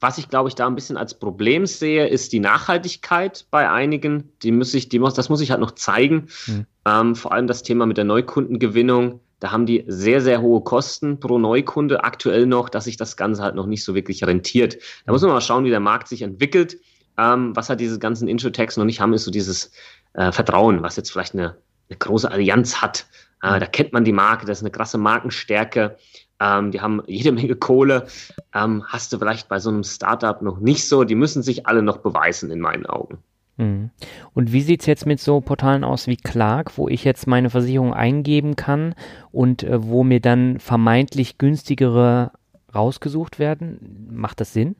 was 0.00 0.18
ich, 0.18 0.28
glaube 0.28 0.48
ich, 0.48 0.54
da 0.54 0.66
ein 0.66 0.74
bisschen 0.74 0.96
als 0.96 1.18
Problem 1.18 1.66
sehe, 1.66 2.06
ist 2.06 2.32
die 2.32 2.40
Nachhaltigkeit 2.40 3.46
bei 3.50 3.70
einigen. 3.70 4.30
Die 4.42 4.52
muss 4.52 4.74
ich, 4.74 4.88
die 4.88 4.98
muss, 4.98 5.14
das 5.14 5.28
muss 5.28 5.40
ich 5.40 5.50
halt 5.50 5.60
noch 5.60 5.72
zeigen. 5.72 6.28
Mhm. 6.46 6.66
Ähm, 6.86 7.16
vor 7.16 7.32
allem 7.32 7.46
das 7.46 7.62
Thema 7.62 7.86
mit 7.86 7.96
der 7.96 8.04
Neukundengewinnung. 8.04 9.20
Da 9.40 9.52
haben 9.52 9.66
die 9.66 9.84
sehr, 9.86 10.20
sehr 10.20 10.40
hohe 10.40 10.62
Kosten 10.62 11.18
pro 11.18 11.38
Neukunde 11.38 12.04
aktuell 12.04 12.46
noch, 12.46 12.68
dass 12.68 12.84
sich 12.84 12.96
das 12.96 13.16
Ganze 13.16 13.42
halt 13.42 13.54
noch 13.54 13.66
nicht 13.66 13.84
so 13.84 13.94
wirklich 13.94 14.22
rentiert. 14.24 14.76
Da 15.04 15.12
muss 15.12 15.22
man 15.22 15.30
mal 15.30 15.40
schauen, 15.40 15.64
wie 15.64 15.70
der 15.70 15.80
Markt 15.80 16.08
sich 16.08 16.22
entwickelt. 16.22 16.78
Ähm, 17.18 17.56
was 17.56 17.70
halt 17.70 17.80
diese 17.80 17.98
ganzen 17.98 18.28
Intro-Tags 18.28 18.76
noch 18.76 18.84
nicht 18.84 19.00
haben, 19.00 19.14
ist 19.14 19.24
so 19.24 19.30
dieses 19.30 19.72
äh, 20.12 20.32
Vertrauen, 20.32 20.82
was 20.82 20.96
jetzt 20.96 21.10
vielleicht 21.10 21.34
eine, 21.34 21.56
eine 21.88 21.98
große 21.98 22.30
Allianz 22.30 22.82
hat. 22.82 23.06
Äh, 23.42 23.60
da 23.60 23.66
kennt 23.66 23.92
man 23.92 24.04
die 24.04 24.12
Marke, 24.12 24.46
das 24.46 24.58
ist 24.58 24.64
eine 24.64 24.70
krasse 24.70 24.98
Markenstärke. 24.98 25.96
Ähm, 26.40 26.70
die 26.70 26.80
haben 26.80 27.02
jede 27.06 27.32
Menge 27.32 27.56
Kohle. 27.56 28.06
Ähm, 28.54 28.84
hast 28.86 29.12
du 29.12 29.18
vielleicht 29.18 29.48
bei 29.48 29.58
so 29.58 29.70
einem 29.70 29.84
Startup 29.84 30.40
noch 30.42 30.58
nicht 30.58 30.86
so. 30.88 31.04
Die 31.04 31.14
müssen 31.14 31.42
sich 31.42 31.66
alle 31.66 31.82
noch 31.82 31.98
beweisen, 31.98 32.50
in 32.50 32.60
meinen 32.60 32.86
Augen. 32.86 33.18
Mhm. 33.56 33.90
Und 34.34 34.52
wie 34.52 34.62
sieht 34.62 34.80
es 34.80 34.86
jetzt 34.86 35.06
mit 35.06 35.20
so 35.20 35.40
Portalen 35.40 35.84
aus 35.84 36.06
wie 36.06 36.16
Clark, 36.16 36.76
wo 36.76 36.88
ich 36.88 37.04
jetzt 37.04 37.26
meine 37.26 37.50
Versicherung 37.50 37.94
eingeben 37.94 38.56
kann 38.56 38.94
und 39.32 39.62
äh, 39.62 39.82
wo 39.82 40.04
mir 40.04 40.20
dann 40.20 40.60
vermeintlich 40.60 41.38
günstigere 41.38 42.32
rausgesucht 42.74 43.38
werden? 43.38 44.08
Macht 44.10 44.40
das 44.40 44.52
Sinn? 44.52 44.76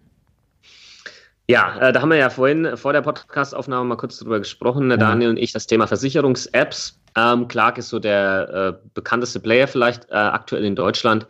Ja, 1.48 1.78
äh, 1.78 1.92
da 1.92 2.00
haben 2.00 2.08
wir 2.08 2.16
ja 2.16 2.30
vorhin 2.30 2.76
vor 2.76 2.92
der 2.92 3.02
Podcastaufnahme 3.02 3.88
mal 3.88 3.96
kurz 3.96 4.18
drüber 4.18 4.38
gesprochen, 4.40 4.90
ja. 4.90 4.96
Daniel 4.96 5.30
und 5.30 5.36
ich, 5.36 5.52
das 5.52 5.66
Thema 5.66 5.86
Versicherungs-Apps. 5.86 6.98
Ähm, 7.16 7.46
Clark 7.46 7.78
ist 7.78 7.88
so 7.88 7.98
der 7.98 8.80
äh, 8.82 8.88
bekannteste 8.94 9.38
Player 9.38 9.68
vielleicht 9.68 10.10
äh, 10.10 10.14
aktuell 10.14 10.64
in 10.64 10.74
Deutschland. 10.74 11.26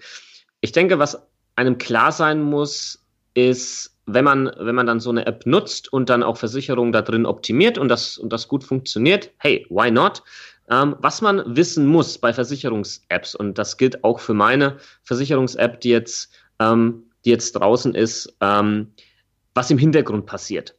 Ich 0.62 0.72
denke, 0.72 0.98
was 0.98 1.22
einem 1.54 1.76
klar 1.76 2.12
sein 2.12 2.40
muss, 2.42 3.04
ist, 3.34 3.94
wenn 4.06 4.24
man, 4.24 4.50
wenn 4.58 4.74
man 4.74 4.86
dann 4.86 5.00
so 5.00 5.10
eine 5.10 5.26
App 5.26 5.44
nutzt 5.44 5.92
und 5.92 6.08
dann 6.08 6.22
auch 6.22 6.38
Versicherungen 6.38 6.92
da 6.92 7.02
drin 7.02 7.26
optimiert 7.26 7.76
und 7.76 7.88
das, 7.88 8.16
und 8.16 8.32
das 8.32 8.48
gut 8.48 8.64
funktioniert, 8.64 9.30
hey, 9.38 9.66
why 9.68 9.90
not? 9.90 10.22
Ähm, 10.70 10.96
was 10.98 11.20
man 11.20 11.42
wissen 11.56 11.86
muss 11.86 12.18
bei 12.18 12.32
Versicherungs-Apps, 12.32 13.34
und 13.34 13.58
das 13.58 13.76
gilt 13.76 14.02
auch 14.02 14.18
für 14.18 14.34
meine 14.34 14.78
Versicherungs-App, 15.02 15.80
die 15.82 15.90
jetzt, 15.90 16.32
ähm, 16.58 17.04
die 17.24 17.30
jetzt 17.30 17.52
draußen 17.52 17.94
ist, 17.94 18.34
ähm, 18.40 18.92
was 19.56 19.70
im 19.70 19.78
Hintergrund 19.78 20.26
passiert. 20.26 20.76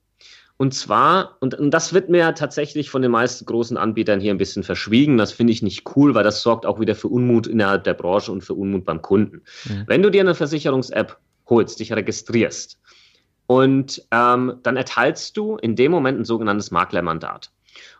Und 0.57 0.73
zwar, 0.73 1.37
und, 1.39 1.53
und 1.53 1.69
das 1.71 1.93
wird 1.93 2.09
mir 2.09 2.33
tatsächlich 2.33 2.89
von 2.89 3.03
den 3.03 3.11
meisten 3.11 3.45
großen 3.45 3.77
Anbietern 3.77 4.19
hier 4.19 4.33
ein 4.33 4.39
bisschen 4.39 4.63
verschwiegen. 4.63 5.17
Das 5.17 5.31
finde 5.31 5.53
ich 5.53 5.61
nicht 5.61 5.95
cool, 5.95 6.15
weil 6.15 6.23
das 6.23 6.41
sorgt 6.41 6.65
auch 6.65 6.79
wieder 6.79 6.95
für 6.95 7.09
Unmut 7.09 7.45
innerhalb 7.45 7.83
der 7.83 7.93
Branche 7.93 8.31
und 8.31 8.43
für 8.43 8.55
Unmut 8.55 8.83
beim 8.83 9.01
Kunden. 9.01 9.43
Mhm. 9.65 9.83
Wenn 9.85 10.01
du 10.01 10.09
dir 10.09 10.21
eine 10.21 10.33
Versicherungs-App 10.33 11.17
holst, 11.47 11.79
dich 11.79 11.93
registrierst 11.93 12.79
und 13.45 14.03
ähm, 14.11 14.55
dann 14.63 14.77
erteilst 14.77 15.37
du 15.37 15.57
in 15.57 15.75
dem 15.75 15.91
Moment 15.91 16.19
ein 16.19 16.25
sogenanntes 16.25 16.71
Maklermandat. 16.71 17.51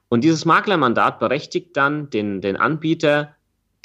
Und 0.09 0.23
dieses 0.23 0.45
Maklermandat 0.45 1.19
berechtigt 1.19 1.77
dann 1.77 2.09
den, 2.09 2.41
den 2.41 2.57
Anbieter, 2.57 3.35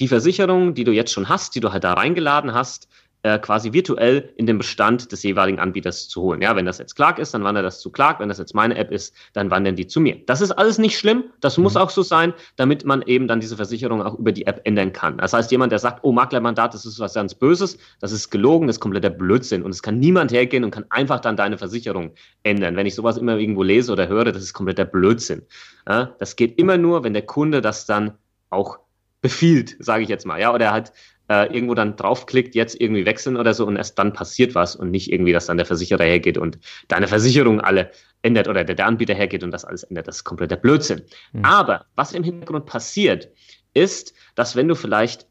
die 0.01 0.09
Versicherung, 0.09 0.75
die 0.75 0.85
du 0.85 0.93
jetzt 0.93 1.13
schon 1.13 1.29
hast, 1.29 1.55
die 1.55 1.61
du 1.61 1.73
halt 1.73 1.85
da 1.85 1.93
reingeladen 1.93 2.55
hast, 2.55 2.89
äh, 3.25 3.39
quasi 3.39 3.73
virtuell 3.73 4.31
in 4.37 4.47
den 4.47 4.59
Bestand 4.59 5.13
des 5.13 5.23
jeweiligen 5.23 5.61
Anbieters 5.61 6.09
zu 6.09 6.23
holen. 6.23 6.43
Ja, 6.43 6.57
wenn 6.57 6.67
das 6.67 6.79
jetzt 6.79 6.97
Clark 6.97 7.19
ist, 7.19 7.35
dann 7.35 7.45
wandert 7.45 7.65
das 7.65 7.81
zu 7.81 7.91
Clark. 7.91 8.19
Wenn 8.19 8.29
das 8.29 8.39
jetzt 8.39 8.55
meine 8.55 8.77
App 8.77 8.91
ist, 8.91 9.15
dann 9.33 9.51
wandern 9.51 9.77
die 9.77 9.87
zu 9.87 10.01
mir. 10.01 10.17
Das 10.27 10.41
ist 10.41 10.51
alles 10.51 10.79
nicht 10.79 10.99
schlimm. 10.99 11.25
Das 11.41 11.57
mhm. 11.57 11.65
muss 11.65 11.77
auch 11.77 11.91
so 11.91 12.03
sein, 12.03 12.35
damit 12.57 12.85
man 12.85 13.03
eben 13.03 13.29
dann 13.29 13.41
diese 13.41 13.57
Versicherung 13.57 14.03
auch 14.03 14.19
über 14.19 14.33
die 14.33 14.47
App 14.47 14.61
ändern 14.65 14.93
kann. 14.93 15.19
Das 15.19 15.33
heißt, 15.33 15.51
jemand, 15.51 15.71
der 15.73 15.79
sagt, 15.79 16.01
oh, 16.03 16.13
Maklermandat, 16.13 16.75
das 16.75 16.85
ist 16.85 16.99
was 16.99 17.15
ganz 17.15 17.35
Böses, 17.35 17.79
das 18.01 18.13
ist 18.13 18.31
gelogen, 18.31 18.67
das 18.67 18.77
ist 18.77 18.81
kompletter 18.81 19.11
Blödsinn. 19.11 19.63
Und 19.63 19.71
es 19.71 19.83
kann 19.83 19.99
niemand 19.99 20.33
hergehen 20.33 20.65
und 20.65 20.73
kann 20.73 20.87
einfach 20.91 21.21
dann 21.21 21.37
deine 21.37 21.59
Versicherung 21.59 22.13
ändern. 22.43 22.77
Wenn 22.77 22.87
ich 22.87 22.95
sowas 22.95 23.19
immer 23.19 23.37
irgendwo 23.37 23.63
lese 23.63 23.93
oder 23.93 24.09
höre, 24.09 24.33
das 24.33 24.43
ist 24.43 24.53
kompletter 24.53 24.85
Blödsinn. 24.85 25.43
Ja, 25.89 26.15
das 26.19 26.37
geht 26.37 26.59
immer 26.59 26.77
nur, 26.77 27.05
wenn 27.05 27.13
der 27.13 27.27
Kunde 27.27 27.61
das 27.61 27.87
dann 27.87 28.13
auch 28.51 28.79
befiehlt, 29.23 29.77
sage 29.79 30.03
ich 30.03 30.09
jetzt 30.09 30.27
mal, 30.27 30.41
ja, 30.41 30.53
oder 30.53 30.67
er 30.67 30.73
halt 30.73 30.93
äh, 31.33 31.47
irgendwo 31.47 31.75
dann 31.75 31.97
draufklickt, 31.97 32.55
jetzt 32.55 32.79
irgendwie 32.79 33.07
wechseln 33.07 33.37
oder 33.39 33.55
so 33.55 33.67
und 33.67 33.77
erst 33.77 33.99
dann 33.99 34.13
passiert 34.13 34.55
was 34.55 34.77
und 34.77 34.91
nicht 34.91 35.11
irgendwie, 35.11 35.33
dass 35.33 35.47
dann 35.47 35.57
der 35.57 35.65
Versicherer 35.65 36.05
hergeht 36.05 36.37
und 36.37 36.59
deine 36.89 37.09
Versicherung 37.09 37.61
alle 37.61 37.91
ändert 38.21 38.49
oder 38.49 38.65
der, 38.65 38.75
der 38.75 38.87
Anbieter 38.87 39.15
hergeht 39.15 39.43
und 39.43 39.51
das 39.51 39.65
alles 39.65 39.83
ändert. 39.83 40.09
Das 40.09 40.17
ist 40.17 40.25
kompletter 40.25 40.57
Blödsinn. 40.57 41.03
Mhm. 41.33 41.45
Aber 41.45 41.87
was 41.95 42.13
im 42.13 42.23
Hintergrund 42.23 42.67
passiert, 42.67 43.31
ist, 43.73 44.13
dass 44.35 44.57
wenn 44.57 44.69
du 44.69 44.75
vielleicht 44.75 45.27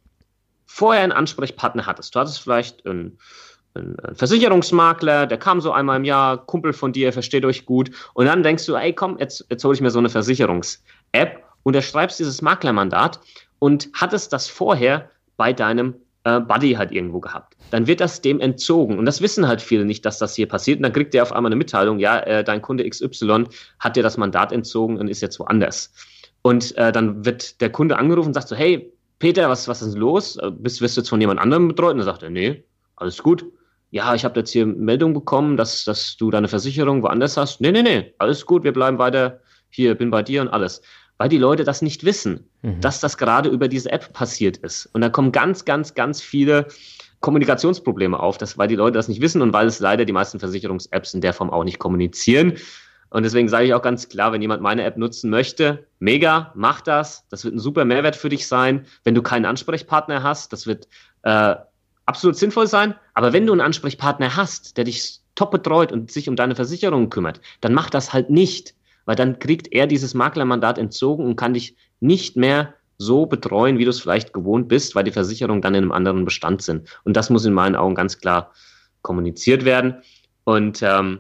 vorher 0.66 1.04
einen 1.04 1.12
Ansprechpartner 1.12 1.86
hattest, 1.86 2.16
du 2.16 2.20
hattest 2.20 2.42
vielleicht 2.42 2.84
einen, 2.88 3.20
einen 3.76 3.96
Versicherungsmakler, 4.16 5.28
der 5.28 5.38
kam 5.38 5.62
so 5.62 5.72
einmal 5.72 5.98
im 5.98 6.06
Jahr, 6.06 6.44
Kumpel 6.46 6.74
von 6.74 6.94
dir, 6.94 7.14
versteht 7.14 7.46
euch 7.46 7.66
gut, 7.66 7.92
und 8.16 8.26
dann 8.26 8.42
denkst 8.42 8.66
du, 8.66 8.76
ey, 8.76 8.94
komm, 8.94 9.20
jetzt, 9.20 9.46
jetzt 9.52 9.64
hole 9.64 9.76
ich 9.76 9.82
mir 9.82 9.92
so 9.92 10.00
eine 10.00 10.10
Versicherungs-App 10.10 11.44
und 11.64 11.76
unterschreibst 11.76 12.20
dieses 12.20 12.42
Maklermandat 12.42 13.20
und 13.60 13.90
hattest 13.94 14.34
das 14.34 14.48
vorher 14.48 15.12
bei 15.38 15.54
deinem 15.54 15.96
äh, 16.24 16.40
Buddy 16.40 16.74
halt 16.74 16.92
irgendwo 16.92 17.20
gehabt. 17.20 17.56
Dann 17.72 17.88
wird 17.88 18.00
das 18.00 18.22
dem 18.22 18.40
entzogen. 18.40 18.98
Und 19.00 19.06
das 19.06 19.22
wissen 19.22 19.48
halt 19.48 19.62
viele 19.62 19.86
nicht, 19.86 20.06
dass 20.06 20.20
das 20.20 20.36
hier 20.36 20.48
passiert. 20.48 20.78
Und 20.78 20.84
dann 20.84 20.94
kriegt 20.94 21.14
der 21.14 21.24
auf 21.24 21.34
einmal 21.34 21.50
eine 21.50 21.56
Mitteilung, 21.56 22.00
ja, 22.00 22.20
äh, 22.20 22.44
dein 22.44 22.62
Kunde 22.62 22.88
XY 22.88 23.46
hat 23.80 23.96
dir 23.96 24.04
das 24.04 24.18
Mandat 24.18 24.52
entzogen 24.52 24.98
und 24.98 25.08
ist 25.08 25.22
jetzt 25.22 25.40
woanders. 25.40 25.94
Und 26.42 26.76
äh, 26.78 26.92
dann 26.92 27.26
wird 27.26 27.62
der 27.62 27.72
Kunde 27.72 27.98
angerufen 27.98 28.30
und 28.30 28.34
sagt 28.34 28.48
so, 28.48 28.56
hey, 28.56 28.92
Peter, 29.20 29.50
was, 29.50 29.68
was 29.68 29.82
ist 29.82 29.98
los? 29.98 30.38
Äh, 30.38 30.52
bist, 30.52 30.82
wirst 30.82 30.98
du 30.98 31.02
jetzt 31.02 31.10
von 31.10 31.22
jemand 31.22 31.40
anderem 31.40 31.68
betreut? 31.68 31.92
Und 31.92 32.00
dann 32.00 32.06
sagt 32.06 32.24
er, 32.24 32.30
nee, 32.30 32.64
alles 32.96 33.22
gut. 33.22 33.46
Ja, 33.92 34.16
ich 34.16 34.24
habe 34.24 34.40
jetzt 34.40 34.52
hier 34.52 34.66
Meldung 34.66 35.14
bekommen, 35.14 35.58
dass, 35.58 35.84
dass 35.84 36.16
du 36.18 36.32
deine 36.32 36.48
Versicherung 36.48 37.04
woanders 37.04 37.36
hast. 37.36 37.60
Nee, 37.62 37.72
nee, 37.72 37.82
nee, 37.82 38.14
alles 38.20 38.46
gut, 38.46 38.64
wir 38.64 38.72
bleiben 38.72 38.98
weiter 39.00 39.42
hier, 39.70 39.96
bin 39.96 40.10
bei 40.12 40.24
dir 40.24 40.42
und 40.42 40.48
alles 40.48 40.82
weil 41.22 41.30
die 41.30 41.38
Leute 41.38 41.64
das 41.64 41.84
nicht 41.84 42.04
wissen, 42.04 42.50
mhm. 42.64 42.82
dass 42.82 43.00
das 43.00 43.16
gerade 43.16 43.48
über 43.48 43.68
diese 43.68 43.92
App 43.92 44.12
passiert 44.12 44.58
ist. 44.58 44.88
Und 44.92 45.02
da 45.02 45.10
kommen 45.10 45.32
ganz, 45.32 45.66
ganz, 45.66 45.94
ganz 45.94 46.20
viele 46.20 46.66
Kommunikationsprobleme 47.20 48.20
auf, 48.20 48.40
das, 48.40 48.58
weil 48.58 48.68
die 48.68 48.76
Leute 48.76 48.94
das 48.94 49.08
nicht 49.08 49.22
wissen 49.22 49.44
und 49.44 49.54
weil 49.54 49.68
es 49.68 49.80
leider 49.80 50.04
die 50.06 50.14
meisten 50.14 50.40
Versicherungs-Apps 50.40 51.14
in 51.14 51.22
der 51.22 51.34
Form 51.34 51.52
auch 51.52 51.64
nicht 51.64 51.78
kommunizieren. 51.78 52.54
Und 53.12 53.22
deswegen 53.22 53.50
sage 53.50 53.66
ich 53.66 53.76
auch 53.76 53.84
ganz 53.84 54.10
klar, 54.10 54.32
wenn 54.32 54.42
jemand 54.42 54.64
meine 54.64 54.84
App 54.84 54.98
nutzen 54.98 55.30
möchte, 55.30 55.86
mega, 56.00 56.52
mach 56.56 56.82
das. 56.82 57.28
Das 57.30 57.46
wird 57.46 57.54
ein 57.54 57.60
super 57.60 57.86
Mehrwert 57.86 58.16
für 58.16 58.30
dich 58.30 58.48
sein. 58.48 58.88
Wenn 59.04 59.14
du 59.14 59.22
keinen 59.22 59.46
Ansprechpartner 59.46 60.24
hast, 60.24 60.52
das 60.52 60.66
wird 60.66 60.88
äh, 61.22 61.54
absolut 62.08 62.36
sinnvoll 62.36 62.66
sein. 62.66 62.96
Aber 63.14 63.32
wenn 63.32 63.46
du 63.46 63.52
einen 63.52 63.62
Ansprechpartner 63.62 64.36
hast, 64.36 64.76
der 64.76 64.86
dich 64.86 65.20
top 65.36 65.52
betreut 65.52 65.92
und 65.92 66.12
sich 66.12 66.28
um 66.28 66.36
deine 66.36 66.56
Versicherungen 66.56 67.12
kümmert, 67.12 67.42
dann 67.60 67.76
mach 67.76 67.92
das 67.92 68.12
halt 68.12 68.32
nicht 68.32 68.74
weil 69.06 69.16
dann 69.16 69.40
kriegt 69.40 69.72
er 69.72 69.88
dieses 69.88 70.14
Maklermandat 70.14 70.78
entzogen 70.78 71.26
und 71.26 71.36
kann 71.36 71.54
dich 71.54 71.76
nicht 72.00 72.38
mehr 72.38 72.74
so 72.98 73.26
betreuen, 73.26 73.80
wie 73.80 73.84
du 73.84 73.90
es 73.90 74.00
vielleicht 74.00 74.32
gewohnt 74.32 74.68
bist, 74.68 74.96
weil 74.96 75.04
die 75.04 75.12
Versicherungen 75.12 75.62
dann 75.62 75.74
in 75.74 75.84
einem 75.84 75.92
anderen 75.92 76.24
Bestand 76.24 76.62
sind. 76.62 76.88
Und 77.04 77.18
das 77.18 77.30
muss 77.30 77.46
in 77.46 77.54
meinen 77.54 77.76
Augen 77.76 77.96
ganz 77.96 78.20
klar 78.20 78.52
kommuniziert 79.02 79.66
werden. 79.66 79.96
Und 80.44 80.82
ähm, 80.84 81.20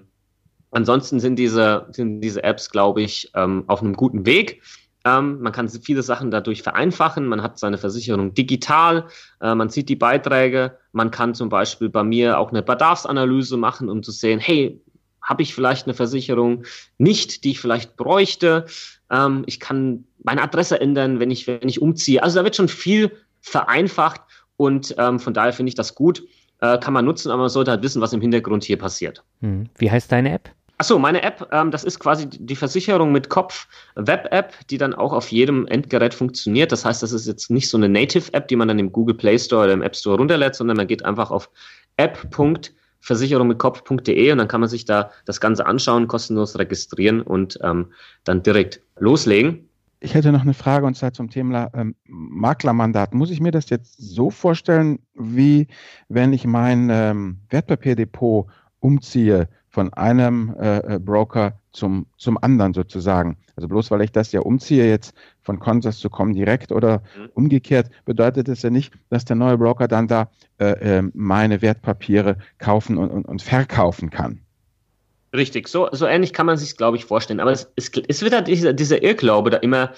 ansonsten 0.69 1.19
sind 1.19 1.37
diese, 1.37 1.87
sind 1.91 2.21
diese 2.21 2.43
Apps, 2.43 2.69
glaube 2.69 3.01
ich, 3.01 3.31
ähm, 3.35 3.63
auf 3.67 3.81
einem 3.81 3.95
guten 3.95 4.25
Weg. 4.25 4.61
Ähm, 5.05 5.41
man 5.41 5.51
kann 5.51 5.67
viele 5.69 6.03
Sachen 6.03 6.29
dadurch 6.29 6.61
vereinfachen. 6.61 7.25
Man 7.25 7.41
hat 7.41 7.57
seine 7.57 7.79
Versicherung 7.79 8.35
digital, 8.35 9.07
äh, 9.41 9.55
man 9.55 9.69
sieht 9.69 9.89
die 9.89 9.95
Beiträge. 9.95 10.77
Man 10.91 11.09
kann 11.09 11.33
zum 11.33 11.49
Beispiel 11.49 11.89
bei 11.89 12.03
mir 12.03 12.37
auch 12.37 12.49
eine 12.49 12.61
Bedarfsanalyse 12.61 13.57
machen, 13.57 13.89
um 13.89 14.03
zu 14.03 14.11
sehen, 14.11 14.39
hey, 14.39 14.79
habe 15.31 15.43
ich 15.43 15.55
vielleicht 15.55 15.87
eine 15.87 15.93
Versicherung 15.93 16.65
nicht, 16.97 17.45
die 17.45 17.51
ich 17.51 17.61
vielleicht 17.61 17.95
bräuchte. 17.95 18.65
Ähm, 19.09 19.43
ich 19.45 19.61
kann 19.61 20.03
meine 20.21 20.41
Adresse 20.41 20.81
ändern, 20.81 21.21
wenn 21.21 21.31
ich, 21.31 21.47
wenn 21.47 21.69
ich 21.69 21.81
umziehe. 21.81 22.21
Also 22.21 22.37
da 22.37 22.43
wird 22.43 22.57
schon 22.57 22.67
viel 22.67 23.11
vereinfacht 23.39 24.19
und 24.57 24.93
ähm, 24.97 25.19
von 25.19 25.33
daher 25.33 25.53
finde 25.53 25.69
ich 25.69 25.75
das 25.75 25.95
gut. 25.95 26.21
Äh, 26.59 26.79
kann 26.79 26.93
man 26.93 27.05
nutzen, 27.05 27.31
aber 27.31 27.43
man 27.43 27.49
sollte 27.49 27.71
halt 27.71 27.81
wissen, 27.81 28.01
was 28.01 28.11
im 28.11 28.19
Hintergrund 28.19 28.65
hier 28.65 28.77
passiert. 28.77 29.23
Hm. 29.39 29.69
Wie 29.77 29.89
heißt 29.89 30.11
deine 30.11 30.33
App? 30.33 30.49
Achso, 30.77 30.99
meine 30.99 31.23
App, 31.23 31.47
ähm, 31.53 31.71
das 31.71 31.85
ist 31.85 31.99
quasi 31.99 32.27
die 32.29 32.55
Versicherung 32.57 33.13
mit 33.13 33.29
Kopf 33.29 33.67
Web-App, 33.95 34.53
die 34.69 34.77
dann 34.77 34.93
auch 34.93 35.13
auf 35.13 35.31
jedem 35.31 35.65
Endgerät 35.67 36.13
funktioniert. 36.13 36.73
Das 36.73 36.83
heißt, 36.83 37.01
das 37.01 37.13
ist 37.13 37.25
jetzt 37.25 37.49
nicht 37.49 37.69
so 37.69 37.77
eine 37.77 37.87
Native-App, 37.87 38.49
die 38.49 38.57
man 38.57 38.67
dann 38.67 38.79
im 38.79 38.91
Google 38.91 39.15
Play 39.15 39.39
Store 39.39 39.63
oder 39.63 39.73
im 39.73 39.81
App 39.81 39.95
Store 39.95 40.17
runterlädt, 40.17 40.55
sondern 40.55 40.75
man 40.75 40.87
geht 40.87 41.05
einfach 41.05 41.31
auf 41.31 41.49
app.versicherung 41.95 42.80
versicherung 43.01 43.47
mit 43.47 43.59
Kopf.de 43.59 44.31
und 44.31 44.37
dann 44.37 44.47
kann 44.47 44.61
man 44.61 44.69
sich 44.69 44.85
da 44.85 45.11
das 45.25 45.41
Ganze 45.41 45.65
anschauen, 45.65 46.07
kostenlos 46.07 46.57
registrieren 46.57 47.21
und 47.21 47.59
ähm, 47.63 47.87
dann 48.23 48.43
direkt 48.43 48.81
loslegen. 48.97 49.67
Ich 49.99 50.15
hätte 50.15 50.31
noch 50.31 50.41
eine 50.41 50.55
Frage 50.55 50.85
und 50.85 50.95
zwar 50.95 51.13
zum 51.13 51.29
Thema 51.29 51.69
ähm, 51.73 51.95
Maklermandat. 52.07 53.13
Muss 53.13 53.29
ich 53.29 53.39
mir 53.39 53.51
das 53.51 53.69
jetzt 53.69 53.97
so 53.97 54.31
vorstellen, 54.31 54.99
wie 55.13 55.67
wenn 56.09 56.33
ich 56.33 56.45
mein 56.45 56.89
ähm, 56.91 57.37
Wertpapierdepot 57.49 58.47
umziehe 58.79 59.47
von 59.69 59.93
einem 59.93 60.55
äh, 60.59 60.95
äh 60.95 60.99
Broker 60.99 61.59
zum, 61.71 62.07
zum 62.17 62.41
anderen 62.41 62.73
sozusagen? 62.73 63.37
Also 63.55 63.67
bloß 63.67 63.91
weil 63.91 64.01
ich 64.01 64.11
das 64.11 64.31
ja 64.31 64.41
umziehe 64.41 64.89
jetzt 64.89 65.13
von 65.41 65.59
Consors 65.59 65.99
zu 65.99 66.09
kommen 66.09 66.33
direkt 66.33 66.71
oder 66.71 67.01
mhm. 67.17 67.29
umgekehrt, 67.33 67.89
bedeutet 68.05 68.47
es 68.47 68.61
ja 68.61 68.69
nicht, 68.69 68.93
dass 69.09 69.25
der 69.25 69.35
neue 69.35 69.57
Broker 69.57 69.87
dann 69.87 70.07
da 70.07 70.29
äh, 70.59 70.99
äh, 70.99 71.03
meine 71.13 71.61
Wertpapiere 71.61 72.37
kaufen 72.57 72.97
und, 72.97 73.09
und, 73.09 73.25
und 73.27 73.41
verkaufen 73.41 74.09
kann. 74.09 74.41
Richtig, 75.33 75.67
so, 75.69 75.87
so 75.91 76.05
ähnlich 76.05 76.33
kann 76.33 76.45
man 76.45 76.57
sich, 76.57 76.75
glaube 76.75 76.97
ich, 76.97 77.05
vorstellen. 77.05 77.39
Aber 77.39 77.51
es, 77.51 77.71
es, 77.75 77.91
es 78.07 78.21
wird 78.21 78.33
halt 78.33 78.47
dieser, 78.47 78.73
dieser 78.73 79.01
Irrglaube 79.01 79.49
da 79.49 79.57
immer 79.57 79.91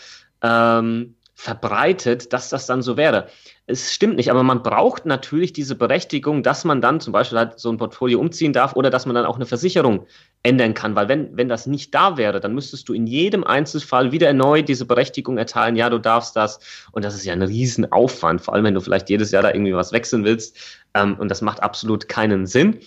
ähm, 0.44 1.16
verbreitet, 1.36 2.32
dass 2.32 2.50
das 2.50 2.68
dann 2.68 2.82
so 2.82 2.96
wäre. 2.96 3.28
Es 3.66 3.94
stimmt 3.94 4.18
nicht, 4.18 4.30
aber 4.30 4.44
man 4.44 4.62
braucht 4.62 5.06
natürlich 5.06 5.52
diese 5.52 5.76
Berechtigung, 5.76 6.44
dass 6.44 6.64
man 6.64 6.80
dann 6.80 7.00
zum 7.00 7.12
Beispiel 7.12 7.38
halt 7.38 7.60
so 7.60 7.72
ein 7.72 7.78
Portfolio 7.78 8.20
umziehen 8.20 8.54
darf 8.54 8.76
oder 8.76 8.90
dass 8.90 9.06
man 9.06 9.16
dann 9.16 9.26
auch 9.26 9.38
eine 9.38 9.46
Versicherung 9.46 10.06
ändern 10.44 10.74
kann, 10.74 10.96
weil 10.96 11.08
wenn, 11.08 11.36
wenn 11.36 11.50
das 11.50 11.66
nicht 11.66 11.96
da 11.96 12.18
wäre, 12.18 12.40
dann 12.40 12.54
müsstest 12.54 12.88
du 12.88 12.94
in 12.94 13.08
jedem 13.08 13.44
Einzelfall 13.44 14.12
wieder 14.12 14.28
erneut 14.28 14.70
diese 14.70 14.86
Berechtigung 14.86 15.38
erteilen, 15.38 15.76
ja, 15.76 15.90
du 15.90 15.98
darfst 15.98 16.36
das 16.36 16.60
und 16.92 17.04
das 17.04 17.16
ist 17.16 17.26
ja 17.26 17.34
ein 17.34 17.42
Riesenaufwand, 17.42 18.42
vor 18.42 18.54
allem 18.54 18.66
wenn 18.66 18.76
du 18.76 18.82
vielleicht 18.82 19.10
jedes 19.10 19.32
Jahr 19.32 19.44
da 19.44 19.52
irgendwie 19.52 19.74
was 19.74 19.92
wechseln 19.92 20.26
willst 20.26 20.58
ähm, 20.94 21.16
und 21.18 21.30
das 21.30 21.42
macht 21.42 21.64
absolut 21.64 22.08
keinen 22.10 22.46
Sinn. 22.46 22.80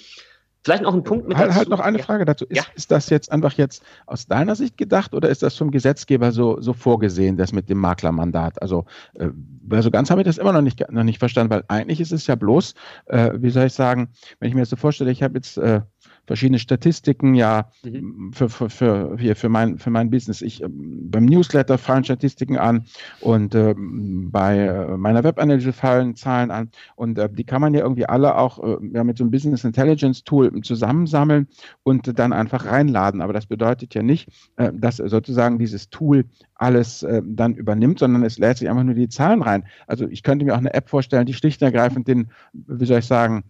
Vielleicht 0.67 0.83
noch 0.83 0.95
ein 0.95 1.05
Punkt 1.05 1.29
mit 1.29 1.37
halt, 1.37 1.51
dazu. 1.51 1.59
Halt 1.61 1.69
noch 1.69 1.79
eine 1.79 2.01
Frage 2.01 2.25
dazu. 2.25 2.45
Ist, 2.47 2.57
ja. 2.57 2.65
ist, 2.75 2.91
das 2.91 3.09
jetzt 3.09 3.31
einfach 3.31 3.53
jetzt 3.53 3.85
aus 4.07 4.27
deiner 4.27 4.57
Sicht 4.57 4.77
gedacht 4.77 5.15
oder 5.15 5.29
ist 5.29 5.45
das 5.45 5.55
vom 5.57 5.71
Gesetzgeber 5.71 6.33
so, 6.33 6.61
so 6.61 6.73
vorgesehen, 6.73 7.37
das 7.37 7.53
mit 7.53 7.69
dem 7.69 7.79
Maklermandat? 7.79 8.61
Also, 8.61 8.85
äh, 9.15 9.29
also 9.71 9.93
ganz 9.93 10.11
habe 10.11 10.23
ich 10.23 10.27
das 10.27 10.39
immer 10.39 10.53
noch 10.53 10.63
nicht, 10.63 10.91
noch 10.91 11.05
nicht 11.05 11.21
verstanden, 11.21 11.51
weil 11.51 11.63
eigentlich 11.69 12.01
ist 12.01 12.11
es 12.11 12.27
ja 12.27 12.35
bloß, 12.35 12.75
äh, 13.07 13.31
wie 13.37 13.51
soll 13.51 13.67
ich 13.67 13.75
sagen, 13.75 14.09
wenn 14.41 14.49
ich 14.49 14.57
mir 14.57 14.63
das 14.63 14.71
so 14.71 14.75
vorstelle, 14.75 15.13
ich 15.13 15.23
habe 15.23 15.35
jetzt 15.35 15.57
äh, 15.57 15.83
verschiedene 16.27 16.59
Statistiken 16.59 17.35
ja 17.35 17.71
mhm. 17.85 18.33
für, 18.33 18.49
für, 18.49 18.69
für, 18.71 19.17
hier 19.19 19.37
für, 19.37 19.49
mein, 19.49 19.79
für 19.79 19.91
mein 19.91 20.11
Business. 20.11 20.43
Ich, 20.43 20.63
ähm, 20.63 21.11
beim 21.11 21.25
Newsletter 21.25 21.79
fallen 21.79 22.05
Statistiken 22.05 22.59
an 22.59 22.85
und 23.21 23.55
äh, 23.55 23.75
bei 23.77 24.59
äh, 24.59 24.97
meiner 24.97 25.25
Webanalyse 25.25 25.73
fallen 25.73 26.17
Zahlen 26.17 26.51
an 26.51 26.71
und 26.97 27.19
äh, 27.19 27.29
die 27.31 27.45
kann 27.45 27.61
man 27.61 27.75
ja 27.75 27.81
irgendwie 27.81 28.07
alle 28.07 28.37
auch 28.37 28.63
äh, 28.63 28.77
ja, 28.93 29.05
mit 29.05 29.19
so 29.19 29.25
einem 29.25 29.31
Business 29.31 29.65
Intelligence 29.65 30.25
Tool 30.25 30.53
zusammensammeln 30.63 31.49
und 31.83 32.19
dann 32.19 32.33
einfach 32.33 32.67
reinladen. 32.67 33.21
Aber 33.21 33.33
das 33.33 33.47
bedeutet 33.47 33.95
ja 33.95 34.03
nicht, 34.03 34.29
äh, 34.57 34.73
dass 34.75 34.97
sozusagen 34.97 35.59
dieses 35.59 35.91
Tool 35.91 36.25
alles 36.57 37.03
äh, 37.03 37.23
dann 37.25 37.55
übernimmt, 37.55 37.99
sondern 37.99 38.25
es 38.25 38.39
lädt 38.39 38.59
sich 38.59 38.69
einfach 38.69 38.83
nur 38.83 38.95
die 38.95 39.09
Zahlen 39.09 39.43
rein. 39.43 39.65
Also 39.87 40.09
ich 40.09 40.23
könnte 40.23 40.45
mir 40.45 40.55
auch 40.55 40.59
eine 40.59 40.75
App 40.75 40.89
vorstellen, 40.89 41.27
die 41.27 41.35
schlicht 41.35 41.61
und 41.63 41.67
ergreifend 41.67 42.09
den, 42.09 42.31
wie 42.53 42.87
soll 42.87 42.99
ich 42.99 43.07
sagen, 43.07 43.45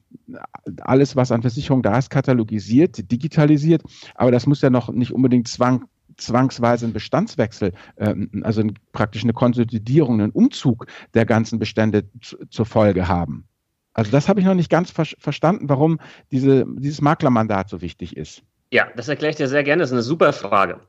alles, 0.80 1.16
was 1.16 1.32
an 1.32 1.42
Versicherung 1.42 1.82
da 1.82 1.96
ist, 1.98 2.10
katalogisiert, 2.10 3.10
digitalisiert, 3.10 3.82
aber 4.14 4.30
das 4.30 4.46
muss 4.46 4.62
ja 4.62 4.70
noch 4.70 4.90
nicht 4.90 5.12
unbedingt 5.12 5.48
zwang, 5.48 5.84
zwangsweise 6.16 6.86
ein 6.86 6.92
Bestandswechsel, 6.92 7.72
ähm, 7.98 8.42
also 8.42 8.62
praktisch 8.92 9.22
eine 9.22 9.32
Konsolidierung, 9.32 10.20
einen 10.20 10.32
Umzug 10.32 10.86
der 11.14 11.26
ganzen 11.26 11.58
Bestände 11.58 12.04
zur 12.50 12.66
Folge 12.66 13.08
haben. 13.08 13.46
Also 13.92 14.10
das 14.10 14.28
habe 14.28 14.40
ich 14.40 14.46
noch 14.46 14.54
nicht 14.54 14.70
ganz 14.70 14.90
ver 14.90 15.06
verstanden, 15.18 15.68
warum 15.68 16.00
diese, 16.30 16.66
dieses 16.76 17.00
Maklermandat 17.00 17.70
so 17.70 17.80
wichtig 17.80 18.16
ist. 18.16 18.42
Ja, 18.70 18.88
das 18.94 19.08
erkläre 19.08 19.30
ich 19.30 19.36
dir 19.36 19.48
sehr 19.48 19.62
gerne. 19.62 19.80
Das 19.80 19.90
ist 19.90 19.94
eine 19.94 20.02
super 20.02 20.32
Frage. 20.32 20.80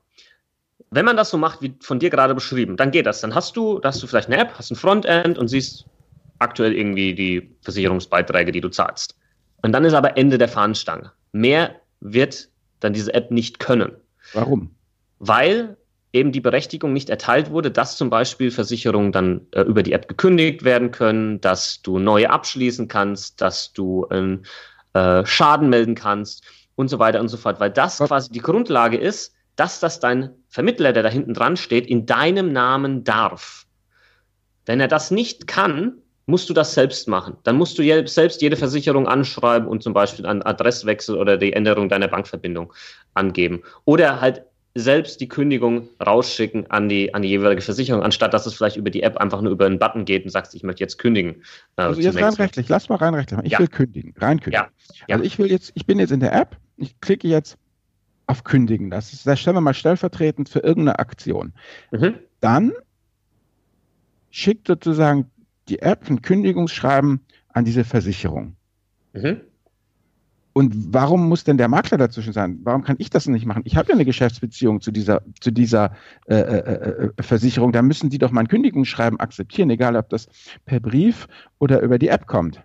Wenn 0.90 1.04
man 1.04 1.16
das 1.16 1.30
so 1.30 1.38
macht, 1.38 1.60
wie 1.60 1.74
von 1.80 1.98
dir 1.98 2.10
gerade 2.10 2.34
beschrieben, 2.34 2.76
dann 2.76 2.90
geht 2.90 3.06
das. 3.06 3.20
Dann 3.20 3.34
hast 3.34 3.56
du, 3.56 3.78
da 3.78 3.88
hast 3.88 4.02
du 4.02 4.06
vielleicht 4.06 4.28
eine 4.28 4.38
App, 4.38 4.52
hast 4.54 4.70
ein 4.70 4.76
Frontend 4.76 5.38
und 5.38 5.48
siehst 5.48 5.86
aktuell 6.38 6.74
irgendwie 6.74 7.14
die 7.14 7.50
Versicherungsbeiträge, 7.62 8.52
die 8.52 8.60
du 8.60 8.68
zahlst. 8.68 9.16
Und 9.62 9.72
dann 9.72 9.84
ist 9.84 9.94
aber 9.94 10.16
Ende 10.16 10.38
der 10.38 10.48
Fahnenstange. 10.48 11.12
Mehr 11.32 11.74
wird 12.00 12.48
dann 12.80 12.92
diese 12.92 13.12
App 13.12 13.30
nicht 13.30 13.58
können. 13.58 13.92
Warum? 14.32 14.70
Weil 15.18 15.76
eben 16.12 16.32
die 16.32 16.40
Berechtigung 16.40 16.92
nicht 16.92 17.10
erteilt 17.10 17.50
wurde, 17.50 17.70
dass 17.70 17.96
zum 17.96 18.08
Beispiel 18.08 18.50
Versicherungen 18.50 19.12
dann 19.12 19.46
äh, 19.52 19.62
über 19.62 19.82
die 19.82 19.92
App 19.92 20.08
gekündigt 20.08 20.64
werden 20.64 20.90
können, 20.90 21.40
dass 21.40 21.82
du 21.82 21.98
neue 21.98 22.30
abschließen 22.30 22.88
kannst, 22.88 23.40
dass 23.40 23.72
du 23.72 24.06
einen 24.08 24.46
äh, 24.94 25.24
Schaden 25.26 25.68
melden 25.68 25.94
kannst 25.94 26.44
und 26.76 26.88
so 26.88 26.98
weiter 26.98 27.20
und 27.20 27.28
so 27.28 27.36
fort. 27.36 27.60
Weil 27.60 27.70
das 27.70 27.98
quasi 27.98 28.30
die 28.30 28.40
Grundlage 28.40 28.96
ist, 28.96 29.34
dass 29.58 29.80
das 29.80 29.98
dein 29.98 30.30
Vermittler, 30.48 30.92
der 30.92 31.02
da 31.02 31.08
hinten 31.08 31.34
dran 31.34 31.56
steht, 31.56 31.86
in 31.86 32.06
deinem 32.06 32.52
Namen 32.52 33.02
darf. 33.02 33.66
Wenn 34.66 34.78
er 34.80 34.88
das 34.88 35.10
nicht 35.10 35.48
kann, 35.48 35.94
musst 36.26 36.48
du 36.48 36.54
das 36.54 36.74
selbst 36.74 37.08
machen. 37.08 37.36
Dann 37.42 37.56
musst 37.56 37.76
du 37.78 38.06
selbst 38.06 38.40
jede 38.40 38.56
Versicherung 38.56 39.08
anschreiben 39.08 39.66
und 39.66 39.82
zum 39.82 39.94
Beispiel 39.94 40.26
einen 40.26 40.42
Adresswechsel 40.42 41.16
oder 41.16 41.36
die 41.36 41.54
Änderung 41.54 41.88
deiner 41.88 42.06
Bankverbindung 42.06 42.72
angeben. 43.14 43.62
Oder 43.84 44.20
halt 44.20 44.44
selbst 44.74 45.20
die 45.20 45.26
Kündigung 45.26 45.88
rausschicken 46.06 46.70
an 46.70 46.88
die, 46.88 47.12
an 47.12 47.22
die 47.22 47.28
jeweilige 47.28 47.62
Versicherung, 47.62 48.02
anstatt 48.02 48.34
dass 48.34 48.46
es 48.46 48.54
vielleicht 48.54 48.76
über 48.76 48.90
die 48.90 49.02
App 49.02 49.16
einfach 49.16 49.40
nur 49.40 49.50
über 49.50 49.66
einen 49.66 49.80
Button 49.80 50.04
geht 50.04 50.24
und 50.24 50.30
sagst, 50.30 50.54
ich 50.54 50.62
möchte 50.62 50.84
jetzt 50.84 50.98
kündigen. 50.98 51.42
Äh, 51.76 51.82
also 51.82 52.00
jetzt 52.00 52.20
rein 52.20 52.34
rechtlich, 52.34 52.68
lass 52.68 52.88
mal 52.88 52.96
rein 52.96 53.14
rechtlich. 53.14 53.40
Ich 53.42 53.52
ja. 53.52 53.58
will 53.58 53.66
kündigen, 53.66 54.14
rein 54.18 54.38
kündigen. 54.38 54.66
Ja. 55.08 55.14
Also 55.14 55.24
ich 55.24 55.36
will 55.38 55.50
jetzt, 55.50 55.72
ich 55.74 55.86
bin 55.86 55.98
jetzt 55.98 56.12
in 56.12 56.20
der 56.20 56.32
App, 56.32 56.56
ich 56.76 57.00
klicke 57.00 57.26
jetzt 57.26 57.58
auf 58.28 58.44
Kündigen. 58.44 58.90
Das 58.90 59.12
ist, 59.12 59.26
das 59.26 59.40
stellen 59.40 59.56
wir 59.56 59.60
mal 59.60 59.74
stellvertretend 59.74 60.48
für 60.48 60.60
irgendeine 60.60 60.98
Aktion. 60.98 61.52
Mhm. 61.90 62.14
Dann 62.40 62.72
schickt 64.30 64.68
sozusagen 64.68 65.30
die 65.68 65.80
App 65.80 66.08
ein 66.08 66.22
Kündigungsschreiben 66.22 67.20
an 67.48 67.64
diese 67.64 67.84
Versicherung. 67.84 68.54
Mhm. 69.12 69.40
Und 70.52 70.92
warum 70.92 71.28
muss 71.28 71.44
denn 71.44 71.56
der 71.56 71.68
Makler 71.68 71.98
dazwischen 71.98 72.32
sein? 72.32 72.58
Warum 72.64 72.82
kann 72.82 72.96
ich 72.98 73.10
das 73.10 73.28
nicht 73.28 73.46
machen? 73.46 73.62
Ich 73.64 73.76
habe 73.76 73.88
ja 73.88 73.94
eine 73.94 74.04
Geschäftsbeziehung 74.04 74.80
zu 74.80 74.90
dieser, 74.90 75.22
zu 75.40 75.52
dieser 75.52 75.92
äh, 76.26 76.34
äh, 76.34 77.10
äh, 77.16 77.22
Versicherung. 77.22 77.70
Da 77.70 77.80
müssen 77.80 78.10
die 78.10 78.18
doch 78.18 78.32
mein 78.32 78.48
Kündigungsschreiben 78.48 79.20
akzeptieren, 79.20 79.70
egal 79.70 79.94
ob 79.94 80.08
das 80.08 80.26
per 80.64 80.80
Brief 80.80 81.28
oder 81.58 81.80
über 81.80 81.98
die 81.98 82.08
App 82.08 82.26
kommt. 82.26 82.60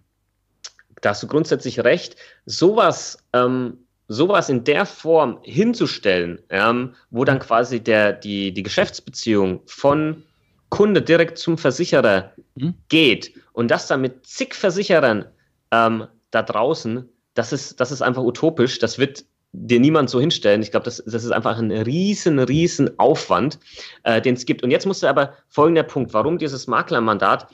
Da 1.02 1.10
hast 1.10 1.22
du 1.22 1.28
grundsätzlich 1.28 1.82
recht. 1.82 2.16
Sowas, 2.46 3.20
ähm, 3.34 3.83
sowas 4.14 4.50
in 4.50 4.64
der 4.64 4.86
Form 4.86 5.40
hinzustellen, 5.44 6.40
ähm, 6.50 6.94
wo 7.10 7.26
dann 7.26 7.40
quasi 7.40 7.80
der, 7.80 8.14
die, 8.14 8.54
die 8.54 8.64
Geschäftsbeziehung 8.64 9.62
von 9.66 10.24
Kunde 10.70 11.02
direkt 11.02 11.38
zum 11.38 11.58
Versicherer 11.58 12.32
mhm. 12.56 12.76
geht 12.90 13.34
und 13.52 13.70
das 13.70 13.88
dann 13.88 14.02
mit 14.02 14.26
zig 14.26 14.54
Versicherern 14.54 15.26
ähm, 15.72 16.08
da 16.32 16.42
draußen 16.42 17.10
das 17.34 17.54
ist, 17.54 17.80
das 17.80 17.92
ist 17.92 18.02
einfach 18.02 18.24
utopisch. 18.24 18.80
Das 18.80 18.98
wird 18.98 19.26
dir 19.52 19.80
niemand 19.80 20.10
so 20.10 20.20
hinstellen. 20.20 20.62
Ich 20.62 20.72
glaube, 20.72 20.86
das, 20.86 21.04
das 21.06 21.24
ist 21.24 21.32
einfach 21.32 21.58
ein 21.58 21.72
riesen, 21.72 22.40
riesen 22.40 23.00
Aufwand, 23.00 23.60
äh, 24.04 24.22
den 24.22 24.36
es 24.36 24.46
gibt. 24.46 24.64
Und 24.64 24.72
jetzt 24.72 24.86
musst 24.86 25.04
du 25.04 25.08
aber 25.08 25.34
folgender 25.48 25.84
Punkt, 25.84 26.14
warum 26.14 26.38
dieses 26.38 26.68
Maklermandat, 26.68 27.48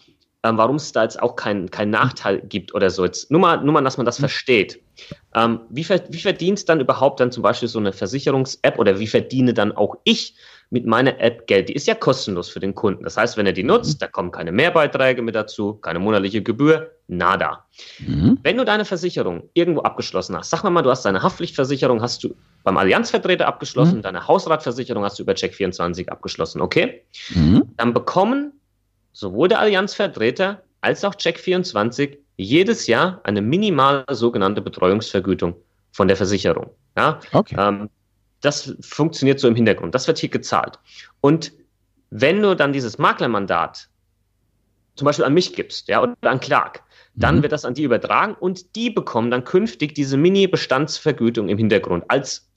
äh, 0.44 0.52
warum 0.54 0.78
es 0.78 0.92
da 0.92 1.04
jetzt 1.04 1.22
auch 1.22 1.36
keinen 1.36 1.70
kein 1.70 1.90
Nachteil 1.90 2.42
gibt 2.42 2.74
oder 2.74 2.90
so. 2.90 3.06
Jetzt 3.06 3.32
nur 3.32 3.42
mal, 3.42 3.58
nur 3.64 3.74
mal 3.74 3.84
dass 3.84 3.98
man 3.98 4.06
das 4.06 4.20
mhm. 4.20 4.24
versteht. 4.24 4.82
Ähm, 5.34 5.62
wie, 5.70 5.88
wie 5.88 6.20
verdient 6.20 6.68
dann 6.68 6.80
überhaupt 6.80 7.20
dann 7.20 7.32
zum 7.32 7.44
Beispiel 7.44 7.68
so 7.68 7.80
eine 7.80 7.94
Versicherungs-App 7.94 8.80
oder 8.80 9.00
wie 9.00 9.08
verdiene 9.08 9.54
dann 9.54 9.72
auch 9.72 9.96
ich 10.04 10.36
mit 10.72 10.86
meiner 10.86 11.20
App 11.20 11.48
Geld. 11.48 11.70
Die 11.70 11.74
ist 11.74 11.88
ja 11.88 11.96
kostenlos 11.96 12.50
für 12.50 12.60
den 12.60 12.76
Kunden. 12.76 13.04
Das 13.04 13.18
heißt, 13.18 13.38
wenn 13.38 13.46
er 13.46 13.54
die 13.54 13.64
nutzt, 13.64 13.96
mhm. 13.96 14.00
da 14.00 14.08
kommen 14.08 14.32
keine 14.32 14.52
Mehrbeiträge 14.52 15.22
mit 15.22 15.36
dazu, 15.36 15.74
keine 15.76 16.00
monatliche 16.00 16.44
Gebühr, 16.44 16.92
nada. 17.08 17.66
Mhm. 18.00 18.38
Wenn 18.44 18.58
du 18.58 18.66
deine 18.66 18.86
Versicherung 18.86 19.50
irgendwo 19.54 19.82
abgeschlossen 19.82 20.36
hast, 20.38 20.52
sag 20.52 20.64
mal, 20.64 20.82
du 20.82 20.92
hast 20.92 21.06
deine 21.06 21.24
Haftpflichtversicherung, 21.24 22.02
hast 22.02 22.24
du 22.24 22.36
beim 22.64 22.78
Allianzvertreter 22.78 23.48
abgeschlossen, 23.48 23.98
mhm. 23.98 24.02
deine 24.04 24.28
Hausratversicherung 24.28 25.04
hast 25.04 25.18
du 25.18 25.24
über 25.24 25.34
Check24 25.34 26.10
abgeschlossen, 26.10 26.62
okay? 26.62 27.04
Mhm. 27.34 27.64
Dann 27.78 27.94
bekommen 27.94 28.59
sowohl 29.12 29.48
der 29.48 29.60
Allianzvertreter 29.60 30.64
als 30.82 31.04
auch 31.04 31.16
Check24 31.16 32.18
jedes 32.38 32.88
Jahr 32.88 33.20
eine 33.24 33.42
minimale 33.42 34.06
sogenannte 34.10 34.62
Betreuungsvergütung 34.62 35.56
von 35.92 36.08
der 36.08 36.18
Versicherung. 36.18 36.70
Ja? 36.98 37.20
Okay. 37.34 37.56
Ähm, 37.58 37.90
das 38.42 38.76
funktioniert 38.82 39.40
so 39.40 39.48
im 39.48 39.56
Hintergrund. 39.56 39.94
Das 39.94 40.08
wird 40.08 40.18
hier 40.18 40.30
gezahlt. 40.30 40.80
Und 41.20 41.52
wenn 42.10 42.42
du 42.42 42.56
dann 42.56 42.72
dieses 42.72 42.98
Maklermandat 42.98 43.90
zum 44.96 45.06
Beispiel 45.06 45.26
an 45.26 45.34
mich 45.34 45.54
gibst, 45.54 45.88
ja, 45.88 46.02
oder 46.02 46.16
an 46.22 46.40
Clark, 46.40 46.84
dann 47.16 47.38
mhm. 47.38 47.44
wird 47.44 47.52
das 47.52 47.66
an 47.66 47.74
die 47.74 47.84
übertragen 47.84 48.36
und 48.40 48.76
die 48.76 48.90
bekommen 48.90 49.32
dann 49.32 49.44
künftig 49.44 49.96
diese 49.96 50.18
Mini-Bestandsvergütung 50.18 51.50
im 51.50 51.58
Hintergrund 51.58 52.06
als 52.08 52.50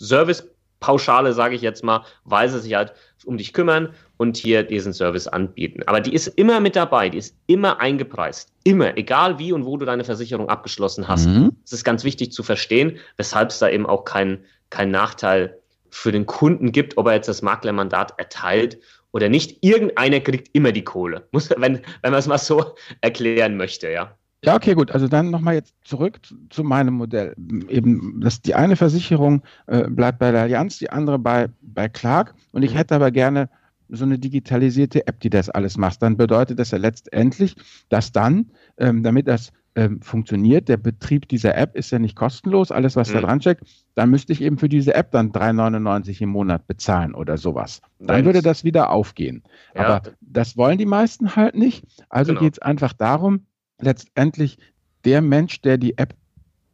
Servicepauschale, 0.83 1.33
sage 1.33 1.55
ich 1.55 1.63
jetzt 1.63 1.85
mal, 1.85 2.05
weil 2.25 2.49
sie 2.49 2.61
sich 2.61 2.75
halt 2.75 2.93
um 3.25 3.39
dich 3.39 3.53
kümmern 3.53 3.91
und 4.17 4.37
hier 4.37 4.63
diesen 4.63 4.93
Service 4.93 5.29
anbieten. 5.29 5.83
Aber 5.87 6.01
die 6.01 6.13
ist 6.13 6.27
immer 6.27 6.61
mit 6.61 6.77
dabei, 6.77 7.09
die 7.09 7.19
ist 7.19 7.37
immer 7.47 7.81
eingepreist. 7.81 8.53
Immer, 8.65 8.97
egal 8.97 9.39
wie 9.39 9.53
und 9.53 9.65
wo 9.65 9.77
du 9.77 9.87
deine 9.87 10.05
Versicherung 10.05 10.49
abgeschlossen 10.49 11.09
hast. 11.09 11.27
Mhm. 11.27 11.53
Das 11.63 11.73
ist 11.73 11.85
ganz 11.85 12.05
wichtig 12.05 12.33
zu 12.33 12.43
verstehen, 12.43 12.99
weshalb 13.17 13.51
es 13.51 13.59
da 13.59 13.69
eben 13.69 13.87
auch 13.87 14.05
keinen 14.05 14.45
kein 14.71 14.91
Nachteil 14.91 15.59
für 15.91 16.13
den 16.13 16.27
Kunden 16.27 16.73
gibt, 16.73 16.97
ob 16.97 17.07
er 17.07 17.15
jetzt 17.15 17.29
das 17.29 17.43
Maklermandat 17.43 18.15
erteilt 18.19 18.79
oder 19.13 19.29
nicht. 19.29 19.59
Irgendeiner 19.61 20.21
kriegt 20.21 20.49
immer 20.55 20.73
die 20.73 20.85
Kohle, 20.85 21.29
muss, 21.33 21.51
wenn, 21.51 21.83
wenn 22.03 22.11
man 22.11 22.15
es 22.15 22.27
mal 22.27 22.39
so 22.39 22.75
erklären 23.03 23.57
möchte, 23.57 23.91
ja. 23.91 24.17
Ja, 24.45 24.57
okay, 24.57 24.75
gut. 24.75 24.91
Also 24.91 25.07
dann 25.07 25.31
nochmal 25.31 25.55
jetzt 25.55 25.75
zurück 25.85 26.19
zu 26.51 26.65
meinem 26.65 26.95
Modell. 26.95 27.35
Eben, 27.69 28.21
dass 28.21 28.43
die 28.43 28.55
eine 28.55 28.75
Versicherung 28.75 29.43
äh, 29.67 29.89
bleibt 29.89 30.19
bei 30.19 30.33
der 30.33 30.43
Allianz, 30.43 30.79
die 30.79 30.91
andere 30.91 31.19
bei, 31.19 31.49
bei 31.61 31.89
Clark. 31.89 32.35
Und 32.51 32.63
ich 32.63 32.73
mhm. 32.73 32.79
hätte 32.79 32.95
aber 32.97 33.13
gerne 33.13 33.49
so 33.89 34.05
eine 34.05 34.19
digitalisierte 34.19 35.07
App, 35.07 35.21
die 35.21 35.31
das 35.31 35.49
alles 35.49 35.77
macht. 35.77 36.03
Dann 36.03 36.17
bedeutet 36.17 36.59
das 36.59 36.73
ja 36.73 36.79
letztendlich, 36.79 37.55
dass 37.89 38.11
dann, 38.11 38.51
ähm, 38.79 39.03
damit 39.03 39.29
das 39.29 39.53
ähm, 39.75 40.01
funktioniert. 40.03 40.69
Der 40.69 40.77
Betrieb 40.77 41.29
dieser 41.29 41.57
App 41.57 41.77
ist 41.77 41.91
ja 41.93 41.99
nicht 41.99 42.17
kostenlos, 42.17 42.73
alles, 42.73 42.97
was 42.97 43.11
mhm. 43.11 43.15
da 43.15 43.21
dran 43.21 43.41
steckt. 43.41 43.65
Dann 43.95 44.11
müsste 44.11 44.33
ich 44.33 44.41
eben 44.41 44.59
für 44.59 44.69
diese 44.69 44.95
App 44.95 45.13
dann 45.13 45.31
3,99 45.31 46.23
im 46.23 46.31
Monat 46.31 46.67
bezahlen 46.67 47.15
oder 47.15 47.37
sowas. 47.37 47.81
Dann 47.99 48.09
Nein. 48.09 48.25
würde 48.25 48.43
das 48.43 48.65
wieder 48.65 48.91
aufgehen. 48.91 49.45
Ja. 49.75 49.87
Aber 49.87 50.11
das 50.21 50.57
wollen 50.57 50.79
die 50.79 50.87
meisten 50.87 51.37
halt 51.37 51.55
nicht. 51.55 51.85
Also 52.09 52.33
genau. 52.33 52.41
geht 52.41 52.55
es 52.55 52.59
einfach 52.59 52.93
darum, 52.93 53.47
letztendlich 53.79 54.59
der 55.05 55.23
Mensch, 55.23 55.61
der 55.63 55.79
die 55.79 55.99
App 55.99 56.15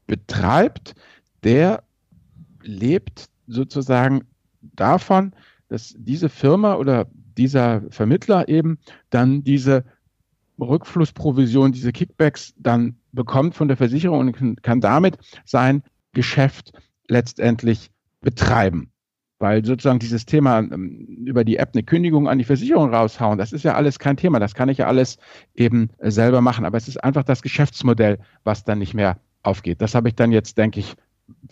betreibt, 0.06 0.94
der 1.44 1.82
lebt 2.62 3.26
sozusagen 3.46 4.24
davon, 4.60 5.32
dass 5.68 5.94
diese 5.96 6.28
Firma 6.28 6.74
oder 6.74 7.06
dieser 7.36 7.82
Vermittler 7.90 8.48
eben 8.48 8.78
dann 9.10 9.44
diese 9.44 9.84
Rückflussprovision, 10.60 11.72
diese 11.72 11.92
Kickbacks 11.92 12.52
dann 12.56 12.96
bekommt 13.12 13.54
von 13.54 13.68
der 13.68 13.76
Versicherung 13.76 14.20
und 14.20 14.62
kann 14.62 14.80
damit 14.80 15.18
sein 15.44 15.82
Geschäft 16.12 16.72
letztendlich 17.06 17.90
betreiben. 18.20 18.90
Weil 19.38 19.64
sozusagen 19.64 20.00
dieses 20.00 20.26
Thema 20.26 20.58
ähm, 20.58 21.24
über 21.24 21.44
die 21.44 21.56
App 21.56 21.70
eine 21.74 21.84
Kündigung 21.84 22.28
an 22.28 22.38
die 22.38 22.44
Versicherung 22.44 22.92
raushauen, 22.92 23.38
das 23.38 23.52
ist 23.52 23.64
ja 23.64 23.74
alles 23.74 23.98
kein 23.98 24.16
Thema. 24.16 24.40
Das 24.40 24.54
kann 24.54 24.68
ich 24.68 24.78
ja 24.78 24.86
alles 24.86 25.18
eben 25.54 25.90
äh, 25.98 26.10
selber 26.10 26.40
machen. 26.40 26.64
Aber 26.64 26.76
es 26.76 26.88
ist 26.88 27.02
einfach 27.02 27.22
das 27.22 27.42
Geschäftsmodell, 27.42 28.18
was 28.44 28.64
dann 28.64 28.78
nicht 28.80 28.94
mehr 28.94 29.18
aufgeht. 29.42 29.80
Das 29.80 29.94
habe 29.94 30.08
ich 30.08 30.16
dann 30.16 30.32
jetzt, 30.32 30.58
denke 30.58 30.80
ich, 30.80 30.96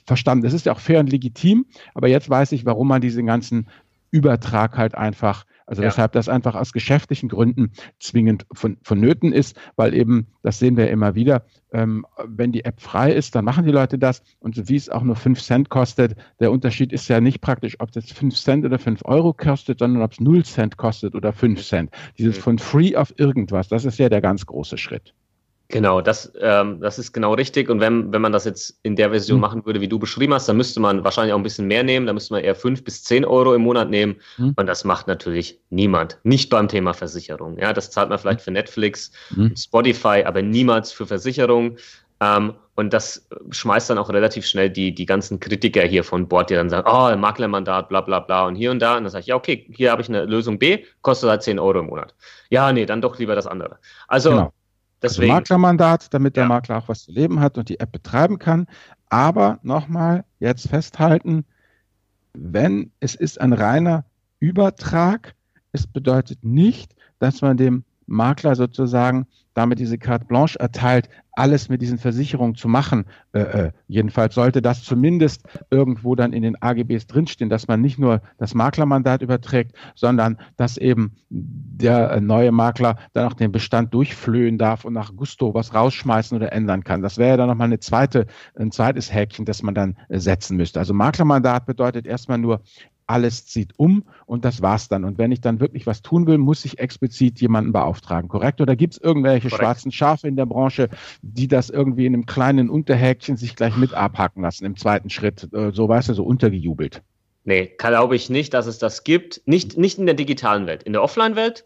verstanden. 0.04 0.44
Das 0.44 0.52
ist 0.52 0.66
ja 0.66 0.72
auch 0.72 0.80
fair 0.80 1.00
und 1.00 1.10
legitim. 1.10 1.66
Aber 1.94 2.08
jetzt 2.08 2.28
weiß 2.28 2.52
ich, 2.52 2.64
warum 2.64 2.88
man 2.88 3.00
diesen 3.00 3.26
ganzen 3.26 3.68
Übertrag 4.10 4.76
halt 4.76 4.94
einfach 4.94 5.44
also 5.66 5.82
ja. 5.82 5.88
weshalb 5.88 6.12
das 6.12 6.28
einfach 6.28 6.54
aus 6.54 6.72
geschäftlichen 6.72 7.28
Gründen 7.28 7.72
zwingend 7.98 8.46
von, 8.52 8.78
vonnöten 8.82 9.32
ist, 9.32 9.56
weil 9.74 9.94
eben, 9.94 10.28
das 10.42 10.58
sehen 10.58 10.76
wir 10.76 10.88
immer 10.90 11.14
wieder, 11.14 11.44
ähm, 11.72 12.06
wenn 12.24 12.52
die 12.52 12.64
App 12.64 12.80
frei 12.80 13.12
ist, 13.12 13.34
dann 13.34 13.44
machen 13.44 13.64
die 13.64 13.72
Leute 13.72 13.98
das 13.98 14.22
und 14.38 14.68
wie 14.68 14.76
es 14.76 14.88
auch 14.88 15.02
nur 15.02 15.16
5 15.16 15.42
Cent 15.42 15.68
kostet, 15.68 16.16
der 16.40 16.52
Unterschied 16.52 16.92
ist 16.92 17.08
ja 17.08 17.20
nicht 17.20 17.40
praktisch, 17.40 17.76
ob 17.80 17.92
das 17.92 18.10
5 18.12 18.34
Cent 18.34 18.64
oder 18.64 18.78
5 18.78 19.04
Euro 19.04 19.32
kostet, 19.32 19.80
sondern 19.80 20.02
ob 20.02 20.12
es 20.12 20.20
0 20.20 20.44
Cent 20.44 20.76
kostet 20.76 21.14
oder 21.14 21.32
5 21.32 21.62
Cent. 21.62 21.90
Dieses 22.16 22.38
von 22.38 22.58
free 22.58 22.96
auf 22.96 23.12
irgendwas, 23.18 23.68
das 23.68 23.84
ist 23.84 23.98
ja 23.98 24.08
der 24.08 24.20
ganz 24.20 24.46
große 24.46 24.78
Schritt. 24.78 25.14
Genau, 25.68 26.00
das, 26.00 26.32
ähm, 26.40 26.80
das 26.80 26.98
ist 26.98 27.12
genau 27.12 27.34
richtig. 27.34 27.68
Und 27.68 27.80
wenn, 27.80 28.12
wenn 28.12 28.22
man 28.22 28.32
das 28.32 28.44
jetzt 28.44 28.78
in 28.82 28.94
der 28.94 29.10
Version 29.10 29.38
mhm. 29.38 29.42
machen 29.42 29.66
würde, 29.66 29.80
wie 29.80 29.88
du 29.88 29.98
beschrieben 29.98 30.32
hast, 30.32 30.48
dann 30.48 30.56
müsste 30.56 30.78
man 30.78 31.02
wahrscheinlich 31.02 31.32
auch 31.32 31.38
ein 31.38 31.42
bisschen 31.42 31.66
mehr 31.66 31.82
nehmen. 31.82 32.06
Da 32.06 32.12
müsste 32.12 32.34
man 32.34 32.44
eher 32.44 32.54
fünf 32.54 32.84
bis 32.84 33.02
zehn 33.02 33.24
Euro 33.24 33.52
im 33.54 33.62
Monat 33.62 33.90
nehmen. 33.90 34.16
Mhm. 34.38 34.54
Und 34.56 34.66
das 34.66 34.84
macht 34.84 35.08
natürlich 35.08 35.58
niemand. 35.70 36.18
Nicht 36.22 36.50
beim 36.50 36.68
Thema 36.68 36.94
Versicherung. 36.94 37.58
Ja, 37.58 37.72
das 37.72 37.90
zahlt 37.90 38.10
man 38.10 38.18
vielleicht 38.18 38.42
für 38.42 38.52
Netflix, 38.52 39.10
mhm. 39.34 39.56
Spotify, 39.56 40.22
aber 40.24 40.40
niemals 40.40 40.92
für 40.92 41.06
Versicherung. 41.06 41.76
Ähm, 42.20 42.54
und 42.76 42.92
das 42.92 43.26
schmeißt 43.50 43.90
dann 43.90 43.98
auch 43.98 44.10
relativ 44.10 44.46
schnell 44.46 44.70
die, 44.70 44.94
die 44.94 45.06
ganzen 45.06 45.40
Kritiker 45.40 45.82
hier 45.82 46.04
von 46.04 46.28
Bord, 46.28 46.50
die 46.50 46.54
dann 46.54 46.70
sagen, 46.70 46.88
oh, 46.88 47.16
Maklermandat, 47.16 47.88
bla 47.88 48.02
bla 48.02 48.20
bla 48.20 48.46
und 48.46 48.54
hier 48.54 48.70
und 48.70 48.80
da. 48.80 48.96
Und 48.96 49.04
dann 49.04 49.10
sage 49.10 49.22
ich, 49.22 49.26
ja, 49.28 49.34
okay, 49.34 49.66
hier 49.74 49.90
habe 49.90 50.02
ich 50.02 50.08
eine 50.08 50.26
Lösung 50.26 50.58
B, 50.58 50.84
kostet 51.00 51.30
halt 51.30 51.42
10 51.42 51.58
Euro 51.58 51.80
im 51.80 51.86
Monat. 51.86 52.14
Ja, 52.50 52.72
nee, 52.72 52.86
dann 52.86 53.00
doch 53.00 53.18
lieber 53.18 53.34
das 53.34 53.46
andere. 53.46 53.78
Also 54.06 54.30
genau. 54.30 54.52
Also 55.02 55.14
Deswegen. 55.14 55.32
Also 55.32 55.40
Maklermandat, 55.40 56.14
damit 56.14 56.36
der 56.36 56.44
ja. 56.44 56.48
Makler 56.48 56.78
auch 56.78 56.88
was 56.88 57.04
zu 57.04 57.12
leben 57.12 57.40
hat 57.40 57.58
und 57.58 57.68
die 57.68 57.80
App 57.80 57.92
betreiben 57.92 58.38
kann. 58.38 58.66
Aber 59.08 59.58
nochmal 59.62 60.24
jetzt 60.40 60.68
festhalten, 60.68 61.44
wenn 62.32 62.90
es 63.00 63.14
ist 63.14 63.40
ein 63.40 63.52
reiner 63.52 64.04
Übertrag, 64.40 65.34
es 65.72 65.86
bedeutet 65.86 66.44
nicht, 66.44 66.94
dass 67.18 67.40
man 67.40 67.56
dem 67.56 67.84
Makler 68.06 68.54
sozusagen 68.54 69.26
damit 69.56 69.78
diese 69.78 69.96
Carte 69.96 70.26
Blanche 70.26 70.60
erteilt, 70.60 71.08
alles 71.32 71.70
mit 71.70 71.80
diesen 71.80 71.96
Versicherungen 71.96 72.56
zu 72.56 72.68
machen. 72.68 73.06
Äh, 73.32 73.40
äh, 73.40 73.72
jedenfalls 73.88 74.34
sollte 74.34 74.60
das 74.60 74.84
zumindest 74.84 75.44
irgendwo 75.70 76.14
dann 76.14 76.34
in 76.34 76.42
den 76.42 76.60
AGBs 76.60 77.06
drinstehen, 77.06 77.48
dass 77.48 77.66
man 77.66 77.80
nicht 77.80 77.98
nur 77.98 78.20
das 78.36 78.54
Maklermandat 78.54 79.22
überträgt, 79.22 79.74
sondern 79.94 80.36
dass 80.58 80.76
eben 80.76 81.16
der 81.30 82.10
äh, 82.10 82.20
neue 82.20 82.52
Makler 82.52 82.96
dann 83.14 83.26
auch 83.28 83.32
den 83.32 83.50
Bestand 83.50 83.94
durchflöhen 83.94 84.58
darf 84.58 84.84
und 84.84 84.92
nach 84.92 85.16
Gusto 85.16 85.54
was 85.54 85.72
rausschmeißen 85.72 86.36
oder 86.36 86.52
ändern 86.52 86.84
kann. 86.84 87.00
Das 87.00 87.16
wäre 87.16 87.30
ja 87.30 87.36
dann 87.38 87.48
nochmal 87.48 87.68
eine 87.68 87.80
zweite, 87.80 88.26
ein 88.56 88.72
zweites 88.72 89.12
Häkchen, 89.12 89.46
das 89.46 89.62
man 89.62 89.74
dann 89.74 89.96
äh, 90.10 90.18
setzen 90.18 90.58
müsste. 90.58 90.80
Also 90.80 90.92
Maklermandat 90.92 91.64
bedeutet 91.64 92.06
erstmal 92.06 92.38
nur, 92.38 92.60
alles 93.06 93.46
zieht 93.46 93.72
um 93.76 94.04
und 94.26 94.44
das 94.44 94.62
war's 94.62 94.88
dann. 94.88 95.04
Und 95.04 95.18
wenn 95.18 95.32
ich 95.32 95.40
dann 95.40 95.60
wirklich 95.60 95.86
was 95.86 96.02
tun 96.02 96.26
will, 96.26 96.38
muss 96.38 96.64
ich 96.64 96.78
explizit 96.78 97.40
jemanden 97.40 97.72
beauftragen, 97.72 98.28
korrekt? 98.28 98.60
Oder 98.60 98.76
gibt 98.76 98.94
es 98.94 99.00
irgendwelche 99.00 99.48
korrekt. 99.48 99.62
schwarzen 99.62 99.92
Schafe 99.92 100.28
in 100.28 100.36
der 100.36 100.46
Branche, 100.46 100.88
die 101.22 101.48
das 101.48 101.70
irgendwie 101.70 102.06
in 102.06 102.14
einem 102.14 102.26
kleinen 102.26 102.68
Unterhäkchen 102.68 103.36
sich 103.36 103.56
gleich 103.56 103.76
mit 103.76 103.94
abhaken 103.94 104.42
lassen 104.42 104.64
im 104.64 104.76
zweiten 104.76 105.10
Schritt? 105.10 105.48
Äh, 105.52 105.72
so 105.72 105.88
weißt 105.88 106.08
du, 106.08 106.14
so 106.14 106.24
untergejubelt. 106.24 107.02
Nee, 107.44 107.72
glaube 107.78 108.16
ich 108.16 108.28
nicht, 108.28 108.54
dass 108.54 108.66
es 108.66 108.78
das 108.78 109.04
gibt. 109.04 109.40
Nicht, 109.46 109.78
nicht 109.78 109.98
in 109.98 110.06
der 110.06 110.16
digitalen 110.16 110.66
Welt. 110.66 110.82
In 110.82 110.92
der 110.92 111.02
Offline-Welt 111.02 111.64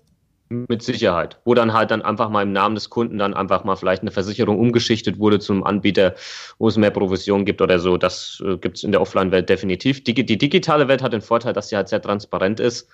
mit 0.51 0.83
Sicherheit, 0.83 1.39
wo 1.45 1.55
dann 1.55 1.73
halt 1.73 1.93
dann 1.93 2.03
einfach 2.03 2.29
mal 2.29 2.43
im 2.43 2.53
Namen 2.53 2.75
des 2.75 2.91
Kunden 2.91 3.19
dann 3.19 3.35
einfach 3.35 3.63
mal 3.63 3.77
vielleicht 3.77 4.03
eine 4.03 4.11
Versicherung 4.11 4.59
umgeschichtet 4.59 5.21
wurde 5.21 5.39
zum 5.39 5.63
Anbieter, 5.63 6.17
wo 6.59 6.67
es 6.67 6.77
mehr 6.77 6.91
Provision 6.91 7.45
gibt 7.45 7.63
oder 7.63 7.79
so. 7.79 7.97
Das 7.97 8.43
äh, 8.45 8.57
gibt 8.57 8.77
es 8.77 8.83
in 8.83 8.91
der 8.91 9.01
Offline-Welt 9.01 9.49
definitiv. 9.49 10.03
Die, 10.03 10.13
die, 10.13 10.39
digitale 10.39 10.89
Welt 10.89 11.03
hat 11.03 11.13
den 11.13 11.21
Vorteil, 11.21 11.53
dass 11.53 11.69
sie 11.69 11.77
halt 11.77 11.89
sehr 11.89 12.03
transparent 12.03 12.59
ist. 12.59 12.89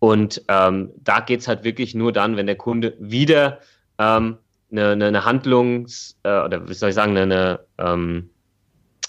Und 0.00 0.42
ähm, 0.48 0.90
da 1.02 1.20
geht 1.20 1.40
es 1.40 1.48
halt 1.48 1.64
wirklich 1.64 1.94
nur 1.94 2.12
dann, 2.12 2.36
wenn 2.36 2.46
der 2.46 2.56
Kunde 2.56 2.94
wieder 3.00 3.60
ähm, 3.98 4.36
eine, 4.70 4.90
eine, 4.90 5.06
eine 5.06 5.24
Handlungs- 5.24 6.14
äh, 6.24 6.42
oder 6.42 6.68
wie 6.68 6.74
soll 6.74 6.90
ich 6.90 6.94
sagen, 6.94 7.16
eine, 7.16 7.60
ähm, 7.78 8.28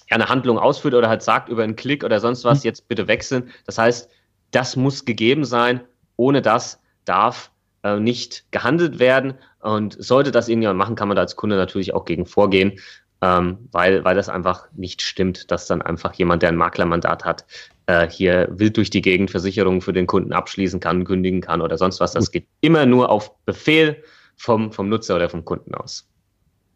ja, 0.09 0.15
eine 0.15 0.29
Handlung 0.29 0.57
ausführt 0.57 0.93
oder 0.93 1.09
halt 1.09 1.21
sagt 1.21 1.49
über 1.49 1.63
einen 1.63 1.75
Klick 1.75 2.05
oder 2.05 2.21
sonst 2.21 2.45
was, 2.45 2.63
mhm. 2.63 2.69
jetzt 2.69 2.87
bitte 2.87 3.09
wechseln. 3.09 3.49
Das 3.65 3.77
heißt, 3.77 4.09
das 4.51 4.77
muss 4.77 5.03
gegeben 5.03 5.43
sein. 5.43 5.81
Ohne 6.15 6.41
das 6.41 6.81
darf 7.03 7.51
äh, 7.83 7.99
nicht 7.99 8.45
gehandelt 8.51 8.99
werden. 8.99 9.35
Und 9.61 9.95
sollte 9.99 10.31
das 10.31 10.47
irgendjemand 10.47 10.77
machen, 10.77 10.95
kann 10.95 11.07
man 11.07 11.15
da 11.15 11.21
als 11.21 11.35
Kunde 11.35 11.55
natürlich 11.55 11.93
auch 11.93 12.05
gegen 12.05 12.25
vorgehen, 12.25 12.79
ähm, 13.21 13.69
weil, 13.71 14.03
weil 14.05 14.15
das 14.15 14.29
einfach 14.29 14.67
nicht 14.73 15.01
stimmt, 15.01 15.51
dass 15.51 15.67
dann 15.67 15.81
einfach 15.81 16.13
jemand, 16.13 16.41
der 16.41 16.49
ein 16.49 16.55
Maklermandat 16.55 17.25
hat, 17.25 17.45
äh, 17.87 18.09
hier 18.09 18.47
wild 18.51 18.77
durch 18.77 18.89
die 18.89 19.01
Gegend 19.01 19.31
Versicherungen 19.31 19.81
für 19.81 19.93
den 19.93 20.07
Kunden 20.07 20.31
abschließen 20.31 20.79
kann, 20.79 21.03
kündigen 21.03 21.41
kann 21.41 21.61
oder 21.61 21.77
sonst 21.77 21.99
was. 21.99 22.13
Das 22.13 22.31
geht 22.31 22.47
immer 22.61 22.85
nur 22.85 23.09
auf 23.09 23.31
Befehl 23.45 24.03
vom, 24.37 24.71
vom 24.71 24.87
Nutzer 24.87 25.15
oder 25.15 25.29
vom 25.29 25.43
Kunden 25.43 25.75
aus. 25.75 26.07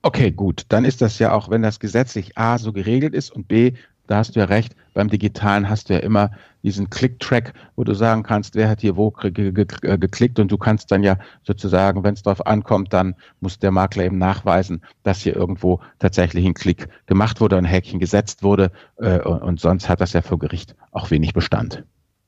Okay, 0.01 0.31
gut. 0.31 0.63
Dann 0.67 0.83
ist 0.83 1.01
das 1.01 1.17
ja 1.19 1.31
auch, 1.31 1.49
wenn 1.49 1.61
das 1.61 1.79
gesetzlich 1.79 2.37
A 2.37 2.57
so 2.57 2.73
geregelt 2.73 3.13
ist 3.13 3.31
und 3.31 3.47
B 3.47 3.73
da 4.07 4.17
hast 4.17 4.35
du 4.35 4.39
ja 4.39 4.45
recht, 4.45 4.75
beim 4.93 5.09
Digitalen 5.09 5.69
hast 5.69 5.89
du 5.89 5.93
ja 5.93 5.99
immer 5.99 6.31
diesen 6.61 6.89
Click-Track, 6.89 7.53
wo 7.75 7.83
du 7.83 7.93
sagen 7.93 8.23
kannst, 8.23 8.55
wer 8.55 8.69
hat 8.69 8.81
hier 8.81 8.95
wo 8.95 9.13
äh, 9.23 9.29
geklickt 9.31 10.39
und 10.39 10.51
du 10.51 10.57
kannst 10.57 10.91
dann 10.91 11.03
ja 11.03 11.17
sozusagen, 11.43 12.03
wenn 12.03 12.13
es 12.13 12.23
darauf 12.23 12.45
ankommt, 12.45 12.93
dann 12.93 13.15
muss 13.39 13.59
der 13.59 13.71
Makler 13.71 14.05
eben 14.05 14.17
nachweisen, 14.17 14.81
dass 15.03 15.21
hier 15.21 15.35
irgendwo 15.35 15.79
tatsächlich 15.99 16.45
ein 16.45 16.53
Klick 16.53 16.87
gemacht 17.05 17.41
wurde, 17.41 17.57
ein 17.57 17.65
Häkchen 17.65 17.99
gesetzt 17.99 18.43
wurde 18.43 18.71
äh, 18.97 19.19
und 19.19 19.59
sonst 19.59 19.89
hat 19.89 20.01
das 20.01 20.13
ja 20.13 20.21
vor 20.21 20.39
Gericht 20.39 20.75
auch 20.91 21.11
wenig 21.11 21.33
Bestand. 21.33 21.83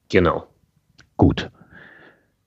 Genau. 0.09 0.47
Gut. 1.17 1.49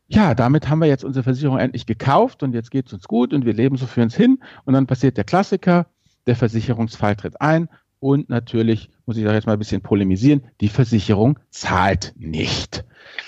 Ja, 0.09 0.35
damit 0.35 0.69
haben 0.71 0.79
wir 0.79 0.89
jetzt 0.89 1.05
unsere 1.05 1.23
Versicherung 1.23 1.59
endlich 1.59 1.85
gekauft 1.85 2.43
und 2.43 2.55
jetzt 2.55 2.71
geht 2.71 2.87
es 2.87 2.95
uns 2.95 3.05
gut 3.05 3.35
und 3.35 3.45
wir 3.45 3.53
leben 3.53 3.77
so 3.77 3.87
für 3.87 4.03
uns 4.03 4.17
hin 4.17 4.39
und 4.65 4.73
dann 4.73 4.87
passiert 4.87 5.19
der 5.19 5.25
Klassiker, 5.25 5.87
der 6.27 6.35
Versicherungsfall 6.35 7.17
tritt 7.17 7.41
ein 7.43 7.69
und 8.01 8.29
natürlich, 8.29 8.91
muss 9.07 9.17
ich 9.17 9.25
da 9.25 9.35
jetzt 9.35 9.47
mal 9.47 9.55
ein 9.55 9.59
bisschen 9.59 9.83
polemisieren, 9.83 10.43
die 10.61 10.69
Versicherung 10.69 11.39
zahlt 11.51 12.15
nicht. 12.17 12.85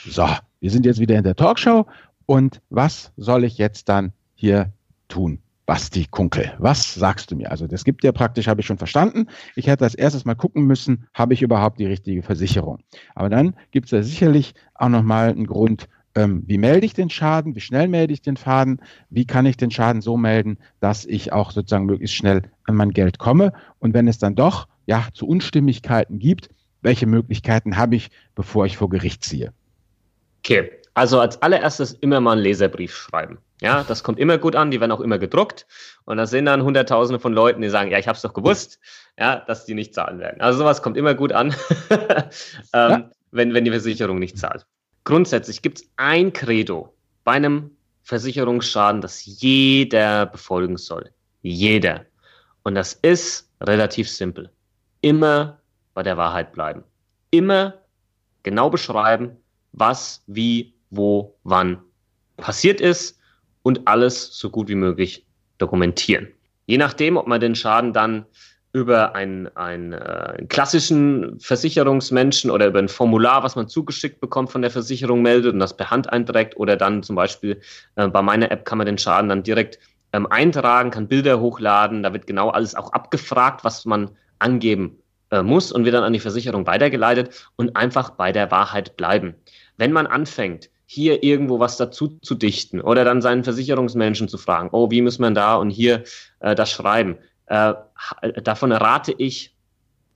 So, 0.06 0.28
wir 0.60 0.70
sind 0.70 0.86
jetzt 0.86 1.00
wieder 1.00 1.16
in 1.16 1.24
der 1.24 1.36
Talkshow. 1.36 1.86
Und 2.26 2.60
was 2.70 3.12
soll 3.16 3.44
ich 3.44 3.58
jetzt 3.58 3.88
dann 3.88 4.12
hier 4.34 4.72
tun? 5.08 5.40
Basti 5.66 6.06
Kunkel, 6.10 6.52
was 6.58 6.94
sagst 6.94 7.30
du 7.30 7.36
mir? 7.36 7.50
Also 7.50 7.68
das 7.68 7.84
gibt 7.84 8.02
ja 8.02 8.10
praktisch, 8.10 8.48
habe 8.48 8.60
ich 8.60 8.66
schon 8.66 8.78
verstanden. 8.78 9.26
Ich 9.54 9.68
hätte 9.68 9.84
als 9.84 9.94
erstes 9.94 10.24
mal 10.24 10.34
gucken 10.34 10.64
müssen, 10.64 11.06
habe 11.14 11.32
ich 11.32 11.42
überhaupt 11.42 11.78
die 11.78 11.86
richtige 11.86 12.22
Versicherung? 12.22 12.78
Aber 13.14 13.28
dann 13.28 13.54
gibt 13.70 13.86
es 13.86 13.92
ja 13.92 14.02
sicherlich 14.02 14.54
auch 14.74 14.88
nochmal 14.88 15.30
einen 15.30 15.46
Grund, 15.46 15.88
ähm, 16.14 16.42
wie 16.46 16.58
melde 16.58 16.86
ich 16.86 16.94
den 16.94 17.10
Schaden, 17.10 17.54
wie 17.54 17.60
schnell 17.60 17.88
melde 17.88 18.12
ich 18.12 18.22
den 18.22 18.36
Schaden, 18.36 18.80
wie 19.10 19.26
kann 19.26 19.46
ich 19.46 19.56
den 19.56 19.70
Schaden 19.70 20.02
so 20.02 20.16
melden, 20.16 20.58
dass 20.80 21.04
ich 21.04 21.32
auch 21.32 21.50
sozusagen 21.50 21.86
möglichst 21.86 22.16
schnell 22.16 22.42
an 22.64 22.76
mein 22.76 22.90
Geld 22.90 23.18
komme. 23.18 23.52
Und 23.78 23.94
wenn 23.94 24.08
es 24.08 24.18
dann 24.18 24.34
doch 24.34 24.66
ja 24.86 25.08
zu 25.14 25.26
Unstimmigkeiten 25.26 26.18
gibt, 26.18 26.48
welche 26.82 27.06
Möglichkeiten 27.06 27.76
habe 27.76 27.96
ich, 27.96 28.10
bevor 28.34 28.66
ich 28.66 28.76
vor 28.76 28.88
Gericht 28.88 29.22
ziehe? 29.24 29.52
Okay, 30.38 30.70
also 30.94 31.20
als 31.20 31.40
allererstes 31.42 31.92
immer 31.92 32.20
mal 32.20 32.32
einen 32.32 32.42
Leserbrief 32.42 32.94
schreiben. 32.94 33.38
Ja, 33.60 33.84
das 33.86 34.02
kommt 34.02 34.18
immer 34.18 34.38
gut 34.38 34.56
an, 34.56 34.70
die 34.70 34.80
werden 34.80 34.90
auch 34.90 35.00
immer 35.00 35.18
gedruckt. 35.18 35.66
Und 36.04 36.16
da 36.16 36.26
sind 36.26 36.46
dann 36.46 36.62
Hunderttausende 36.62 37.20
von 37.20 37.34
Leuten, 37.34 37.60
die 37.60 37.68
sagen, 37.68 37.90
ja, 37.90 37.98
ich 37.98 38.08
habe 38.08 38.16
es 38.16 38.22
doch 38.22 38.32
gewusst, 38.32 38.80
ja, 39.18 39.36
dass 39.36 39.66
die 39.66 39.74
nicht 39.74 39.94
zahlen 39.94 40.18
werden. 40.18 40.40
Also 40.40 40.60
sowas 40.60 40.82
kommt 40.82 40.96
immer 40.96 41.14
gut 41.14 41.32
an, 41.32 41.54
ähm, 41.90 42.30
ja. 42.72 43.10
wenn, 43.30 43.52
wenn 43.52 43.66
die 43.66 43.70
Versicherung 43.70 44.18
nicht 44.18 44.38
zahlt. 44.38 44.66
Grundsätzlich 45.04 45.62
gibt 45.62 45.78
es 45.78 45.90
ein 45.96 46.32
Credo 46.32 46.94
bei 47.24 47.32
einem 47.32 47.70
Versicherungsschaden, 48.02 49.00
das 49.00 49.24
jeder 49.24 50.26
befolgen 50.26 50.76
soll. 50.76 51.10
Jeder. 51.42 52.04
Und 52.62 52.74
das 52.74 52.94
ist 52.94 53.50
relativ 53.60 54.10
simpel. 54.10 54.50
Immer 55.00 55.60
bei 55.94 56.02
der 56.02 56.16
Wahrheit 56.16 56.52
bleiben. 56.52 56.84
Immer 57.30 57.74
genau 58.42 58.68
beschreiben, 58.70 59.36
was, 59.72 60.22
wie, 60.26 60.74
wo, 60.90 61.36
wann 61.44 61.78
passiert 62.36 62.80
ist 62.80 63.18
und 63.62 63.86
alles 63.86 64.36
so 64.36 64.50
gut 64.50 64.68
wie 64.68 64.74
möglich 64.74 65.26
dokumentieren. 65.58 66.28
Je 66.66 66.78
nachdem, 66.78 67.16
ob 67.16 67.26
man 67.26 67.40
den 67.40 67.54
Schaden 67.54 67.92
dann 67.92 68.26
über 68.72 69.14
einen, 69.14 69.48
einen, 69.56 69.92
äh, 69.92 69.96
einen 69.96 70.48
klassischen 70.48 71.40
Versicherungsmenschen 71.40 72.50
oder 72.50 72.66
über 72.66 72.78
ein 72.78 72.88
Formular, 72.88 73.42
was 73.42 73.56
man 73.56 73.68
zugeschickt 73.68 74.20
bekommt 74.20 74.50
von 74.50 74.62
der 74.62 74.70
Versicherung 74.70 75.22
meldet 75.22 75.52
und 75.52 75.60
das 75.60 75.76
per 75.76 75.90
Hand 75.90 76.12
einträgt 76.12 76.56
oder 76.56 76.76
dann 76.76 77.02
zum 77.02 77.16
Beispiel 77.16 77.60
äh, 77.96 78.08
bei 78.08 78.22
meiner 78.22 78.50
App 78.50 78.64
kann 78.64 78.78
man 78.78 78.86
den 78.86 78.98
Schaden 78.98 79.28
dann 79.28 79.42
direkt 79.42 79.78
ähm, 80.12 80.26
eintragen, 80.26 80.90
kann 80.90 81.08
Bilder 81.08 81.40
hochladen, 81.40 82.02
da 82.02 82.12
wird 82.12 82.26
genau 82.26 82.50
alles 82.50 82.74
auch 82.74 82.92
abgefragt, 82.92 83.64
was 83.64 83.84
man 83.84 84.10
angeben 84.38 84.98
äh, 85.30 85.42
muss 85.42 85.72
und 85.72 85.84
wird 85.84 85.94
dann 85.94 86.04
an 86.04 86.12
die 86.12 86.20
Versicherung 86.20 86.66
weitergeleitet 86.66 87.50
und 87.56 87.76
einfach 87.76 88.10
bei 88.10 88.30
der 88.30 88.50
Wahrheit 88.50 88.96
bleiben. 88.96 89.34
Wenn 89.76 89.92
man 89.92 90.06
anfängt, 90.06 90.70
hier 90.86 91.22
irgendwo 91.22 91.60
was 91.60 91.76
dazu 91.76 92.18
zu 92.20 92.34
dichten 92.34 92.80
oder 92.80 93.04
dann 93.04 93.22
seinen 93.22 93.44
Versicherungsmenschen 93.44 94.28
zu 94.28 94.38
fragen, 94.38 94.70
oh, 94.72 94.90
wie 94.90 95.02
muss 95.02 95.20
man 95.20 95.34
da 95.34 95.54
und 95.54 95.70
hier 95.70 96.02
äh, 96.40 96.56
das 96.56 96.72
schreiben, 96.72 97.16
äh, 97.50 97.74
davon 98.42 98.72
rate 98.72 99.12
ich 99.18 99.54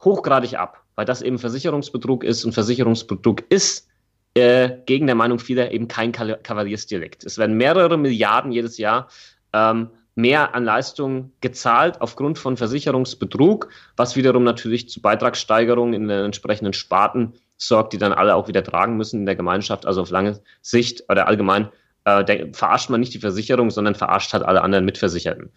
hochgradig 0.03 0.55
ab, 0.55 0.83
weil 0.95 1.05
das 1.05 1.21
eben 1.21 1.39
Versicherungsbetrug 1.39 2.25
ist 2.25 2.45
und 2.45 2.53
Versicherungsbetrug 2.53 3.43
ist 3.51 3.89
äh, 4.35 4.71
gegen 4.87 5.07
der 5.07 5.17
Meinung 5.17 5.41
vieler 5.41 5.73
eben 5.73 5.89
kein 5.89 6.13
Kavaliersdelikt. 6.13 7.25
Es 7.25 7.37
werden 7.37 7.57
mehrere 7.57 7.99
Milliarden 7.99 8.53
jedes 8.53 8.79
Jahr 8.79 9.09
ähm, 9.53 9.91
mehr 10.15 10.55
an 10.55 10.65
Leistungen 10.65 11.33
gezahlt 11.41 12.01
aufgrund 12.01 12.39
von 12.39 12.57
Versicherungsbetrug, 12.57 13.69
was 13.97 14.15
wiederum 14.15 14.45
natürlich 14.45 14.89
zu 14.89 15.03
Beitragssteigerungen 15.03 15.93
in 15.93 16.07
den 16.07 16.27
entsprechenden 16.27 16.73
Sparten 16.73 17.35
sorgt, 17.57 17.93
die 17.93 17.99
dann 17.99 18.13
alle 18.13 18.37
auch 18.37 18.47
wieder 18.47 18.63
tragen 18.63 18.97
müssen 18.97 19.21
in 19.21 19.27
der 19.27 19.35
Gemeinschaft. 19.35 19.87
Also 19.87 20.03
auf 20.03 20.11
lange 20.11 20.41
Sicht 20.63 21.05
oder 21.09 21.27
allgemein 21.27 21.69
äh, 22.05 22.53
verarscht 22.53 22.91
man 22.91 23.01
nicht 23.01 23.15
die 23.15 23.21
Versicherung, 23.21 23.71
sondern 23.71 23.95
verarscht 23.95 24.33
halt 24.33 24.45
alle 24.45 24.63
anderen 24.63 24.85
Mitversicherten 24.85 25.51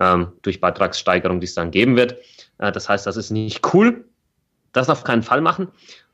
ähm, 0.00 0.32
durch 0.42 0.60
Beitragssteigerung, 0.60 1.40
die 1.40 1.46
es 1.46 1.54
dann 1.54 1.70
geben 1.70 1.96
wird. 1.96 2.16
Äh, 2.58 2.72
das 2.72 2.88
heißt, 2.88 3.06
das 3.06 3.16
ist 3.16 3.30
nicht 3.30 3.74
cool. 3.74 4.04
Das 4.72 4.88
auf 4.88 5.04
keinen 5.04 5.22
Fall 5.22 5.40
machen. 5.40 5.68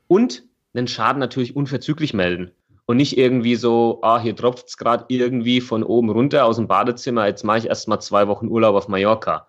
Und 0.07 0.43
den 0.73 0.87
Schaden 0.87 1.19
natürlich 1.19 1.55
unverzüglich 1.55 2.13
melden. 2.13 2.51
Und 2.85 2.97
nicht 2.97 3.17
irgendwie 3.17 3.55
so, 3.55 3.99
ah, 4.01 4.19
hier 4.19 4.35
tropft 4.35 4.69
es 4.69 4.77
gerade 4.77 5.05
irgendwie 5.09 5.59
von 5.59 5.83
oben 5.83 6.09
runter 6.09 6.45
aus 6.45 6.55
dem 6.55 6.67
Badezimmer, 6.67 7.27
jetzt 7.27 7.43
mache 7.43 7.57
ich 7.57 7.65
erst 7.67 7.87
mal 7.89 7.99
zwei 7.99 8.27
Wochen 8.27 8.47
Urlaub 8.47 8.75
auf 8.75 8.87
Mallorca. 8.87 9.47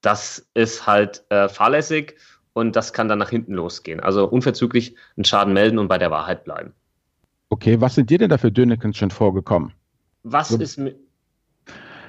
Das 0.00 0.48
ist 0.54 0.86
halt 0.86 1.22
äh, 1.28 1.48
fahrlässig 1.48 2.16
und 2.54 2.76
das 2.76 2.94
kann 2.94 3.08
dann 3.08 3.18
nach 3.18 3.28
hinten 3.28 3.52
losgehen. 3.52 4.00
Also 4.00 4.26
unverzüglich 4.26 4.96
einen 5.16 5.24
Schaden 5.24 5.52
melden 5.52 5.78
und 5.78 5.88
bei 5.88 5.98
der 5.98 6.10
Wahrheit 6.10 6.44
bleiben. 6.44 6.72
Okay, 7.50 7.80
was 7.80 7.94
sind 7.94 8.08
dir 8.08 8.18
denn 8.18 8.30
da 8.30 8.38
für 8.38 8.52
Dönekens 8.52 8.96
schon 8.96 9.10
vorgekommen? 9.10 9.74
Was 10.32 10.48
so, 10.48 10.58
ist 10.58 10.78
mit, 10.78 10.96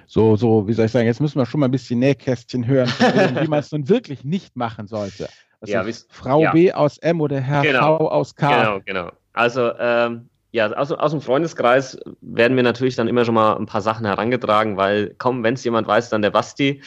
so, 0.09 0.35
so, 0.35 0.67
wie 0.67 0.73
soll 0.73 0.87
ich 0.87 0.91
sagen, 0.91 1.05
jetzt 1.05 1.21
müssen 1.21 1.37
wir 1.37 1.45
schon 1.45 1.59
mal 1.59 1.67
ein 1.67 1.71
bisschen 1.71 1.99
Nähkästchen 1.99 2.65
hören, 2.65 2.89
wie 3.41 3.47
man 3.47 3.59
es 3.59 3.71
nun 3.71 3.87
wirklich 3.89 4.23
nicht 4.23 4.55
machen 4.55 4.87
sollte. 4.87 5.29
Also 5.61 5.73
ja, 5.73 5.85
Frau 6.09 6.41
ja. 6.41 6.51
B 6.51 6.71
aus 6.73 6.97
M 6.97 7.21
oder 7.21 7.39
Herr 7.39 7.61
genau. 7.61 7.97
V 7.97 8.09
aus 8.09 8.35
K. 8.35 8.49
Genau, 8.49 8.79
genau. 8.83 9.11
Also 9.33 9.71
ähm, 9.77 10.29
ja, 10.51 10.71
aus, 10.71 10.91
aus 10.91 11.11
dem 11.11 11.21
Freundeskreis 11.21 11.99
werden 12.21 12.55
mir 12.55 12.63
natürlich 12.63 12.95
dann 12.95 13.07
immer 13.07 13.23
schon 13.23 13.35
mal 13.35 13.55
ein 13.55 13.67
paar 13.67 13.81
Sachen 13.81 14.05
herangetragen, 14.05 14.77
weil 14.77 15.13
komm, 15.19 15.43
wenn 15.43 15.53
es 15.53 15.63
jemand 15.63 15.87
weiß, 15.87 16.09
dann 16.09 16.23
der 16.23 16.31
Basti. 16.31 16.81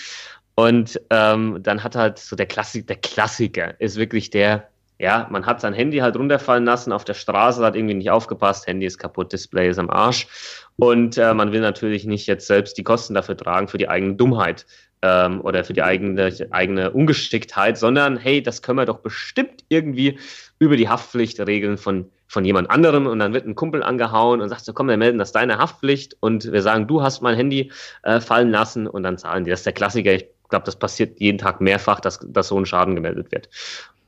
Und 0.56 1.00
ähm, 1.10 1.60
dann 1.62 1.84
hat 1.84 1.94
halt 1.94 2.18
so 2.18 2.34
der 2.34 2.46
Klassik, 2.46 2.88
der 2.88 2.96
Klassiker 2.96 3.80
ist 3.80 3.96
wirklich 3.96 4.30
der, 4.30 4.68
ja, 5.02 5.26
man 5.30 5.44
hat 5.44 5.60
sein 5.60 5.74
Handy 5.74 5.98
halt 5.98 6.16
runterfallen 6.16 6.64
lassen 6.64 6.92
auf 6.92 7.04
der 7.04 7.14
Straße, 7.14 7.64
hat 7.64 7.74
irgendwie 7.74 7.94
nicht 7.94 8.10
aufgepasst, 8.10 8.68
Handy 8.68 8.86
ist 8.86 8.98
kaputt, 8.98 9.32
Display 9.32 9.68
ist 9.68 9.80
am 9.80 9.90
Arsch. 9.90 10.28
Und 10.76 11.18
äh, 11.18 11.34
man 11.34 11.50
will 11.50 11.60
natürlich 11.60 12.04
nicht 12.06 12.28
jetzt 12.28 12.46
selbst 12.46 12.78
die 12.78 12.84
Kosten 12.84 13.14
dafür 13.14 13.36
tragen, 13.36 13.66
für 13.66 13.78
die 13.78 13.88
eigene 13.88 14.14
Dummheit 14.14 14.64
ähm, 15.02 15.40
oder 15.40 15.64
für 15.64 15.72
die 15.72 15.82
eigene, 15.82 16.32
eigene 16.52 16.92
Ungeschicktheit, 16.92 17.78
sondern 17.78 18.16
hey, 18.16 18.44
das 18.44 18.62
können 18.62 18.78
wir 18.78 18.86
doch 18.86 19.00
bestimmt 19.00 19.64
irgendwie 19.68 20.20
über 20.60 20.76
die 20.76 20.88
Haftpflicht 20.88 21.40
regeln 21.40 21.78
von, 21.78 22.08
von 22.28 22.44
jemand 22.44 22.70
anderem 22.70 23.08
und 23.08 23.18
dann 23.18 23.34
wird 23.34 23.44
ein 23.44 23.56
Kumpel 23.56 23.82
angehauen 23.82 24.40
und 24.40 24.48
sagt 24.50 24.64
so, 24.64 24.72
komm, 24.72 24.86
wir 24.86 24.96
melden 24.98 25.18
das 25.18 25.32
deine 25.32 25.58
Haftpflicht 25.58 26.16
und 26.20 26.52
wir 26.52 26.62
sagen, 26.62 26.86
du 26.86 27.02
hast 27.02 27.22
mein 27.22 27.34
Handy 27.34 27.72
äh, 28.04 28.20
fallen 28.20 28.52
lassen 28.52 28.86
und 28.86 29.02
dann 29.02 29.18
zahlen 29.18 29.42
die. 29.42 29.50
Das 29.50 29.60
ist 29.60 29.66
der 29.66 29.72
Klassiker. 29.72 30.12
Ich 30.12 30.28
glaube, 30.48 30.64
das 30.64 30.76
passiert 30.76 31.18
jeden 31.18 31.38
Tag 31.38 31.60
mehrfach, 31.60 31.98
dass, 31.98 32.20
dass 32.24 32.48
so 32.48 32.56
ein 32.56 32.66
Schaden 32.66 32.94
gemeldet 32.94 33.32
wird. 33.32 33.48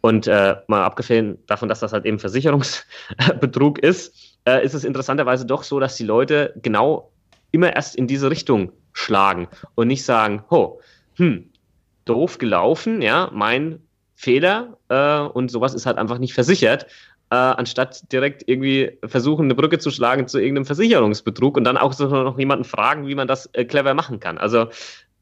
Und 0.04 0.26
äh, 0.26 0.56
mal 0.66 0.84
abgesehen 0.84 1.38
davon, 1.46 1.70
dass 1.70 1.80
das 1.80 1.94
halt 1.94 2.04
eben 2.04 2.18
Versicherungsbetrug 2.18 3.78
ist, 3.82 4.36
äh, 4.46 4.62
ist 4.62 4.74
es 4.74 4.84
interessanterweise 4.84 5.46
doch 5.46 5.62
so, 5.62 5.80
dass 5.80 5.96
die 5.96 6.04
Leute 6.04 6.52
genau 6.60 7.10
immer 7.52 7.74
erst 7.74 7.96
in 7.96 8.06
diese 8.06 8.30
Richtung 8.30 8.72
schlagen 8.92 9.48
und 9.76 9.88
nicht 9.88 10.04
sagen, 10.04 10.44
ho, 10.50 10.78
hm, 11.14 11.50
doof 12.04 12.36
gelaufen, 12.36 13.00
ja, 13.00 13.30
mein 13.32 13.80
Fehler 14.14 14.76
äh, 14.90 15.20
und 15.20 15.50
sowas 15.50 15.72
ist 15.72 15.86
halt 15.86 15.96
einfach 15.96 16.18
nicht 16.18 16.34
versichert, 16.34 16.84
äh, 17.30 17.36
anstatt 17.36 18.12
direkt 18.12 18.46
irgendwie 18.46 18.98
versuchen, 19.06 19.46
eine 19.46 19.54
Brücke 19.54 19.78
zu 19.78 19.90
schlagen 19.90 20.28
zu 20.28 20.38
irgendeinem 20.38 20.66
Versicherungsbetrug 20.66 21.56
und 21.56 21.64
dann 21.64 21.78
auch 21.78 21.94
so 21.94 22.08
noch 22.08 22.38
jemanden 22.38 22.64
fragen, 22.64 23.06
wie 23.06 23.14
man 23.14 23.26
das 23.26 23.46
äh, 23.54 23.64
clever 23.64 23.94
machen 23.94 24.20
kann. 24.20 24.36
Also 24.36 24.68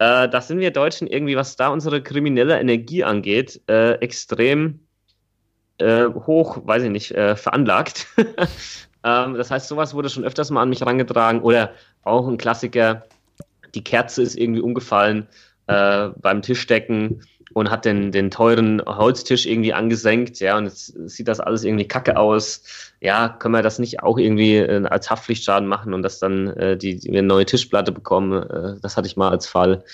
äh, 0.03 0.29
da 0.29 0.41
sind 0.41 0.59
wir 0.59 0.73
Deutschen 0.73 1.07
irgendwie, 1.07 1.37
was 1.37 1.55
da 1.55 1.69
unsere 1.69 2.03
kriminelle 2.03 2.59
Energie 2.59 3.05
angeht, 3.05 3.61
äh, 3.69 3.93
extrem 4.01 4.81
äh, 5.79 6.07
hoch, 6.07 6.59
weiß 6.65 6.83
ich 6.83 6.91
nicht, 6.91 7.09
veranlagt. 7.09 8.09
ähm, 9.05 9.35
das 9.35 9.51
heißt, 9.53 9.69
sowas 9.69 9.95
wurde 9.95 10.11
schon 10.11 10.25
öfters 10.25 10.51
mal 10.51 10.63
an 10.63 10.71
mich 10.71 10.81
herangetragen 10.81 11.41
oder 11.41 11.73
auch 12.03 12.27
ein 12.27 12.37
Klassiker, 12.37 13.05
die 13.77 13.85
Kerze 13.85 14.23
ist 14.23 14.37
irgendwie 14.37 14.61
umgefallen 14.61 15.29
beim 15.67 16.43
Tischdecken 16.43 17.23
und 17.55 17.71
hat 17.71 17.85
den, 17.85 18.13
den 18.13 18.31
teuren 18.31 18.83
Holztisch 18.85 19.47
irgendwie 19.47 19.73
angesenkt, 19.73 20.41
ja, 20.41 20.57
und 20.57 20.65
jetzt 20.65 20.95
sieht 21.09 21.29
das 21.29 21.41
alles 21.41 21.65
irgendwie 21.65 21.87
kacke 21.87 22.17
aus. 22.17 22.63
Ja, 23.01 23.29
können 23.29 23.55
wir 23.55 23.63
das 23.63 23.79
nicht 23.79 24.03
auch 24.03 24.19
irgendwie 24.19 24.57
äh, 24.57 24.85
als 24.87 25.11
Haftpflichtschaden 25.11 25.69
machen 25.69 25.95
und 25.95 26.03
dass 26.03 26.19
dann 26.19 26.49
äh, 26.49 26.77
die, 26.77 26.97
die 26.97 27.09
eine 27.09 27.23
neue 27.23 27.47
Tischplatte 27.47 27.93
bekommen? 27.93 28.43
Äh, 28.43 28.77
das 28.81 28.97
hatte 28.97 29.07
ich 29.07 29.17
mal 29.17 29.31
als 29.31 29.47
Fall. 29.47 29.85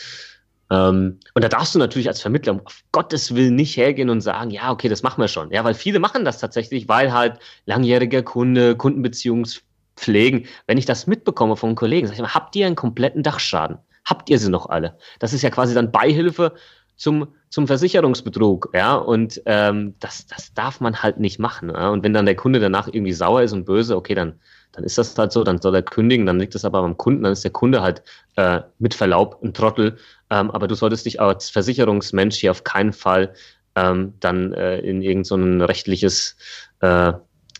Ähm, 0.70 1.18
und 1.34 1.44
da 1.44 1.48
darfst 1.48 1.74
du 1.74 1.78
natürlich 1.78 2.08
als 2.08 2.20
Vermittler 2.20 2.60
auf 2.64 2.82
Gottes 2.92 3.34
Willen 3.34 3.54
nicht 3.54 3.76
hergehen 3.76 4.10
und 4.10 4.20
sagen, 4.20 4.50
ja, 4.50 4.70
okay, 4.70 4.88
das 4.88 5.02
machen 5.02 5.20
wir 5.20 5.28
schon. 5.28 5.50
Ja, 5.50 5.64
weil 5.64 5.74
viele 5.74 5.98
machen 5.98 6.24
das 6.24 6.38
tatsächlich, 6.38 6.88
weil 6.88 7.12
halt 7.12 7.38
langjähriger 7.64 8.22
Kunde, 8.22 8.76
Kundenbeziehungspflegen, 8.76 10.46
wenn 10.66 10.78
ich 10.78 10.86
das 10.86 11.06
mitbekomme 11.06 11.56
von 11.56 11.74
Kollegen, 11.74 12.06
sag 12.06 12.14
ich 12.14 12.22
mal, 12.22 12.34
habt 12.34 12.54
ihr 12.56 12.66
einen 12.66 12.76
kompletten 12.76 13.22
Dachschaden? 13.22 13.78
Habt 14.04 14.30
ihr 14.30 14.38
sie 14.38 14.50
noch 14.50 14.68
alle? 14.68 14.98
Das 15.18 15.32
ist 15.32 15.42
ja 15.42 15.50
quasi 15.50 15.74
dann 15.74 15.92
Beihilfe 15.92 16.54
zum, 16.96 17.28
zum 17.50 17.66
Versicherungsbetrug, 17.66 18.70
ja, 18.74 18.94
und 18.94 19.40
ähm, 19.46 19.94
das, 20.00 20.26
das 20.26 20.52
darf 20.54 20.80
man 20.80 21.02
halt 21.02 21.18
nicht 21.18 21.38
machen. 21.38 21.70
Ja? 21.70 21.90
Und 21.90 22.04
wenn 22.04 22.12
dann 22.12 22.26
der 22.26 22.36
Kunde 22.36 22.60
danach 22.60 22.88
irgendwie 22.88 23.12
sauer 23.12 23.42
ist 23.42 23.52
und 23.52 23.64
böse, 23.64 23.96
okay, 23.96 24.14
dann, 24.14 24.38
dann 24.72 24.84
ist 24.84 24.98
das 24.98 25.16
halt 25.16 25.32
so, 25.32 25.44
dann 25.44 25.60
soll 25.60 25.74
er 25.74 25.82
kündigen, 25.82 26.26
dann 26.26 26.38
liegt 26.38 26.54
das 26.54 26.64
aber 26.64 26.82
beim 26.82 26.96
Kunden, 26.96 27.22
dann 27.22 27.32
ist 27.32 27.44
der 27.44 27.50
Kunde 27.50 27.80
halt 27.80 28.02
äh, 28.36 28.60
mit 28.78 28.94
Verlaub 28.94 29.42
ein 29.42 29.54
Trottel. 29.54 29.96
Ähm, 30.30 30.50
aber 30.50 30.68
du 30.68 30.74
solltest 30.74 31.06
dich 31.06 31.20
als 31.20 31.48
Versicherungsmensch 31.50 32.36
hier 32.36 32.50
auf 32.50 32.64
keinen 32.64 32.92
Fall 32.92 33.32
ähm, 33.74 34.14
dann 34.20 34.52
äh, 34.52 34.78
in 34.80 35.02
irgendein 35.02 35.58
so 35.58 35.64
rechtliches 35.64 36.36
äh, 36.80 37.12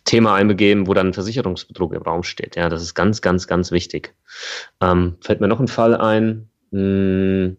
Thema 0.05 0.35
einbegeben, 0.35 0.87
wo 0.87 0.95
dann 0.95 1.13
Versicherungsbetrug 1.13 1.93
im 1.93 2.03
Raum 2.03 2.23
steht. 2.23 2.57
Ja, 2.57 2.69
das 2.69 2.83
ist 2.83 2.95
ganz, 2.95 3.21
ganz, 3.21 3.47
ganz 3.47 3.71
wichtig. 3.71 4.15
Ähm, 4.81 5.17
fällt 5.21 5.41
mir 5.41 5.49
noch 5.49 5.61
ein 5.61 5.69
Fall 5.69 5.95
ein. 5.95 6.49
Hm, 6.73 7.57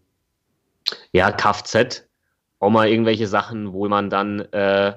ja, 1.12 1.30
Kfz, 1.30 2.04
auch 2.60 2.70
mal 2.70 2.88
irgendwelche 2.88 3.26
Sachen, 3.26 3.72
wo 3.72 3.88
man 3.88 4.10
dann 4.10 4.40
äh, 4.52 4.92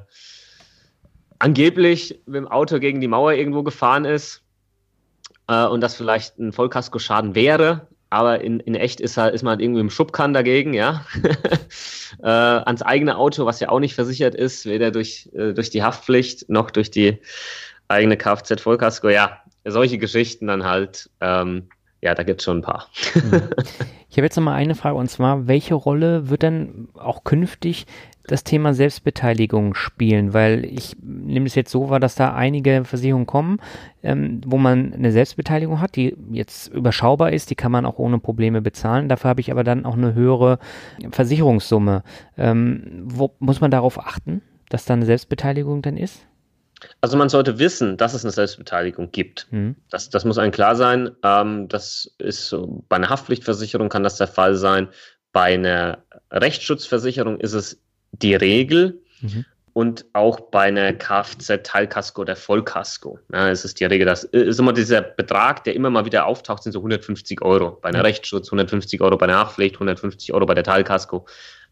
angeblich 1.39 2.21
mit 2.25 2.35
dem 2.35 2.47
Auto 2.47 2.79
gegen 2.79 3.01
die 3.01 3.07
Mauer 3.07 3.33
irgendwo 3.33 3.63
gefahren 3.63 4.05
ist 4.05 4.43
äh, 5.47 5.65
und 5.65 5.81
das 5.81 5.95
vielleicht 5.95 6.37
ein 6.37 6.51
Vollkaskoschaden 6.51 7.35
wäre, 7.35 7.87
aber 8.13 8.41
in, 8.41 8.59
in 8.59 8.75
echt 8.75 9.01
ist, 9.01 9.17
halt, 9.17 9.33
ist 9.33 9.41
man 9.41 9.51
halt 9.51 9.61
irgendwie 9.61 9.81
im 9.81 9.89
Schubkan 9.89 10.33
dagegen, 10.33 10.75
ja. 10.75 11.03
äh, 12.21 12.27
ans 12.27 12.83
eigene 12.83 13.17
Auto, 13.17 13.47
was 13.47 13.59
ja 13.59 13.69
auch 13.69 13.79
nicht 13.79 13.95
versichert 13.95 14.35
ist, 14.35 14.67
weder 14.67 14.91
durch, 14.91 15.31
äh, 15.33 15.53
durch 15.53 15.71
die 15.71 15.81
Haftpflicht 15.81 16.47
noch 16.47 16.69
durch 16.69 16.91
die 16.91 17.19
eigene 17.87 18.15
Kfz-Vollkasko. 18.15 19.09
Ja, 19.09 19.41
solche 19.65 19.97
Geschichten 19.97 20.45
dann 20.45 20.63
halt. 20.63 21.09
Ähm, 21.21 21.69
ja, 22.03 22.13
da 22.15 22.23
gibt 22.23 22.41
es 22.41 22.45
schon 22.45 22.57
ein 22.57 22.61
paar. 22.61 22.87
Mhm. 23.15 23.41
ich 24.09 24.17
habe 24.17 24.25
jetzt 24.25 24.35
noch 24.35 24.43
mal 24.43 24.55
eine 24.55 24.75
Frage 24.75 24.97
und 24.97 25.09
zwar, 25.09 25.47
welche 25.47 25.73
Rolle 25.73 26.29
wird 26.29 26.43
denn 26.43 26.89
auch 26.95 27.23
künftig 27.23 27.85
das 28.27 28.43
Thema 28.43 28.73
Selbstbeteiligung 28.73 29.73
spielen? 29.73 30.33
Weil 30.33 30.65
ich 30.65 30.97
nehme 31.01 31.45
es 31.45 31.55
jetzt 31.55 31.71
so 31.71 31.89
wahr, 31.89 32.01
dass 32.01 32.15
da 32.15 32.33
einige 32.33 32.83
Versicherungen 32.83 33.25
kommen, 33.25 33.59
ähm, 34.03 34.41
wo 34.45 34.57
man 34.57 34.93
eine 34.93 35.13
Selbstbeteiligung 35.13 35.79
hat, 35.79 35.95
die 35.95 36.15
jetzt 36.31 36.67
überschaubar 36.67 37.31
ist, 37.31 37.49
die 37.49 37.55
kann 37.55 37.71
man 37.71 37.85
auch 37.85 37.99
ohne 37.99 38.19
Probleme 38.19 38.61
bezahlen. 38.61 39.07
Dafür 39.07 39.29
habe 39.29 39.41
ich 39.41 39.49
aber 39.49 39.63
dann 39.63 39.85
auch 39.85 39.95
eine 39.95 40.13
höhere 40.13 40.59
Versicherungssumme. 41.09 42.03
Ähm, 42.37 43.03
wo 43.05 43.31
muss 43.39 43.61
man 43.61 43.71
darauf 43.71 43.97
achten, 43.97 44.41
dass 44.67 44.83
da 44.83 44.93
eine 44.93 45.05
Selbstbeteiligung 45.05 45.81
dann 45.81 45.95
ist? 45.95 46.25
Also 47.01 47.17
man 47.17 47.29
sollte 47.29 47.59
wissen, 47.59 47.97
dass 47.97 48.13
es 48.13 48.23
eine 48.23 48.31
Selbstbeteiligung 48.31 49.11
gibt. 49.11 49.47
Mhm. 49.51 49.75
Das, 49.89 50.09
das 50.09 50.25
muss 50.25 50.37
einem 50.37 50.51
klar 50.51 50.75
sein. 50.75 51.11
Ähm, 51.23 51.67
das 51.67 52.13
ist 52.17 52.47
so, 52.47 52.83
bei 52.89 52.95
einer 52.97 53.09
Haftpflichtversicherung 53.09 53.89
kann 53.89 54.03
das 54.03 54.17
der 54.17 54.27
Fall 54.27 54.55
sein. 54.55 54.89
Bei 55.31 55.53
einer 55.53 56.03
Rechtsschutzversicherung 56.31 57.39
ist 57.39 57.53
es 57.53 57.81
die 58.11 58.35
Regel. 58.35 59.01
Mhm. 59.21 59.45
Und 59.73 60.05
auch 60.13 60.39
bei 60.39 60.65
einer 60.65 60.93
Kfz-Teilkasko 60.93 62.21
oder 62.21 62.35
Vollkasko. 62.35 63.17
Ja, 63.33 63.49
es 63.49 63.65
ist 63.65 63.79
die 63.79 63.85
Regel, 63.85 64.05
das 64.05 64.23
ist 64.23 64.59
immer 64.59 64.71
dieser 64.71 65.01
Betrag, 65.01 65.63
der 65.63 65.73
immer 65.75 65.89
mal 65.89 66.05
wieder 66.05 66.27
auftaucht, 66.27 66.61
sind 66.61 66.73
so 66.73 66.79
150 66.79 67.41
Euro. 67.41 67.79
Bei 67.81 67.89
einer 67.89 67.99
mhm. 67.99 68.05
Rechtsschutz 68.05 68.49
150 68.49 69.01
Euro, 69.01 69.17
bei 69.17 69.25
einer 69.25 69.39
Haftpflicht 69.39 69.75
150 69.75 70.31
Euro 70.31 70.45
bei 70.45 70.53
der 70.53 70.63
Teilkasko. 70.63 71.25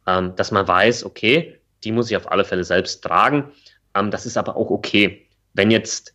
Ähm, 0.07 0.35
dass 0.35 0.49
man 0.49 0.67
weiß, 0.67 1.05
okay, 1.05 1.61
die 1.83 1.91
muss 1.91 2.09
ich 2.09 2.17
auf 2.17 2.31
alle 2.31 2.43
Fälle 2.43 2.63
selbst 2.63 3.03
tragen. 3.03 3.51
Ähm, 3.95 4.11
das 4.11 4.25
ist 4.25 4.37
aber 4.37 4.55
auch 4.55 4.69
okay. 4.69 5.27
Wenn 5.53 5.71
jetzt 5.71 6.13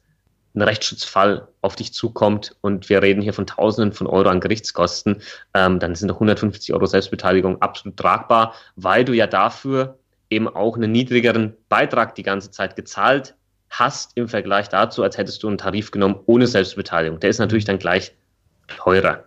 ein 0.55 0.63
Rechtsschutzfall 0.63 1.49
auf 1.61 1.77
dich 1.77 1.93
zukommt 1.93 2.57
und 2.63 2.89
wir 2.89 3.03
reden 3.03 3.21
hier 3.21 3.35
von 3.35 3.47
Tausenden 3.47 3.93
von 3.93 4.07
Euro 4.07 4.31
an 4.31 4.41
Gerichtskosten, 4.41 5.21
ähm, 5.55 5.79
dann 5.79 5.95
sind 5.95 6.11
150 6.11 6.73
Euro 6.73 6.87
Selbstbeteiligung 6.87 7.61
absolut 7.61 7.99
tragbar, 7.99 8.55
weil 8.75 9.05
du 9.05 9.13
ja 9.13 9.27
dafür 9.27 9.99
eben 10.31 10.49
auch 10.49 10.77
einen 10.77 10.93
niedrigeren 10.93 11.55
Beitrag 11.69 12.15
die 12.15 12.23
ganze 12.23 12.51
Zeit 12.51 12.75
gezahlt 12.75 13.35
hast 13.69 14.13
im 14.17 14.29
Vergleich 14.29 14.69
dazu, 14.69 15.03
als 15.03 15.19
hättest 15.19 15.43
du 15.43 15.49
einen 15.49 15.59
Tarif 15.59 15.91
genommen 15.91 16.21
ohne 16.27 16.47
Selbstbeteiligung. 16.47 17.21
Der 17.21 17.31
ist 17.31 17.39
natürlich 17.39 17.65
dann 17.65 17.79
gleich 17.79 18.13
teurer. 18.69 19.25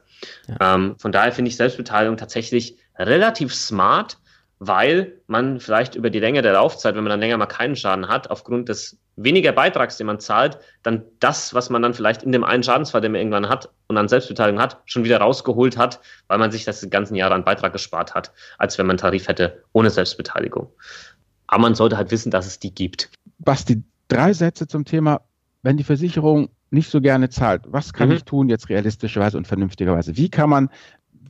Ja. 0.48 0.76
Ähm, 0.76 0.96
von 0.98 1.12
daher 1.12 1.32
finde 1.32 1.50
ich 1.50 1.58
Selbstbeteiligung 1.58 2.18
tatsächlich 2.18 2.78
relativ 2.98 3.54
smart, 3.54 4.18
weil 4.60 5.22
man 5.28 5.60
vielleicht 5.60 5.96
über 5.96 6.10
die 6.10 6.20
Länge 6.20 6.42
der 6.42 6.54
Laufzeit, 6.54 6.96
wenn 6.96 7.04
man 7.04 7.12
dann 7.12 7.22
länger 7.22 7.38
mal 7.38 7.46
keinen 7.46 7.78
Schaden 7.78 8.10
hat, 8.10 8.30
aufgrund 8.30 8.68
des 8.68 9.00
weniger 9.16 9.54
Beitrags, 9.54 9.98
den 9.98 10.08
man 10.08 10.20
zahlt, 10.20 10.60
dann 10.84 11.04
das, 11.20 11.54
was 11.54 11.70
man 11.70 11.82
dann 11.82 11.94
vielleicht 11.94 12.24
in 12.24 12.34
dem 12.34 12.44
einen 12.44 12.64
Schadensfall, 12.64 13.02
den 13.02 13.14
man 13.14 13.20
irgendwann 13.20 13.50
hat 13.50 13.70
und 13.88 13.98
an 13.98 14.10
Selbstbeteiligung 14.10 14.62
hat, 14.62 14.82
schon 14.86 15.06
wieder 15.06 15.20
rausgeholt 15.20 15.78
hat, 15.78 16.02
weil 16.28 16.38
man 16.38 16.52
sich 16.52 16.66
das 16.66 16.82
die 16.82 16.90
ganzen 16.90 17.16
Jahre 17.16 17.36
an 17.36 17.46
Beitrag 17.46 17.72
gespart 17.72 18.16
hat, 18.16 18.32
als 18.58 18.78
wenn 18.78 18.86
man 18.86 18.98
Tarif 18.98 19.28
hätte 19.28 19.64
ohne 19.72 19.90
Selbstbeteiligung. 19.90 20.70
Aber 21.48 21.62
man 21.62 21.76
sollte 21.76 21.98
halt 21.98 22.12
wissen, 22.12 22.30
dass 22.30 22.46
es 22.46 22.60
die 22.60 22.74
gibt. 22.74 23.10
Basti, 23.40 23.82
drei 24.10 24.34
Sätze 24.34 24.68
zum 24.68 24.84
Thema, 24.84 25.22
wenn 25.64 25.78
die 25.78 25.84
Versicherung 25.84 26.50
nicht 26.70 26.92
so 26.92 27.02
gerne 27.02 27.30
zahlt, 27.30 27.64
was 27.68 27.94
kann 27.94 28.10
mhm. 28.10 28.16
ich 28.16 28.24
tun 28.26 28.50
jetzt 28.50 28.70
realistischerweise 28.70 29.38
und 29.38 29.48
vernünftigerweise? 29.48 30.18
Wie 30.18 30.30
kann 30.30 30.50
man 30.50 30.70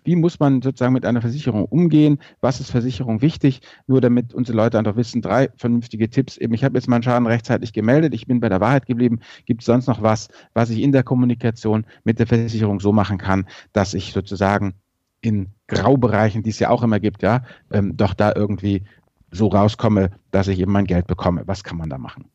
wie 0.09 0.15
muss 0.15 0.39
man 0.39 0.63
sozusagen 0.63 0.93
mit 0.93 1.05
einer 1.05 1.21
Versicherung 1.21 1.65
umgehen? 1.65 2.17
Was 2.41 2.59
ist 2.59 2.71
Versicherung 2.71 3.21
wichtig? 3.21 3.61
Nur 3.85 4.01
damit 4.01 4.33
unsere 4.33 4.57
Leute 4.57 4.79
einfach 4.79 4.95
wissen, 4.95 5.21
drei 5.21 5.49
vernünftige 5.55 6.09
Tipps. 6.09 6.35
Eben, 6.35 6.55
ich 6.55 6.63
habe 6.63 6.75
jetzt 6.79 6.87
meinen 6.87 7.03
Schaden 7.03 7.27
rechtzeitig 7.27 7.73
gemeldet, 7.73 8.15
ich 8.15 8.25
bin 8.25 8.39
bei 8.39 8.49
der 8.49 8.59
Wahrheit 8.59 8.87
geblieben. 8.87 9.19
Gibt 9.45 9.61
es 9.61 9.67
sonst 9.67 9.85
noch 9.85 10.01
was, 10.01 10.29
was 10.55 10.71
ich 10.71 10.79
in 10.81 10.91
der 10.91 11.03
Kommunikation 11.03 11.85
mit 12.05 12.17
der 12.17 12.25
Versicherung 12.25 12.79
so 12.79 12.91
machen 12.91 13.19
kann, 13.19 13.45
dass 13.71 13.93
ich 13.93 14.11
sozusagen 14.11 14.73
in 15.21 15.49
Graubereichen, 15.67 16.41
die 16.41 16.49
es 16.49 16.57
ja 16.57 16.71
auch 16.71 16.81
immer 16.81 16.99
gibt, 16.99 17.21
ja, 17.21 17.43
ähm, 17.71 17.95
doch 17.95 18.15
da 18.15 18.33
irgendwie 18.35 18.85
so 19.29 19.45
rauskomme, 19.45 20.09
dass 20.31 20.47
ich 20.47 20.59
eben 20.59 20.71
mein 20.71 20.85
Geld 20.85 21.05
bekomme. 21.05 21.43
Was 21.45 21.63
kann 21.63 21.77
man 21.77 21.91
da 21.91 21.99
machen? 21.99 22.25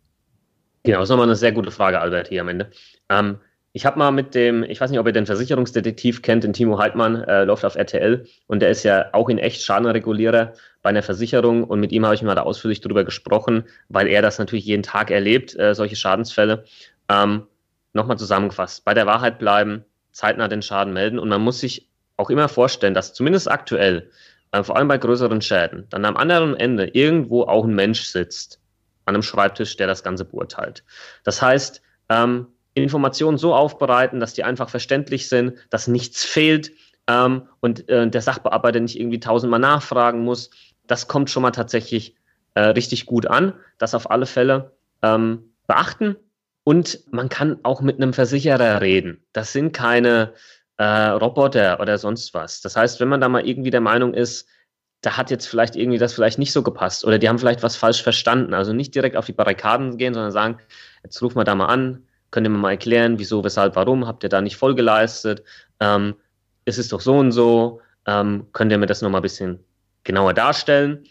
Genau, 0.85 1.01
das 1.01 1.07
ist 1.07 1.11
nochmal 1.11 1.27
eine 1.27 1.35
sehr 1.35 1.51
gute 1.51 1.73
Frage, 1.73 1.99
Albert, 1.99 2.29
hier 2.29 2.43
am 2.43 2.49
Ende. 2.49 2.71
Ähm, 3.09 3.39
ich 3.77 3.85
habe 3.85 3.99
mal 3.99 4.13
mit 4.13 4.37
dem, 4.37 4.63
ich 4.63 4.81
weiß 4.81 4.91
nicht, 4.91 5.01
ob 5.01 5.07
ihr 5.07 5.13
den 5.13 5.27
Versicherungsdetektiv 5.27 6.23
kennt, 6.23 6.45
den 6.45 6.53
Timo 6.53 6.79
Heidmann, 6.79 7.25
äh, 7.25 7.43
läuft 7.43 7.65
auf 7.65 7.75
RTL 7.75 8.25
und 8.47 8.61
der 8.61 8.71
ist 8.71 8.85
ja 8.85 9.07
auch 9.13 9.29
in 9.29 9.39
echt 9.39 9.63
Schadenregulierer 9.63 10.53
bei 10.81 10.91
einer 10.91 11.03
Versicherung 11.03 11.65
und 11.65 11.81
mit 11.81 11.91
ihm 11.91 12.05
habe 12.05 12.15
ich 12.15 12.23
mal 12.23 12.37
da 12.37 12.43
ausführlich 12.43 12.81
drüber 12.81 13.03
gesprochen, 13.03 13.65
weil 13.89 14.07
er 14.07 14.23
das 14.23 14.39
natürlich 14.39 14.65
jeden 14.65 14.85
Tag 14.85 15.11
erlebt, 15.11 15.59
äh, 15.59 15.75
solche 15.75 15.97
Schadensfälle. 15.97 16.65
Ähm, 17.09 17.49
Nochmal 17.97 18.19
zusammengefasst, 18.19 18.85
bei 18.85 18.95
der 18.95 19.07
Wahrheit 19.07 19.39
bleiben, 19.39 19.85
zeitnah 20.11 20.49
den 20.49 20.63
Schaden 20.63 20.93
melden 20.93 21.19
und 21.19 21.29
man 21.29 21.41
muss 21.41 21.61
sich 21.61 21.89
auch 22.17 22.31
immer 22.31 22.49
vorstellen, 22.49 22.95
dass 22.95 23.13
zumindest 23.13 23.51
aktuell, 23.51 24.11
äh, 24.53 24.63
vor 24.63 24.77
allem 24.77 24.89
bei 24.89 24.99
größeren 24.99 25.41
Schäden, 25.41 25.87
dann 25.91 26.05
am 26.05 26.17
anderen 26.17 26.57
Ende 26.57 26.87
irgendwo 26.87 27.43
auch 27.43 27.65
ein 27.65 27.75
Mensch 27.75 28.03
sitzt 28.03 28.61
an 29.05 29.15
einem 29.15 29.23
Schreibtisch, 29.23 29.77
der 29.77 29.89
das 29.89 30.05
Ganze 30.05 30.25
beurteilt. 30.25 30.85
Das 31.25 31.43
heißt, 31.43 31.83
ähm, 32.09 32.47
Informationen 32.83 33.39
so 33.39 33.55
aufbereiten, 33.55 34.21
dass 34.21 34.35
die 34.35 34.45
einfach 34.45 34.69
verständlich 34.69 35.29
sind, 35.29 35.55
dass 35.71 35.87
nichts 35.87 36.25
fehlt 36.25 36.73
ähm, 37.07 37.49
und 37.61 37.89
äh, 37.89 38.09
der 38.09 38.21
Sachbearbeiter 38.21 38.81
nicht 38.81 38.99
irgendwie 38.99 39.21
tausendmal 39.21 39.61
nachfragen 39.61 40.25
muss. 40.25 40.51
Das 40.87 41.09
kommt 41.09 41.31
schon 41.31 41.43
mal 41.43 41.53
tatsächlich 41.53 42.17
äh, 42.55 42.61
richtig 42.61 43.07
gut 43.07 43.27
an. 43.27 43.55
Das 43.79 43.95
auf 43.95 44.11
alle 44.11 44.27
Fälle 44.27 44.73
ähm, 45.03 45.53
beachten. 45.67 46.17
Und 46.65 47.01
man 47.13 47.29
kann 47.29 47.59
auch 47.63 47.83
mit 47.83 47.97
einem 47.97 48.13
Versicherer 48.15 48.81
reden. 48.81 49.23
Das 49.33 49.53
sind 49.53 49.73
keine 49.73 50.33
äh, 50.79 50.85
Roboter 50.85 51.79
oder 51.81 51.99
sonst 51.99 52.35
was. 52.35 52.61
Das 52.63 52.75
heißt, 52.75 53.01
wenn 53.01 53.09
man 53.09 53.21
da 53.21 53.29
mal 53.29 53.47
irgendwie 53.47 53.71
der 53.71 53.83
Meinung 53.83 54.15
ist, 54.15 54.49
da 55.03 55.19
hat 55.19 55.31
jetzt 55.31 55.47
vielleicht 55.47 55.77
irgendwie 55.77 55.99
das 55.99 56.15
vielleicht 56.15 56.39
nicht 56.39 56.53
so 56.53 56.63
gepasst 56.63 57.05
oder 57.05 57.19
die 57.19 57.29
haben 57.29 57.39
vielleicht 57.39 57.63
was 57.63 57.77
falsch 57.77 58.03
verstanden. 58.03 58.55
Also 58.55 58.73
nicht 58.73 58.95
direkt 58.95 59.17
auf 59.17 59.27
die 59.27 59.33
Barrikaden 59.33 59.99
gehen, 59.99 60.15
sondern 60.15 60.33
sagen, 60.33 60.59
jetzt 61.03 61.21
rufen 61.21 61.37
wir 61.37 61.45
da 61.45 61.55
mal 61.55 61.67
an, 61.67 62.07
Könnt 62.35 62.49
ihr 62.49 62.51
mir 62.51 62.59
mal 62.59 62.73
erklären, 62.73 63.21
wieso, 63.21 63.45
weshalb, 63.45 63.77
warum? 63.77 64.09
Habt 64.09 64.25
ihr 64.25 64.29
da 64.29 64.41
nicht 64.41 64.57
voll 64.57 64.75
geleistet? 64.75 65.45
Ähm, 65.79 66.17
es 66.65 66.79
ist 66.79 66.93
doch 66.93 67.01
so 67.01 67.15
und 67.15 67.31
so. 67.31 67.81
Ähm, 68.09 68.49
könnt 68.53 68.73
ihr 68.73 68.79
mir 68.79 68.87
das 68.87 69.03
nochmal 69.03 69.21
ein 69.21 69.23
bisschen 69.23 69.61
genauer 70.03 70.35
darstellen? 70.35 71.05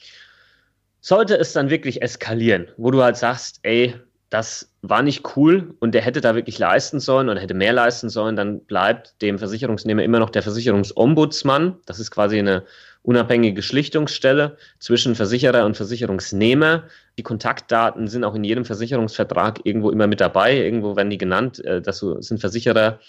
Sollte 0.99 1.37
es 1.37 1.53
dann 1.53 1.69
wirklich 1.69 2.01
eskalieren, 2.01 2.67
wo 2.75 2.91
du 2.91 3.01
halt 3.01 3.15
sagst, 3.15 3.61
ey, 3.63 3.95
das 4.31 4.73
war 4.81 5.01
nicht 5.01 5.37
cool 5.37 5.73
und 5.79 5.93
der 5.93 6.01
hätte 6.01 6.19
da 6.19 6.35
wirklich 6.35 6.59
leisten 6.59 6.99
sollen 6.99 7.29
oder 7.29 7.39
hätte 7.39 7.53
mehr 7.53 7.71
leisten 7.71 8.09
sollen, 8.09 8.35
dann 8.35 8.59
bleibt 8.65 9.21
dem 9.21 9.39
Versicherungsnehmer 9.39 10.03
immer 10.03 10.19
noch 10.19 10.29
der 10.29 10.43
Versicherungsombudsmann. 10.43 11.77
Das 11.85 12.01
ist 12.01 12.11
quasi 12.11 12.37
eine 12.37 12.65
unabhängige 13.03 13.61
Schlichtungsstelle 13.61 14.57
zwischen 14.79 15.15
Versicherer 15.15 15.65
und 15.65 15.77
Versicherungsnehmer. 15.77 16.85
Die 17.17 17.23
Kontaktdaten 17.23 18.07
sind 18.07 18.23
auch 18.23 18.33
in 18.33 18.43
jedem 18.43 18.65
Versicherungsvertrag 18.65 19.59
irgendwo 19.65 19.91
immer 19.91 20.07
mit 20.07 20.21
dabei. 20.21 20.57
Irgendwo 20.57 20.95
werden 20.95 21.09
die 21.09 21.17
genannt. 21.17 21.63
Äh, 21.63 21.81
dass 21.81 21.99
sind 21.99 22.39
Versicherer 22.39 22.99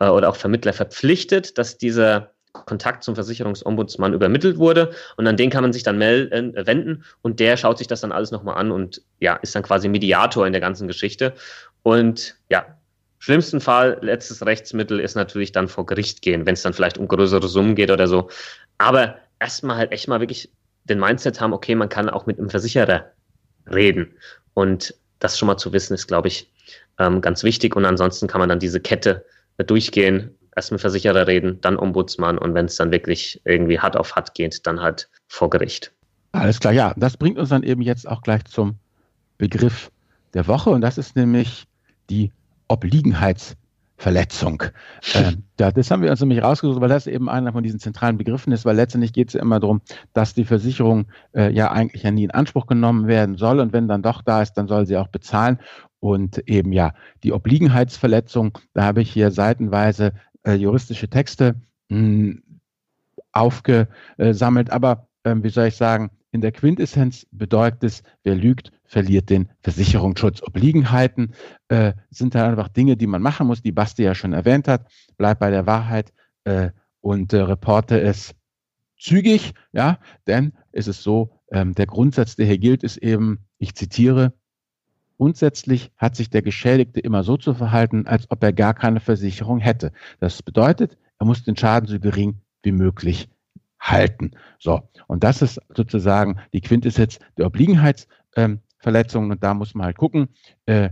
äh, 0.00 0.08
oder 0.08 0.28
auch 0.30 0.36
Vermittler 0.36 0.72
verpflichtet, 0.72 1.56
dass 1.58 1.78
dieser 1.78 2.34
Kontakt 2.52 3.02
zum 3.02 3.16
Versicherungsombudsmann 3.16 4.14
übermittelt 4.14 4.58
wurde 4.58 4.92
und 5.16 5.26
an 5.26 5.36
den 5.36 5.50
kann 5.50 5.62
man 5.62 5.72
sich 5.72 5.82
dann 5.82 5.98
melden, 5.98 6.56
äh, 6.56 6.66
wenden 6.66 7.04
und 7.20 7.40
der 7.40 7.56
schaut 7.56 7.78
sich 7.78 7.88
das 7.88 8.00
dann 8.00 8.12
alles 8.12 8.30
nochmal 8.30 8.56
an 8.56 8.70
und 8.70 9.02
ja, 9.20 9.34
ist 9.36 9.54
dann 9.54 9.64
quasi 9.64 9.88
Mediator 9.88 10.46
in 10.46 10.52
der 10.52 10.60
ganzen 10.60 10.86
Geschichte. 10.86 11.34
Und 11.82 12.36
ja, 12.48 12.78
schlimmsten 13.18 13.60
Fall, 13.60 13.98
letztes 14.02 14.46
Rechtsmittel 14.46 15.00
ist 15.00 15.16
natürlich 15.16 15.52
dann 15.52 15.68
vor 15.68 15.84
Gericht 15.84 16.22
gehen, 16.22 16.46
wenn 16.46 16.54
es 16.54 16.62
dann 16.62 16.74
vielleicht 16.74 16.96
um 16.96 17.08
größere 17.08 17.48
Summen 17.48 17.74
geht 17.74 17.90
oder 17.90 18.06
so. 18.06 18.30
Aber 18.78 19.16
erstmal 19.40 19.76
halt 19.76 19.92
echt 19.92 20.08
mal 20.08 20.20
wirklich 20.20 20.50
den 20.84 21.00
Mindset 21.00 21.40
haben, 21.40 21.52
okay, 21.52 21.74
man 21.74 21.88
kann 21.88 22.10
auch 22.10 22.26
mit 22.26 22.38
einem 22.38 22.50
Versicherer 22.50 23.12
reden. 23.70 24.14
Und 24.52 24.94
das 25.18 25.38
schon 25.38 25.46
mal 25.46 25.56
zu 25.56 25.72
wissen, 25.72 25.94
ist, 25.94 26.06
glaube 26.06 26.28
ich, 26.28 26.50
ähm, 26.98 27.20
ganz 27.20 27.42
wichtig. 27.42 27.76
Und 27.76 27.84
ansonsten 27.84 28.26
kann 28.26 28.40
man 28.40 28.48
dann 28.48 28.58
diese 28.58 28.80
Kette 28.80 29.24
durchgehen, 29.58 30.36
erst 30.56 30.72
mit 30.72 30.80
Versicherer 30.80 31.26
reden, 31.26 31.60
dann 31.60 31.78
Ombudsmann 31.78 32.38
und 32.38 32.54
wenn 32.54 32.66
es 32.66 32.76
dann 32.76 32.90
wirklich 32.90 33.40
irgendwie 33.44 33.78
hart 33.78 33.96
auf 33.96 34.14
hart 34.14 34.34
geht, 34.34 34.66
dann 34.66 34.80
halt 34.80 35.08
vor 35.28 35.50
Gericht. 35.50 35.92
Alles 36.32 36.60
klar, 36.60 36.72
ja, 36.72 36.92
das 36.96 37.16
bringt 37.16 37.38
uns 37.38 37.48
dann 37.48 37.62
eben 37.62 37.82
jetzt 37.82 38.08
auch 38.08 38.22
gleich 38.22 38.44
zum 38.44 38.76
Begriff 39.38 39.90
der 40.34 40.46
Woche 40.46 40.70
und 40.70 40.80
das 40.80 40.98
ist 40.98 41.16
nämlich 41.16 41.66
die 42.10 42.32
Obliegenheits- 42.68 43.54
Verletzung. 43.96 44.62
Ähm, 45.14 45.44
da, 45.58 45.70
das 45.70 45.90
haben 45.90 46.02
wir 46.02 46.10
uns 46.10 46.20
nämlich 46.20 46.42
rausgesucht, 46.42 46.80
weil 46.80 46.88
das 46.88 47.06
eben 47.06 47.28
einer 47.28 47.52
von 47.52 47.62
diesen 47.62 47.78
zentralen 47.78 48.16
Begriffen 48.16 48.52
ist, 48.52 48.64
weil 48.64 48.74
letztendlich 48.74 49.12
geht 49.12 49.28
es 49.28 49.34
ja 49.34 49.42
immer 49.42 49.60
darum, 49.60 49.82
dass 50.14 50.32
die 50.32 50.46
Versicherung 50.46 51.06
äh, 51.34 51.52
ja 51.52 51.70
eigentlich 51.70 52.02
ja 52.02 52.10
nie 52.10 52.24
in 52.24 52.30
Anspruch 52.30 52.66
genommen 52.66 53.06
werden 53.06 53.36
soll 53.36 53.60
und 53.60 53.72
wenn 53.74 53.86
dann 53.86 54.02
doch 54.02 54.22
da 54.22 54.40
ist, 54.40 54.54
dann 54.54 54.66
soll 54.66 54.86
sie 54.86 54.96
auch 54.96 55.08
bezahlen. 55.08 55.58
Und 56.00 56.38
eben 56.48 56.72
ja, 56.72 56.94
die 57.22 57.32
Obliegenheitsverletzung, 57.32 58.58
da 58.72 58.84
habe 58.84 59.02
ich 59.02 59.12
hier 59.12 59.30
seitenweise 59.30 60.14
äh, 60.42 60.54
juristische 60.54 61.08
Texte 61.08 61.54
mh, 61.90 61.98
hm, 61.98 62.42
aufgesammelt, 63.32 64.70
aber 64.70 65.06
äh, 65.24 65.34
wie 65.36 65.50
soll 65.50 65.66
ich 65.66 65.76
sagen, 65.76 66.10
in 66.34 66.40
der 66.40 66.50
Quintessenz 66.50 67.28
bedeutet 67.30 67.84
es, 67.84 68.02
wer 68.24 68.34
lügt, 68.34 68.72
verliert 68.84 69.30
den 69.30 69.48
Versicherungsschutz. 69.60 70.42
Obliegenheiten 70.42 71.32
äh, 71.68 71.92
sind 72.10 72.34
da 72.34 72.48
einfach 72.48 72.66
Dinge, 72.66 72.96
die 72.96 73.06
man 73.06 73.22
machen 73.22 73.46
muss, 73.46 73.62
die 73.62 73.70
Basti 73.70 74.02
ja 74.02 74.16
schon 74.16 74.32
erwähnt 74.32 74.66
hat. 74.66 74.90
Bleib 75.16 75.38
bei 75.38 75.50
der 75.50 75.66
Wahrheit 75.66 76.12
äh, 76.42 76.70
und 77.00 77.32
äh, 77.32 77.40
reporte 77.40 78.00
es 78.00 78.34
zügig, 78.98 79.54
ja, 79.70 80.00
denn 80.26 80.54
es 80.72 80.88
ist 80.88 81.04
so, 81.04 81.38
ähm, 81.52 81.72
der 81.76 81.86
Grundsatz, 81.86 82.34
der 82.34 82.46
hier 82.46 82.58
gilt, 82.58 82.82
ist 82.82 82.96
eben, 82.96 83.38
ich 83.58 83.76
zitiere, 83.76 84.32
grundsätzlich 85.18 85.92
hat 85.96 86.16
sich 86.16 86.30
der 86.30 86.42
Geschädigte 86.42 86.98
immer 86.98 87.22
so 87.22 87.36
zu 87.36 87.54
verhalten, 87.54 88.08
als 88.08 88.28
ob 88.32 88.42
er 88.42 88.52
gar 88.52 88.74
keine 88.74 88.98
Versicherung 88.98 89.60
hätte. 89.60 89.92
Das 90.18 90.42
bedeutet, 90.42 90.98
er 91.20 91.26
muss 91.26 91.44
den 91.44 91.56
Schaden 91.56 91.88
so 91.88 92.00
gering 92.00 92.40
wie 92.64 92.72
möglich 92.72 93.28
halten. 93.84 94.32
So, 94.58 94.82
und 95.06 95.22
das 95.24 95.42
ist 95.42 95.60
sozusagen 95.76 96.38
die 96.52 96.62
Quintessenz 96.62 97.18
der 97.36 97.46
Obliegenheitsverletzungen. 97.46 99.28
Ähm, 99.28 99.32
und 99.32 99.44
da 99.44 99.54
muss 99.54 99.74
man 99.74 99.86
halt 99.86 99.98
gucken, 99.98 100.28
äh, 100.66 100.90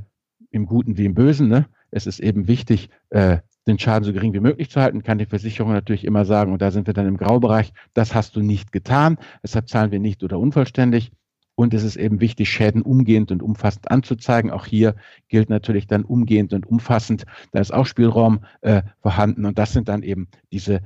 im 0.51 0.67
Guten 0.67 0.99
wie 0.99 1.07
im 1.07 1.15
Bösen. 1.15 1.49
Ne? 1.49 1.67
Es 1.91 2.07
ist 2.07 2.21
eben 2.21 2.47
wichtig, 2.47 2.91
äh, 3.11 3.39
den 3.67 3.79
Schaden 3.79 4.05
so 4.05 4.13
gering 4.13 4.35
wie 4.35 4.41
möglich 4.41 4.71
zu 4.71 4.81
halten, 4.81 5.03
kann 5.03 5.19
die 5.19 5.27
Versicherung 5.27 5.73
natürlich 5.73 6.05
immer 6.05 6.25
sagen, 6.25 6.53
und 6.53 6.61
da 6.61 6.71
sind 6.71 6.87
wir 6.87 6.95
dann 6.95 7.07
im 7.07 7.17
Graubereich, 7.17 7.73
das 7.95 8.15
hast 8.15 8.37
du 8.37 8.41
nicht 8.41 8.73
getan, 8.73 9.19
deshalb 9.43 9.69
zahlen 9.69 9.93
wir 9.93 10.01
nicht 10.01 10.23
oder 10.23 10.39
unvollständig. 10.39 11.13
Und 11.55 11.75
es 11.75 11.85
ist 11.85 11.97
eben 11.97 12.21
wichtig, 12.21 12.51
Schäden 12.51 12.83
umgehend 12.83 13.31
und 13.31 13.43
umfassend 13.43 13.91
anzuzeigen. 13.91 14.51
Auch 14.51 14.65
hier 14.65 14.97
gilt 15.29 15.51
natürlich 15.51 15.87
dann 15.87 16.05
umgehend 16.05 16.55
und 16.55 16.67
umfassend. 16.67 17.25
Da 17.53 17.61
ist 17.61 17.75
auch 17.75 17.85
Spielraum 17.85 18.41
äh, 18.63 18.83
vorhanden. 19.01 19.45
Und 19.45 19.59
das 19.59 19.73
sind 19.73 19.89
dann 19.89 20.03
eben 20.03 20.29
diese 20.51 20.81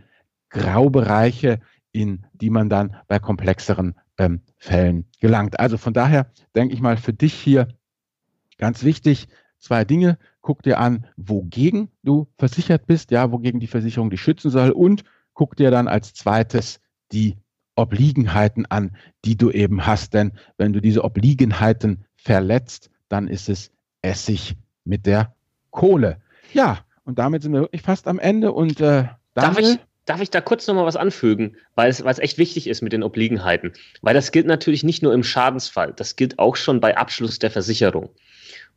Graubereiche, 0.50 1.60
in 1.96 2.26
die 2.32 2.50
man 2.50 2.68
dann 2.68 2.96
bei 3.08 3.18
komplexeren 3.18 3.94
ähm, 4.18 4.40
Fällen 4.58 5.06
gelangt. 5.20 5.58
Also 5.58 5.78
von 5.78 5.92
daher 5.92 6.30
denke 6.54 6.74
ich 6.74 6.80
mal 6.80 6.96
für 6.96 7.12
dich 7.12 7.34
hier 7.34 7.68
ganz 8.58 8.84
wichtig, 8.84 9.28
zwei 9.58 9.84
Dinge. 9.84 10.18
Guck 10.40 10.62
dir 10.62 10.78
an, 10.78 11.06
wogegen 11.16 11.88
du 12.02 12.28
versichert 12.38 12.86
bist, 12.86 13.10
ja, 13.10 13.32
wogegen 13.32 13.60
die 13.60 13.66
Versicherung 13.66 14.10
dich 14.10 14.20
schützen 14.20 14.50
soll 14.50 14.70
und 14.70 15.04
guck 15.34 15.56
dir 15.56 15.70
dann 15.70 15.88
als 15.88 16.14
zweites 16.14 16.80
die 17.12 17.36
Obliegenheiten 17.74 18.66
an, 18.66 18.96
die 19.24 19.36
du 19.36 19.50
eben 19.50 19.86
hast. 19.86 20.14
Denn 20.14 20.32
wenn 20.56 20.72
du 20.72 20.80
diese 20.80 21.04
Obliegenheiten 21.04 22.04
verletzt, 22.14 22.90
dann 23.08 23.28
ist 23.28 23.48
es 23.48 23.70
Essig 24.02 24.56
mit 24.84 25.04
der 25.06 25.34
Kohle. 25.70 26.20
Ja, 26.52 26.78
und 27.04 27.18
damit 27.18 27.42
sind 27.42 27.52
wir 27.52 27.62
wirklich 27.62 27.82
fast 27.82 28.06
am 28.08 28.18
Ende 28.18 28.52
und 28.52 28.80
äh, 28.80 29.08
Darf 29.36 29.58
ich, 29.58 29.78
Darf 30.06 30.22
ich 30.22 30.30
da 30.30 30.40
kurz 30.40 30.66
nochmal 30.66 30.86
was 30.86 30.96
anfügen, 30.96 31.56
weil 31.74 31.90
es, 31.90 32.02
weil 32.04 32.12
es 32.12 32.20
echt 32.20 32.38
wichtig 32.38 32.68
ist 32.68 32.80
mit 32.80 32.92
den 32.92 33.02
Obliegenheiten? 33.02 33.72
Weil 34.02 34.14
das 34.14 34.32
gilt 34.32 34.46
natürlich 34.46 34.84
nicht 34.84 35.02
nur 35.02 35.12
im 35.12 35.24
Schadensfall, 35.24 35.92
das 35.94 36.16
gilt 36.16 36.38
auch 36.38 36.56
schon 36.56 36.80
bei 36.80 36.96
Abschluss 36.96 37.38
der 37.38 37.50
Versicherung. 37.50 38.10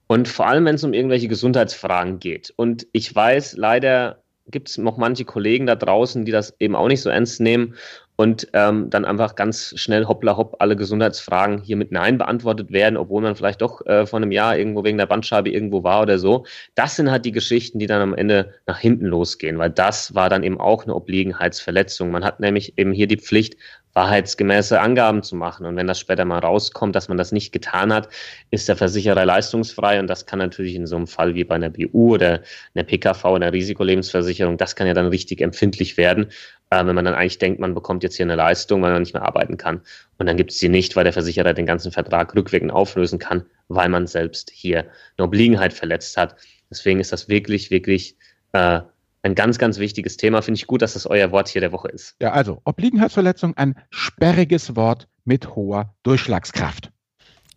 Und 0.08 0.28
vor 0.28 0.48
allem, 0.48 0.66
wenn 0.66 0.76
es 0.76 0.84
um 0.84 0.94
irgendwelche 0.94 1.28
Gesundheitsfragen 1.28 2.20
geht. 2.20 2.52
Und 2.56 2.88
ich 2.94 3.14
weiß, 3.14 3.58
leider 3.58 4.24
gibt 4.48 4.70
es 4.70 4.80
noch 4.80 4.98
manche 4.98 5.24
Kollegen 5.24 5.68
da 5.68 5.76
draußen, 5.76 6.26
die 6.26 6.32
das 6.32 6.56
eben 6.60 6.76
auch 6.76 6.88
nicht 6.88 7.02
so 7.02 7.12
ernst 7.12 7.40
nehmen 7.40 7.76
und 8.20 8.50
ähm, 8.52 8.90
dann 8.90 9.06
einfach 9.06 9.36
ganz 9.36 9.74
schnell 9.78 10.04
hoppla 10.06 10.36
hopp 10.36 10.58
alle 10.60 10.76
Gesundheitsfragen 10.76 11.62
hier 11.62 11.78
mit 11.78 11.94
Nein 11.94 12.18
beantwortet 12.18 12.70
werden, 12.70 12.98
obwohl 12.98 13.22
man 13.22 13.38
vielleicht 13.38 13.62
doch 13.62 13.86
äh, 13.86 14.06
vor 14.06 14.18
einem 14.18 14.34
Jahr 14.34 14.58
irgendwo 14.58 14.84
wegen 14.84 14.98
der 14.98 15.06
Bandscheibe 15.06 15.50
irgendwo 15.50 15.86
war 15.86 16.02
oder 16.02 16.20
so. 16.20 16.46
Das 16.76 16.98
sind 16.98 17.10
halt 17.10 17.24
die 17.24 17.32
Geschichten, 17.32 17.80
die 17.80 17.88
dann 17.88 18.02
am 18.02 18.14
Ende 18.14 18.56
nach 18.68 18.78
hinten 18.78 19.06
losgehen, 19.06 19.58
weil 19.58 19.70
das 19.70 20.16
war 20.16 20.30
dann 20.30 20.44
eben 20.44 20.60
auch 20.60 20.84
eine 20.84 20.96
Obliegenheitsverletzung. 20.96 22.12
Man 22.12 22.26
hat 22.26 22.42
nämlich 22.42 22.78
eben 22.78 22.92
hier 22.92 23.08
die 23.08 23.16
Pflicht, 23.16 23.56
wahrheitsgemäße 23.94 24.80
Angaben 24.80 25.24
zu 25.24 25.36
machen. 25.36 25.66
Und 25.66 25.76
wenn 25.76 25.88
das 25.88 26.00
später 26.00 26.24
mal 26.24 26.40
rauskommt, 26.40 26.96
dass 26.96 27.08
man 27.10 27.18
das 27.18 27.32
nicht 27.32 27.52
getan 27.52 27.92
hat, 27.92 28.10
ist 28.52 28.70
der 28.70 28.76
Versicherer 28.76 29.26
leistungsfrei. 29.26 30.00
Und 30.00 30.08
das 30.08 30.26
kann 30.26 30.40
natürlich 30.40 30.76
in 30.76 30.88
so 30.88 30.96
einem 30.96 31.08
Fall 31.08 31.36
wie 31.36 31.44
bei 31.44 31.56
einer 31.56 31.70
BU 31.70 32.14
oder 32.14 32.42
einer 32.76 32.84
PKV, 32.84 33.26
einer 33.26 33.52
Risikolebensversicherung, 33.52 34.58
das 34.58 34.76
kann 34.76 34.88
ja 34.88 34.94
dann 34.94 35.08
richtig 35.08 35.42
empfindlich 35.42 35.98
werden. 35.98 36.28
Äh, 36.70 36.86
wenn 36.86 36.96
man 36.96 37.06
dann 37.06 37.16
eigentlich 37.16 37.40
denkt, 37.40 37.60
man 37.60 37.74
bekommt 37.74 38.04
jetzt 38.04 38.16
hier 38.16 38.26
eine 38.26 38.36
Leistung, 38.36 38.82
weil 38.82 38.92
man 38.92 39.02
nicht 39.02 39.14
mehr 39.14 39.24
arbeiten 39.24 39.58
kann. 39.58 39.82
Und 40.18 40.28
dann 40.28 40.38
gibt 40.38 40.52
es 40.52 40.60
sie 40.60 40.70
nicht, 40.70 40.96
weil 40.96 41.04
der 41.04 41.14
Versicherer 41.14 41.54
den 41.54 41.66
ganzen 41.66 41.92
Vertrag 41.92 42.36
rückwirkend 42.36 42.72
auflösen 42.72 43.20
kann, 43.20 43.46
weil 43.68 43.90
man 43.90 44.08
selbst 44.08 44.52
hier 44.52 44.86
eine 45.18 45.28
Obliegenheit 45.28 45.74
verletzt 45.74 46.18
hat. 46.18 46.36
Deswegen 46.70 47.00
ist 47.00 47.12
das 47.12 47.28
wirklich, 47.30 47.72
wirklich 47.72 48.16
äh, 48.54 48.82
ein 49.24 49.36
ganz, 49.36 49.58
ganz 49.58 49.80
wichtiges 49.80 50.18
Thema. 50.18 50.42
Finde 50.42 50.58
ich 50.58 50.68
gut, 50.68 50.82
dass 50.82 50.94
das 50.94 51.06
euer 51.08 51.32
Wort 51.32 51.50
hier 51.50 51.62
der 51.62 51.72
Woche 51.72 51.90
ist. 51.90 52.16
Ja, 52.22 52.32
also 52.32 52.62
Obliegenheitsverletzung, 52.64 53.58
ein 53.58 53.76
sperriges 53.90 54.76
Wort 54.76 55.08
mit 55.26 55.56
hoher 55.56 55.96
Durchschlagskraft. 56.04 56.92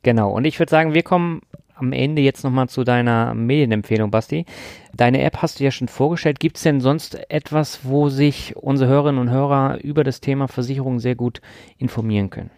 Genau, 0.03 0.33
und 0.33 0.45
ich 0.45 0.59
würde 0.59 0.71
sagen, 0.71 0.95
wir 0.95 1.03
kommen 1.05 1.43
am 1.74 1.93
Ende 1.93 2.23
jetzt 2.23 2.44
nochmal 2.44 2.69
zu 2.69 2.85
deiner 2.85 3.35
Medienempfehlung, 3.35 4.11
Basti. 4.11 4.47
Deine 4.94 5.23
App 5.23 5.39
hast 5.43 5.59
du 5.59 5.65
ja 5.65 5.70
schon 5.70 5.89
vorgestellt. 5.89 6.40
Gibt 6.40 6.57
es 6.57 6.62
denn 6.62 6.81
sonst 6.81 7.19
etwas, 7.31 7.81
wo 7.85 8.09
sich 8.09 8.57
unsere 8.57 8.90
Hörerinnen 8.90 9.20
und 9.20 9.31
Hörer 9.31 9.78
über 9.82 10.05
das 10.05 10.20
Thema 10.20 10.49
Versicherung 10.49 11.01
sehr 11.01 11.15
gut 11.15 11.40
informieren 11.78 12.31
können? 12.31 12.51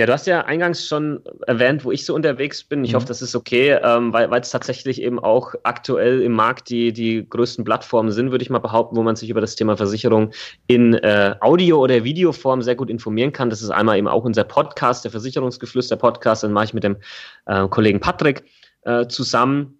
Ja, 0.00 0.06
du 0.06 0.12
hast 0.12 0.28
ja 0.28 0.42
eingangs 0.42 0.86
schon 0.86 1.20
erwähnt, 1.48 1.84
wo 1.84 1.90
ich 1.90 2.04
so 2.04 2.14
unterwegs 2.14 2.62
bin. 2.62 2.84
Ich 2.84 2.92
mhm. 2.92 2.96
hoffe, 2.96 3.06
das 3.06 3.20
ist 3.20 3.34
okay, 3.34 3.80
ähm, 3.82 4.12
weil 4.12 4.32
es 4.40 4.50
tatsächlich 4.50 5.02
eben 5.02 5.18
auch 5.18 5.54
aktuell 5.64 6.22
im 6.22 6.32
Markt 6.32 6.70
die, 6.70 6.92
die 6.92 7.28
größten 7.28 7.64
Plattformen 7.64 8.12
sind, 8.12 8.30
würde 8.30 8.44
ich 8.44 8.50
mal 8.50 8.60
behaupten, 8.60 8.94
wo 8.94 9.02
man 9.02 9.16
sich 9.16 9.28
über 9.28 9.40
das 9.40 9.56
Thema 9.56 9.76
Versicherung 9.76 10.30
in 10.68 10.94
äh, 10.94 11.34
Audio- 11.40 11.80
oder 11.80 12.04
Videoform 12.04 12.62
sehr 12.62 12.76
gut 12.76 12.90
informieren 12.90 13.32
kann. 13.32 13.50
Das 13.50 13.60
ist 13.60 13.70
einmal 13.70 13.98
eben 13.98 14.06
auch 14.06 14.24
unser 14.24 14.44
Podcast, 14.44 15.02
der 15.02 15.10
Versicherungsgeflüster-Podcast, 15.10 16.44
den 16.44 16.52
mache 16.52 16.66
ich 16.66 16.74
mit 16.74 16.84
dem 16.84 16.98
äh, 17.46 17.66
Kollegen 17.66 17.98
Patrick 17.98 18.44
äh, 18.82 19.08
zusammen. 19.08 19.77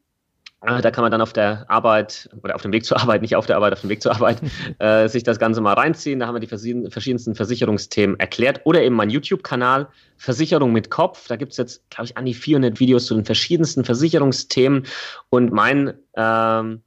Äh, 0.63 0.83
da 0.83 0.91
kann 0.91 1.03
man 1.03 1.13
dann 1.13 1.21
auf 1.21 1.33
der 1.33 1.71
Arbeit 1.71 2.29
oder 2.43 2.55
auf 2.55 2.63
dem 2.63 2.73
Weg 2.73 2.85
zur 2.85 3.01
Arbeit, 3.01 3.23
nicht 3.23 3.37
auf 3.37 3.47
der 3.47 3.57
Arbeit, 3.57 3.73
auf 3.73 3.81
dem 3.81 3.91
Weg 3.91 4.03
zur 4.03 4.13
Arbeit, 4.13 4.39
äh, 4.79 5.09
sich 5.09 5.23
das 5.23 5.39
Ganze 5.39 5.61
mal 5.61 5.75
reinziehen. 5.75 6.19
Da 6.19 6.27
haben 6.27 6.35
wir 6.35 6.41
die 6.41 6.47
verschiedensten 6.47 7.35
Versicherungsthemen 7.35 8.19
erklärt. 8.19 8.63
Oder 8.65 8.83
eben 8.83 8.97
mein 8.97 9.11
YouTube-Kanal 9.11 9.89
Versicherung 10.17 10.73
mit 10.73 10.91
Kopf. 10.91 11.29
Da 11.29 11.37
gibt 11.37 11.53
es 11.53 11.59
jetzt, 11.59 11.89
glaube 11.91 12.07
ich, 12.07 12.17
an 12.17 12.25
die 12.25 12.35
400 12.35 12.81
Videos 12.81 13.07
zu 13.07 13.15
den 13.15 13.25
verschiedensten 13.25 13.85
Versicherungsthemen. 13.85 14.85
Und 15.31 15.53
mein, 15.53 15.95
ähm, 16.17 16.83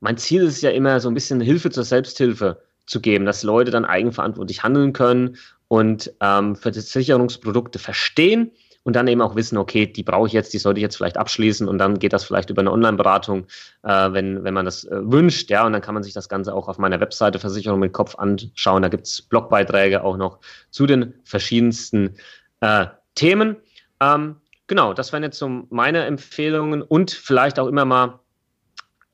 mein 0.00 0.16
Ziel 0.16 0.42
ist 0.42 0.62
ja 0.62 0.70
immer, 0.70 0.98
so 0.98 1.08
ein 1.08 1.14
bisschen 1.14 1.40
Hilfe 1.40 1.70
zur 1.70 1.84
Selbsthilfe 1.84 2.60
zu 2.86 3.00
geben, 3.00 3.24
dass 3.24 3.44
Leute 3.44 3.70
dann 3.70 3.84
eigenverantwortlich 3.84 4.64
handeln 4.64 4.92
können 4.92 5.36
und 5.68 6.12
ähm, 6.20 6.56
Versicherungsprodukte 6.56 7.78
verstehen 7.78 8.50
und 8.84 8.96
dann 8.96 9.06
eben 9.08 9.22
auch 9.22 9.36
wissen, 9.36 9.58
okay, 9.58 9.86
die 9.86 10.02
brauche 10.02 10.26
ich 10.26 10.32
jetzt, 10.32 10.52
die 10.52 10.58
sollte 10.58 10.78
ich 10.78 10.82
jetzt 10.82 10.96
vielleicht 10.96 11.16
abschließen 11.16 11.68
und 11.68 11.78
dann 11.78 11.98
geht 11.98 12.12
das 12.12 12.24
vielleicht 12.24 12.50
über 12.50 12.60
eine 12.60 12.72
Online-Beratung, 12.72 13.46
äh, 13.82 14.12
wenn, 14.12 14.44
wenn 14.44 14.54
man 14.54 14.64
das 14.64 14.84
äh, 14.84 14.98
wünscht, 15.02 15.50
ja, 15.50 15.64
und 15.64 15.72
dann 15.72 15.82
kann 15.82 15.94
man 15.94 16.02
sich 16.02 16.12
das 16.12 16.28
Ganze 16.28 16.54
auch 16.54 16.68
auf 16.68 16.78
meiner 16.78 17.00
Webseite 17.00 17.38
Versicherung 17.38 17.80
mit 17.80 17.92
Kopf 17.92 18.16
anschauen. 18.16 18.82
Da 18.82 18.88
gibt 18.88 19.06
es 19.06 19.22
Blogbeiträge 19.22 20.02
auch 20.02 20.16
noch 20.16 20.40
zu 20.70 20.86
den 20.86 21.14
verschiedensten 21.24 22.16
äh, 22.60 22.86
Themen. 23.14 23.56
Ähm, 24.00 24.36
genau, 24.66 24.94
das 24.94 25.12
wären 25.12 25.22
jetzt 25.22 25.38
so 25.38 25.48
meine 25.70 26.04
Empfehlungen 26.04 26.82
und 26.82 27.12
vielleicht 27.12 27.58
auch 27.58 27.68
immer 27.68 27.84
mal, 27.84 28.18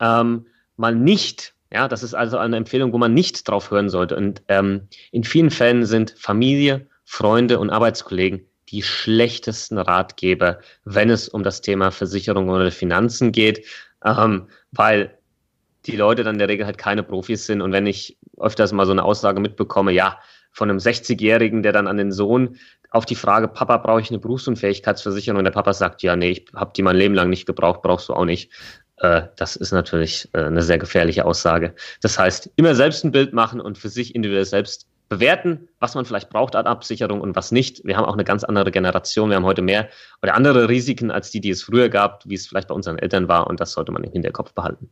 ähm, 0.01 0.47
mal 0.77 0.95
nicht 0.95 1.55
ja, 1.71 1.87
das 1.87 2.03
ist 2.03 2.15
also 2.15 2.39
eine 2.39 2.57
Empfehlung, 2.57 2.95
wo 2.95 2.99
man 2.99 3.13
nicht 3.13 3.47
drauf 3.47 3.71
hören 3.71 3.91
sollte. 3.91 4.17
Und 4.17 4.43
ähm, 4.49 4.89
in 5.13 5.23
vielen 5.23 5.51
Fällen 5.51 5.85
sind 5.85 6.15
Familie, 6.17 6.87
Freunde 7.05 7.59
und 7.59 7.69
Arbeitskollegen 7.69 8.49
die 8.71 8.83
schlechtesten 8.83 9.79
Ratgeber, 9.79 10.61
wenn 10.85 11.11
es 11.11 11.29
um 11.29 11.43
das 11.43 11.61
Thema 11.61 11.91
Versicherung 11.91 12.49
oder 12.49 12.71
Finanzen 12.71 13.33
geht, 13.33 13.67
ähm, 14.05 14.49
weil 14.73 15.19
die 15.87 15.97
Leute 15.97 16.23
dann 16.23 16.35
in 16.35 16.39
der 16.39 16.49
Regel 16.49 16.67
halt 16.67 16.79
keine 16.79 17.03
Profis 17.03 17.47
sind. 17.47 17.63
Und 17.63 17.73
wenn 17.73 17.87
ich 17.87 18.19
öfters 18.39 18.73
mal 18.73 18.87
so 18.87 18.93
eine 18.93 19.05
Aussage 19.05 19.41
mitbekomme, 19.41 19.93
ja, 19.93 20.19
von 20.53 20.71
einem 20.71 20.79
60-Jährigen, 20.79 21.63
der 21.63 21.73
dann 21.73 21.87
an 21.87 21.97
den 21.97 22.13
Sohn 22.13 22.57
auf 22.91 23.07
die 23.07 23.15
Frage, 23.15 23.49
Papa, 23.49 23.77
brauche 23.79 24.01
ich 24.01 24.11
eine 24.11 24.19
Berufsunfähigkeitsversicherung? 24.19 25.39
Und 25.39 25.45
der 25.45 25.53
Papa 25.53 25.73
sagt, 25.73 26.03
ja, 26.03 26.17
nee, 26.17 26.31
ich 26.31 26.47
habe 26.55 26.73
die 26.75 26.83
mein 26.83 26.97
Leben 26.97 27.15
lang 27.15 27.31
nicht 27.31 27.47
gebraucht, 27.47 27.83
brauchst 27.83 28.09
du 28.09 28.15
auch 28.15 28.25
nicht. 28.25 28.51
Äh, 28.97 29.23
das 29.37 29.57
ist 29.57 29.73
natürlich 29.73 30.29
äh, 30.33 30.45
eine 30.45 30.63
sehr 30.63 30.79
gefährliche 30.79 31.25
Aussage. 31.25 31.75
Das 32.01 32.19
heißt, 32.19 32.51
immer 32.57 32.75
selbst 32.75 33.05
ein 33.05 33.13
Bild 33.13 33.33
machen 33.33 33.61
und 33.61 33.79
für 33.79 33.89
sich 33.89 34.15
individuell 34.15 34.45
selbst 34.45 34.89
bewerten, 35.09 35.69
was 35.81 35.95
man 35.95 36.05
vielleicht 36.05 36.31
braucht 36.31 36.55
an 36.55 36.67
Absicherung 36.67 37.21
und 37.21 37.35
was 37.35 37.53
nicht. 37.53 37.85
Wir 37.85 37.97
haben 37.97 38.05
auch 38.05 38.15
eine 38.15 38.25
ganz 38.25 38.45
andere 38.45 38.71
Generation. 38.71 39.31
Wir 39.31 39.37
haben 39.37 39.45
heute 39.45 39.63
mehr 39.63 39.89
oder 40.23 40.35
andere 40.35 40.69
Risiken 40.69 41.11
als 41.11 41.31
die, 41.31 41.41
die 41.41 41.51
es 41.51 41.63
früher 41.63 41.89
gab, 41.89 42.25
wie 42.27 42.35
es 42.35 42.47
vielleicht 42.47 42.69
bei 42.69 42.75
unseren 42.75 42.99
Eltern 42.99 43.29
war. 43.29 43.47
Und 43.47 43.61
das 43.61 43.73
sollte 43.73 43.93
man 43.93 44.05
im 44.05 44.13
Hinterkopf 44.13 44.53
behalten. 44.53 44.91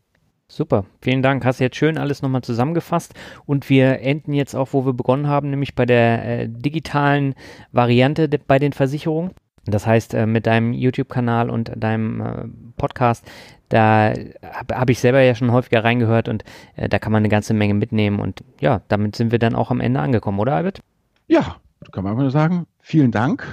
Super, 0.48 0.84
vielen 1.00 1.22
Dank. 1.22 1.44
Hast 1.44 1.58
jetzt 1.58 1.76
schön 1.76 1.98
alles 1.98 2.22
nochmal 2.22 2.42
zusammengefasst. 2.42 3.14
Und 3.46 3.68
wir 3.68 4.00
enden 4.00 4.32
jetzt 4.32 4.54
auch, 4.54 4.68
wo 4.72 4.86
wir 4.86 4.92
begonnen 4.92 5.26
haben, 5.26 5.50
nämlich 5.50 5.74
bei 5.74 5.86
der 5.86 6.24
äh, 6.24 6.48
digitalen 6.48 7.34
Variante 7.72 8.28
de 8.28 8.40
bei 8.46 8.58
den 8.58 8.72
Versicherungen. 8.72 9.32
Das 9.64 9.86
heißt, 9.86 10.14
äh, 10.14 10.26
mit 10.26 10.46
deinem 10.46 10.72
YouTube-Kanal 10.72 11.50
und 11.50 11.72
deinem 11.76 12.20
äh, 12.20 12.44
Podcast, 12.76 13.26
da 13.68 14.14
habe 14.42 14.76
hab 14.76 14.90
ich 14.90 15.00
selber 15.00 15.20
ja 15.20 15.34
schon 15.34 15.52
häufiger 15.52 15.84
reingehört 15.84 16.28
und 16.28 16.44
äh, 16.76 16.88
da 16.88 16.98
kann 16.98 17.12
man 17.12 17.20
eine 17.20 17.28
ganze 17.28 17.54
Menge 17.54 17.74
mitnehmen. 17.74 18.20
Und 18.20 18.44
ja, 18.60 18.82
damit 18.88 19.16
sind 19.16 19.32
wir 19.32 19.38
dann 19.38 19.54
auch 19.54 19.70
am 19.70 19.80
Ende 19.80 20.00
angekommen, 20.00 20.38
oder 20.38 20.54
Albert? 20.54 20.80
Ja, 21.26 21.56
kann 21.92 22.04
man 22.04 22.16
nur 22.16 22.30
sagen, 22.30 22.66
vielen 22.80 23.10
Dank, 23.10 23.46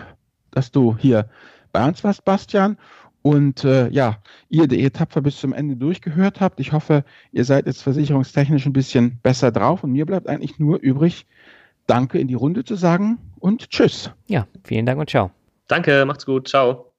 dass 0.51 0.71
du 0.71 0.95
hier 0.97 1.29
bei 1.71 1.85
uns 1.87 2.03
warst, 2.03 2.25
Bastian. 2.25 2.77
Und 3.21 3.63
äh, 3.63 3.87
ja, 3.87 4.17
ihr, 4.49 4.67
die 4.67 4.81
ihr 4.81 4.91
tapfer 4.91 5.21
bis 5.21 5.39
zum 5.39 5.53
Ende 5.53 5.77
durchgehört 5.77 6.41
habt. 6.41 6.59
Ich 6.59 6.73
hoffe, 6.73 7.05
ihr 7.31 7.45
seid 7.45 7.67
jetzt 7.67 7.81
versicherungstechnisch 7.81 8.65
ein 8.65 8.73
bisschen 8.73 9.19
besser 9.23 9.51
drauf. 9.51 9.83
Und 9.83 9.93
mir 9.93 10.05
bleibt 10.05 10.27
eigentlich 10.27 10.59
nur 10.59 10.79
übrig, 10.79 11.25
Danke 11.87 12.19
in 12.19 12.27
die 12.27 12.33
Runde 12.33 12.63
zu 12.63 12.75
sagen 12.75 13.19
und 13.39 13.69
Tschüss. 13.69 14.11
Ja, 14.27 14.47
vielen 14.63 14.85
Dank 14.85 14.99
und 14.99 15.09
ciao. 15.09 15.31
Danke, 15.67 16.05
macht's 16.05 16.25
gut. 16.25 16.47
Ciao. 16.47 16.92